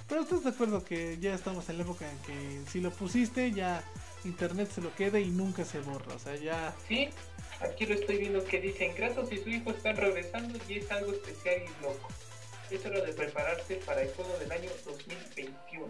pero 0.08 0.22
estás 0.22 0.44
de 0.46 0.50
acuerdo 0.50 0.86
que 0.86 1.18
ya 1.20 1.34
estamos 1.34 1.68
en 1.68 1.78
la 1.80 1.84
época 1.84 2.10
en 2.10 2.18
que 2.20 2.72
si 2.72 2.80
lo 2.80 2.92
pusiste 2.92 3.52
ya 3.52 3.84
internet 4.26 4.70
se 4.72 4.82
lo 4.82 4.94
queda 4.96 5.20
y 5.20 5.30
nunca 5.30 5.66
se 5.66 5.80
borra, 5.80 6.16
o 6.16 6.20
sea, 6.20 6.36
ya... 6.36 6.74
Sí, 6.88 7.10
Aquí 7.64 7.86
lo 7.86 7.94
estoy 7.96 8.18
viendo 8.18 8.44
que 8.44 8.60
dicen, 8.60 8.94
Kratos 8.94 9.32
y 9.32 9.38
su 9.38 9.50
hijo 9.50 9.72
están 9.72 9.96
regresando 9.96 10.58
y 10.68 10.80
es 10.80 10.92
algo 10.92 11.12
especial 11.12 11.62
y 11.62 11.84
loco. 11.84 12.10
Es 12.70 12.86
hora 12.86 13.02
de 13.02 13.14
prepararse 13.14 13.76
para 13.86 14.02
el 14.02 14.10
juego 14.10 14.32
del 14.40 14.52
año 14.52 14.70
2021. 14.86 15.88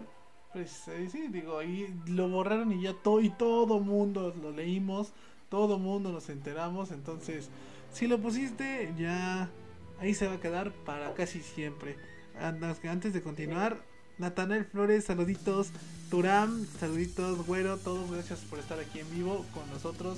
Pues 0.52 0.88
eh, 0.88 1.08
sí, 1.10 1.26
digo, 1.28 1.62
y 1.62 1.92
lo 2.06 2.28
borraron 2.28 2.70
y 2.72 2.82
ya 2.82 2.94
todo, 2.94 3.20
y 3.20 3.30
todo 3.30 3.80
mundo 3.80 4.32
lo 4.40 4.52
leímos, 4.52 5.12
todo 5.48 5.78
mundo 5.78 6.12
nos 6.12 6.28
enteramos, 6.28 6.92
entonces, 6.92 7.50
si 7.92 8.06
lo 8.06 8.20
pusiste, 8.20 8.92
ya 8.96 9.50
ahí 9.98 10.14
se 10.14 10.28
va 10.28 10.34
a 10.34 10.40
quedar 10.40 10.72
para 10.84 11.12
casi 11.14 11.40
siempre. 11.40 11.96
Antes 12.38 13.12
de 13.12 13.22
continuar, 13.22 13.84
Natanel 14.18 14.64
Flores, 14.64 15.04
saluditos, 15.04 15.68
Turam, 16.10 16.66
saluditos, 16.78 17.44
güero, 17.46 17.78
todos 17.78 18.10
gracias 18.10 18.40
por 18.40 18.58
estar 18.58 18.78
aquí 18.78 19.00
en 19.00 19.10
vivo 19.10 19.44
con 19.52 19.68
nosotros 19.70 20.16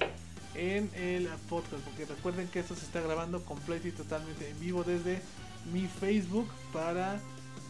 en 0.54 0.90
el 0.94 1.28
podcast. 1.48 1.82
Porque 1.84 2.04
recuerden 2.04 2.48
que 2.48 2.60
esto 2.60 2.74
se 2.74 2.84
está 2.84 3.00
grabando 3.00 3.42
completo 3.44 3.88
y 3.88 3.92
totalmente 3.92 4.50
en 4.50 4.60
vivo 4.60 4.84
desde 4.84 5.22
mi 5.72 5.86
Facebook 5.86 6.48
para 6.72 7.20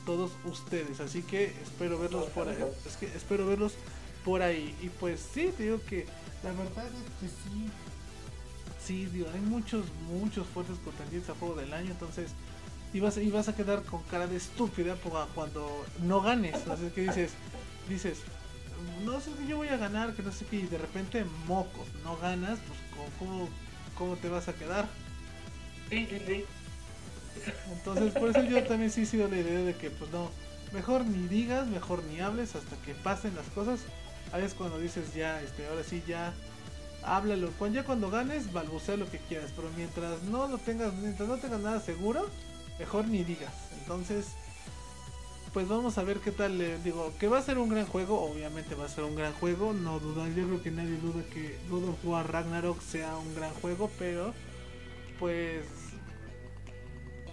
todos 0.04 0.32
ustedes. 0.44 1.00
Así 1.00 1.22
que 1.22 1.46
espero 1.62 1.98
verlos 1.98 2.28
por 2.30 2.48
ahí. 2.48 2.58
Es 2.86 2.96
que 2.96 3.06
espero 3.06 3.46
verlos 3.46 3.74
por 4.24 4.42
ahí. 4.42 4.74
Y 4.82 4.88
pues 4.88 5.20
sí, 5.32 5.52
te 5.56 5.64
digo 5.64 5.80
que 5.88 6.06
la 6.42 6.50
verdad 6.52 6.86
es 6.86 7.20
que 7.20 7.28
sí. 7.28 7.70
Sí, 8.84 9.06
digo, 9.06 9.26
hay 9.34 9.40
muchos, 9.40 9.84
muchos 10.08 10.46
fuertes 10.46 10.76
contendientes 10.84 11.30
a 11.30 11.34
juego 11.34 11.56
del 11.56 11.72
año. 11.72 11.90
Entonces, 11.90 12.30
y 12.96 13.00
vas, 13.00 13.18
y 13.18 13.30
vas 13.30 13.46
a 13.46 13.54
quedar 13.54 13.82
con 13.82 14.02
cara 14.04 14.26
de 14.26 14.36
estúpida 14.36 14.96
cuando 15.34 15.84
no 16.02 16.22
ganes. 16.22 16.66
Así 16.66 16.88
que 16.94 17.02
dices, 17.02 17.32
dices, 17.90 18.20
no 19.04 19.20
sé 19.20 19.32
que 19.32 19.46
yo 19.46 19.58
voy 19.58 19.68
a 19.68 19.76
ganar, 19.76 20.14
que 20.14 20.22
no 20.22 20.32
sé 20.32 20.46
qué, 20.46 20.56
y 20.56 20.66
de 20.66 20.78
repente 20.78 21.26
mocos, 21.46 21.86
no 22.04 22.16
ganas, 22.16 22.58
pues 22.66 22.80
¿cómo, 23.18 23.50
cómo 23.98 24.16
te 24.16 24.30
vas 24.30 24.48
a 24.48 24.54
quedar? 24.54 24.86
Sí, 25.90 26.08
sí, 26.08 26.22
sí. 26.26 26.44
Entonces 27.70 28.14
por 28.14 28.30
eso 28.30 28.42
yo 28.44 28.62
también 28.64 28.90
sí 28.90 29.02
he 29.02 29.06
sido 29.06 29.28
la 29.28 29.36
idea 29.36 29.58
de 29.58 29.74
que 29.74 29.90
pues 29.90 30.10
no, 30.10 30.30
mejor 30.72 31.04
ni 31.04 31.28
digas, 31.28 31.66
mejor 31.66 32.02
ni 32.04 32.20
hables 32.20 32.56
hasta 32.56 32.76
que 32.76 32.94
pasen 32.94 33.34
las 33.36 33.46
cosas. 33.48 33.80
Ahí 34.32 34.42
es 34.42 34.54
cuando 34.54 34.78
dices 34.78 35.12
ya, 35.14 35.42
este, 35.42 35.66
ahora 35.66 35.84
sí 35.84 36.02
ya, 36.08 36.32
háblalo. 37.04 37.50
Cuando, 37.58 37.78
ya 37.78 37.84
cuando 37.84 38.10
ganes, 38.10 38.54
balbucea 38.54 38.96
lo 38.96 39.10
que 39.10 39.18
quieras, 39.18 39.50
pero 39.54 39.68
mientras 39.76 40.22
no 40.22 40.48
lo 40.48 40.56
tengas, 40.56 40.94
mientras 40.94 41.28
no 41.28 41.36
tengas 41.36 41.60
nada 41.60 41.78
seguro, 41.80 42.26
mejor 42.78 43.08
ni 43.08 43.24
digas. 43.24 43.52
Entonces, 43.78 44.26
pues 45.52 45.68
vamos 45.68 45.96
a 45.96 46.04
ver 46.04 46.18
qué 46.18 46.32
tal. 46.32 46.58
le 46.58 46.78
digo, 46.78 47.12
que 47.18 47.28
va 47.28 47.38
a 47.38 47.42
ser 47.42 47.58
un 47.58 47.68
gran 47.68 47.86
juego, 47.86 48.20
obviamente 48.22 48.74
va 48.74 48.84
a 48.84 48.88
ser 48.88 49.04
un 49.04 49.14
gran 49.14 49.32
juego, 49.32 49.72
no 49.72 49.98
duda, 50.00 50.28
yo 50.28 50.46
creo 50.46 50.62
que 50.62 50.70
nadie 50.70 50.98
duda 50.98 51.22
que 51.32 51.56
God 51.70 51.88
of 51.88 52.04
War 52.04 52.30
Ragnarok 52.30 52.80
sea 52.82 53.16
un 53.16 53.34
gran 53.34 53.52
juego, 53.54 53.90
pero 53.98 54.34
pues 55.18 55.64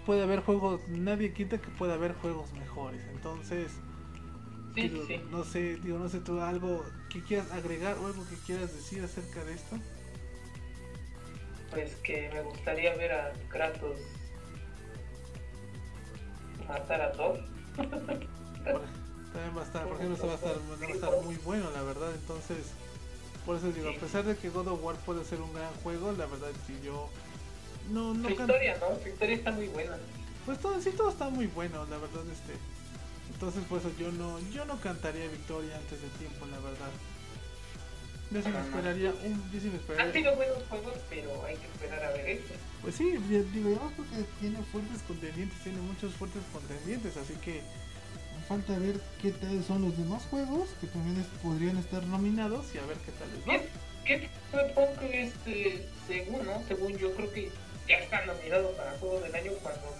puede 0.06 0.22
haber 0.22 0.40
juegos, 0.40 0.80
nadie 0.88 1.32
quita 1.32 1.58
que 1.58 1.68
pueda 1.68 1.94
haber 1.94 2.14
juegos 2.14 2.50
mejores, 2.54 3.02
entonces 3.12 3.72
no 5.30 5.44
sé, 5.44 5.76
digo, 5.76 5.98
no 5.98 6.08
sé 6.08 6.20
tú 6.20 6.40
algo 6.40 6.84
que 7.08 7.22
quieras 7.22 7.50
agregar 7.52 7.96
o 7.98 8.06
algo 8.06 8.26
que 8.28 8.36
quieras 8.46 8.74
decir 8.74 9.04
acerca 9.04 9.44
de 9.44 9.54
esto. 9.54 9.78
Pues 11.70 11.94
que 11.96 12.30
me 12.32 12.42
gustaría 12.42 12.96
ver 12.96 13.12
a 13.12 13.32
Kratos 13.48 13.98
matar 16.68 17.00
a 17.00 17.12
Thor 17.12 17.38
también 19.34 19.56
va 19.56 19.62
a 19.62 19.64
estar, 19.64 19.86
por 19.86 19.96
ejemplo, 19.96 20.26
va 20.26 20.32
a 20.32 20.36
estar, 20.36 20.56
va 20.56 20.86
a 20.86 20.90
estar 20.90 21.22
muy 21.24 21.36
bueno, 21.36 21.70
la 21.72 21.82
verdad. 21.82 22.14
Entonces, 22.14 22.58
por 23.44 23.56
eso 23.56 23.72
digo, 23.72 23.90
a 23.90 23.94
pesar 23.94 24.24
de 24.24 24.36
que 24.36 24.48
God 24.48 24.68
of 24.68 24.82
War 24.82 24.96
puede 24.96 25.24
ser 25.24 25.40
un 25.40 25.52
gran 25.52 25.72
juego, 25.82 26.12
la 26.12 26.26
verdad 26.26 26.48
que 26.66 26.80
yo 26.86 27.08
no, 27.90 28.14
no 28.14 28.28
Su 28.28 28.34
historia, 28.34 28.78
¿no? 28.80 29.02
Su 29.02 29.08
historia 29.08 29.36
está 29.36 29.50
muy 29.50 29.68
buena. 29.68 29.96
Pues 30.46 30.58
todo, 30.60 30.80
sí, 30.80 30.90
todo 30.90 31.10
está 31.10 31.28
muy 31.30 31.46
bueno, 31.48 31.84
la 31.90 31.98
verdad, 31.98 32.22
este. 32.32 32.54
Entonces, 33.32 33.64
por 33.64 33.80
eso 33.80 33.90
yo 33.98 34.12
no, 34.12 34.38
yo 34.52 34.64
no 34.66 34.78
cantaría 34.80 35.26
victoria 35.26 35.76
antes 35.76 36.00
de 36.00 36.08
tiempo, 36.18 36.46
la 36.46 36.58
verdad. 36.58 36.90
Yo 38.34 38.42
sí 38.42 38.48
me 38.48 38.60
esperaría 38.60 39.10
un, 39.10 39.50
yo 39.52 39.60
sí 39.60 39.68
me 39.68 39.76
esperaría. 39.76 40.06
Han 40.06 40.12
sido 40.12 40.34
buenos 40.34 40.58
juegos, 40.68 40.94
pero 41.08 41.44
hay 41.44 41.54
que 41.54 41.66
esperar 41.66 42.02
a 42.02 42.10
ver 42.10 42.28
esto. 42.30 42.54
Pues 42.82 42.96
sí, 42.96 43.04
digo, 43.04 43.70
yo 43.70 43.78
creo 43.78 44.10
que 44.10 44.24
tiene 44.40 44.58
fuertes 44.72 45.02
contendientes, 45.06 45.56
tiene 45.62 45.80
muchos 45.80 46.12
fuertes 46.14 46.42
contendientes, 46.52 47.16
así 47.16 47.34
que 47.34 47.62
falta 48.48 48.76
ver 48.76 49.00
qué 49.22 49.30
tal 49.30 49.62
son 49.62 49.82
los 49.82 49.96
demás 49.96 50.24
juegos 50.24 50.68
que 50.80 50.88
también 50.88 51.24
podrían 51.44 51.76
estar 51.76 52.02
nominados 52.06 52.74
y 52.74 52.78
a 52.78 52.86
ver 52.86 52.96
qué 52.98 53.12
tal 53.12 53.30
les 53.30 53.48
va. 53.48 53.64
¿Qué 54.04 54.28
Cyberpunk 54.50 55.00
este, 55.12 55.88
según, 56.08 56.44
¿no? 56.44 56.60
Según 56.66 56.98
yo 56.98 57.14
creo 57.14 57.32
que 57.32 57.52
ya 57.88 57.98
está 57.98 58.26
nominado 58.26 58.72
para 58.72 58.98
Juego 58.98 59.20
del 59.20 59.34
Año 59.34 59.52
cuando 59.62 59.94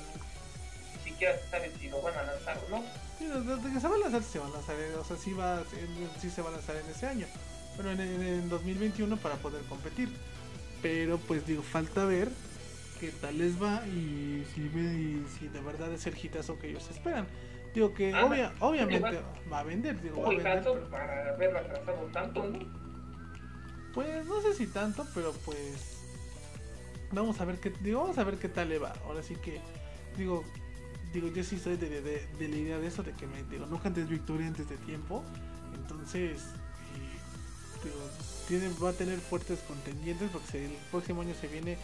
ni 0.93 1.11
siquiera 1.11 1.39
se 1.39 1.49
sabe 1.51 1.71
si 1.81 1.89
lo 1.89 2.03
van 2.03 2.19
a 2.19 2.25
lanzar 2.25 2.59
o 2.67 2.71
no. 2.71 2.85
Sí, 3.17 3.27
desde 3.27 3.73
que 3.73 3.81
se 3.81 3.89
va 3.89 3.95
a 3.95 3.99
lanzar, 3.99 4.23
se 4.25 4.39
va 4.41 4.47
a 4.47 4.51
lanzar, 4.51 4.77
o 4.99 5.05
sea, 5.05 5.17
sí, 5.17 5.33
va, 5.33 5.63
sí 6.21 6.31
se 6.31 6.43
va 6.43 6.49
a 6.49 6.53
lanzar 6.53 6.77
en 6.77 6.91
ese 6.91 7.07
año, 7.07 7.27
pero 7.77 7.91
en, 7.91 8.01
en, 8.01 8.49
2021 8.49 9.17
para 9.17 9.37
poder 9.37 9.63
competir. 9.63 10.09
Pero 10.83 11.19
pues 11.19 11.47
digo, 11.47 11.63
falta 11.63 12.05
ver 12.05 12.29
qué 13.01 13.11
tal 13.11 13.39
les 13.39 13.61
va 13.61 13.87
y 13.87 14.45
si, 14.55 14.61
y 14.61 15.27
si 15.39 15.49
de 15.49 15.61
verdad 15.61 15.93
es 15.93 16.07
el 16.07 16.17
hitazo 16.17 16.59
que 16.59 16.69
ellos 16.69 16.89
esperan. 16.91 17.27
Digo 17.75 17.93
que 17.93 18.15
ah, 18.15 18.27
obvia, 18.27 18.53
obviamente 18.61 19.21
va, 19.53 19.61
a 19.61 19.63
vender, 19.65 20.01
digo, 20.01 20.23
va 20.23 20.29
a 20.29 20.31
vender. 20.31 20.89
para 20.91 21.35
haberlo 21.35 21.59
atrasado 21.59 22.07
tanto, 22.13 22.47
¿no? 22.47 22.59
Pues 23.93 24.25
no 24.27 24.41
sé 24.43 24.55
si 24.55 24.67
tanto, 24.67 25.07
pero 25.15 25.33
pues 25.45 26.03
vamos 27.11 27.41
a 27.41 27.45
ver 27.45 27.59
qué 27.59 27.73
digo, 27.81 28.03
vamos 28.03 28.19
a 28.19 28.25
ver 28.25 28.37
qué 28.37 28.49
tal 28.49 28.69
le 28.69 28.79
va. 28.79 28.93
Ahora 29.07 29.23
sí 29.23 29.35
que 29.37 29.61
digo, 30.17 30.45
digo, 31.13 31.29
yo 31.29 31.43
sí 31.43 31.59
soy 31.59 31.77
de, 31.77 31.89
de, 32.01 32.27
de 32.27 32.49
la 32.49 32.57
idea 32.57 32.79
de 32.79 32.87
eso 32.87 33.03
de 33.03 33.13
que 33.13 33.27
me 33.27 33.43
digo, 33.45 33.67
nunca 33.67 33.89
antes 33.89 34.09
victoria 34.09 34.47
antes 34.47 34.69
de 34.69 34.77
tiempo. 34.77 35.25
Entonces, 35.75 36.45
digo, 37.85 37.97
tiene, 38.49 38.69
va 38.83 38.91
a 38.91 38.93
tener 38.93 39.19
fuertes 39.19 39.61
contendientes 39.61 40.31
porque 40.31 40.67
el 40.67 40.73
próximo 40.91 41.23
año 41.23 41.35
se 41.41 41.49
viene 41.49 41.79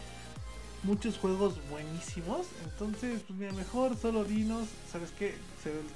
muchos 0.83 1.19
juegos 1.19 1.55
buenísimos. 1.71 2.47
Entonces, 2.65 3.23
pues 3.27 3.39
mira, 3.39 3.53
mejor 3.53 3.97
solo 3.97 4.25
dinos, 4.25 4.69
¿sabes 4.91 5.11
qué? 5.19 5.35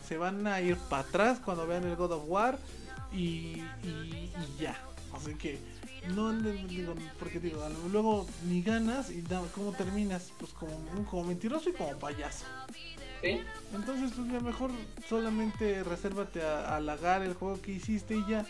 Se, 0.07 0.17
van 0.17 0.47
a 0.47 0.61
ir 0.61 0.77
para 0.77 1.03
atrás 1.03 1.39
cuando 1.45 1.67
vean 1.67 1.85
el 1.85 1.97
God 1.97 2.13
of 2.13 2.25
War 2.27 2.59
y, 3.13 3.63
y, 3.83 4.33
ya. 4.59 4.79
Así 5.13 5.35
que, 5.35 5.59
no 6.15 6.33
digo, 6.33 6.95
porque 7.19 7.39
digo, 7.39 7.67
luego 7.91 8.27
ni 8.49 8.63
ganas 8.63 9.11
y 9.11 9.23
¿cómo 9.55 9.73
terminas? 9.73 10.33
Pues 10.39 10.53
como, 10.53 10.73
como 11.09 11.25
mentiroso 11.25 11.71
y 11.71 11.73
como 11.73 11.97
payaso. 11.99 12.45
¿Sí? 13.23 13.41
Entonces, 13.73 14.13
pues 14.15 14.27
mira, 14.27 14.41
mejor 14.41 14.71
solamente 15.09 15.83
resérvate 15.83 16.43
a 16.43 16.77
halagar 16.77 17.23
el 17.23 17.33
juego 17.33 17.61
que 17.63 17.73
hiciste 17.73 18.17
y 18.17 18.27
ya 18.29 18.45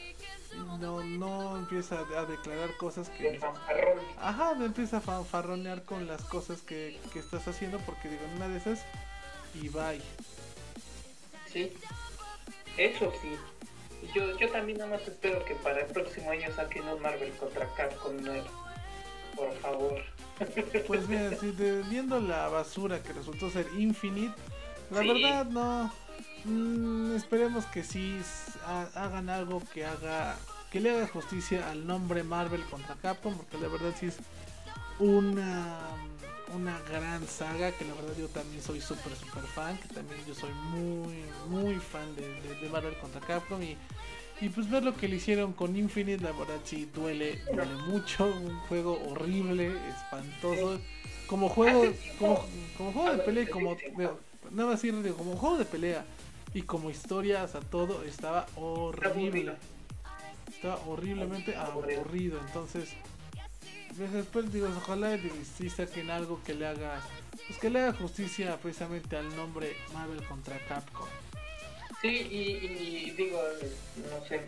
no, 0.78 1.02
no 1.02 1.56
empieza 1.56 1.98
a 2.00 2.24
declarar 2.24 2.76
cosas 2.76 3.08
que... 3.10 3.40
Ajá, 4.18 4.54
no 4.54 4.64
empieza 4.64 4.98
a 4.98 5.00
fanfarronear 5.00 5.84
con 5.84 6.06
las 6.06 6.22
cosas 6.24 6.62
que, 6.62 6.98
que 7.12 7.18
estás 7.18 7.46
haciendo 7.48 7.78
porque 7.80 8.08
digo, 8.08 8.22
una 8.36 8.48
de 8.48 8.58
esas 8.58 8.84
y 9.54 9.68
bye. 9.68 10.00
Sí, 11.52 11.72
eso 12.76 13.12
sí. 13.22 13.36
Yo, 14.14 14.36
yo 14.38 14.50
también 14.50 14.78
nada 14.78 14.90
más 14.90 15.06
espero 15.06 15.44
que 15.44 15.54
para 15.56 15.80
el 15.80 15.86
próximo 15.86 16.30
año 16.30 16.52
saquen 16.54 16.86
un 16.88 17.00
Marvel 17.00 17.32
contra 17.32 17.66
Capcom 17.74 18.16
nuevo. 18.22 18.46
Por 19.36 19.52
favor. 19.58 20.02
Pues 20.88 21.08
mira, 21.08 21.30
si 21.36 21.52
viendo 21.88 22.18
la 22.18 22.48
basura 22.48 23.00
que 23.00 23.12
resultó 23.12 23.50
ser 23.50 23.68
Infinite, 23.78 24.34
la 24.90 25.00
verdad 25.00 25.46
no 25.46 25.92
Mm, 26.44 27.16
esperemos 27.16 27.64
que 27.66 27.82
sí 27.82 28.20
hagan 28.94 29.30
algo 29.30 29.62
que 29.72 29.86
haga 29.86 30.36
que 30.70 30.78
le 30.78 30.90
haga 30.90 31.06
justicia 31.06 31.70
al 31.70 31.86
nombre 31.86 32.22
Marvel 32.22 32.62
contra 32.64 32.96
Capcom 32.96 33.34
porque 33.34 33.56
la 33.56 33.68
verdad 33.68 33.94
sí 33.98 34.06
es 34.06 34.16
una 34.98 35.78
una 36.54 36.78
gran 36.90 37.26
saga 37.26 37.72
que 37.72 37.86
la 37.86 37.94
verdad 37.94 38.12
yo 38.18 38.28
también 38.28 38.62
soy 38.62 38.82
súper 38.82 39.16
súper 39.16 39.44
fan 39.44 39.78
que 39.78 39.88
también 39.94 40.20
yo 40.26 40.34
soy 40.34 40.52
muy 40.70 41.24
muy 41.48 41.76
fan 41.76 42.14
de, 42.14 42.68
Marvel 42.68 42.94
contra 42.98 43.22
Capcom 43.22 43.62
y, 43.62 43.78
y 44.42 44.50
pues 44.50 44.68
ver 44.68 44.84
lo 44.84 44.94
que 44.94 45.08
le 45.08 45.16
hicieron 45.16 45.54
con 45.54 45.74
Infinite 45.74 46.22
la 46.22 46.32
verdad 46.32 46.60
sí 46.64 46.90
duele 46.94 47.40
duele 47.54 47.74
mucho 47.88 48.26
un 48.26 48.58
juego 48.68 49.00
horrible 49.08 49.72
espantoso 49.88 50.78
como 51.26 51.48
juego 51.48 51.90
como, 52.18 52.44
como 52.76 52.92
juego 52.92 53.12
de 53.12 53.18
pelea 53.22 53.48
como 53.48 53.76
nada 54.50 54.70
más 54.70 54.82
decir 54.82 55.14
como 55.16 55.36
juego 55.36 55.56
de 55.56 55.64
pelea 55.64 56.04
y 56.54 56.62
como 56.62 56.88
historia, 56.88 57.42
o 57.42 57.48
sea, 57.48 57.60
todo 57.60 58.04
estaba 58.04 58.46
horrible. 58.56 59.54
Estaba 60.48 60.76
horriblemente 60.86 61.56
aburrido. 61.56 62.38
Entonces, 62.46 62.90
después 63.98 64.52
digo, 64.52 64.68
ojalá 64.76 65.18
si 65.58 65.68
saquen 65.68 66.10
algo 66.10 66.40
que 66.44 66.54
le 66.54 66.68
haga, 66.68 67.02
pues 67.48 67.58
que 67.58 67.70
le 67.70 67.80
haga 67.80 67.92
justicia 67.92 68.56
precisamente 68.58 69.16
al 69.16 69.34
nombre 69.34 69.76
Marvel 69.92 70.24
contra 70.26 70.56
Capcom. 70.68 71.08
Sí, 72.00 72.28
y, 72.30 73.10
digo, 73.12 73.40
no 74.10 74.24
sé, 74.26 74.44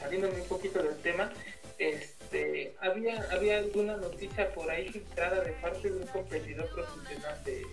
saliéndome 0.00 0.40
un 0.40 0.48
poquito 0.48 0.82
del 0.82 0.96
tema, 0.98 1.32
este, 1.76 2.74
había, 2.80 3.26
había 3.30 3.58
alguna 3.58 3.96
noticia 3.96 4.54
por 4.54 4.70
ahí 4.70 4.88
filtrada 4.88 5.42
de 5.42 5.52
parte 5.54 5.90
de 5.90 5.98
un 5.98 6.06
competidor 6.06 6.68
profesional 6.70 7.44
de, 7.44 7.66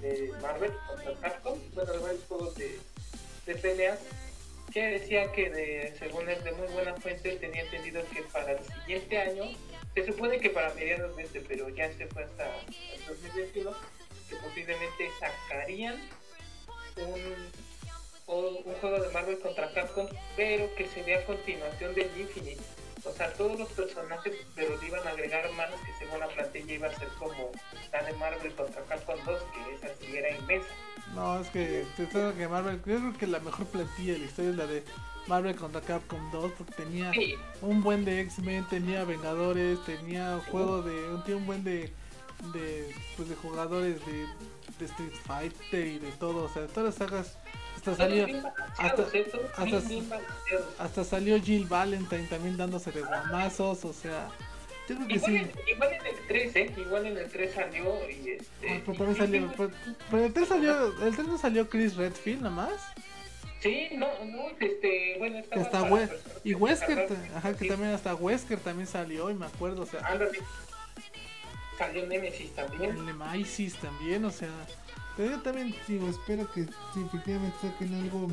de 0.00 0.32
Marvel 0.42 0.72
contra 0.88 1.14
Capcom, 1.14 1.58
bueno, 1.74 1.92
varios 2.02 2.24
juegos 2.24 2.56
de, 2.56 2.80
de 3.46 3.54
peleas 3.56 3.98
que 4.72 4.98
decía 4.98 5.30
que 5.32 5.50
de, 5.50 5.94
según 5.98 6.28
él 6.28 6.42
de 6.44 6.52
muy 6.52 6.66
buena 6.68 6.94
fuente 6.94 7.36
tenía 7.36 7.62
entendido 7.62 8.02
que 8.10 8.22
para 8.22 8.52
el 8.52 8.64
siguiente 8.64 9.18
año 9.18 9.44
se 9.94 10.06
supone 10.06 10.38
que 10.38 10.50
para 10.50 10.72
mediados 10.74 11.14
de 11.16 11.24
este 11.24 11.40
pero 11.40 11.68
ya 11.68 11.92
se 11.92 12.06
fue 12.06 12.24
hasta 12.24 12.44
el 12.46 13.06
2021 13.06 13.70
que 14.28 14.36
posiblemente 14.36 15.10
sacarían 15.20 16.00
un, 16.96 18.64
un 18.64 18.74
juego 18.80 19.00
de 19.00 19.08
Marvel 19.10 19.38
contra 19.40 19.72
Capcom 19.72 20.08
pero 20.36 20.74
que 20.74 20.86
sería 20.86 21.24
continuación 21.26 21.94
del 21.94 22.10
Infinite 22.18 22.62
o 23.04 23.12
sea, 23.12 23.32
todos 23.34 23.58
los 23.58 23.68
personajes, 23.70 24.32
pero 24.54 24.80
le 24.80 24.86
iban 24.86 25.06
a 25.06 25.10
agregar 25.10 25.50
más 25.52 25.70
que 25.70 25.92
según 25.98 26.20
la 26.20 26.28
plantilla 26.28 26.74
iba 26.74 26.88
a 26.88 26.98
ser 26.98 27.08
como 27.18 27.50
la 27.90 28.02
de 28.02 28.12
Marvel 28.14 28.54
contra 28.54 28.82
Capcom 28.82 29.18
2, 29.24 29.42
que 29.54 29.74
esa 29.74 29.94
sí 30.00 30.16
era 30.16 30.30
inmensa. 30.36 30.68
No, 31.14 31.40
es 31.40 31.48
que 31.48 31.84
te 31.96 32.06
que 32.08 32.48
Marvel, 32.48 32.76
yo 32.76 32.82
creo 32.82 33.12
que 33.18 33.26
la 33.26 33.40
mejor 33.40 33.66
plantilla 33.66 34.12
de 34.12 34.18
la 34.20 34.24
historia 34.24 34.50
es 34.50 34.56
la 34.56 34.66
de 34.66 34.84
Marvel 35.26 35.56
contra 35.56 35.80
Capcom 35.80 36.30
2, 36.30 36.52
porque 36.56 36.74
tenía 36.74 37.12
un 37.60 37.82
buen 37.82 38.04
de 38.04 38.20
X-Men, 38.20 38.66
tenía 38.68 39.04
Vengadores, 39.04 39.84
tenía 39.84 40.40
juego 40.50 40.82
de, 40.82 41.08
un, 41.08 41.32
un 41.32 41.46
buen 41.46 41.64
de, 41.64 41.92
de, 42.52 42.94
pues 43.16 43.28
de 43.28 43.36
jugadores 43.36 44.04
de, 44.06 44.26
de 44.78 44.84
Street 44.84 45.12
Fighter 45.24 45.86
y 45.86 45.98
de 45.98 46.12
todo, 46.12 46.44
o 46.44 46.48
sea, 46.48 46.62
de 46.62 46.68
todas 46.68 46.84
las 46.84 46.94
sagas 46.94 47.38
hasta 47.90 47.96
salió 47.96 48.26
hasta, 50.78 51.04
salió 51.04 51.40
Jill 51.40 51.66
Valentine 51.66 52.26
también 52.28 52.56
dándose 52.56 52.92
de 52.92 53.00
guamazos, 53.00 53.84
o 53.84 53.92
sea, 53.92 54.28
yo 54.88 54.96
creo 54.96 55.08
que 55.08 55.14
igual, 55.14 55.30
sí. 55.30 55.36
En, 55.36 55.52
igual 55.74 55.92
en 55.92 56.06
el 56.06 56.26
3, 56.28 56.56
¿eh? 56.56 56.74
Igual 56.76 57.06
en 57.06 57.18
el 57.18 57.30
3 57.30 57.54
salió 57.54 58.10
y 58.10 58.30
este. 58.30 58.68
Ah, 58.68 58.80
pero 58.84 58.98
también 58.98 59.16
salió. 59.16 59.52
Pero, 59.56 59.70
pero, 60.10 60.24
el 60.24 60.32
3 60.32 60.48
salió. 60.48 61.06
¿El 61.06 61.14
3 61.14 61.28
no 61.28 61.38
salió 61.38 61.68
Chris 61.68 61.96
Redfield 61.96 62.42
nada 62.42 62.54
más? 62.54 62.72
Sí, 63.60 63.90
no, 63.92 64.08
no, 64.24 64.48
este, 64.58 65.14
bueno, 65.18 65.38
estaba 65.38 65.62
hasta 65.62 65.82
we 65.84 66.08
y 66.42 66.54
Wesker, 66.54 67.08
ajá, 67.36 67.56
que 67.56 67.68
también 67.68 67.92
hasta 67.92 68.12
Wesker 68.12 68.58
también 68.58 68.88
salió, 68.88 69.30
y 69.30 69.34
me 69.34 69.46
acuerdo, 69.46 69.82
o 69.82 69.86
sea. 69.86 70.00
Salió 71.78 72.06
Nemesis 72.06 72.52
también. 72.56 72.90
El 72.90 73.06
Nemesis 73.06 73.76
también, 73.76 74.24
o 74.24 74.32
sea. 74.32 74.50
Pero 75.16 75.30
yo 75.30 75.40
también 75.40 75.74
digo, 75.86 76.08
espero 76.08 76.50
que 76.52 76.64
sí, 76.64 77.02
efectivamente 77.04 77.56
saquen 77.60 77.94
algo 77.94 78.28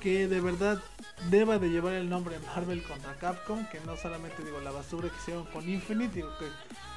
que 0.00 0.26
de 0.28 0.40
verdad 0.40 0.82
deba 1.28 1.58
de 1.58 1.68
llevar 1.68 1.92
el 1.92 2.08
nombre 2.08 2.38
Marvel 2.54 2.82
contra 2.82 3.14
Capcom, 3.16 3.66
que 3.66 3.80
no 3.80 3.96
solamente 3.96 4.42
digo 4.42 4.60
la 4.60 4.70
basura 4.70 5.10
que 5.10 5.16
hicieron 5.16 5.44
con 5.46 5.68
Infinite, 5.68 6.14
digo 6.14 6.30
que 6.38 6.46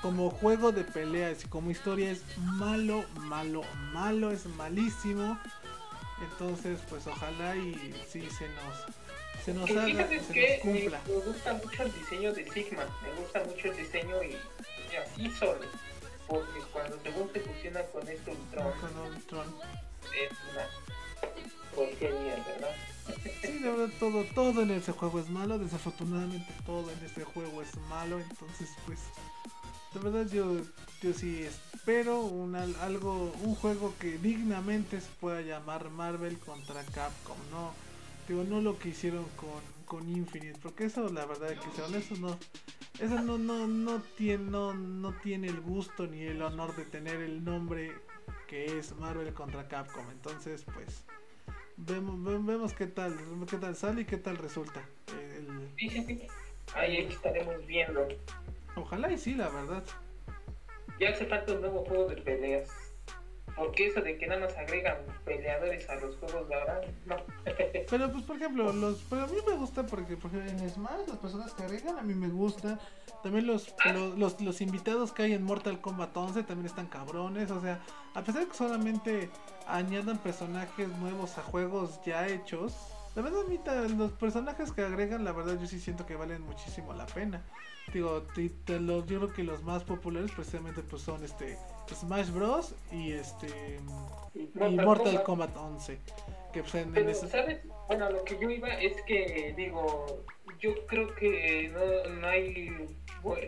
como 0.01 0.29
juego 0.29 0.71
de 0.71 0.83
peleas 0.83 1.43
y 1.43 1.47
como 1.47 1.69
historia 1.69 2.11
es 2.11 2.23
malo, 2.37 3.03
malo, 3.15 3.61
malo, 3.91 4.31
es 4.31 4.45
malísimo. 4.45 5.37
Entonces, 6.21 6.79
pues 6.89 7.05
ojalá 7.07 7.57
y 7.57 7.93
sí 8.07 8.21
se 8.29 8.47
nos 8.49 8.85
se 9.43 9.53
nos 9.53 9.69
haga, 9.71 10.07
se 10.07 10.15
nos 10.15 10.61
cumpla. 10.61 11.01
Me, 11.05 11.13
gusta 11.15 11.53
mucho 11.55 11.83
el 11.83 11.93
diseño 11.93 12.33
de 12.33 12.49
Sigma, 12.49 12.83
me 13.01 13.21
gusta 13.21 13.43
mucho 13.43 13.67
el 13.71 13.77
diseño 13.77 14.23
y, 14.23 14.37
y 14.93 14.95
así 14.95 15.29
solo 15.37 15.59
porque 16.27 16.59
cuando 16.71 16.99
según 17.01 17.31
se 17.33 17.39
fusiona 17.41 17.83
con 17.87 18.07
este 18.07 18.31
Ultron, 18.31 18.73
es 20.13 20.31
una 20.51 20.67
porquería, 21.75 22.35
¿verdad? 22.47 22.75
Sí, 23.41 23.59
de 23.59 23.69
verdad 23.69 23.93
todo, 23.99 24.23
todo 24.33 24.61
en 24.61 24.71
ese 24.71 24.91
juego 24.91 25.19
es 25.19 25.29
malo, 25.29 25.59
desafortunadamente 25.59 26.53
todo 26.65 26.89
en 26.91 27.05
este 27.05 27.23
juego 27.23 27.61
es 27.61 27.75
malo, 27.89 28.19
entonces 28.19 28.69
pues 28.85 28.99
de 29.93 29.99
verdad 29.99 30.31
yo, 30.31 30.61
yo 31.01 31.13
sí 31.13 31.43
espero 31.43 32.21
un, 32.21 32.55
algo, 32.55 33.33
un 33.43 33.55
juego 33.55 33.93
que 33.99 34.17
dignamente 34.17 35.01
se 35.01 35.09
pueda 35.19 35.41
llamar 35.41 35.89
Marvel 35.89 36.39
contra 36.39 36.83
Capcom, 36.83 37.37
no, 37.51 37.71
Digo, 38.27 38.43
no 38.45 38.61
lo 38.61 38.79
que 38.79 38.89
hicieron 38.89 39.25
con, 39.35 39.61
con 39.85 40.09
Infinite, 40.09 40.57
porque 40.61 40.85
eso 40.85 41.09
la 41.09 41.25
verdad 41.25 41.49
que 41.49 41.69
hicieron, 41.69 41.95
eso 41.95 42.15
no, 42.15 42.37
eso 42.99 43.21
no, 43.21 43.37
no, 43.37 43.67
no 43.67 44.01
tiene, 44.17 44.43
no, 44.43 44.73
no 44.73 45.13
tiene 45.21 45.47
el 45.47 45.61
gusto 45.61 46.07
ni 46.07 46.21
el 46.21 46.41
honor 46.41 46.75
de 46.75 46.85
tener 46.85 47.21
el 47.21 47.43
nombre 47.43 47.91
que 48.47 48.77
es 48.77 48.95
Marvel 48.95 49.33
contra 49.33 49.67
Capcom. 49.67 50.09
Entonces, 50.11 50.65
pues, 50.73 51.03
vemos, 51.77 52.45
vemos 52.45 52.73
qué 52.73 52.87
tal, 52.87 53.17
qué 53.49 53.57
tal 53.57 53.75
sale 53.75 54.01
y 54.01 54.05
qué 54.05 54.17
tal 54.17 54.37
resulta. 54.37 54.81
El... 55.07 55.69
Sí. 55.77 56.27
Ahí 56.75 56.97
estaremos 56.97 57.65
viendo. 57.65 58.07
Ojalá 58.75 59.11
y 59.11 59.17
sí, 59.17 59.33
la 59.33 59.49
verdad. 59.49 59.83
Ya 60.99 61.09
hace 61.09 61.25
falta 61.25 61.53
un 61.53 61.61
nuevo 61.61 61.83
juego 61.85 62.07
de 62.07 62.21
peleas. 62.21 62.69
Porque 63.55 63.87
eso 63.87 64.01
de 64.01 64.17
que 64.17 64.27
nada 64.27 64.41
más 64.41 64.57
agregan 64.57 64.97
peleadores 65.25 65.87
a 65.89 65.95
los 65.95 66.15
juegos 66.17 66.47
de 66.49 66.55
ahora, 66.55 66.81
no. 67.05 67.17
pero 67.89 68.11
pues 68.11 68.23
por 68.23 68.35
ejemplo, 68.37 68.73
los, 68.73 69.03
pero 69.09 69.23
a 69.23 69.27
mí 69.27 69.37
me 69.47 69.55
gusta 69.55 69.85
porque, 69.85 70.17
por 70.17 70.31
ejemplo 70.31 70.51
en 70.51 70.69
Smash 70.69 71.07
las 71.07 71.17
personas 71.17 71.53
que 71.53 71.63
agregan 71.63 71.99
a 71.99 72.01
mí 72.01 72.13
me 72.13 72.29
gusta. 72.29 72.79
También 73.21 73.47
los, 73.47 73.73
ah. 73.85 73.93
los, 73.93 74.41
los, 74.41 74.61
invitados 74.61 75.13
que 75.13 75.23
hay 75.23 75.33
en 75.33 75.43
Mortal 75.43 75.79
Kombat 75.79 76.15
11 76.15 76.43
también 76.43 76.65
están 76.65 76.87
cabrones. 76.87 77.51
O 77.51 77.61
sea, 77.61 77.79
a 78.13 78.21
pesar 78.21 78.41
de 78.41 78.49
que 78.49 78.57
solamente 78.57 79.29
añadan 79.67 80.17
personajes 80.17 80.89
nuevos 80.99 81.37
a 81.37 81.41
juegos 81.41 82.01
ya 82.05 82.27
hechos, 82.27 82.75
la 83.15 83.21
verdad, 83.21 83.43
los 83.95 84.11
personajes 84.13 84.71
que 84.71 84.81
agregan, 84.81 85.23
la 85.23 85.31
verdad, 85.31 85.59
yo 85.59 85.67
sí 85.67 85.79
siento 85.79 86.05
que 86.05 86.15
valen 86.15 86.41
muchísimo 86.41 86.93
la 86.93 87.05
pena. 87.05 87.43
Digo, 87.93 88.25
yo 88.35 89.05
creo 89.05 89.33
que 89.33 89.43
los 89.43 89.61
más 89.63 89.83
populares 89.83 90.31
precisamente 90.31 90.81
pues 90.81 91.03
son 91.03 91.23
este 91.23 91.57
Smash 91.89 92.29
Bros. 92.31 92.75
y 92.91 93.13
este 93.13 93.79
y 94.35 94.49
Mortal, 94.55 95.23
Kombat. 95.23 95.55
11. 95.55 95.97
Que 96.53 96.61
pues, 96.61 96.75
en, 96.75 97.15
¿sabes? 97.15 97.61
Bueno, 97.87 98.09
lo 98.09 98.23
que 98.23 98.37
yo 98.39 98.49
iba 98.49 98.69
es 98.69 99.01
que, 99.03 99.53
digo, 99.57 100.23
yo 100.59 100.85
creo 100.87 101.13
que 101.15 101.69
no, 101.69 102.09
no 102.09 102.27
hay 102.27 102.95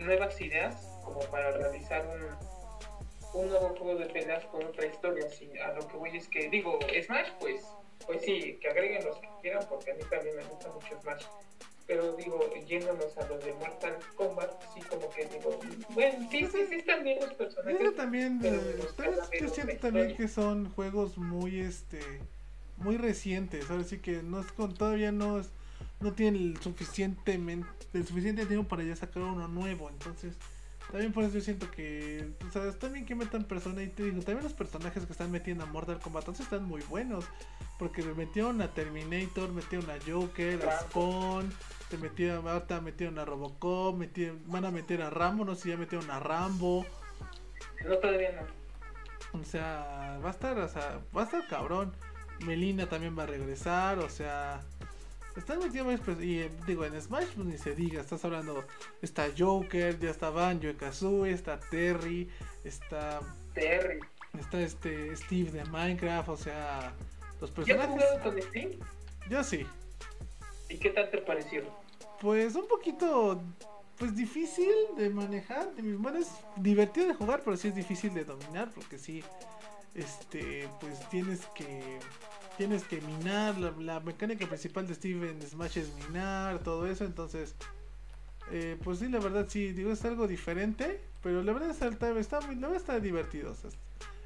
nuevas 0.00 0.40
ideas 0.40 0.98
como 1.04 1.20
para 1.20 1.52
realizar 1.52 2.04
un, 2.06 3.40
un 3.40 3.48
nuevo 3.48 3.68
juego 3.76 3.96
de 4.00 4.06
peleas 4.06 4.44
con 4.46 4.64
otra 4.64 4.86
historia. 4.86 5.26
Así, 5.26 5.50
a 5.58 5.72
lo 5.72 5.86
que 5.86 5.96
voy 5.96 6.16
es 6.16 6.28
que, 6.28 6.48
digo, 6.48 6.78
Smash, 7.02 7.28
pues 7.38 7.64
pues 8.06 8.22
sí, 8.22 8.58
que 8.60 8.68
agreguen 8.68 9.04
los 9.04 9.18
que 9.18 9.28
quieran, 9.40 9.64
porque 9.68 9.90
a 9.90 9.94
mí 9.94 10.02
también 10.10 10.36
me 10.36 10.44
gusta 10.44 10.70
mucho 10.70 11.00
Smash. 11.00 11.24
Pero 11.86 12.16
digo, 12.16 12.40
yéndonos 12.66 13.16
a 13.16 13.28
los 13.28 13.44
de 13.44 13.52
Mortal 13.54 13.96
Kombat, 14.16 14.50
sí, 14.74 14.80
como 14.90 15.08
que 15.10 15.24
digo, 15.26 15.60
bueno, 15.90 16.28
sí, 16.30 16.48
sí, 16.50 16.58
sí, 16.68 16.74
están 16.76 17.04
bien 17.04 17.20
los 17.20 17.32
personajes. 17.34 17.80
Yo 17.80 17.94
también, 17.94 18.40
eh, 18.42 18.78
yo 19.40 19.48
siento 19.48 19.76
también 19.76 20.16
que 20.16 20.26
son 20.26 20.70
juegos 20.70 21.16
muy, 21.16 21.60
este, 21.60 22.00
muy 22.76 22.96
recientes. 22.96 23.70
Ahora 23.70 23.84
sí 23.84 23.98
que 23.98 24.22
no 24.22 24.40
es 24.40 24.50
con, 24.50 24.74
todavía 24.74 25.12
no 25.12 25.38
es, 25.38 25.50
no 26.00 26.12
tienen 26.12 26.42
el 26.42 26.60
suficientemente, 26.60 27.68
el 27.92 28.04
suficiente 28.04 28.46
tiempo 28.46 28.68
para 28.68 28.82
ya 28.82 28.96
sacar 28.96 29.22
uno 29.22 29.46
nuevo. 29.46 29.88
Entonces, 29.88 30.34
también 30.90 31.12
por 31.12 31.24
eso 31.24 31.34
yo 31.34 31.40
siento 31.40 31.70
que, 31.70 32.32
o 32.48 32.52
sea, 32.52 32.68
está 32.68 32.88
bien 32.88 33.06
que 33.06 33.14
metan 33.14 33.44
personas 33.44 33.84
y 33.84 33.88
te 33.88 34.04
digo, 34.04 34.20
también 34.22 34.44
los 34.44 34.52
personajes 34.52 35.04
que 35.04 35.12
están 35.12 35.30
metiendo 35.30 35.64
a 35.64 35.66
Mortal 35.66 35.98
Kombat 36.00 36.22
entonces 36.22 36.46
están 36.46 36.64
muy 36.64 36.82
buenos. 36.82 37.26
Porque 37.78 38.02
me 38.02 38.14
metieron 38.14 38.62
a 38.62 38.72
Terminator, 38.72 39.52
metieron 39.52 39.90
a 39.90 39.98
Joker, 40.06 40.66
a 40.66 40.80
Spawn, 40.80 41.52
te 41.88 41.98
metieron, 41.98 42.46
ahorita 42.48 42.80
metieron 42.80 43.18
a 43.18 43.24
Robocop, 43.24 43.96
metieron, 43.96 44.42
van 44.46 44.64
a 44.64 44.70
meter 44.70 45.02
a 45.02 45.10
Rambo, 45.10 45.44
no 45.44 45.54
sé 45.54 45.62
si 45.62 45.68
ya 45.70 45.76
metieron 45.76 46.10
a 46.10 46.20
Rambo. 46.20 46.86
No, 47.84 47.96
todavía 47.98 48.32
no. 48.32 49.40
O 49.40 49.44
sea, 49.44 50.18
va 50.24 50.28
a 50.28 50.32
estar, 50.32 50.58
o 50.58 50.68
sea, 50.68 51.00
va 51.16 51.22
a 51.22 51.24
estar 51.24 51.46
cabrón. 51.46 51.92
Melina 52.44 52.88
también 52.88 53.18
va 53.18 53.22
a 53.22 53.26
regresar, 53.26 53.98
o 53.98 54.08
sea, 54.08 54.62
están 55.36 55.58
metidos 55.58 56.00
y 56.20 56.40
eh, 56.40 56.50
digo, 56.66 56.84
en 56.84 57.00
Smash 57.00 57.28
pues 57.34 57.46
ni 57.46 57.58
se 57.58 57.74
diga, 57.74 58.00
estás 58.00 58.24
hablando, 58.24 58.64
está 59.02 59.28
Joker, 59.36 59.98
ya 59.98 60.10
está 60.10 60.30
Banjo 60.30 60.68
Kazooie, 60.78 61.32
está 61.32 61.58
Terry, 61.60 62.28
está 62.64 63.20
Terry, 63.54 64.00
está 64.38 64.60
este 64.60 65.14
Steve 65.16 65.50
de 65.50 65.64
Minecraft, 65.66 66.28
o 66.28 66.36
sea, 66.36 66.92
los 67.40 67.50
personajes. 67.50 67.88
¿Ya 67.88 68.04
has 68.04 68.14
jugado 68.14 68.22
con 68.22 68.42
Steve? 68.42 68.78
Yo 69.30 69.44
sí. 69.44 69.66
¿Y 70.68 70.78
qué 70.78 70.90
tal 70.90 71.10
te 71.10 71.18
pareció? 71.18 71.62
Pues 72.20 72.54
un 72.54 72.66
poquito 72.66 73.40
pues 73.98 74.14
difícil 74.14 74.72
de 74.96 75.08
manejar, 75.08 75.74
de 75.74 75.82
mis 75.82 76.14
es 76.16 76.30
divertido 76.56 77.08
de 77.08 77.14
jugar, 77.14 77.42
pero 77.44 77.56
sí 77.56 77.68
es 77.68 77.74
difícil 77.74 78.12
de 78.12 78.24
dominar 78.24 78.70
porque 78.74 78.98
sí 78.98 79.22
este 79.94 80.68
pues 80.80 81.08
tienes 81.08 81.46
que 81.54 81.98
tienes 82.56 82.84
que 82.84 83.00
minar, 83.00 83.58
la, 83.58 84.00
mecánica 84.00 84.46
principal 84.46 84.86
de 84.86 84.94
Steven 84.94 85.40
Smash 85.42 85.78
es 85.78 85.92
minar, 85.94 86.58
todo 86.60 86.86
eso, 86.86 87.04
entonces, 87.04 87.54
eh, 88.50 88.78
pues 88.82 88.98
sí, 88.98 89.08
la 89.08 89.18
verdad 89.18 89.46
sí, 89.48 89.72
digo, 89.72 89.92
es 89.92 90.04
algo 90.04 90.26
diferente, 90.26 91.00
pero 91.22 91.42
la 91.42 91.52
verdad 91.52 91.70
está, 91.70 91.88
está, 92.18 92.40
la 92.40 92.46
verdad 92.46 92.76
está 92.76 92.98
divertido, 92.98 93.54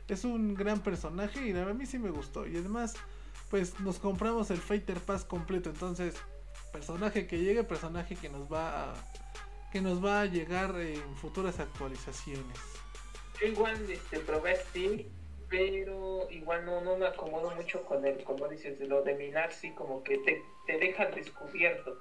es 0.08 0.24
un 0.24 0.54
gran 0.54 0.80
personaje 0.80 1.48
y 1.48 1.56
a 1.56 1.64
mí 1.66 1.86
sí 1.86 1.98
me 1.98 2.10
gustó, 2.10 2.46
y 2.46 2.56
además, 2.56 2.94
pues 3.50 3.78
nos 3.80 3.98
compramos 3.98 4.50
el 4.50 4.58
Fighter 4.58 4.98
Pass 4.98 5.24
completo, 5.24 5.70
entonces, 5.70 6.14
personaje 6.72 7.26
que 7.26 7.38
llegue, 7.38 7.64
personaje 7.64 8.14
que 8.16 8.28
nos 8.28 8.50
va 8.50 8.92
a, 8.92 8.94
que 9.72 9.80
nos 9.80 10.02
va 10.04 10.22
a 10.22 10.26
llegar 10.26 10.74
en 10.80 11.16
futuras 11.16 11.58
actualizaciones. 11.58 12.58
Yo 13.40 13.48
igual 13.48 13.90
este, 13.90 14.20
probé 14.20 14.56
Steam 14.56 15.04
pero 15.50 16.28
igual 16.30 16.64
no, 16.64 16.80
no 16.80 16.96
me 16.96 17.06
acomodo 17.06 17.50
mucho 17.56 17.84
con 17.84 18.06
el, 18.06 18.22
como 18.22 18.46
dices, 18.46 18.78
lo 18.80 19.02
de 19.02 19.14
minar, 19.14 19.52
sí, 19.52 19.72
como 19.72 20.02
que 20.04 20.16
te, 20.18 20.40
te 20.66 20.78
deja 20.78 21.06
descubierto. 21.06 21.98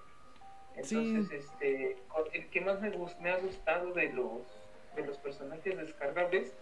Entonces, 0.75 1.31
este, 1.31 1.97
el 2.33 2.49
que 2.51 2.61
más 2.61 2.79
me, 2.79 2.91
me 3.19 3.31
ha 3.31 3.37
gustado 3.39 3.91
de 3.91 4.13
los, 4.13 4.43
de 4.95 5.05
los 5.05 5.17
personajes 5.17 5.75
descargables 5.75 6.53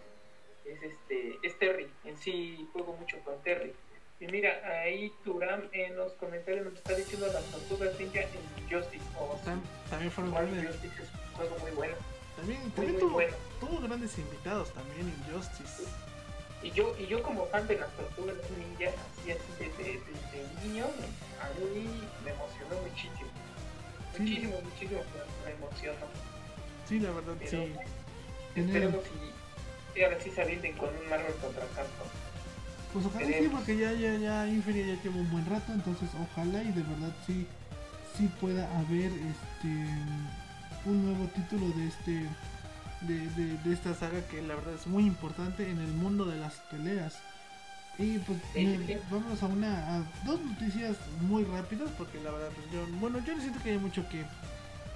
es 0.65 0.81
este 0.81 1.37
es 1.43 1.59
Terry. 1.59 1.87
En 2.05 2.17
sí 2.17 2.67
juego 2.71 2.93
mucho 2.93 3.19
con 3.25 3.39
Terry. 3.43 3.73
Y 4.19 4.27
mira, 4.27 4.61
ahí 4.65 5.13
Turam 5.23 5.61
en 5.71 5.95
los 5.95 6.13
comentarios 6.13 6.65
nos 6.65 6.73
está 6.73 6.95
diciendo 6.95 7.27
las 7.27 7.43
tortugas 7.45 7.99
ninja 7.99 8.21
en 8.21 8.69
Justice. 8.69 9.03
O 9.19 9.39
también 9.89 10.11
fueron 10.11 10.33
grandes. 10.33 10.67
Justice 10.67 11.03
es 11.03 11.09
un 11.13 11.35
juego 11.35 11.57
muy 11.59 11.71
bueno. 11.71 11.95
También, 12.35 12.71
también 12.71 12.99
tuvo, 12.99 13.19
tuvo, 13.59 13.81
grandes 13.81 14.17
invitados 14.17 14.71
también 14.73 15.07
en 15.07 15.33
Justice. 15.33 15.83
Y 16.63 16.71
yo, 16.71 16.95
y 16.99 17.05
yo 17.05 17.21
como 17.21 17.45
fan 17.47 17.67
de 17.67 17.77
las 17.77 17.91
tortugas 17.95 18.35
ninja, 18.57 18.89
así, 18.89 19.31
así 19.31 19.51
desde, 19.59 19.83
desde 19.93 20.65
niño, 20.65 20.85
a 21.39 21.49
mí 21.59 21.87
me 22.23 22.31
emocionó 22.31 22.81
muchísimo. 22.81 23.29
Muchísimo, 24.17 24.61
muchísimo, 24.61 25.01
me 25.45 25.51
emocionó. 25.51 26.07
Sí, 26.87 26.99
la 26.99 27.11
verdad, 27.11 27.35
sí. 27.45 27.73
Esperemos 28.55 29.03
si, 29.93 30.03
ahora 30.03 30.19
sí 30.19 30.31
se 30.31 30.41
avienten 30.41 30.75
con 30.77 30.89
un 30.89 31.09
Marvel 31.09 31.33
contra 31.35 31.65
Capcom. 31.67 32.07
Pues 32.97 33.13
ojalá 33.13 33.27
sí, 33.27 33.47
porque 33.51 33.77
ya, 33.77 33.93
ya, 33.93 34.15
ya 34.15 34.47
Infinity 34.47 34.87
ya 34.87 35.03
lleva 35.03 35.17
un 35.17 35.29
buen 35.29 35.45
rato, 35.45 35.71
entonces 35.71 36.09
ojalá 36.19 36.63
y 36.63 36.71
de 36.71 36.81
verdad 36.81 37.13
sí, 37.27 37.45
sí 38.17 38.27
pueda 38.41 38.67
haber 38.79 39.11
este 39.11 39.85
un 40.83 41.05
nuevo 41.05 41.25
título 41.27 41.67
de 41.77 41.87
este 41.89 42.25
de, 43.01 43.53
de, 43.63 43.71
esta 43.71 43.93
saga 43.93 44.19
que 44.29 44.41
la 44.41 44.55
verdad 44.55 44.73
es 44.73 44.87
muy 44.87 45.05
importante 45.05 45.69
en 45.69 45.77
el 45.77 45.91
mundo 45.93 46.25
de 46.25 46.39
las 46.39 46.55
peleas. 46.71 47.19
Y 47.99 48.17
pues 48.17 48.39
vamos 49.11 49.43
a 49.43 49.45
una 49.45 49.97
a 49.97 50.03
dos 50.25 50.41
noticias 50.41 50.97
muy 51.21 51.43
rápidas 51.43 51.91
porque 51.99 52.19
la 52.23 52.31
verdad 52.31 52.49
pues 52.55 52.65
yo 52.71 52.97
bueno 52.99 53.19
yo 53.23 53.35
no 53.35 53.41
siento 53.41 53.61
que 53.61 53.69
haya 53.69 53.79
mucho 53.79 54.09
que, 54.09 54.25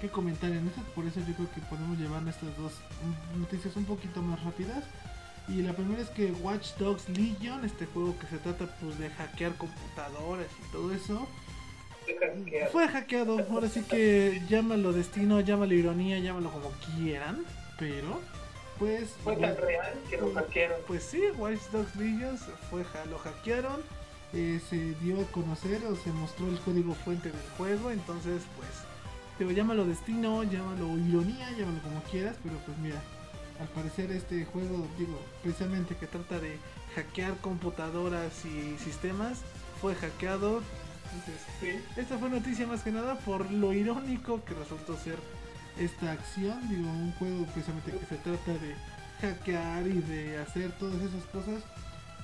que 0.00 0.08
comentar 0.08 0.50
en 0.50 0.66
esto, 0.66 0.82
por 0.96 1.06
eso 1.06 1.20
yo 1.20 1.34
creo 1.34 1.52
que 1.52 1.60
podemos 1.70 1.96
llevar 1.96 2.26
estas 2.26 2.56
dos 2.56 2.72
noticias 3.38 3.76
un 3.76 3.84
poquito 3.84 4.20
más 4.22 4.42
rápidas. 4.42 4.82
Y 5.48 5.62
la 5.62 5.72
primera 5.72 6.00
es 6.00 6.08
que 6.10 6.30
Watch 6.30 6.76
Dogs 6.78 7.08
Legion, 7.08 7.64
este 7.64 7.86
juego 7.86 8.16
que 8.18 8.26
se 8.28 8.38
trata 8.38 8.66
pues 8.80 8.98
de 8.98 9.10
hackear 9.10 9.54
computadoras 9.56 10.46
y 10.46 10.72
todo 10.72 10.92
eso, 10.92 11.26
fue 12.70 12.88
hackeado. 12.88 13.38
Ahora 13.50 13.68
sí 13.68 13.82
que 13.82 14.40
llámalo 14.48 14.92
destino, 14.92 15.40
llámalo 15.40 15.74
ironía, 15.74 16.18
llámalo 16.18 16.50
como 16.50 16.70
quieran 16.96 17.44
pero 17.82 18.20
pues 18.78 19.10
fue 19.24 19.36
tan 19.36 19.56
real 19.56 19.92
que 20.08 20.16
lo 20.16 20.32
hackearon. 20.32 20.78
Pues 20.86 21.02
sí, 21.02 21.20
Watch 21.36 21.60
Dogs 21.72 21.96
Legion 21.96 22.38
fue 22.70 22.84
lo 23.10 23.18
hackearon, 23.18 23.80
eh, 24.32 24.60
se 24.70 24.94
dio 25.00 25.20
a 25.20 25.24
conocer 25.32 25.84
o 25.86 25.96
se 25.96 26.10
mostró 26.12 26.48
el 26.48 26.58
código 26.60 26.94
fuente 26.94 27.30
del 27.30 27.48
juego, 27.56 27.90
entonces 27.90 28.42
pues 28.56 28.68
digo, 29.38 29.50
llámalo 29.50 29.84
destino, 29.84 30.44
llámalo 30.44 30.96
ironía, 30.96 31.50
llámalo 31.58 31.82
como 31.82 32.02
quieras, 32.04 32.36
pero 32.42 32.56
pues 32.64 32.78
mira, 32.78 33.02
al 33.62 33.68
parecer 33.68 34.10
este 34.10 34.44
juego, 34.44 34.86
digo, 34.98 35.18
precisamente 35.42 35.96
que 35.96 36.06
trata 36.06 36.40
de 36.40 36.58
hackear 36.96 37.36
computadoras 37.38 38.44
y 38.44 38.76
sistemas, 38.82 39.38
fue 39.80 39.94
hackeado. 39.94 40.62
Entonces, 41.14 41.82
esta 41.96 42.18
fue 42.18 42.28
noticia 42.28 42.66
más 42.66 42.82
que 42.82 42.90
nada 42.90 43.18
por 43.20 43.50
lo 43.50 43.72
irónico 43.72 44.44
que 44.44 44.54
resultó 44.54 44.96
ser 44.96 45.16
esta 45.78 46.12
acción, 46.12 46.68
digo, 46.68 46.90
un 46.90 47.12
juego 47.12 47.44
precisamente 47.46 47.92
que 47.92 48.06
se 48.06 48.16
trata 48.16 48.52
de 48.52 48.74
hackear 49.20 49.86
y 49.86 50.00
de 50.00 50.38
hacer 50.38 50.72
todas 50.72 51.00
esas 51.00 51.24
cosas, 51.26 51.62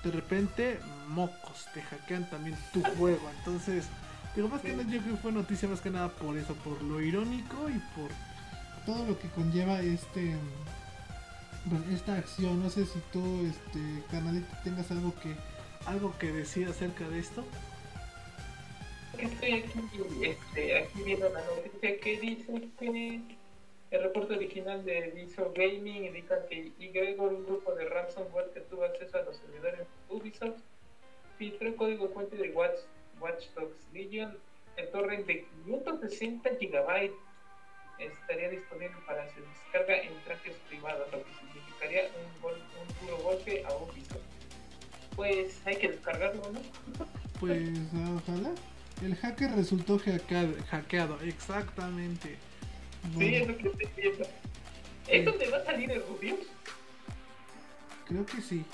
de 0.02 0.10
repente, 0.10 0.80
mocos, 1.08 1.66
te 1.72 1.82
hackean 1.82 2.28
también 2.30 2.56
tu 2.72 2.82
juego. 2.98 3.30
Entonces, 3.38 3.86
Digo, 4.34 4.48
más 4.48 4.60
que 4.60 4.72
nada, 4.72 4.84
yo 4.84 5.00
creo 5.00 5.16
que 5.16 5.22
fue 5.22 5.32
noticia 5.32 5.68
más 5.68 5.80
que 5.80 5.90
nada 5.90 6.10
por 6.10 6.36
eso, 6.36 6.54
por 6.56 6.80
lo 6.82 7.00
irónico 7.00 7.68
y 7.68 7.78
por 7.98 8.10
todo 8.86 9.04
lo 9.04 9.18
que 9.18 9.28
conlleva 9.30 9.80
este 9.80 10.36
esta 11.92 12.16
acción. 12.16 12.62
No 12.62 12.70
sé 12.70 12.86
si 12.86 12.98
tú, 13.12 13.46
este, 13.46 13.80
canalito, 14.10 14.48
tengas 14.64 14.90
algo 14.90 15.14
que 15.20 15.34
algo 15.86 16.16
que 16.18 16.30
decir 16.32 16.68
acerca 16.68 17.08
de 17.08 17.18
esto. 17.18 17.44
Estoy 19.18 19.52
aquí, 19.52 19.80
este, 20.22 20.78
aquí 20.78 21.02
viendo 21.02 21.28
la 21.30 21.42
noticia 21.44 21.98
que 21.98 22.20
dice 22.20 22.68
que 22.78 23.20
el 23.90 24.02
reporte 24.02 24.34
original 24.34 24.84
de 24.84 25.12
Viso 25.14 25.50
Gaming 25.54 26.04
indica 26.04 26.46
que 26.46 26.72
Igor, 26.78 27.32
un 27.32 27.46
grupo 27.46 27.74
de 27.74 27.86
ransomware 27.86 28.50
que 28.50 28.60
tuvo 28.60 28.84
acceso 28.84 29.16
a 29.16 29.22
los 29.22 29.36
servidores 29.36 29.86
Ubisoft, 30.10 30.60
filtró 31.38 31.68
el 31.68 31.74
código 31.76 32.08
fuente 32.10 32.36
de 32.36 32.50
Watch, 32.50 32.80
Watch 33.20 33.46
Dogs 33.54 33.88
Legion 33.92 34.36
en 34.76 34.90
torrent 34.92 35.26
de 35.26 35.46
560 35.64 36.50
GB 36.50 37.12
estaría 37.98 38.50
disponible 38.50 38.96
para 39.06 39.28
su 39.32 39.40
descarga 39.40 39.96
en 40.02 40.12
trajes 40.24 40.54
privados, 40.68 41.10
lo 41.12 41.24
que 41.24 41.30
significaría 41.34 42.02
un, 42.42 42.52
un 42.52 42.94
puro 42.94 43.16
golpe 43.18 43.64
a 43.64 43.74
Ubisoft. 43.74 44.22
Pues 45.16 45.60
hay 45.66 45.76
que 45.76 45.88
descargarlo, 45.88 46.42
¿no? 46.52 46.60
Pues 47.40 47.70
ojalá. 48.16 48.50
El 49.02 49.14
hacker 49.14 49.52
resultó 49.52 49.96
hackeado, 49.98 50.54
hackeado 50.70 51.20
exactamente. 51.20 52.36
Sí, 53.16 53.34
es 53.36 53.46
lo 53.46 53.56
que 53.56 53.68
estoy 53.68 53.88
viendo. 53.96 54.26
¿Es 55.06 55.24
donde 55.24 55.50
va 55.50 55.58
a 55.58 55.64
salir 55.64 55.90
el 55.92 56.02
Rubius? 56.06 56.40
Creo 58.06 58.26
que 58.26 58.42
sí. 58.42 58.64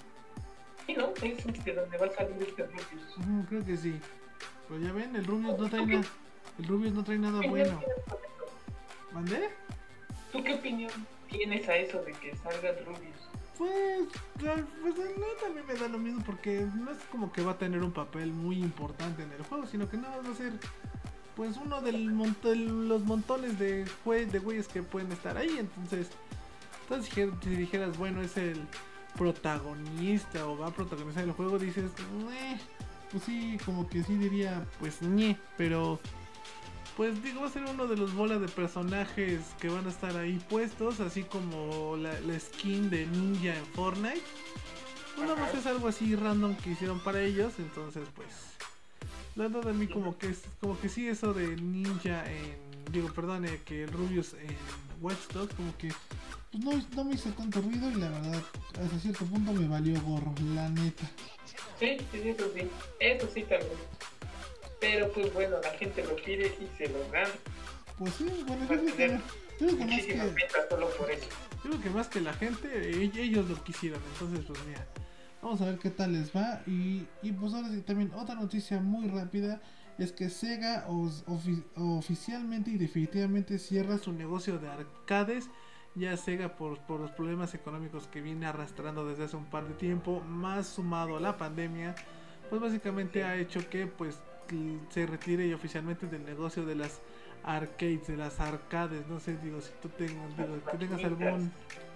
Sí, 0.86 0.94
¿no? 0.94 1.12
Es 1.22 1.46
este, 1.46 1.74
donde 1.74 1.98
va 1.98 2.06
a 2.06 2.10
salir 2.10 2.36
este 2.40 2.64
Rubius. 2.64 3.48
creo 3.48 3.64
que 3.64 3.76
sí. 3.76 4.00
Pues 4.68 4.82
ya 4.82 4.92
ven, 4.92 5.14
el 5.14 5.26
Rubius 5.26 5.58
no 5.58 5.68
trae 5.68 5.86
nada. 5.86 6.06
El 6.58 6.64
Rubius 6.66 6.94
no 6.94 7.04
trae 7.04 7.18
nada 7.18 7.40
bueno. 7.46 7.82
¿Mandé? 9.14 9.48
¿Tú 10.32 10.42
qué 10.42 10.54
opinión 10.54 10.90
tienes 11.30 11.68
a 11.68 11.76
eso 11.76 12.02
de 12.02 12.12
que 12.12 12.36
salga 12.36 12.72
Rubius? 12.84 13.14
Pues, 13.56 14.08
pues 14.40 14.94
no, 14.96 15.26
también 15.40 15.66
me 15.66 15.74
da 15.74 15.86
lo 15.86 15.98
mismo 15.98 16.22
porque 16.26 16.66
no 16.74 16.90
es 16.90 16.98
como 17.12 17.32
que 17.32 17.42
va 17.42 17.52
a 17.52 17.58
tener 17.58 17.82
un 17.82 17.92
papel 17.92 18.32
muy 18.32 18.58
importante 18.58 19.22
en 19.22 19.30
el 19.30 19.42
juego, 19.44 19.66
sino 19.66 19.88
que 19.88 19.96
no 19.96 20.08
va 20.08 20.30
a 20.30 20.34
ser 20.34 20.52
pues 21.36 21.56
uno 21.56 21.80
de 21.80 21.92
los 21.92 23.04
montones 23.04 23.58
de, 23.58 23.84
de 23.84 24.38
güeyes 24.40 24.68
que 24.68 24.82
pueden 24.82 25.12
estar 25.12 25.36
ahí. 25.36 25.56
Entonces, 25.58 26.08
entonces 26.82 27.14
si 27.42 27.50
dijeras, 27.50 27.96
bueno, 27.96 28.20
es 28.22 28.36
el 28.36 28.60
protagonista 29.16 30.46
o 30.46 30.58
va 30.58 30.68
a 30.68 30.70
protagonizar 30.70 31.22
el 31.22 31.32
juego, 31.32 31.58
dices, 31.58 31.90
pues 33.10 33.22
sí, 33.24 33.58
como 33.64 33.88
que 33.88 34.02
sí 34.02 34.16
diría, 34.16 34.66
pues 34.80 35.00
ñe, 35.02 35.38
pero 35.56 36.00
pues 36.96 37.22
digo, 37.22 37.40
va 37.40 37.46
a 37.48 37.50
ser 37.50 37.64
uno 37.64 37.86
de 37.86 37.96
los 37.96 38.14
bolas 38.14 38.40
de 38.40 38.48
personajes 38.48 39.40
que 39.60 39.68
van 39.68 39.86
a 39.86 39.90
estar 39.90 40.16
ahí 40.16 40.38
puestos, 40.48 41.00
así 41.00 41.22
como 41.24 41.96
la, 41.96 42.14
skin 42.38 42.90
de 42.90 43.06
Ninja 43.06 43.56
en 43.56 43.66
Fortnite. 43.66 44.22
Pues 45.16 45.28
nada 45.28 45.40
más 45.40 45.54
es 45.54 45.66
algo 45.66 45.88
así 45.88 46.14
random 46.16 46.54
que 46.56 46.70
hicieron 46.70 47.00
para 47.00 47.20
ellos, 47.20 47.54
entonces 47.58 48.08
pues 48.14 48.28
verdad 49.36 49.68
a 49.68 49.72
mí 49.72 49.88
como 49.88 50.16
que 50.16 50.28
es 50.28 50.42
como 50.60 50.78
que 50.80 50.88
sí 50.88 51.08
eso 51.08 51.34
de 51.34 51.56
Ninja 51.56 52.24
en 52.30 52.64
digo, 52.92 53.12
perdón, 53.12 53.44
eh, 53.44 53.60
que 53.64 53.84
el 53.84 53.92
Rubius 53.92 54.34
en 54.34 54.56
Watch 55.00 55.28
Dogs 55.32 55.54
como 55.54 55.76
que 55.76 55.92
pues 56.52 56.64
no, 56.64 56.72
no 56.96 57.04
me 57.04 57.14
hizo 57.14 57.30
tanto 57.30 57.60
ruido 57.60 57.90
y 57.90 57.94
la 57.94 58.08
verdad 58.10 58.42
hasta 58.80 58.98
cierto 58.98 59.24
punto 59.24 59.52
me 59.52 59.66
valió 59.66 60.00
gorro, 60.02 60.32
la 60.54 60.68
neta. 60.68 61.10
Sí, 61.78 61.96
sí, 62.12 62.28
eso 62.28 62.50
sí, 62.54 62.68
eso 63.00 63.28
sí 63.34 63.42
también. 63.42 63.72
Pero 64.84 65.10
pues 65.12 65.32
bueno, 65.32 65.56
la 65.62 65.70
gente 65.70 66.04
lo 66.04 66.14
quiere 66.16 66.46
y 66.60 66.76
se 66.76 66.88
lo 66.90 67.10
gana. 67.10 67.30
Pues 67.98 68.12
sí, 68.14 68.26
bueno, 68.46 68.62
yo 68.62 68.68
creo 68.68 68.84
que, 68.84 69.20
creo 69.58 69.78
que 69.78 69.84
más 69.86 70.04
que... 70.04 70.18
Solo 70.68 70.88
por 70.90 71.10
eso. 71.10 71.26
Creo 71.62 71.80
que 71.80 71.90
más 71.90 72.08
que 72.08 72.20
la 72.20 72.34
gente, 72.34 72.68
e-, 72.68 73.22
ellos 73.22 73.48
lo 73.48 73.62
quisieron. 73.64 74.00
Entonces, 74.12 74.44
pues 74.46 74.58
mira, 74.66 74.86
vamos 75.40 75.62
a 75.62 75.66
ver 75.66 75.78
qué 75.78 75.88
tal 75.88 76.12
les 76.12 76.36
va. 76.36 76.60
Y, 76.66 77.06
y 77.22 77.32
pues 77.32 77.54
ahora 77.54 77.70
sí, 77.70 77.80
también 77.80 78.12
otra 78.14 78.34
noticia 78.34 78.78
muy 78.78 79.08
rápida 79.08 79.62
es 79.96 80.12
que 80.12 80.28
Sega 80.28 80.86
oficialmente 81.76 82.70
y 82.70 82.76
definitivamente 82.76 83.58
cierra 83.58 83.96
su 83.96 84.12
negocio 84.12 84.58
de 84.58 84.68
arcades. 84.68 85.48
Ya 85.94 86.14
Sega 86.18 86.56
por, 86.56 86.78
por 86.80 87.00
los 87.00 87.10
problemas 87.12 87.54
económicos 87.54 88.06
que 88.08 88.20
viene 88.20 88.44
arrastrando 88.44 89.08
desde 89.08 89.24
hace 89.24 89.36
un 89.36 89.46
par 89.46 89.66
de 89.66 89.74
tiempo, 89.74 90.20
más 90.20 90.66
sumado 90.66 91.16
a 91.16 91.20
la 91.20 91.38
pandemia, 91.38 91.94
pues 92.50 92.60
básicamente 92.60 93.24
ha 93.24 93.36
hecho 93.36 93.66
que 93.70 93.86
pues 93.86 94.18
se 94.90 95.06
retire 95.06 95.54
oficialmente 95.54 96.06
del 96.06 96.24
negocio 96.24 96.64
de 96.64 96.74
las 96.74 97.00
arcades, 97.44 98.06
de 98.06 98.16
las 98.16 98.40
arcades, 98.40 99.06
no 99.08 99.20
sé, 99.20 99.36
digo, 99.38 99.60
si 99.60 99.70
tú 99.82 99.88
tengas, 99.90 100.32
que 100.70 100.78
tengas 100.78 101.04
algún, 101.04 101.52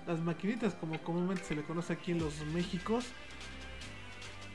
las 0.07 0.20
maquinitas 0.20 0.74
como 0.74 0.99
comúnmente 1.03 1.44
se 1.44 1.55
le 1.55 1.62
conoce 1.62 1.94
aquí 1.94 2.12
en 2.12 2.18
los 2.18 2.44
Méxicos, 2.46 3.07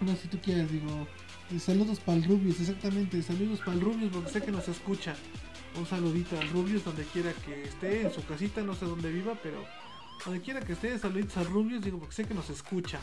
no 0.02 0.16
si 0.16 0.28
tú 0.28 0.40
quieres, 0.40 0.72
digo, 0.72 1.08
eh, 1.52 1.60
saludos 1.60 2.00
para 2.00 2.18
el 2.18 2.26
Rubius, 2.26 2.60
exactamente, 2.60 3.22
saludos 3.22 3.60
para 3.60 3.74
el 3.74 3.82
Rubius 3.82 4.12
porque 4.12 4.30
sé 4.30 4.42
que 4.42 4.52
nos 4.52 4.68
escucha, 4.68 5.16
un 5.78 5.86
saludito 5.86 6.40
al 6.40 6.50
Rubius 6.50 6.86
donde 6.86 7.04
quiera 7.06 7.34
que 7.34 7.64
esté, 7.64 8.02
en 8.04 8.12
su 8.12 8.24
casita, 8.26 8.62
no 8.62 8.76
sé 8.76 8.86
dónde 8.86 9.12
viva, 9.12 9.34
pero 9.42 9.66
donde 10.24 10.42
quiera 10.42 10.62
que 10.62 10.74
esté, 10.74 10.98
saluditos 11.00 11.38
al 11.38 11.48
Rubius, 11.48 11.84
digo, 11.84 12.00
porque 12.00 12.16
sé 12.16 12.26
que 12.26 12.34
nos 12.34 12.50
escucha. 12.50 13.00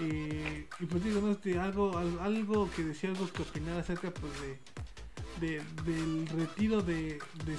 Eh, 0.00 0.66
y 0.78 0.86
pues 0.86 1.02
digo, 1.02 1.20
no, 1.20 1.32
este, 1.32 1.58
algo, 1.58 1.96
algo 1.98 2.70
que 2.74 2.82
decía, 2.82 3.10
algo 3.10 3.30
que 3.32 3.42
opinar 3.42 3.80
acerca 3.80 4.12
pues 4.12 4.32
de, 5.40 5.60
del 5.84 6.26
retiro 6.28 6.82
de, 6.82 7.18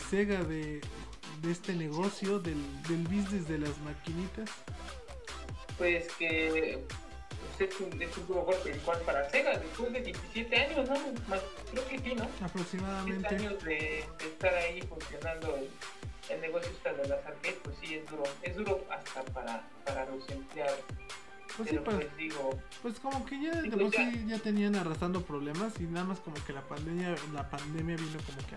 Sega 0.09 0.43
de, 0.43 0.81
este 1.49 1.73
negocio, 1.73 2.39
del, 2.39 2.61
del 2.83 3.03
business 3.03 3.47
de 3.47 3.59
las 3.59 3.77
maquinitas. 3.79 4.49
Pues 5.77 6.07
que 6.13 6.79
pues, 7.57 7.69
es 7.69 7.79
un, 7.79 8.01
es 8.01 8.17
un 8.17 8.27
duro 8.27 8.41
golpe 8.41 8.75
igual 8.75 8.99
para 9.01 9.29
Sega 9.29 9.57
después 9.57 9.91
de 9.91 10.01
17 10.01 10.55
años, 10.55 10.89
¿no? 10.89 10.95
Más, 11.27 11.41
creo 11.71 11.87
que 11.87 11.99
sí, 11.99 12.15
¿no? 12.15 12.27
Aproximadamente. 12.41 13.35
17 13.35 13.35
años 13.35 13.63
de, 13.63 13.99
estar 13.99 14.53
ahí 14.53 14.81
funcionando 14.81 15.55
el, 15.57 15.69
el 16.29 16.41
negocio 16.41 16.71
de 16.83 17.07
las 17.07 17.25
arcades, 17.25 17.57
pues 17.63 17.75
sí 17.81 17.95
es 17.95 18.09
duro, 18.09 18.23
es 18.41 18.55
duro 18.55 18.85
hasta 18.89 19.23
para, 19.33 19.67
para 19.85 20.05
los 20.05 20.27
empleados. 20.29 20.79
Pues 21.57 21.69
sí, 21.69 21.77
pues, 21.83 21.95
pues, 21.97 22.17
digo, 22.17 22.59
pues 22.81 22.99
como 22.99 23.25
que 23.25 23.41
ya 23.41 23.61
de 23.61 23.69
por 23.69 23.91
sí 23.91 24.25
ya 24.27 24.39
tenían 24.39 24.75
arrastrando 24.75 25.21
problemas 25.21 25.73
y 25.79 25.83
nada 25.83 26.05
más 26.05 26.19
como 26.19 26.35
que 26.45 26.53
la 26.53 26.61
pandemia, 26.61 27.15
la 27.33 27.49
pandemia 27.49 27.95
vino 27.95 28.17
como 28.25 28.37
que 28.47 28.55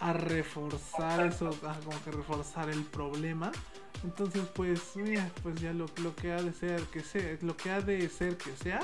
a, 0.00 0.12
reforzar 0.12 1.26
eso, 1.26 1.48
a 1.66 1.74
como 1.80 2.02
que 2.04 2.10
reforzar 2.10 2.68
el 2.68 2.82
problema. 2.84 3.50
Entonces 4.04 4.42
pues 4.54 4.94
mira, 4.96 5.28
pues 5.42 5.60
ya 5.60 5.72
lo, 5.72 5.86
lo 6.02 6.14
que 6.14 6.32
ha 6.32 6.42
de 6.42 6.52
ser 6.52 6.82
que 6.84 7.00
sea, 7.00 7.38
lo 7.40 7.56
que 7.56 7.70
ha 7.70 7.80
de 7.80 8.08
ser 8.08 8.36
que 8.36 8.54
sea 8.56 8.80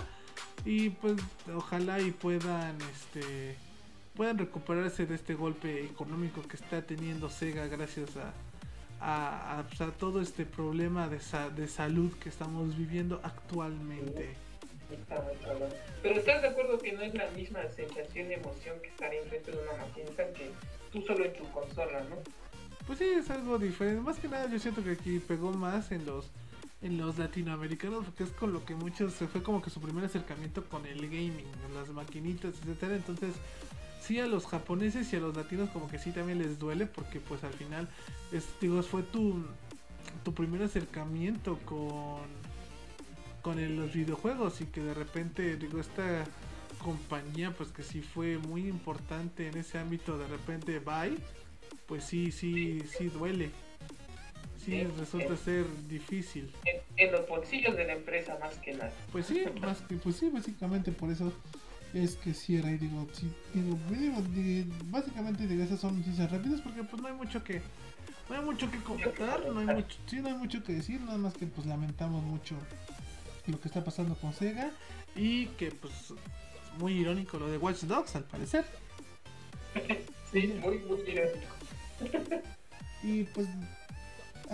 y 0.64 0.91
pues 0.91 1.20
ojalá 1.55 2.01
y 2.01 2.11
puedan 2.11 2.76
este 2.82 3.57
puedan 4.14 4.39
recuperarse 4.39 5.07
de 5.07 5.16
este 5.16 5.35
golpe 5.35 5.85
económico 5.85 6.43
que 6.43 6.57
está 6.57 6.82
teniendo 6.82 7.28
Sega 7.28 7.66
gracias 7.66 8.16
a 8.16 8.32
a, 9.05 9.59
a, 9.59 9.90
todo 9.98 10.22
este 10.22 10.46
problema 10.46 11.09
de, 11.09 11.20
de 11.55 11.68
salud 11.68 12.11
que 12.14 12.30
estamos 12.30 12.76
viviendo 12.76 13.20
actualmente. 13.22 14.34
Pero 16.02 16.14
estás 16.16 16.40
de 16.42 16.48
acuerdo 16.48 16.78
que 16.78 16.92
no 16.92 17.02
es 17.02 17.14
la 17.14 17.28
misma 17.30 17.61
sensación 17.68 18.30
y 18.30 18.34
emoción 18.34 18.80
que 18.80 18.88
estar 18.88 19.12
enfrente 19.12 19.50
de 19.50 19.59
una 19.59 19.72
máquina 19.72 20.32
que 20.32 20.50
tú 20.90 21.02
solo 21.02 21.24
en 21.24 21.32
tu 21.34 21.50
consola, 21.50 22.00
¿no? 22.09 22.16
Pues 22.86 22.98
sí, 22.98 23.05
es 23.05 23.30
algo 23.30 23.59
diferente. 23.59 24.00
Más 24.00 24.18
que 24.18 24.28
nada 24.28 24.48
yo 24.50 24.59
siento 24.59 24.82
que 24.82 24.92
aquí 24.92 25.18
pegó 25.18 25.52
más 25.52 25.92
en 25.92 26.07
los 26.07 26.30
en 26.82 26.98
los 26.98 27.18
latinoamericanos 27.18 28.05
porque 28.05 28.24
es 28.24 28.30
con 28.30 28.52
lo 28.52 28.62
que 28.66 28.74
muchos 28.74 29.14
se 29.14 29.26
fue 29.26 29.42
como 29.42 29.62
que 29.62 29.70
su 29.70 29.80
primer 29.80 30.05
acercamiento 30.05 30.62
con 30.64 30.84
el 30.84 31.00
gaming, 31.09 31.46
las 31.74 31.88
maquinitas, 31.88 32.55
etcétera. 32.62 32.96
Entonces, 32.96 33.34
sí 34.05 34.20
a 34.20 34.26
los 34.26 34.46
japoneses 34.46 35.12
y 35.12 35.16
a 35.16 35.20
los 35.20 35.34
latinos 35.34 35.70
como 35.70 35.88
que 35.88 35.98
sí 35.98 36.11
también 36.11 36.38
les 36.38 36.59
duele 36.59 36.86
porque 36.86 37.20
pues 37.20 37.42
al 37.42 37.52
final 37.52 37.88
es, 38.32 38.44
digo, 38.61 38.82
fue 38.82 39.02
tu, 39.02 39.44
tu 40.22 40.34
primer 40.34 40.62
acercamiento 40.62 41.59
con, 41.64 42.22
con 43.42 43.76
los 43.76 43.92
videojuegos 43.92 44.61
y 44.61 44.66
que 44.66 44.82
de 44.82 44.94
repente 44.94 45.57
digo 45.57 45.80
esta 45.80 46.24
compañía 46.82 47.52
pues 47.52 47.70
que 47.70 47.82
sí 47.82 48.02
fue 48.02 48.36
muy 48.36 48.68
importante 48.68 49.48
en 49.48 49.57
ese 49.57 49.78
ámbito 49.78 50.18
de 50.18 50.26
repente 50.26 50.78
bye 50.80 51.16
pues 51.86 52.05
sí 52.05 52.30
sí 52.30 52.82
sí 52.96 53.09
duele. 53.09 53.50
Sí 54.64 54.82
resulta 54.98 55.36
ser 55.36 55.66
difícil. 55.88 56.50
en, 56.96 57.12
los 57.12 57.28
bolsillos 57.28 57.76
de 57.76 57.84
la 57.84 57.92
empresa 57.92 58.38
más 58.40 58.57
que 58.57 58.72
nada. 58.72 58.90
Pues 59.12 59.26
sí 59.26 59.44
más 59.61 59.82
que 59.82 59.96
pues 59.96 60.16
sí 60.16 60.30
básicamente 60.30 60.90
por 60.90 61.11
eso 61.11 61.32
es 61.95 62.16
que 62.16 62.34
cierra 62.34 62.72
y 62.72 62.78
digo, 62.78 63.07
sí, 63.12 63.32
digo, 63.53 63.78
básicamente 64.86 65.47
digo, 65.47 65.62
esas 65.62 65.80
son 65.80 65.99
noticias 65.99 66.30
rápidas 66.30 66.61
porque 66.61 66.82
pues 66.82 67.01
no 67.01 67.09
hay 67.09 67.14
mucho 67.14 67.42
que 67.42 67.62
no 68.28 68.36
hay 68.36 68.45
mucho 68.45 68.70
que 68.70 68.78
comentar, 68.78 69.45
no 69.47 69.61
hay 69.61 69.66
mucho, 69.66 69.97
sí, 70.07 70.16
no 70.20 70.28
hay 70.28 70.34
mucho 70.34 70.62
que 70.62 70.72
decir, 70.72 71.01
nada 71.03 71.18
más 71.18 71.34
que 71.34 71.47
pues 71.47 71.66
lamentamos 71.66 72.22
mucho 72.24 72.57
lo 73.47 73.61
que 73.61 73.68
está 73.68 73.84
pasando 73.84 74.14
con 74.16 74.32
Sega 74.32 74.70
y 75.14 75.47
que 75.47 75.70
pues 75.70 76.14
muy 76.78 76.95
irónico 76.95 77.38
lo 77.38 77.49
de 77.49 77.59
Watch 77.59 77.82
Dogs 77.82 78.16
al 78.16 78.24
parecer. 78.24 78.64
sí, 80.32 80.59
muy, 80.61 80.78
muy 80.78 81.01
irónico. 81.01 81.55
y 83.03 83.24
pues 83.24 83.47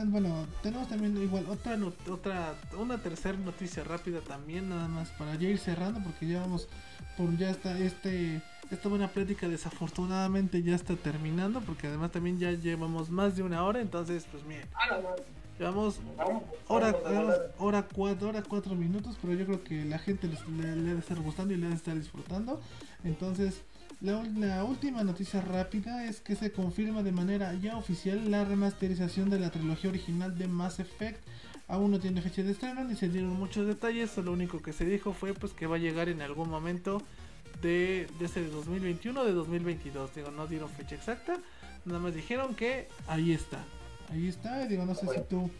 bueno, 0.06 0.46
tenemos 0.62 0.88
también 0.88 1.16
igual 1.22 1.46
otra 1.48 1.76
otra 2.10 2.54
una 2.78 2.98
tercera 2.98 3.36
noticia 3.38 3.84
rápida 3.84 4.20
también 4.20 4.68
nada 4.68 4.88
más 4.88 5.10
para 5.10 5.34
ya 5.34 5.48
ir 5.48 5.58
cerrando 5.58 6.00
porque 6.00 6.26
ya 6.26 6.40
vamos 6.40 6.68
por 7.16 7.36
ya 7.36 7.50
está 7.50 7.78
este 7.78 8.40
esta 8.70 8.88
buena 8.88 9.08
plática 9.08 9.48
desafortunadamente 9.48 10.62
ya 10.62 10.74
está 10.74 10.94
terminando 10.94 11.60
porque 11.60 11.88
además 11.88 12.12
también 12.12 12.38
ya 12.38 12.52
llevamos 12.52 13.10
más 13.10 13.36
de 13.36 13.42
una 13.42 13.64
hora 13.64 13.80
entonces 13.80 14.26
pues 14.30 14.44
miren. 14.44 14.68
Ah, 14.74 15.00
llevamos 15.58 16.00
hora 16.68 16.94
hora 17.58 17.82
cuatro 17.82 18.28
hora 18.28 18.42
cuatro 18.42 18.74
minutos 18.74 19.18
pero 19.20 19.34
yo 19.34 19.44
creo 19.44 19.64
que 19.64 19.84
la 19.84 19.98
gente 19.98 20.28
le, 20.28 20.36
le, 20.56 20.82
debe 20.82 21.00
estar 21.00 21.18
gustando 21.18 21.52
y 21.52 21.56
le 21.56 21.64
debe 21.64 21.76
estar 21.76 21.96
disfrutando. 21.96 22.60
Entonces 23.02 23.62
la, 24.00 24.64
última 24.64 25.04
noticia 25.04 25.42
rápida 25.42 26.06
es 26.06 26.20
que 26.20 26.34
se 26.34 26.50
confirma 26.52 27.02
de 27.02 27.12
manera 27.12 27.52
ya 27.54 27.76
oficial 27.76 28.30
la 28.30 28.44
remasterización 28.44 29.28
de 29.28 29.38
la 29.38 29.50
trilogía 29.50 29.90
original 29.90 30.38
de 30.38 30.48
Mass 30.48 30.80
Effect. 30.80 31.20
Aún 31.68 31.90
no 31.90 32.00
tiene 32.00 32.22
fecha 32.22 32.42
de 32.42 32.52
estreno 32.52 32.82
ni 32.84 32.96
se 32.96 33.10
dieron 33.10 33.38
muchos 33.38 33.66
detalles, 33.66 34.16
lo 34.16 34.32
único 34.32 34.62
que 34.62 34.72
se 34.72 34.86
dijo 34.86 35.12
fue 35.12 35.34
pues 35.34 35.52
que 35.52 35.66
va 35.66 35.76
a 35.76 35.78
llegar 35.78 36.08
en 36.08 36.22
algún 36.22 36.48
momento 36.48 37.02
de, 37.60 38.08
de 38.18 38.24
ese 38.24 38.48
2021 38.48 39.20
o 39.20 39.24
de 39.24 39.32
2022. 39.32 40.14
Digo, 40.14 40.30
no 40.30 40.46
dieron 40.46 40.70
fecha 40.70 40.94
exacta, 40.94 41.38
nada 41.84 42.00
más 42.00 42.14
dijeron 42.14 42.54
que 42.54 42.88
ahí 43.06 43.32
está. 43.32 43.62
Ahí 44.08 44.28
está, 44.28 44.66
digo, 44.66 44.86
no 44.86 44.94
sé 44.94 45.06
si 45.08 45.20
tú 45.28 45.50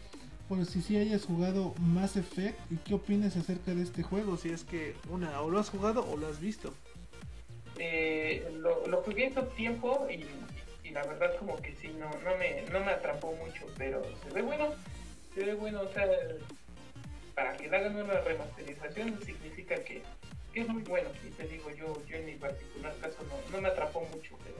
bueno, 0.49 0.65
si 0.65 0.81
sí 0.81 0.97
hayas 0.97 1.23
jugado 1.23 1.73
Mass 1.79 2.17
Effect 2.17 2.59
y 2.69 2.75
qué 2.75 2.95
opinas 2.95 3.37
acerca 3.37 3.73
de 3.73 3.83
este 3.83 4.03
juego, 4.03 4.35
si 4.35 4.49
es 4.49 4.65
que 4.65 4.95
una 5.09 5.39
o 5.41 5.49
lo 5.49 5.59
has 5.59 5.69
jugado 5.69 6.05
o 6.11 6.17
lo 6.17 6.27
has 6.27 6.41
visto 6.41 6.73
eh, 7.83 8.47
lo, 8.59 8.85
lo 8.85 9.01
jugué 9.01 9.25
en 9.25 9.49
tiempo 9.55 10.07
y, 10.07 10.23
la 10.91 11.03
verdad 11.03 11.35
como 11.39 11.55
que 11.61 11.73
sí, 11.77 11.87
no, 11.97 12.11
no, 12.23 12.37
me, 12.37 12.61
no 12.71 12.79
me 12.81 12.91
atrapó 12.91 13.33
mucho, 13.33 13.65
pero 13.77 14.03
se 14.21 14.29
ve 14.29 14.41
bueno, 14.43 14.69
se 15.33 15.45
ve 15.45 15.55
bueno, 15.55 15.81
o 15.81 15.91
sea, 15.93 16.05
para 17.33 17.57
que 17.57 17.69
le 17.69 17.77
hagan 17.77 17.95
una 17.95 18.19
remasterización 18.19 19.17
significa 19.23 19.75
que, 19.83 20.03
es 20.53 20.67
muy 20.67 20.83
bueno, 20.83 21.09
y 21.25 21.31
te 21.31 21.47
digo, 21.47 21.71
yo, 21.71 22.05
yo 22.07 22.17
en 22.17 22.25
mi 22.25 22.33
particular 22.33 22.93
caso 23.01 23.17
no, 23.23 23.51
no 23.51 23.61
me 23.61 23.69
atrapó 23.69 24.01
mucho, 24.01 24.37
pero, 24.43 24.57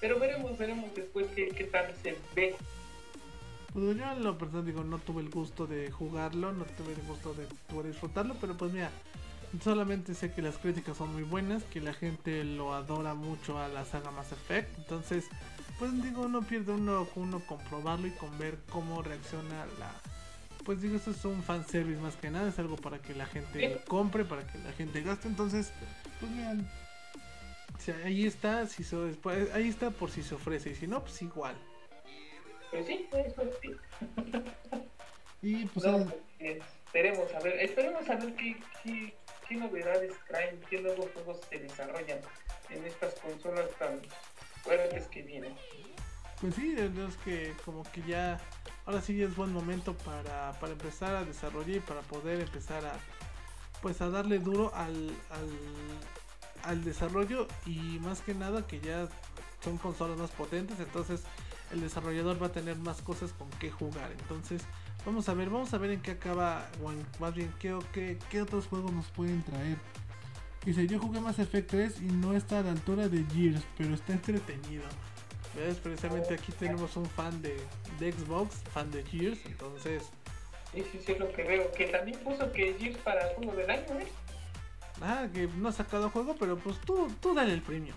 pero 0.00 0.20
veremos, 0.20 0.56
veremos 0.56 0.94
después 0.94 1.26
qué, 1.34 1.48
qué 1.48 1.64
tal 1.64 1.92
se 2.02 2.16
ve. 2.34 2.54
Pues 3.72 3.84
yo 3.84 3.90
en 3.90 4.22
lo 4.22 4.38
personal 4.38 4.66
digo, 4.66 4.84
no 4.84 4.98
tuve 4.98 5.22
el 5.22 5.30
gusto 5.30 5.66
de 5.66 5.90
jugarlo, 5.90 6.52
no 6.52 6.64
tuve 6.64 6.92
el 6.92 7.02
gusto 7.02 7.34
de 7.34 7.46
poder 7.72 7.90
disfrutarlo, 7.92 8.36
pero 8.40 8.56
pues 8.56 8.72
mira, 8.72 8.90
Solamente 9.62 10.14
sé 10.14 10.32
que 10.32 10.42
las 10.42 10.58
críticas 10.58 10.96
son 10.96 11.12
muy 11.12 11.22
buenas, 11.22 11.64
que 11.64 11.80
la 11.80 11.92
gente 11.92 12.44
lo 12.44 12.74
adora 12.74 13.14
mucho 13.14 13.58
a 13.58 13.68
la 13.68 13.84
saga 13.84 14.10
Mass 14.10 14.32
Effect. 14.32 14.78
Entonces, 14.78 15.24
pues 15.78 16.02
digo, 16.02 16.28
no 16.28 16.42
pierde 16.42 16.72
uno, 16.72 17.08
uno 17.16 17.40
comprobarlo 17.46 18.06
y 18.06 18.12
con 18.12 18.36
ver 18.38 18.58
cómo 18.70 19.02
reacciona 19.02 19.66
la... 19.78 19.92
Pues 20.64 20.82
digo, 20.82 20.96
esto 20.96 21.10
es 21.12 21.24
un 21.24 21.42
fanservice 21.42 22.00
más 22.00 22.16
que 22.16 22.30
nada, 22.30 22.48
es 22.48 22.58
algo 22.58 22.76
para 22.76 22.98
que 22.98 23.14
la 23.14 23.26
gente 23.26 23.80
compre, 23.86 24.24
para 24.24 24.46
que 24.46 24.58
la 24.58 24.72
gente 24.72 25.00
gaste. 25.02 25.28
Entonces, 25.28 25.72
pues 26.18 26.36
vean, 26.36 26.68
ahí 28.04 28.26
está, 28.26 28.66
si 28.66 28.82
se, 28.82 28.96
pues, 29.22 29.52
ahí 29.54 29.68
está 29.68 29.90
por 29.90 30.10
si 30.10 30.22
se 30.22 30.34
ofrece, 30.34 30.70
y 30.70 30.74
si 30.74 30.86
no, 30.86 31.02
pues 31.02 31.22
igual. 31.22 31.54
Pues 32.70 32.86
sí, 32.86 33.06
eso 33.12 33.42
sí. 33.62 33.76
Y 35.42 35.66
pues... 35.66 35.86
esperemos 36.96 37.34
a 37.34 37.40
ver, 37.40 37.60
esperemos 37.60 38.08
a 38.08 38.18
qué, 38.18 38.56
qué 38.82 39.14
qué 39.46 39.56
novedades 39.56 40.12
traen, 40.28 40.60
qué 40.68 40.80
nuevos 40.80 41.10
juegos 41.12 41.40
se 41.48 41.58
desarrollan 41.58 42.20
en 42.70 42.84
estas 42.84 43.14
consolas 43.20 43.66
tan 43.78 44.00
fuertes 44.62 45.06
que 45.08 45.22
vienen. 45.22 45.54
Pues 46.40 46.54
sí, 46.54 46.74
es 46.78 47.16
que 47.18 47.52
como 47.64 47.82
que 47.84 48.02
ya, 48.02 48.40
ahora 48.86 49.02
sí 49.02 49.22
es 49.22 49.36
buen 49.36 49.52
momento 49.52 49.94
para, 49.98 50.52
para 50.58 50.72
empezar 50.72 51.14
a 51.14 51.24
desarrollar 51.24 51.76
y 51.76 51.80
para 51.80 52.00
poder 52.00 52.40
empezar 52.40 52.84
a, 52.84 52.98
pues 53.82 54.00
a 54.00 54.08
darle 54.08 54.38
duro 54.38 54.72
al, 54.74 55.10
al, 55.30 55.50
al 56.64 56.82
desarrollo 56.82 57.46
y 57.66 57.98
más 58.00 58.22
que 58.22 58.34
nada 58.34 58.66
que 58.66 58.80
ya 58.80 59.06
son 59.62 59.78
consolas 59.78 60.18
más 60.18 60.30
potentes, 60.30 60.80
entonces 60.80 61.22
el 61.72 61.80
desarrollador 61.80 62.42
va 62.42 62.46
a 62.46 62.52
tener 62.52 62.76
más 62.76 63.02
cosas 63.02 63.32
con 63.32 63.50
qué 63.58 63.70
jugar. 63.70 64.12
Entonces, 64.12 64.62
Vamos 65.06 65.28
a 65.28 65.34
ver, 65.34 65.48
vamos 65.48 65.72
a 65.72 65.78
ver 65.78 65.92
en 65.92 66.02
qué 66.02 66.10
acaba, 66.10 66.68
o 66.82 66.90
más 67.20 67.32
bien 67.32 67.54
qué, 67.60 67.78
qué, 67.92 68.18
qué 68.28 68.42
otros 68.42 68.66
juegos 68.66 68.92
nos 68.92 69.06
pueden 69.06 69.40
traer. 69.44 69.76
Dice, 70.64 70.84
yo 70.88 70.98
jugué 70.98 71.20
Mass 71.20 71.38
Effect 71.38 71.70
3 71.70 72.00
y 72.00 72.06
no 72.06 72.34
está 72.34 72.58
a 72.58 72.62
la 72.62 72.72
altura 72.72 73.08
de 73.08 73.24
Gears, 73.32 73.62
pero 73.78 73.94
está 73.94 74.14
entretenido. 74.14 74.82
¿Ves? 75.54 75.76
Precisamente 75.76 76.34
aquí 76.34 76.50
tenemos 76.50 76.96
un 76.96 77.06
fan 77.06 77.40
de, 77.40 77.56
de 78.00 78.12
Xbox, 78.12 78.56
fan 78.72 78.90
de 78.90 79.04
Gears, 79.04 79.38
entonces... 79.46 80.02
Sí, 80.74 80.84
sí, 80.90 81.00
sí, 81.06 81.12
es 81.12 81.20
lo 81.20 81.30
que 81.30 81.44
veo. 81.44 81.70
Que 81.70 81.86
también 81.86 82.18
puso 82.18 82.50
que 82.50 82.74
Gears 82.74 82.98
para 82.98 83.28
el 83.28 83.36
juego 83.36 83.52
del 83.52 83.70
año, 83.70 84.00
¿eh? 84.00 84.08
Ah, 85.00 85.28
que 85.32 85.46
no 85.46 85.68
ha 85.68 85.72
sacado 85.72 86.10
juego, 86.10 86.34
pero 86.36 86.58
pues 86.58 86.80
tú, 86.80 87.06
tú 87.20 87.32
dale 87.32 87.54
el 87.54 87.62
premio. 87.62 87.94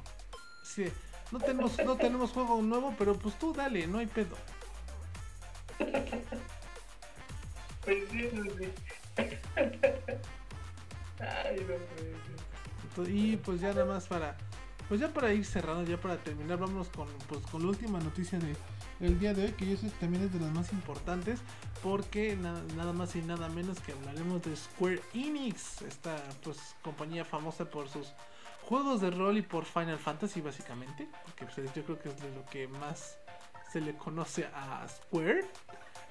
Sí, 0.62 0.86
no 1.32 1.40
tenemos, 1.40 1.76
no 1.84 1.98
tenemos 1.98 2.30
juego 2.30 2.62
nuevo, 2.62 2.94
pero 3.00 3.16
pues 3.18 3.34
tú 3.40 3.52
dale, 3.52 3.88
no 3.88 3.98
hay 3.98 4.06
pedo. 4.06 4.38
y 13.08 13.38
pues 13.38 13.62
ya 13.62 13.70
nada 13.70 13.86
más 13.86 14.08
para 14.08 14.38
pues 14.88 15.00
ya 15.00 15.14
para 15.14 15.32
ir 15.32 15.46
cerrando, 15.46 15.84
ya 15.90 15.98
para 15.98 16.18
terminar, 16.18 16.58
vamos 16.58 16.90
con 16.90 17.08
pues 17.28 17.42
con 17.46 17.62
la 17.62 17.70
última 17.70 18.00
noticia 18.00 18.40
de 18.40 18.56
el 19.00 19.18
día 19.18 19.34
de 19.34 19.46
hoy, 19.46 19.52
que 19.54 19.66
yo 19.66 19.78
también 20.00 20.24
es 20.26 20.34
de 20.34 20.40
las 20.40 20.52
más 20.52 20.74
importantes, 20.74 21.40
porque 21.82 22.36
nada 22.36 22.92
más 22.92 23.16
y 23.16 23.22
nada 23.22 23.48
menos 23.50 23.80
que 23.80 23.94
hablaremos 23.94 24.42
de 24.42 24.56
Square 24.56 25.02
Enix, 25.14 25.84
esta 25.84 26.22
pues 26.44 26.76
compañía 26.82 27.24
famosa 27.24 27.70
por 27.70 27.88
sus 27.88 28.12
juegos 28.64 29.00
de 29.00 29.12
rol 29.12 29.38
y 29.38 29.42
por 29.42 29.64
Final 29.66 30.00
Fantasy 30.00 30.42
básicamente, 30.42 31.08
porque 31.24 31.46
pues, 31.46 31.74
yo 31.74 31.84
creo 31.86 32.00
que 32.00 32.10
es 32.10 32.22
de 32.22 32.36
lo 32.36 32.46
que 32.48 32.68
más 32.68 33.18
se 33.72 33.80
le 33.80 33.96
conoce 33.96 34.48
a 34.54 34.86
Square. 34.88 35.46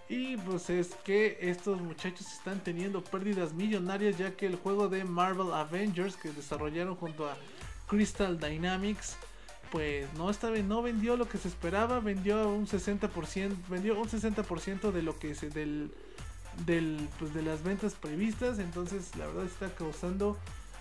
Y 0.08 0.36
pues 0.38 0.70
es 0.70 0.94
que 1.04 1.38
estos 1.42 1.80
muchachos 1.80 2.32
están 2.32 2.60
teniendo 2.64 3.04
pérdidas 3.04 3.52
millonarias 3.52 4.16
ya 4.16 4.34
que 4.36 4.46
el 4.46 4.56
juego 4.56 4.88
de 4.88 5.04
Marvel 5.04 5.52
Avengers 5.52 6.16
que 6.16 6.30
desarrollaron 6.32 6.94
junto 6.96 7.28
a 7.28 7.36
Crystal 7.86 8.38
Dynamics 8.38 9.16
pues 9.70 10.06
no 10.14 10.30
esta 10.30 10.50
vez 10.50 10.64
no 10.64 10.82
vendió 10.82 11.16
lo 11.16 11.28
que 11.28 11.38
se 11.38 11.48
esperaba, 11.48 12.00
vendió 12.00 12.48
un 12.48 12.66
60%, 12.66 13.54
vendió 13.68 14.00
un 14.00 14.08
60% 14.08 14.92
de 14.92 15.02
lo 15.02 15.18
que 15.18 15.34
se 15.34 15.50
del 15.50 15.92
del 16.66 17.08
pues 17.18 17.34
de 17.34 17.42
las 17.42 17.62
ventas 17.62 17.94
previstas, 17.94 18.58
entonces 18.58 19.14
la 19.16 19.26
verdad 19.26 19.44
está 19.44 19.68
causando 19.74 20.36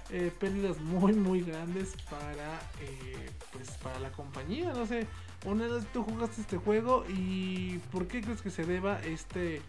eh, 0.10 0.32
pérdidas 0.40 0.80
muy 0.80 1.14
muy 1.14 1.42
grandes 1.42 1.96
para 2.10 2.60
eh, 2.82 3.30
pues 3.52 3.72
para 3.84 4.00
la 4.00 4.12
compañía, 4.12 4.74
no 4.74 4.86
sé, 4.86 5.08
una 5.46 5.68
vez 5.68 5.86
tú 5.94 6.04
jugaste 6.04 6.42
este 6.42 6.58
juego 6.58 7.06
y 7.08 7.80
¿por 7.92 8.08
qué 8.08 8.22
crees 8.22 8.42
que 8.42 8.50
se 8.50 8.66
deba 8.66 9.00
este 9.04 9.62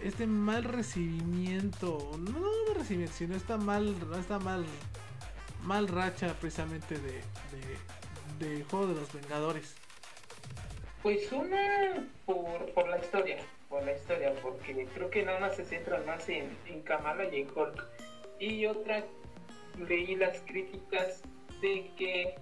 este 0.00 0.26
mal 0.26 0.64
recibimiento? 0.64 2.10
No, 2.18 2.40
no 2.40 2.74
recibimiento, 2.74 3.14
sino 3.16 3.34
esta 3.36 3.56
mal 3.56 3.94
esta 4.18 4.38
mal 4.38 4.64
mal 5.64 5.88
racha 5.88 6.34
precisamente 6.40 6.96
de, 6.98 7.20
de, 8.38 8.64
juego 8.64 8.88
de 8.88 8.94
los 9.00 9.12
Vengadores. 9.12 9.76
Pues 11.02 11.30
una 11.32 12.06
por, 12.26 12.72
por 12.72 12.88
la 12.88 12.98
historia, 12.98 13.38
por 13.68 13.84
la 13.84 13.92
historia, 13.92 14.32
porque 14.42 14.86
creo 14.94 15.10
que 15.10 15.24
nada 15.24 15.40
más 15.40 15.56
se 15.56 15.64
centra 15.64 16.02
más 16.06 16.28
en, 16.28 16.56
en 16.66 16.82
Kamala 16.82 17.24
y 17.24 17.40
en 17.40 17.48
Hulk. 17.48 17.86
Y 18.38 18.66
otra, 18.66 19.04
leí 19.78 20.16
las 20.16 20.40
críticas 20.42 21.22
de 21.60 21.90
que 21.96 22.34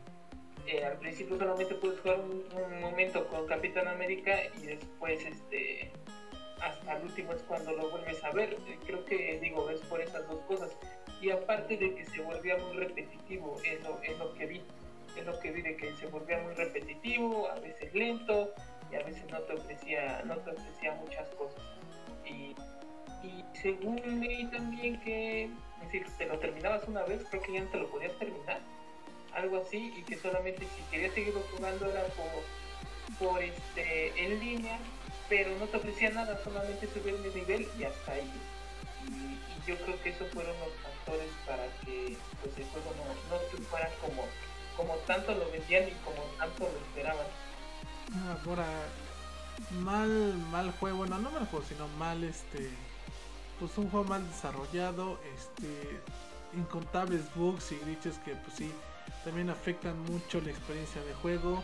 eh, 0.66 0.84
al 0.84 0.98
principio 0.98 1.38
solamente 1.38 1.74
puedes 1.74 2.00
jugar 2.00 2.20
un, 2.20 2.80
momento 2.80 3.26
con 3.28 3.46
Capitán 3.46 3.88
América 3.88 4.32
y 4.60 4.66
después 4.66 5.24
este 5.24 5.92
hasta 6.60 6.96
el 6.96 7.04
último 7.04 7.32
es 7.32 7.42
cuando 7.42 7.72
lo 7.72 7.90
vuelves 7.90 8.22
a 8.22 8.30
ver. 8.32 8.52
Eh, 8.52 8.78
creo 8.86 9.04
que 9.06 9.38
digo, 9.40 9.70
es 9.70 9.80
por 9.82 10.00
esas 10.00 10.28
dos 10.28 10.40
cosas. 10.40 10.76
Y 11.22 11.30
aparte 11.30 11.76
de 11.76 11.94
que 11.94 12.04
se 12.04 12.20
volvía 12.20 12.56
muy 12.58 12.76
repetitivo, 12.76 13.56
es 13.64 13.82
lo, 13.82 14.00
es 14.02 14.18
lo 14.18 14.34
que 14.34 14.46
vi. 14.46 14.62
Es 15.16 15.24
lo 15.24 15.38
que 15.40 15.50
vi 15.50 15.62
de 15.62 15.76
que 15.76 15.92
se 15.94 16.06
volvía 16.06 16.38
muy 16.38 16.54
repetitivo, 16.54 17.48
a 17.48 17.58
veces 17.58 17.92
lento 17.94 18.52
y 18.92 18.96
a 18.96 19.02
veces 19.02 19.24
no 19.30 19.40
te 19.40 19.54
ofrecía, 19.54 20.22
no 20.24 20.36
te 20.36 20.50
ofrecía 20.50 20.94
muchas 20.94 21.28
cosas. 21.30 21.62
Y 23.22 23.44
según 23.60 24.00
leí 24.20 24.46
también 24.46 25.00
que 25.00 25.50
si 25.90 26.00
te 26.18 26.26
lo 26.26 26.38
terminabas 26.38 26.86
una 26.88 27.02
vez, 27.04 27.22
creo 27.30 27.42
que 27.42 27.52
ya 27.52 27.60
no 27.60 27.70
te 27.70 27.78
lo 27.78 27.90
podías 27.90 28.16
terminar 28.18 28.60
algo 29.34 29.62
así, 29.62 29.92
y 29.96 30.02
que 30.02 30.18
solamente 30.18 30.66
si 30.76 30.82
querías 30.90 31.14
seguirlo 31.14 31.42
jugando 31.54 31.86
era 31.90 32.04
por, 32.08 33.28
por 33.28 33.42
este, 33.42 34.24
en 34.24 34.40
línea, 34.40 34.78
pero 35.28 35.56
no 35.56 35.66
te 35.66 35.76
ofrecía 35.76 36.10
nada, 36.10 36.42
solamente 36.42 36.88
subir 36.88 37.16
de 37.18 37.34
nivel 37.34 37.68
y 37.78 37.84
hasta 37.84 38.12
ahí. 38.12 38.30
Y, 39.08 39.40
yo 39.66 39.76
creo 39.76 40.02
que 40.02 40.08
esos 40.08 40.28
fueron 40.32 40.58
los 40.58 40.72
factores 40.82 41.30
para 41.46 41.64
que 41.84 42.16
pues, 42.42 42.56
el 42.56 42.64
juego 42.64 42.94
no, 42.96 43.36
no 43.36 43.64
fuera 43.68 43.88
como, 44.00 44.24
como 44.74 44.94
tanto 45.06 45.34
lo 45.34 45.48
vendían 45.50 45.86
y 45.86 45.92
como 46.02 46.22
tanto 46.38 46.64
lo 46.64 46.78
esperaban. 46.88 47.26
Ahora, 48.44 48.66
mal, 49.82 50.34
mal 50.50 50.72
juego, 50.80 50.98
bueno, 50.98 51.18
no 51.18 51.30
mal 51.30 51.46
juego, 51.46 51.64
sino 51.66 51.86
mal 51.88 52.24
este, 52.24 52.70
pues 53.60 53.76
un 53.76 53.90
juego 53.90 54.06
mal 54.06 54.26
desarrollado, 54.26 55.20
este, 55.36 56.00
incontables 56.58 57.22
bugs 57.34 57.72
y 57.72 57.76
glitches 57.84 58.18
que 58.18 58.34
pues 58.34 58.56
sí, 58.56 58.70
también 59.24 59.50
afectan 59.50 60.00
mucho 60.04 60.40
la 60.40 60.50
experiencia 60.50 61.02
de 61.04 61.12
juego. 61.14 61.62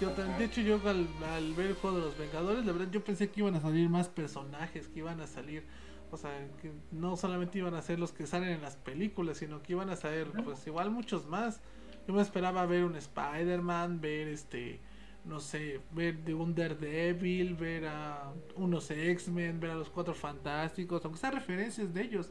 Yo, 0.00 0.10
de 0.14 0.44
hecho, 0.44 0.60
yo 0.60 0.80
al, 0.86 1.06
al, 1.34 1.54
ver 1.54 1.66
el 1.66 1.74
juego 1.74 1.98
de 1.98 2.04
los 2.04 2.16
Vengadores, 2.16 2.64
la 2.64 2.72
verdad 2.72 2.88
yo 2.90 3.04
pensé 3.04 3.30
que 3.30 3.40
iban 3.40 3.54
a 3.56 3.60
salir 3.60 3.88
más 3.90 4.08
personajes, 4.08 4.88
que 4.88 5.00
iban 5.00 5.20
a 5.20 5.26
salir, 5.26 5.64
o 6.10 6.16
sea, 6.16 6.30
que 6.62 6.72
no 6.92 7.16
solamente 7.16 7.58
iban 7.58 7.74
a 7.74 7.82
ser 7.82 7.98
los 7.98 8.12
que 8.12 8.26
salen 8.26 8.50
en 8.50 8.62
las 8.62 8.76
películas, 8.76 9.38
sino 9.38 9.62
que 9.62 9.72
iban 9.72 9.90
a 9.90 9.96
salir, 9.96 10.30
pues 10.44 10.66
igual 10.66 10.90
muchos 10.90 11.26
más. 11.26 11.60
Yo 12.06 12.14
me 12.14 12.22
esperaba 12.22 12.64
ver 12.64 12.84
un 12.84 12.96
Spider-Man, 12.96 14.00
ver 14.00 14.28
este, 14.28 14.80
no 15.28 15.40
sé, 15.40 15.80
ver 15.92 16.18
de 16.24 16.34
un 16.34 16.54
Daredevil, 16.54 17.54
ver 17.54 17.86
a 17.86 18.32
unos 18.56 18.90
X-Men, 18.90 19.60
ver 19.60 19.72
a 19.72 19.74
los 19.74 19.90
Cuatro 19.90 20.14
Fantásticos, 20.14 21.04
aunque 21.04 21.20
sean 21.20 21.34
referencias 21.34 21.92
de 21.92 22.02
ellos. 22.02 22.30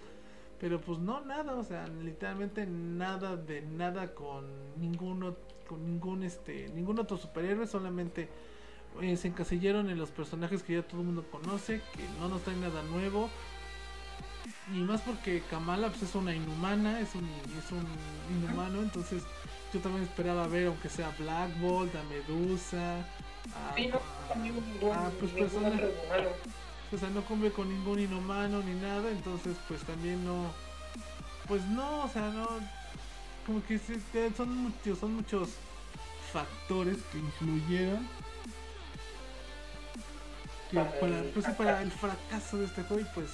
Pero 0.60 0.82
pues 0.82 0.98
no, 0.98 1.22
nada, 1.22 1.56
o 1.56 1.64
sea, 1.64 1.88
literalmente 1.88 2.66
nada 2.66 3.38
de 3.38 3.62
nada 3.62 4.16
con 4.16 4.46
ninguno, 4.80 5.36
con 5.70 5.86
ningún 5.86 6.24
este, 6.24 6.70
ningún 6.70 6.98
otro 6.98 7.16
superhéroe, 7.18 7.68
solamente 7.68 8.28
eh, 9.02 9.16
se 9.16 9.28
encasillaron 9.28 9.92
en 9.92 10.00
los 10.00 10.10
personajes 10.10 10.64
que 10.64 10.74
ya 10.74 10.82
todo 10.82 11.02
el 11.02 11.06
mundo 11.06 11.24
conoce, 11.30 11.82
que 11.96 12.04
no 12.20 12.28
nos 12.28 12.42
traen 12.42 12.62
nada 12.62 12.82
nuevo. 12.84 13.30
Y 14.74 14.80
más 14.80 15.02
porque 15.02 15.44
Kamala 15.52 15.90
pues, 15.90 16.02
es 16.02 16.16
una 16.16 16.34
inhumana, 16.34 17.00
es 17.00 17.14
un, 17.14 17.26
es 17.26 17.72
un 17.72 17.86
inhumano, 18.36 18.82
entonces 18.82 19.24
yo 19.74 19.80
también 19.80 20.04
esperaba 20.04 20.48
ver 20.48 20.68
aunque 20.68 20.90
sea 20.90 21.12
Black 21.18 21.58
Bolt, 21.60 21.94
a 21.96 22.04
Medusa, 22.04 22.98
a, 23.56 23.74
Sí, 23.76 23.88
no, 23.88 24.02
ningún, 24.42 24.92
ah, 24.94 25.12
pues, 25.20 25.32
persona- 25.32 25.82
o 26.92 26.98
sea, 26.98 27.10
no 27.10 27.22
come 27.26 27.52
con 27.52 27.68
ningún 27.70 28.00
inhumano 28.00 28.62
ni 28.62 28.74
nada, 28.76 29.10
entonces 29.12 29.58
pues 29.68 29.82
también 29.82 30.24
no, 30.24 30.52
pues 31.48 31.62
no, 31.66 32.04
o 32.06 32.10
sea, 32.10 32.30
no, 32.30 32.48
como 33.46 33.62
que 33.66 33.80
son 34.36 34.58
muchos, 34.58 35.00
son 35.00 35.16
muchos 35.16 35.50
factores 36.32 36.98
que 37.12 37.18
influyeron 37.20 38.08
que 40.70 40.78
Para 40.78 41.00
para, 41.00 41.20
el 41.20 41.26
pues, 41.30 41.46
para 41.50 41.82
el 41.82 41.92
fracaso 41.92 42.58
de 42.58 42.66
este 42.66 42.84
juego 42.84 43.02
y 43.02 43.06
pues 43.16 43.30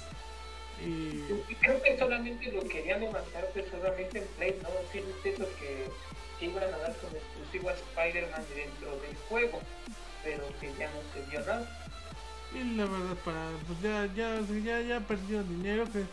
eh, 0.80 1.44
Y 1.48 1.54
Creo 1.56 1.82
que 1.82 1.98
solamente 1.98 2.52
lo 2.52 2.62
querían 2.68 3.00
levantar 3.00 3.48
pues, 3.52 3.66
solamente 3.70 4.18
en 4.18 4.26
Play, 4.36 4.60
¿no? 4.62 4.68
Sí, 4.92 4.98
es 4.98 5.34
eso 5.34 5.48
que, 5.58 5.88
que 6.38 6.46
iban 6.46 6.64
a 6.64 6.78
dar 6.78 6.96
como 6.96 7.16
exclusivo 7.16 7.68
a 7.68 7.72
Spider-Man 7.72 8.42
dentro 8.54 8.90
del 9.00 9.16
juego, 9.28 9.60
pero 10.22 10.44
que 10.60 10.72
ya 10.78 10.90
no 10.90 11.00
se 11.12 11.30
dio 11.30 11.40
nada. 11.40 11.68
y 12.54 12.76
la 12.76 12.84
verdad 12.84 13.16
para 13.24 13.50
pues 13.66 13.80
ya 13.82 14.06
ya 14.14 14.40
ya 14.40 14.80
ya 14.80 15.00
perdieron 15.00 15.48
dinero 15.48 15.84
que 15.92 16.04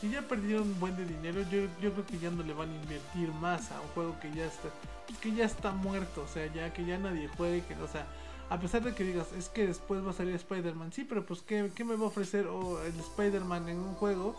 si 0.00 0.10
ya 0.10 0.22
perdieron 0.22 0.62
un 0.64 0.80
buen 0.80 0.96
de 0.96 1.04
dinero 1.04 1.42
yo, 1.50 1.62
yo 1.80 1.92
creo 1.92 2.06
que 2.06 2.18
ya 2.18 2.30
no 2.30 2.42
le 2.42 2.52
van 2.54 2.70
a 2.70 2.74
invertir 2.74 3.28
más 3.40 3.70
a 3.72 3.80
un 3.80 3.88
juego 3.88 4.18
que 4.20 4.32
ya 4.32 4.46
está 4.46 4.68
pues, 5.06 5.18
que 5.18 5.32
ya 5.32 5.44
está 5.44 5.72
muerto 5.72 6.22
o 6.22 6.28
sea 6.28 6.46
ya 6.52 6.72
que 6.72 6.84
ya 6.84 6.98
nadie 6.98 7.28
juegue 7.28 7.62
que 7.66 7.74
o 7.74 7.88
sea 7.88 8.06
a 8.48 8.58
pesar 8.58 8.82
de 8.82 8.94
que 8.94 9.04
digas 9.04 9.32
es 9.36 9.48
que 9.48 9.66
después 9.66 10.04
va 10.04 10.10
a 10.10 10.14
salir 10.14 10.34
Spider-Man 10.34 10.92
sí 10.92 11.04
pero 11.04 11.24
pues 11.26 11.42
qué, 11.42 11.70
qué 11.74 11.84
me 11.84 11.96
va 11.96 12.04
a 12.04 12.08
ofrecer 12.08 12.46
o 12.46 12.82
el 12.82 12.98
Spider-Man 12.98 13.68
en 13.68 13.78
un 13.78 13.94
juego 13.94 14.34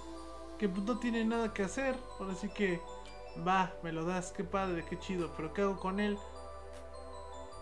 que 0.58 0.68
pues, 0.70 0.84
no 0.86 0.98
tiene 0.98 1.24
nada 1.24 1.54
que 1.54 1.64
hacer 1.64 1.96
ahora 2.20 2.34
sí 2.36 2.50
que 2.50 2.80
va 3.46 3.74
me 3.84 3.92
lo 3.92 4.06
das 4.06 4.32
qué 4.32 4.44
padre 4.44 4.86
qué 4.90 4.98
chido 5.00 5.32
pero 5.36 5.54
qué 5.54 5.62
hago 5.62 5.80
con 5.80 6.00
él 6.00 6.18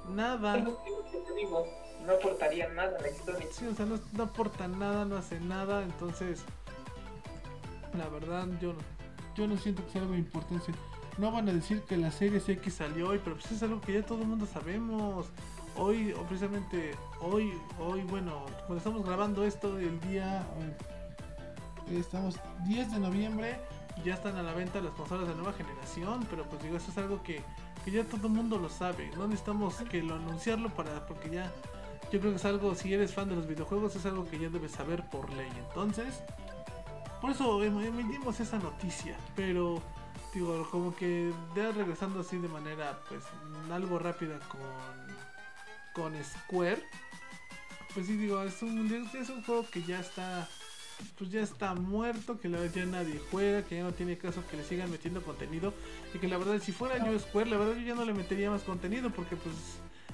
nada 0.09 0.57
no 2.05 2.13
aportaría 2.13 2.69
nada 2.69 2.97
a 2.97 3.01
la 3.01 3.09
historia. 3.09 3.47
Sí, 3.51 3.65
o 3.65 3.73
sea, 3.73 3.85
no, 3.85 3.99
no 4.13 4.23
aporta 4.23 4.67
nada, 4.67 5.05
no 5.05 5.17
hace 5.17 5.39
nada, 5.39 5.83
entonces 5.83 6.43
la 7.97 8.07
verdad 8.09 8.47
yo 8.61 8.73
no, 8.73 8.79
yo 9.35 9.47
no 9.47 9.57
siento 9.57 9.83
que 9.85 9.91
sea 9.91 10.01
algo 10.01 10.13
de 10.13 10.19
importancia. 10.19 10.73
No 11.17 11.31
van 11.31 11.47
a 11.47 11.53
decir 11.53 11.81
que 11.83 11.97
la 11.97 12.11
serie 12.11 12.41
X 12.45 12.73
salió 12.73 13.09
hoy, 13.09 13.21
pero 13.23 13.37
pues 13.37 13.51
es 13.51 13.63
algo 13.63 13.79
que 13.81 13.93
ya 13.93 14.05
todo 14.05 14.21
el 14.21 14.27
mundo 14.27 14.45
sabemos. 14.45 15.27
Hoy, 15.77 16.13
o 16.13 16.23
precisamente 16.23 16.91
hoy, 17.21 17.53
hoy, 17.79 18.01
bueno, 18.03 18.45
cuando 18.59 18.77
estamos 18.77 19.05
grabando 19.05 19.43
esto, 19.43 19.77
el 19.77 19.99
día, 20.01 20.45
eh, 21.89 21.99
estamos 21.99 22.35
10 22.65 22.91
de 22.91 22.99
noviembre, 22.99 23.59
ya 24.03 24.15
están 24.15 24.35
a 24.35 24.43
la 24.43 24.53
venta 24.53 24.81
las 24.81 24.93
consolas 24.93 25.27
de 25.27 25.35
nueva 25.35 25.53
generación, 25.53 26.25
pero 26.29 26.43
pues 26.45 26.61
digo, 26.63 26.77
eso 26.77 26.91
es 26.91 26.97
algo 26.97 27.23
que, 27.23 27.41
que 27.83 27.91
ya 27.91 28.03
todo 28.03 28.27
el 28.27 28.33
mundo 28.33 28.59
lo 28.59 28.69
sabe. 28.69 29.09
No 29.17 29.27
necesitamos 29.27 29.75
que 29.89 30.03
lo 30.03 30.15
anunciarlo 30.15 30.69
para, 30.69 31.05
porque 31.05 31.29
ya 31.29 31.51
yo 32.11 32.19
creo 32.19 32.31
que 32.31 32.37
es 32.37 32.45
algo, 32.45 32.75
si 32.75 32.93
eres 32.93 33.13
fan 33.13 33.29
de 33.29 33.35
los 33.35 33.47
videojuegos, 33.47 33.95
es 33.95 34.05
algo 34.05 34.29
que 34.29 34.37
ya 34.37 34.49
debes 34.49 34.71
saber 34.71 35.03
por 35.09 35.29
ley. 35.33 35.49
Entonces, 35.67 36.21
por 37.19 37.31
eso 37.31 37.63
em- 37.63 37.79
emitimos 37.81 38.39
esa 38.39 38.59
noticia. 38.59 39.17
Pero, 39.35 39.81
digo, 40.33 40.67
como 40.69 40.95
que 40.95 41.33
ya 41.55 41.71
regresando 41.71 42.19
así 42.19 42.37
de 42.37 42.47
manera, 42.47 42.99
pues, 43.09 43.23
algo 43.71 43.97
rápida 43.97 44.39
con, 44.49 44.63
con 45.93 46.23
Square. 46.23 46.83
Pues 47.93 48.07
sí, 48.07 48.17
digo, 48.17 48.41
es 48.43 48.61
un, 48.61 49.09
es 49.13 49.29
un 49.29 49.43
juego 49.43 49.65
que 49.71 49.81
ya 49.81 49.99
está, 49.99 50.47
pues 51.17 51.31
ya 51.31 51.41
está 51.41 51.73
muerto, 51.75 52.39
que 52.39 52.49
la 52.49 52.59
verdad 52.59 52.75
ya 52.75 52.85
nadie 52.85 53.19
juega, 53.31 53.63
que 53.63 53.77
ya 53.77 53.83
no 53.83 53.93
tiene 53.93 54.17
caso 54.17 54.43
que 54.49 54.57
le 54.57 54.63
sigan 54.63 54.91
metiendo 54.91 55.21
contenido. 55.21 55.73
Y 56.13 56.19
que 56.19 56.27
la 56.27 56.37
verdad, 56.37 56.59
si 56.61 56.71
fuera 56.71 57.03
yo 57.05 57.17
Square, 57.17 57.49
la 57.49 57.57
verdad 57.57 57.75
yo 57.75 57.87
ya 57.87 57.95
no 57.95 58.05
le 58.05 58.13
metería 58.13 58.49
más 58.49 58.63
contenido, 58.63 59.09
porque 59.09 59.35
pues 59.35 59.55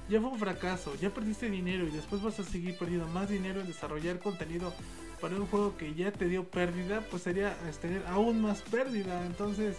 ya 0.09 0.19
fue 0.19 0.29
un 0.29 0.39
fracaso, 0.39 0.93
ya 0.95 1.13
perdiste 1.13 1.49
dinero 1.49 1.87
y 1.87 1.91
después 1.91 2.21
vas 2.21 2.39
a 2.39 2.43
seguir 2.43 2.77
perdiendo 2.77 3.07
más 3.07 3.29
dinero 3.29 3.61
en 3.61 3.67
desarrollar 3.67 4.19
contenido 4.19 4.73
para 5.21 5.35
un 5.35 5.45
juego 5.45 5.77
que 5.77 5.93
ya 5.93 6.11
te 6.11 6.25
dio 6.25 6.43
pérdida, 6.43 7.01
pues 7.09 7.23
sería 7.23 7.55
tener 7.79 8.05
aún 8.07 8.41
más 8.41 8.61
pérdida. 8.63 9.25
Entonces, 9.25 9.77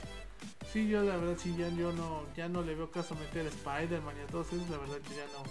sí, 0.72 0.88
yo 0.88 1.02
la 1.02 1.16
verdad 1.16 1.36
sí 1.38 1.54
ya 1.58 1.68
yo 1.68 1.92
no 1.92 2.22
ya 2.36 2.48
no 2.48 2.62
le 2.62 2.74
veo 2.74 2.90
caso 2.90 3.14
meter 3.16 3.46
Spider-Man 3.46 4.14
y 4.16 4.20
a 4.20 4.70
la 4.70 4.78
verdad 4.78 4.98
que 4.98 5.14
ya 5.14 5.26
no 5.34 5.44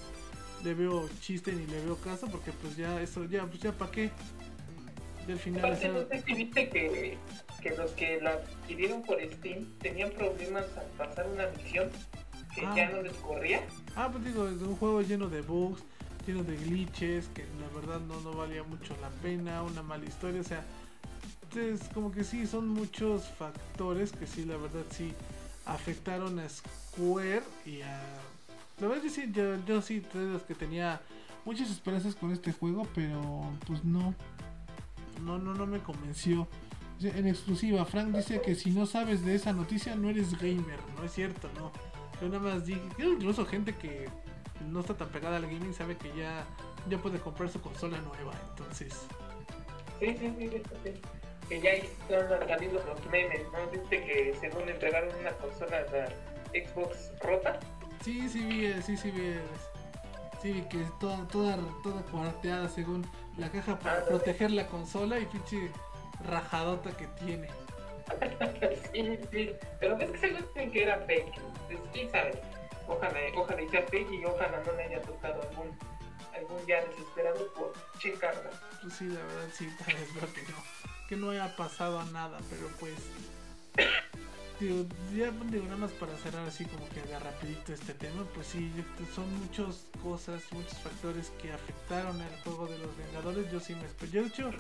le 0.64 0.74
veo 0.74 1.10
chiste 1.20 1.54
ni 1.54 1.66
le 1.66 1.84
veo 1.84 1.98
caso 1.98 2.28
porque 2.28 2.52
pues 2.52 2.78
ya 2.78 3.02
eso 3.02 3.26
ya 3.26 3.46
pues 3.46 3.62
ya 3.62 3.72
para 3.72 3.92
qué. 3.92 4.12
Al 5.32 5.40
final 5.40 5.60
Aparte, 5.66 5.88
es 5.88 5.94
no 5.94 6.08
sé 6.08 6.22
si 6.26 6.34
viste 6.34 6.70
que, 6.70 7.18
que 7.62 7.70
los 7.72 7.92
que 7.92 8.22
la 8.22 8.32
adquirieron 8.32 9.02
por 9.04 9.20
Steam 9.22 9.66
tenían 9.80 10.12
problemas 10.12 10.66
al 10.78 10.86
pasar 10.98 11.28
una 11.28 11.48
misión 11.58 11.90
que 12.56 12.66
Ah. 12.66 12.74
ya 12.76 12.90
no 12.90 13.02
les 13.02 13.14
corría. 13.14 13.62
Ah, 13.96 14.10
pues 14.12 14.24
digo, 14.26 14.48
es 14.48 14.62
un 14.62 14.76
juego 14.76 15.02
lleno 15.02 15.30
de 15.30 15.42
bugs, 15.42 15.82
lleno 16.28 16.44
de 16.44 16.58
glitches, 16.58 17.28
que 17.30 17.46
la 17.60 17.80
verdad 17.80 18.00
no, 18.02 18.20
no 18.22 18.34
valía 18.34 18.64
mucho 18.64 18.96
la 19.02 19.10
pena, 19.22 19.64
una 19.64 19.82
mala 19.82 20.06
historia, 20.06 20.42
o 20.42 20.44
sea, 20.44 20.64
es 21.56 21.82
como 21.94 22.12
que 22.12 22.24
sí, 22.24 22.46
son 22.48 22.68
muchos 22.70 23.28
factores 23.38 24.12
que 24.12 24.28
sí, 24.28 24.46
la 24.46 24.58
verdad 24.58 24.84
sí 24.92 25.14
afectaron 25.66 26.40
a 26.40 26.48
Square 26.50 27.44
y 27.66 27.82
a... 27.82 28.02
La 28.80 28.88
verdad 28.88 29.04
yo 29.04 29.10
sí, 29.10 29.30
yo, 29.32 29.64
yo 29.66 29.82
sí, 29.82 30.00
de 30.14 30.26
los 30.34 30.42
que 30.44 30.56
tenía 30.56 31.00
muchas 31.46 31.70
esperanzas 31.70 32.16
con 32.16 32.32
este 32.32 32.52
juego, 32.52 32.88
pero 32.96 33.44
pues 33.68 33.84
no, 33.84 34.16
no, 35.22 35.38
no, 35.38 35.54
no 35.54 35.66
me 35.66 35.80
convenció. 35.80 36.48
En 37.02 37.28
exclusiva, 37.28 37.84
Frank 37.86 38.16
dice 38.16 38.42
que 38.42 38.54
si 38.54 38.70
no 38.70 38.86
sabes 38.86 39.26
de 39.26 39.34
esa 39.34 39.54
noticia 39.54 39.96
no 39.96 40.10
eres 40.10 40.38
gamer, 40.40 40.80
no 40.96 41.04
es 41.04 41.12
cierto, 41.12 41.50
no. 41.56 41.72
Yo 42.22 42.30
nada 42.30 42.56
más 42.56 42.64
creo 42.96 43.14
incluso 43.14 43.46
gente 43.46 43.74
que 43.76 44.08
no 44.70 44.82
está 44.82 44.94
tan 44.96 45.10
pegada 45.10 45.38
al 45.38 45.48
gaming 45.48 45.74
sabe 45.74 45.98
que 45.98 46.16
ya, 46.16 46.46
ya 46.88 47.00
puede 47.00 47.20
comprar 47.20 47.50
su 47.50 47.60
consola 47.60 48.00
nueva, 48.02 48.34
entonces. 48.52 49.08
Sí, 50.00 50.16
sí, 50.20 50.34
sí, 50.38 50.50
sí, 50.50 50.62
sí. 50.84 51.02
Que 51.50 51.62
ya 51.62 51.72
están 51.72 52.48
saliendo 52.48 52.84
los 52.86 53.12
memes, 53.12 53.42
¿no? 53.52 53.72
Viste 53.72 54.04
que 54.04 54.36
según 54.40 54.70
entregaron 54.70 55.10
una 55.20 55.32
consola 55.32 55.78
a 55.78 55.92
la 55.92 56.10
Xbox 56.54 57.12
rota. 57.22 57.60
Sí, 58.04 58.30
sí 58.30 58.46
vi, 58.46 58.74
sí, 58.82 58.96
sí 58.96 59.12
vi. 59.12 59.36
Sí 60.42 60.54
vi 60.54 60.62
que 60.64 60.86
toda, 61.00 61.28
toda, 61.28 61.58
toda 61.84 62.02
cuarteada 62.04 62.68
según 62.70 63.06
la 63.38 63.50
caja 63.50 63.80
para 63.80 64.00
Ah, 64.00 64.06
proteger 64.08 64.52
la 64.52 64.68
consola 64.68 65.20
y 65.20 65.26
pinche 65.26 65.72
rajadota 66.28 66.92
que 66.92 67.08
tiene. 67.24 67.48
sí, 68.94 69.20
sí. 69.32 69.52
Pero 69.80 69.98
es 70.00 70.12
que 70.12 70.18
se 70.18 70.28
dicen 70.30 70.72
que 70.72 70.84
era 70.84 71.00
fake. 71.06 71.40
Pues, 71.68 71.80
quién 71.94 72.12
sabe. 72.12 72.42
Ojalá, 72.88 73.20
ojalá 73.38 73.62
y 73.62 73.70
sea 73.70 73.84
fake 73.84 74.12
y 74.12 74.26
ojalá 74.26 74.62
no 74.66 74.72
le 74.74 74.84
haya 74.84 75.02
tocado 75.02 75.42
algún, 75.50 75.78
algún 76.36 76.66
ya 76.68 76.84
desesperado 76.86 77.48
por 77.54 77.74
checarla. 78.00 78.50
Pues 78.82 78.94
sí, 78.96 79.06
la 79.06 79.22
verdad 79.22 79.48
sí, 79.54 79.70
tal 79.86 79.96
vez 79.96 80.34
que 80.34 80.42
no. 80.52 80.58
Que 81.08 81.16
no 81.16 81.30
haya 81.30 81.56
pasado 81.56 82.04
nada, 82.06 82.40
pero 82.50 82.68
pues. 82.80 82.96
Ya 84.62 85.32
digo, 85.50 85.64
nada 85.66 85.78
más 85.78 85.92
para 85.94 86.16
cerrar 86.18 86.48
así 86.48 86.66
como 86.66 86.88
que 86.90 87.02
de 87.02 87.18
rapidito 87.18 87.74
este 87.74 87.96
tema, 87.96 88.24
pues 88.36 88.46
sí, 88.46 88.72
son 89.16 89.26
muchas 89.40 89.88
cosas, 90.04 90.44
muchos 90.52 90.78
factores 90.78 91.32
que 91.42 91.52
afectaron 91.52 92.22
al 92.22 92.44
juego 92.44 92.68
de 92.68 92.78
los 92.78 92.96
Vengadores. 92.96 93.52
Yo 93.52 93.60
sí 93.60 93.74
me 93.74 93.86
esperaba. 93.86 94.14
Yo 94.14 94.22
de 94.22 94.28
hecho, 94.28 94.52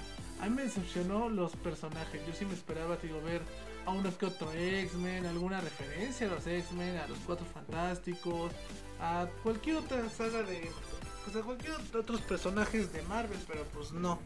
a 0.42 0.50
mí 0.50 0.56
me 0.56 0.64
decepcionó 0.64 1.30
los 1.30 1.56
personajes. 1.56 2.20
Yo 2.26 2.34
sí 2.34 2.46
me 2.46 2.56
esperaba, 2.56 2.98
digo, 2.98 3.22
ver 3.22 3.44
a 3.86 3.92
uno 3.92 4.18
que 4.18 4.26
otro 4.26 4.52
X-Men, 4.52 5.28
alguna 5.28 5.62
referencia 5.62 6.26
a 6.26 6.32
los 6.32 6.48
X-Men, 6.48 6.98
a 6.98 7.08
los 7.08 7.20
Cuatro 7.20 7.46
Fantásticos, 7.46 8.52
a 9.00 9.28
cualquier 9.44 9.78
otra 9.78 10.10
saga 10.10 10.42
de. 10.42 10.72
Pues 11.26 11.36
a 11.36 11.42
cualquier 11.44 11.74
otros 11.96 12.22
personajes 12.22 12.92
de 12.92 13.04
Marvel, 13.04 13.38
pero 13.48 13.64
pues 13.66 13.92
no. 13.92 14.18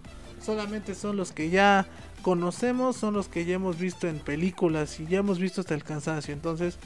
Solamente 0.45 0.93
son 0.93 1.17
los 1.17 1.31
que 1.31 1.49
ya 1.49 1.87
conocemos, 2.21 2.97
son 2.97 3.13
los 3.15 3.27
que 3.27 3.45
ya 3.45 3.55
hemos 3.55 3.79
visto 3.79 4.07
en 4.07 4.19
películas 4.19 4.99
y 4.99 5.07
ya 5.07 5.19
hemos 5.19 5.39
visto 5.39 5.61
hasta 5.61 5.73
el 5.73 5.83
cansancio. 5.83 6.33
Entonces, 6.33 6.77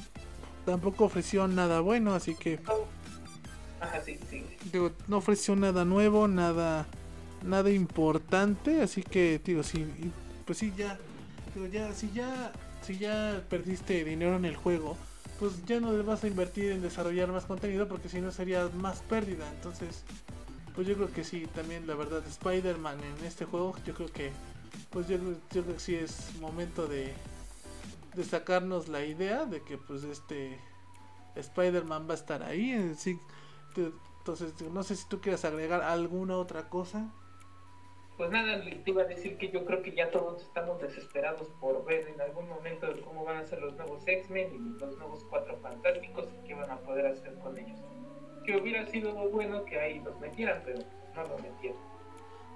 tampoco 0.66 1.06
ofreció 1.06 1.48
nada 1.48 1.82
bueno, 1.82 2.14
así 2.14 2.36
que. 2.36 2.60
Ajá, 3.82 4.02
sí, 4.06 4.18
sí. 4.30 4.46
Digo, 4.72 4.92
no 5.08 5.18
ofreció 5.18 5.56
nada 5.56 5.84
nuevo, 5.86 6.28
nada 6.28 6.88
nada 7.44 7.70
importante, 7.70 8.82
así 8.82 9.04
que 9.04 9.40
digo, 9.44 9.64
sí, 9.64 9.86
pues 10.46 10.58
sí 10.58 10.74
ya 10.76 10.98
digo, 11.56 11.68
ya 11.68 11.94
si 11.94 12.12
ya 12.12 12.52
si 12.82 12.98
ya 12.98 13.44
perdiste 13.50 14.04
dinero 14.04 14.36
en 14.36 14.46
el 14.46 14.56
juego, 14.56 14.98
pues 15.40 15.66
ya 15.66 15.80
no 15.80 15.94
le 15.94 16.02
vas 16.02 16.24
a 16.24 16.28
invertir 16.28 16.72
en 16.72 16.82
desarrollar 16.82 17.32
más 17.32 17.46
contenido 17.46 17.88
porque 17.88 18.10
si 18.10 18.22
no 18.22 18.32
sería 18.32 18.70
más 18.76 19.02
pérdida. 19.02 19.50
Entonces, 19.56 20.04
pues 20.80 20.88
yo 20.88 20.96
creo 20.96 21.12
que 21.12 21.26
sí, 21.26 21.46
también 21.48 21.86
la 21.88 21.94
verdad 21.94 22.26
Spider-Man 22.26 23.00
en 23.04 23.26
este 23.26 23.44
juego, 23.44 23.76
yo 23.86 23.94
creo 23.94 24.08
que 24.14 24.32
pues 24.92 25.10
yo, 25.10 25.18
creo 25.50 25.66
que 25.66 25.78
sí 25.78 25.94
es 25.94 26.34
momento 26.40 26.88
de 26.88 27.12
de 28.16 28.24
sacarnos 28.24 28.88
la 28.88 29.04
idea 29.04 29.44
de 29.44 29.62
que 29.62 29.78
pues 29.78 30.06
este 30.06 30.58
Spider-Man 31.36 32.08
va 32.08 32.14
a 32.14 32.16
estar 32.16 32.44
ahí, 32.44 32.94
sí, 32.96 33.20
entonces, 34.20 34.54
no 34.72 34.82
sé 34.84 34.96
si 34.96 35.06
tú 35.10 35.20
quieres 35.20 35.44
agregar 35.44 35.82
alguna 35.82 36.38
otra 36.38 36.70
cosa. 36.70 37.12
Pues 38.16 38.32
nada, 38.32 38.64
te 38.64 38.90
iba 38.90 39.02
a 39.02 39.06
decir 39.06 39.38
que 39.38 39.52
yo 39.52 39.66
creo 39.66 39.84
que 39.84 39.94
ya 39.94 40.10
todos 40.12 40.44
estamos 40.44 40.82
desesperados 40.82 41.50
por 41.60 41.84
ver 41.84 42.08
en 42.08 42.22
algún 42.22 42.48
momento 42.48 42.88
cómo 43.04 43.26
van 43.26 43.36
a 43.36 43.46
ser 43.46 43.60
los 43.60 43.76
nuevos 43.76 44.08
X-Men 44.08 44.56
y 44.56 44.80
los 44.80 44.98
nuevos 44.98 45.26
Cuatro 45.30 45.58
Fantásticos 45.58 46.30
y 46.42 46.48
qué 46.48 46.54
van 46.54 46.72
a 46.72 46.78
poder 46.78 47.08
hacer 47.08 47.38
con 47.40 47.58
ellos. 47.58 47.82
Que 48.50 48.58
hubiera 48.58 48.84
sido 48.88 49.14
muy 49.14 49.28
bueno 49.28 49.64
que 49.64 49.80
ahí 49.80 50.00
los 50.00 50.20
metieran, 50.20 50.64
pero 50.66 50.80
no 51.16 51.24
lo 51.24 51.38
metieron. 51.38 51.78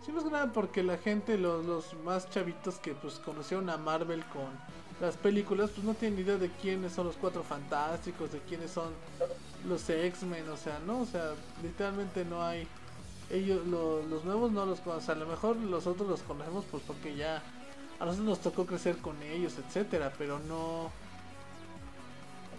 Sí, 0.04 0.12
más 0.12 0.24
que 0.24 0.32
nada 0.32 0.52
porque 0.52 0.82
la 0.82 0.98
gente, 0.98 1.38
los, 1.38 1.64
los 1.66 1.94
más 2.04 2.28
chavitos 2.32 2.80
que 2.80 2.94
pues 2.96 3.20
conocieron 3.20 3.70
a 3.70 3.78
Marvel 3.78 4.26
con 4.26 4.50
las 5.00 5.18
películas, 5.18 5.70
pues 5.70 5.86
no 5.86 5.94
tienen 5.94 6.20
idea 6.20 6.38
de 6.38 6.50
quiénes 6.50 6.94
son 6.94 7.06
los 7.06 7.16
Cuatro 7.16 7.44
Fantásticos, 7.44 8.32
de 8.32 8.40
quiénes 8.40 8.72
son 8.72 8.92
los 9.68 9.88
X-Men, 9.88 10.50
o 10.50 10.58
sea, 10.58 10.80
no, 10.86 11.02
o 11.02 11.06
sea, 11.06 11.36
literalmente 11.62 12.26
no 12.26 12.42
hay 12.42 12.68
ellos 13.30 13.66
los 13.68 14.26
nuevos 14.26 14.52
no 14.52 14.66
los 14.66 14.80
conocemos, 14.80 15.10
a 15.10 15.20
lo 15.20 15.28
mejor 15.28 15.58
los 15.58 15.86
otros 15.86 16.10
los 16.10 16.22
conocemos 16.24 16.66
pues 16.72 16.82
porque 16.88 17.16
ya 17.16 17.42
a 18.00 18.06
nosotros 18.06 18.28
nos 18.28 18.40
tocó 18.40 18.66
crecer 18.66 18.98
con 18.98 19.22
ellos, 19.22 19.58
etcétera, 19.60 20.12
pero 20.18 20.40
no 20.40 20.90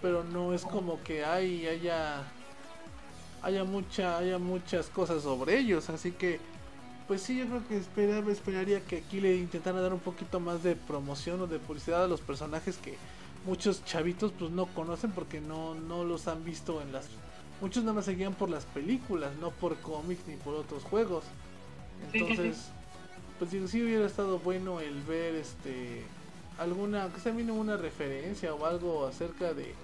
pero 0.00 0.22
no 0.22 0.54
es 0.54 0.62
como 0.62 1.02
que 1.02 1.24
hay 1.24 1.66
haya 1.66 2.22
haya 3.44 3.64
mucha 3.64 4.18
haya 4.18 4.38
muchas 4.38 4.88
cosas 4.88 5.22
sobre 5.22 5.58
ellos, 5.58 5.90
así 5.90 6.12
que 6.12 6.40
pues 7.06 7.20
sí, 7.20 7.36
yo 7.36 7.46
creo 7.46 7.68
que 7.68 7.76
esperaba, 7.76 8.32
esperaría 8.32 8.80
que 8.80 8.98
aquí 8.98 9.20
le 9.20 9.36
intentaran 9.36 9.82
dar 9.82 9.92
un 9.92 10.00
poquito 10.00 10.40
más 10.40 10.62
de 10.62 10.74
promoción 10.74 11.40
o 11.42 11.46
de 11.46 11.58
publicidad 11.58 12.04
a 12.04 12.08
los 12.08 12.22
personajes 12.22 12.78
que 12.78 12.96
muchos 13.44 13.84
chavitos 13.84 14.32
pues 14.38 14.50
no 14.50 14.66
conocen 14.66 15.10
porque 15.10 15.40
no, 15.40 15.74
no 15.74 16.04
los 16.04 16.28
han 16.28 16.44
visto 16.44 16.80
en 16.80 16.92
las... 16.92 17.06
Muchos 17.60 17.84
nada 17.84 17.94
más 17.94 18.06
seguían 18.06 18.32
por 18.32 18.48
las 18.48 18.64
películas, 18.64 19.32
no 19.38 19.50
por 19.50 19.76
cómics 19.76 20.26
ni 20.26 20.36
por 20.36 20.54
otros 20.54 20.82
juegos. 20.84 21.24
Entonces, 22.12 22.70
pues 23.38 23.50
digo, 23.50 23.68
sí 23.68 23.82
hubiera 23.82 24.06
estado 24.06 24.38
bueno 24.38 24.80
el 24.80 25.02
ver 25.02 25.34
este 25.34 26.04
alguna, 26.58 27.12
que 27.12 27.20
se 27.20 27.32
vino 27.32 27.52
una 27.52 27.76
referencia 27.76 28.54
o 28.54 28.64
algo 28.64 29.06
acerca 29.06 29.52
de, 29.52 29.74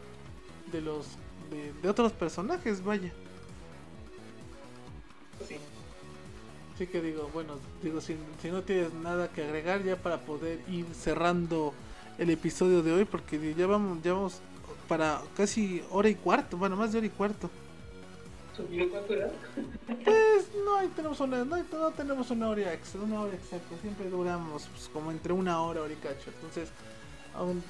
de 0.72 0.80
los 0.80 1.06
de, 1.50 1.72
de 1.82 1.88
otros 1.88 2.12
personajes, 2.12 2.82
vaya. 2.82 3.12
Sí. 5.48 5.56
Así 6.74 6.86
que 6.86 7.02
digo, 7.02 7.30
bueno, 7.34 7.54
digo, 7.82 8.00
si, 8.00 8.16
si 8.40 8.50
no 8.50 8.62
tienes 8.62 8.92
nada 8.94 9.28
que 9.28 9.44
agregar 9.44 9.82
ya 9.82 9.96
para 9.96 10.18
poder 10.18 10.60
ir 10.68 10.86
cerrando 10.94 11.74
el 12.18 12.30
episodio 12.30 12.82
de 12.82 12.92
hoy, 12.92 13.04
porque 13.04 13.54
ya 13.54 13.66
vamos, 13.66 14.02
ya 14.02 14.14
vamos 14.14 14.40
para 14.88 15.20
casi 15.36 15.82
hora 15.90 16.08
y 16.08 16.14
cuarto, 16.14 16.56
bueno, 16.56 16.76
más 16.76 16.92
de 16.92 16.98
hora 16.98 17.06
y 17.06 17.10
cuarto. 17.10 17.50
¿Subió 18.56 18.90
cuánto 18.90 19.14
era? 19.14 19.30
Pues 20.04 20.48
no, 20.64 20.76
ahí 20.76 20.88
tenemos 20.88 21.20
una, 21.20 21.44
no, 21.44 21.56
no 21.56 21.90
tenemos 21.92 22.30
una 22.30 22.48
hora 22.48 22.72
exacta, 22.72 23.06
una 23.06 23.20
hora 23.22 23.34
exacta, 23.34 23.76
siempre 23.80 24.10
duramos 24.10 24.66
pues, 24.66 24.88
como 24.92 25.10
entre 25.10 25.32
una 25.32 25.60
hora, 25.62 25.82
hora 25.82 25.92
y 25.92 25.96
cacho, 25.96 26.30
entonces 26.34 26.70
aún, 27.34 27.62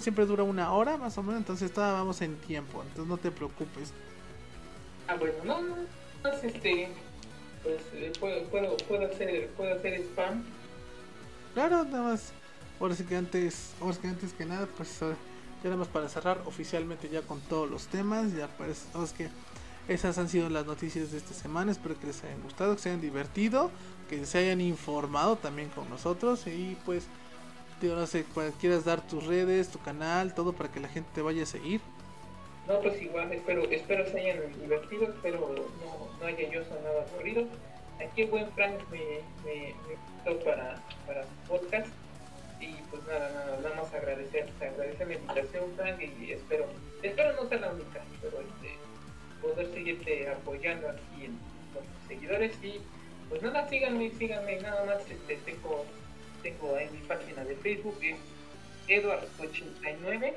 siempre 0.00 0.26
dura 0.26 0.42
una 0.42 0.72
hora 0.72 0.96
más 0.96 1.16
o 1.18 1.22
menos, 1.22 1.40
entonces 1.40 1.70
estábamos 1.70 2.20
en 2.22 2.36
tiempo, 2.36 2.82
entonces 2.82 3.06
no 3.06 3.16
te 3.16 3.30
preocupes. 3.30 3.92
Ah, 5.06 5.16
bueno, 5.16 5.34
no, 5.44 5.62
no, 5.62 5.76
no, 6.24 6.30
este, 6.30 6.88
pues 7.62 7.82
eh, 7.92 8.12
puedo, 8.18 8.44
puedo, 8.44 8.76
puedo, 8.88 9.06
hacer, 9.06 9.48
puedo 9.50 9.74
hacer 9.74 10.00
spam. 10.00 10.42
Claro, 11.52 11.84
nada 11.84 12.02
más. 12.02 12.32
Ahora 12.80 12.94
sí 12.94 13.04
que 13.04 13.16
antes, 13.16 13.72
ahora 13.80 13.96
que 13.96 14.08
antes 14.08 14.32
que 14.32 14.44
nada, 14.44 14.66
pues 14.76 14.98
ya 15.00 15.14
nada 15.64 15.76
más 15.76 15.88
para 15.88 16.08
cerrar 16.08 16.42
oficialmente 16.46 17.08
ya 17.08 17.22
con 17.22 17.40
todos 17.42 17.70
los 17.70 17.86
temas. 17.86 18.32
Ya 18.34 18.48
parece, 18.48 18.86
es 19.02 19.12
que 19.12 19.28
esas 19.86 20.18
han 20.18 20.28
sido 20.28 20.48
las 20.48 20.66
noticias 20.66 21.12
de 21.12 21.18
esta 21.18 21.34
semana. 21.34 21.72
Espero 21.72 21.98
que 21.98 22.06
les 22.06 22.24
hayan 22.24 22.42
gustado, 22.42 22.74
que 22.74 22.82
se 22.82 22.88
hayan 22.88 23.00
divertido, 23.00 23.70
que 24.08 24.26
se 24.26 24.38
hayan 24.38 24.60
informado 24.60 25.36
también 25.36 25.68
con 25.68 25.88
nosotros. 25.88 26.46
Y 26.46 26.76
pues, 26.84 27.04
tío, 27.80 27.94
no 27.94 28.06
sé, 28.06 28.24
quieras 28.60 28.84
dar 28.84 29.06
tus 29.06 29.24
redes, 29.24 29.68
tu 29.68 29.78
canal, 29.78 30.34
todo 30.34 30.52
para 30.52 30.72
que 30.72 30.80
la 30.80 30.88
gente 30.88 31.10
te 31.14 31.22
vaya 31.22 31.44
a 31.44 31.46
seguir. 31.46 31.80
No, 32.66 32.80
pues 32.80 33.00
igual, 33.02 33.30
espero, 33.32 33.64
espero 33.70 34.06
se 34.06 34.20
hayan 34.20 34.60
divertido, 34.60 35.04
espero 35.04 35.54
no, 35.54 36.18
no 36.18 36.26
haya 36.26 36.50
yo 36.50 36.64
sonado 36.64 37.02
aburrido. 37.02 37.46
Aquí 38.00 38.22
el 38.22 38.30
buen 38.30 38.50
Frank 38.52 38.80
me, 38.90 39.20
me, 39.44 39.74
me 40.24 40.34
para, 40.36 40.82
para 41.06 41.22
su 41.24 41.48
podcast. 41.48 41.88
Y 42.60 42.76
pues 42.90 43.02
nada, 43.06 43.30
nada, 43.30 43.58
nada 43.62 43.82
más 43.82 43.92
agradecer, 43.92 44.48
agradecer 44.58 45.06
la 45.06 45.14
invitación, 45.14 45.64
Frank, 45.76 46.00
y 46.00 46.32
espero, 46.32 46.66
espero 47.02 47.32
no 47.34 47.48
ser 47.48 47.60
la 47.60 47.72
única, 47.72 48.02
pero 48.22 48.38
este, 48.40 48.78
poder 49.42 49.70
seguirte 49.74 50.28
apoyando 50.28 50.88
aquí 50.88 51.26
en 51.26 51.38
los 51.74 51.84
seguidores. 52.08 52.56
Y 52.62 52.80
pues 53.28 53.42
nada, 53.42 53.68
síganme, 53.68 54.10
síganme, 54.12 54.60
nada 54.60 54.84
más 54.86 55.10
este, 55.10 55.36
tengo, 55.44 55.84
tengo 56.42 56.78
en 56.78 56.92
mi 56.92 56.98
página 57.00 57.44
de 57.44 57.56
Facebook, 57.56 57.98
es 58.00 58.16
Edward89. 58.88 60.32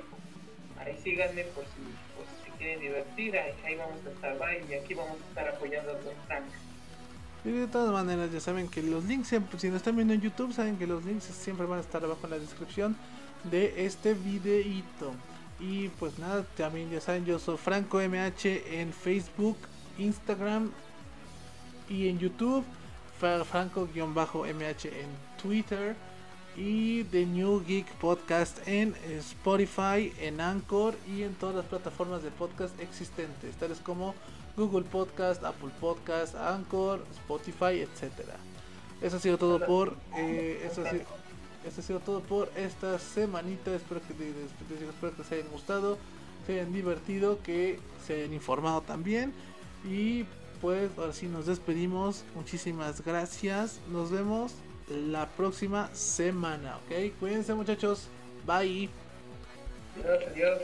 Ahí 0.79 0.97
síganme 1.03 1.43
por 1.45 1.63
si 1.65 2.51
quieren 2.57 2.79
divertir, 2.79 3.37
ahí, 3.37 3.75
vamos 3.75 4.05
a 4.05 4.09
estar, 4.09 4.37
bye, 4.37 4.63
y 4.69 4.73
aquí 4.79 4.93
vamos 4.93 5.17
a 5.21 5.27
estar 5.29 5.47
apoyando 5.49 5.91
a 5.91 6.27
Frank. 6.27 6.45
Y 7.45 7.51
de 7.51 7.67
todas 7.67 7.91
maneras, 7.91 8.31
ya 8.31 8.39
saben 8.39 8.67
que 8.67 8.81
los 8.81 9.05
links, 9.05 9.27
siempre, 9.27 9.59
si 9.59 9.67
nos 9.67 9.77
están 9.77 9.95
viendo 9.95 10.13
en 10.13 10.21
YouTube, 10.21 10.53
saben 10.53 10.77
que 10.77 10.87
los 10.87 11.05
links 11.05 11.25
siempre 11.25 11.65
van 11.65 11.79
a 11.79 11.81
estar 11.81 12.03
abajo 12.03 12.21
en 12.25 12.31
la 12.31 12.39
descripción 12.39 12.97
de 13.43 13.85
este 13.85 14.13
videito. 14.13 15.13
Y 15.59 15.89
pues 15.89 16.19
nada, 16.19 16.43
también 16.55 16.89
ya 16.91 17.01
saben, 17.01 17.25
yo 17.25 17.39
soy 17.39 17.57
Franco 17.57 17.99
MH 17.99 18.81
en 18.81 18.91
Facebook, 18.91 19.57
Instagram 19.97 20.71
y 21.89 22.09
en 22.09 22.19
YouTube. 22.19 22.65
Franco-MH 23.19 24.85
en 24.85 25.09
Twitter 25.41 25.95
y 26.57 27.03
The 27.05 27.25
New 27.27 27.63
Geek 27.63 27.85
Podcast 27.93 28.67
en 28.67 28.95
Spotify, 29.19 30.11
en 30.19 30.41
Anchor 30.41 30.95
y 31.07 31.21
en 31.21 31.35
todas 31.35 31.55
las 31.55 31.65
plataformas 31.65 32.23
de 32.23 32.31
podcast 32.31 32.77
existentes, 32.81 33.55
tales 33.57 33.79
como 33.79 34.15
Google 34.57 34.84
Podcast, 34.84 35.43
Apple 35.43 35.69
Podcast, 35.79 36.35
Anchor, 36.35 37.05
Spotify, 37.11 37.81
etcétera. 37.81 38.35
Eso 39.01 39.17
ha 39.17 39.19
sido 39.19 39.38
todo 39.38 39.63
por 39.63 39.95
eh, 40.15 40.67
eso, 40.69 40.81
ha 40.81 40.89
sido, 40.89 41.03
eso 41.63 41.81
ha 41.81 41.84
sido 41.84 41.99
todo 41.99 42.21
por 42.21 42.51
esta 42.55 42.97
semanita. 42.97 43.75
Espero 43.75 44.01
que, 44.01 44.13
espero 44.13 45.15
que 45.15 45.21
les 45.21 45.31
hayan 45.31 45.49
gustado, 45.49 45.99
se 46.47 46.53
hayan 46.53 46.73
divertido, 46.73 47.39
que 47.43 47.79
se 48.07 48.15
hayan 48.15 48.34
informado 48.34 48.81
también 48.81 49.31
y 49.88 50.25
pues 50.59 50.89
ahora 50.97 51.13
sí 51.13 51.27
nos 51.27 51.45
despedimos. 51.45 52.23
Muchísimas 52.34 53.05
gracias. 53.05 53.79
Nos 53.91 54.09
vemos 54.09 54.55
la 54.88 55.27
próxima 55.27 55.89
semana, 55.93 56.77
¿ok? 56.77 57.14
Cuídense 57.19 57.53
muchachos, 57.53 58.07
bye. 58.45 58.89
Adiós. 60.31 60.61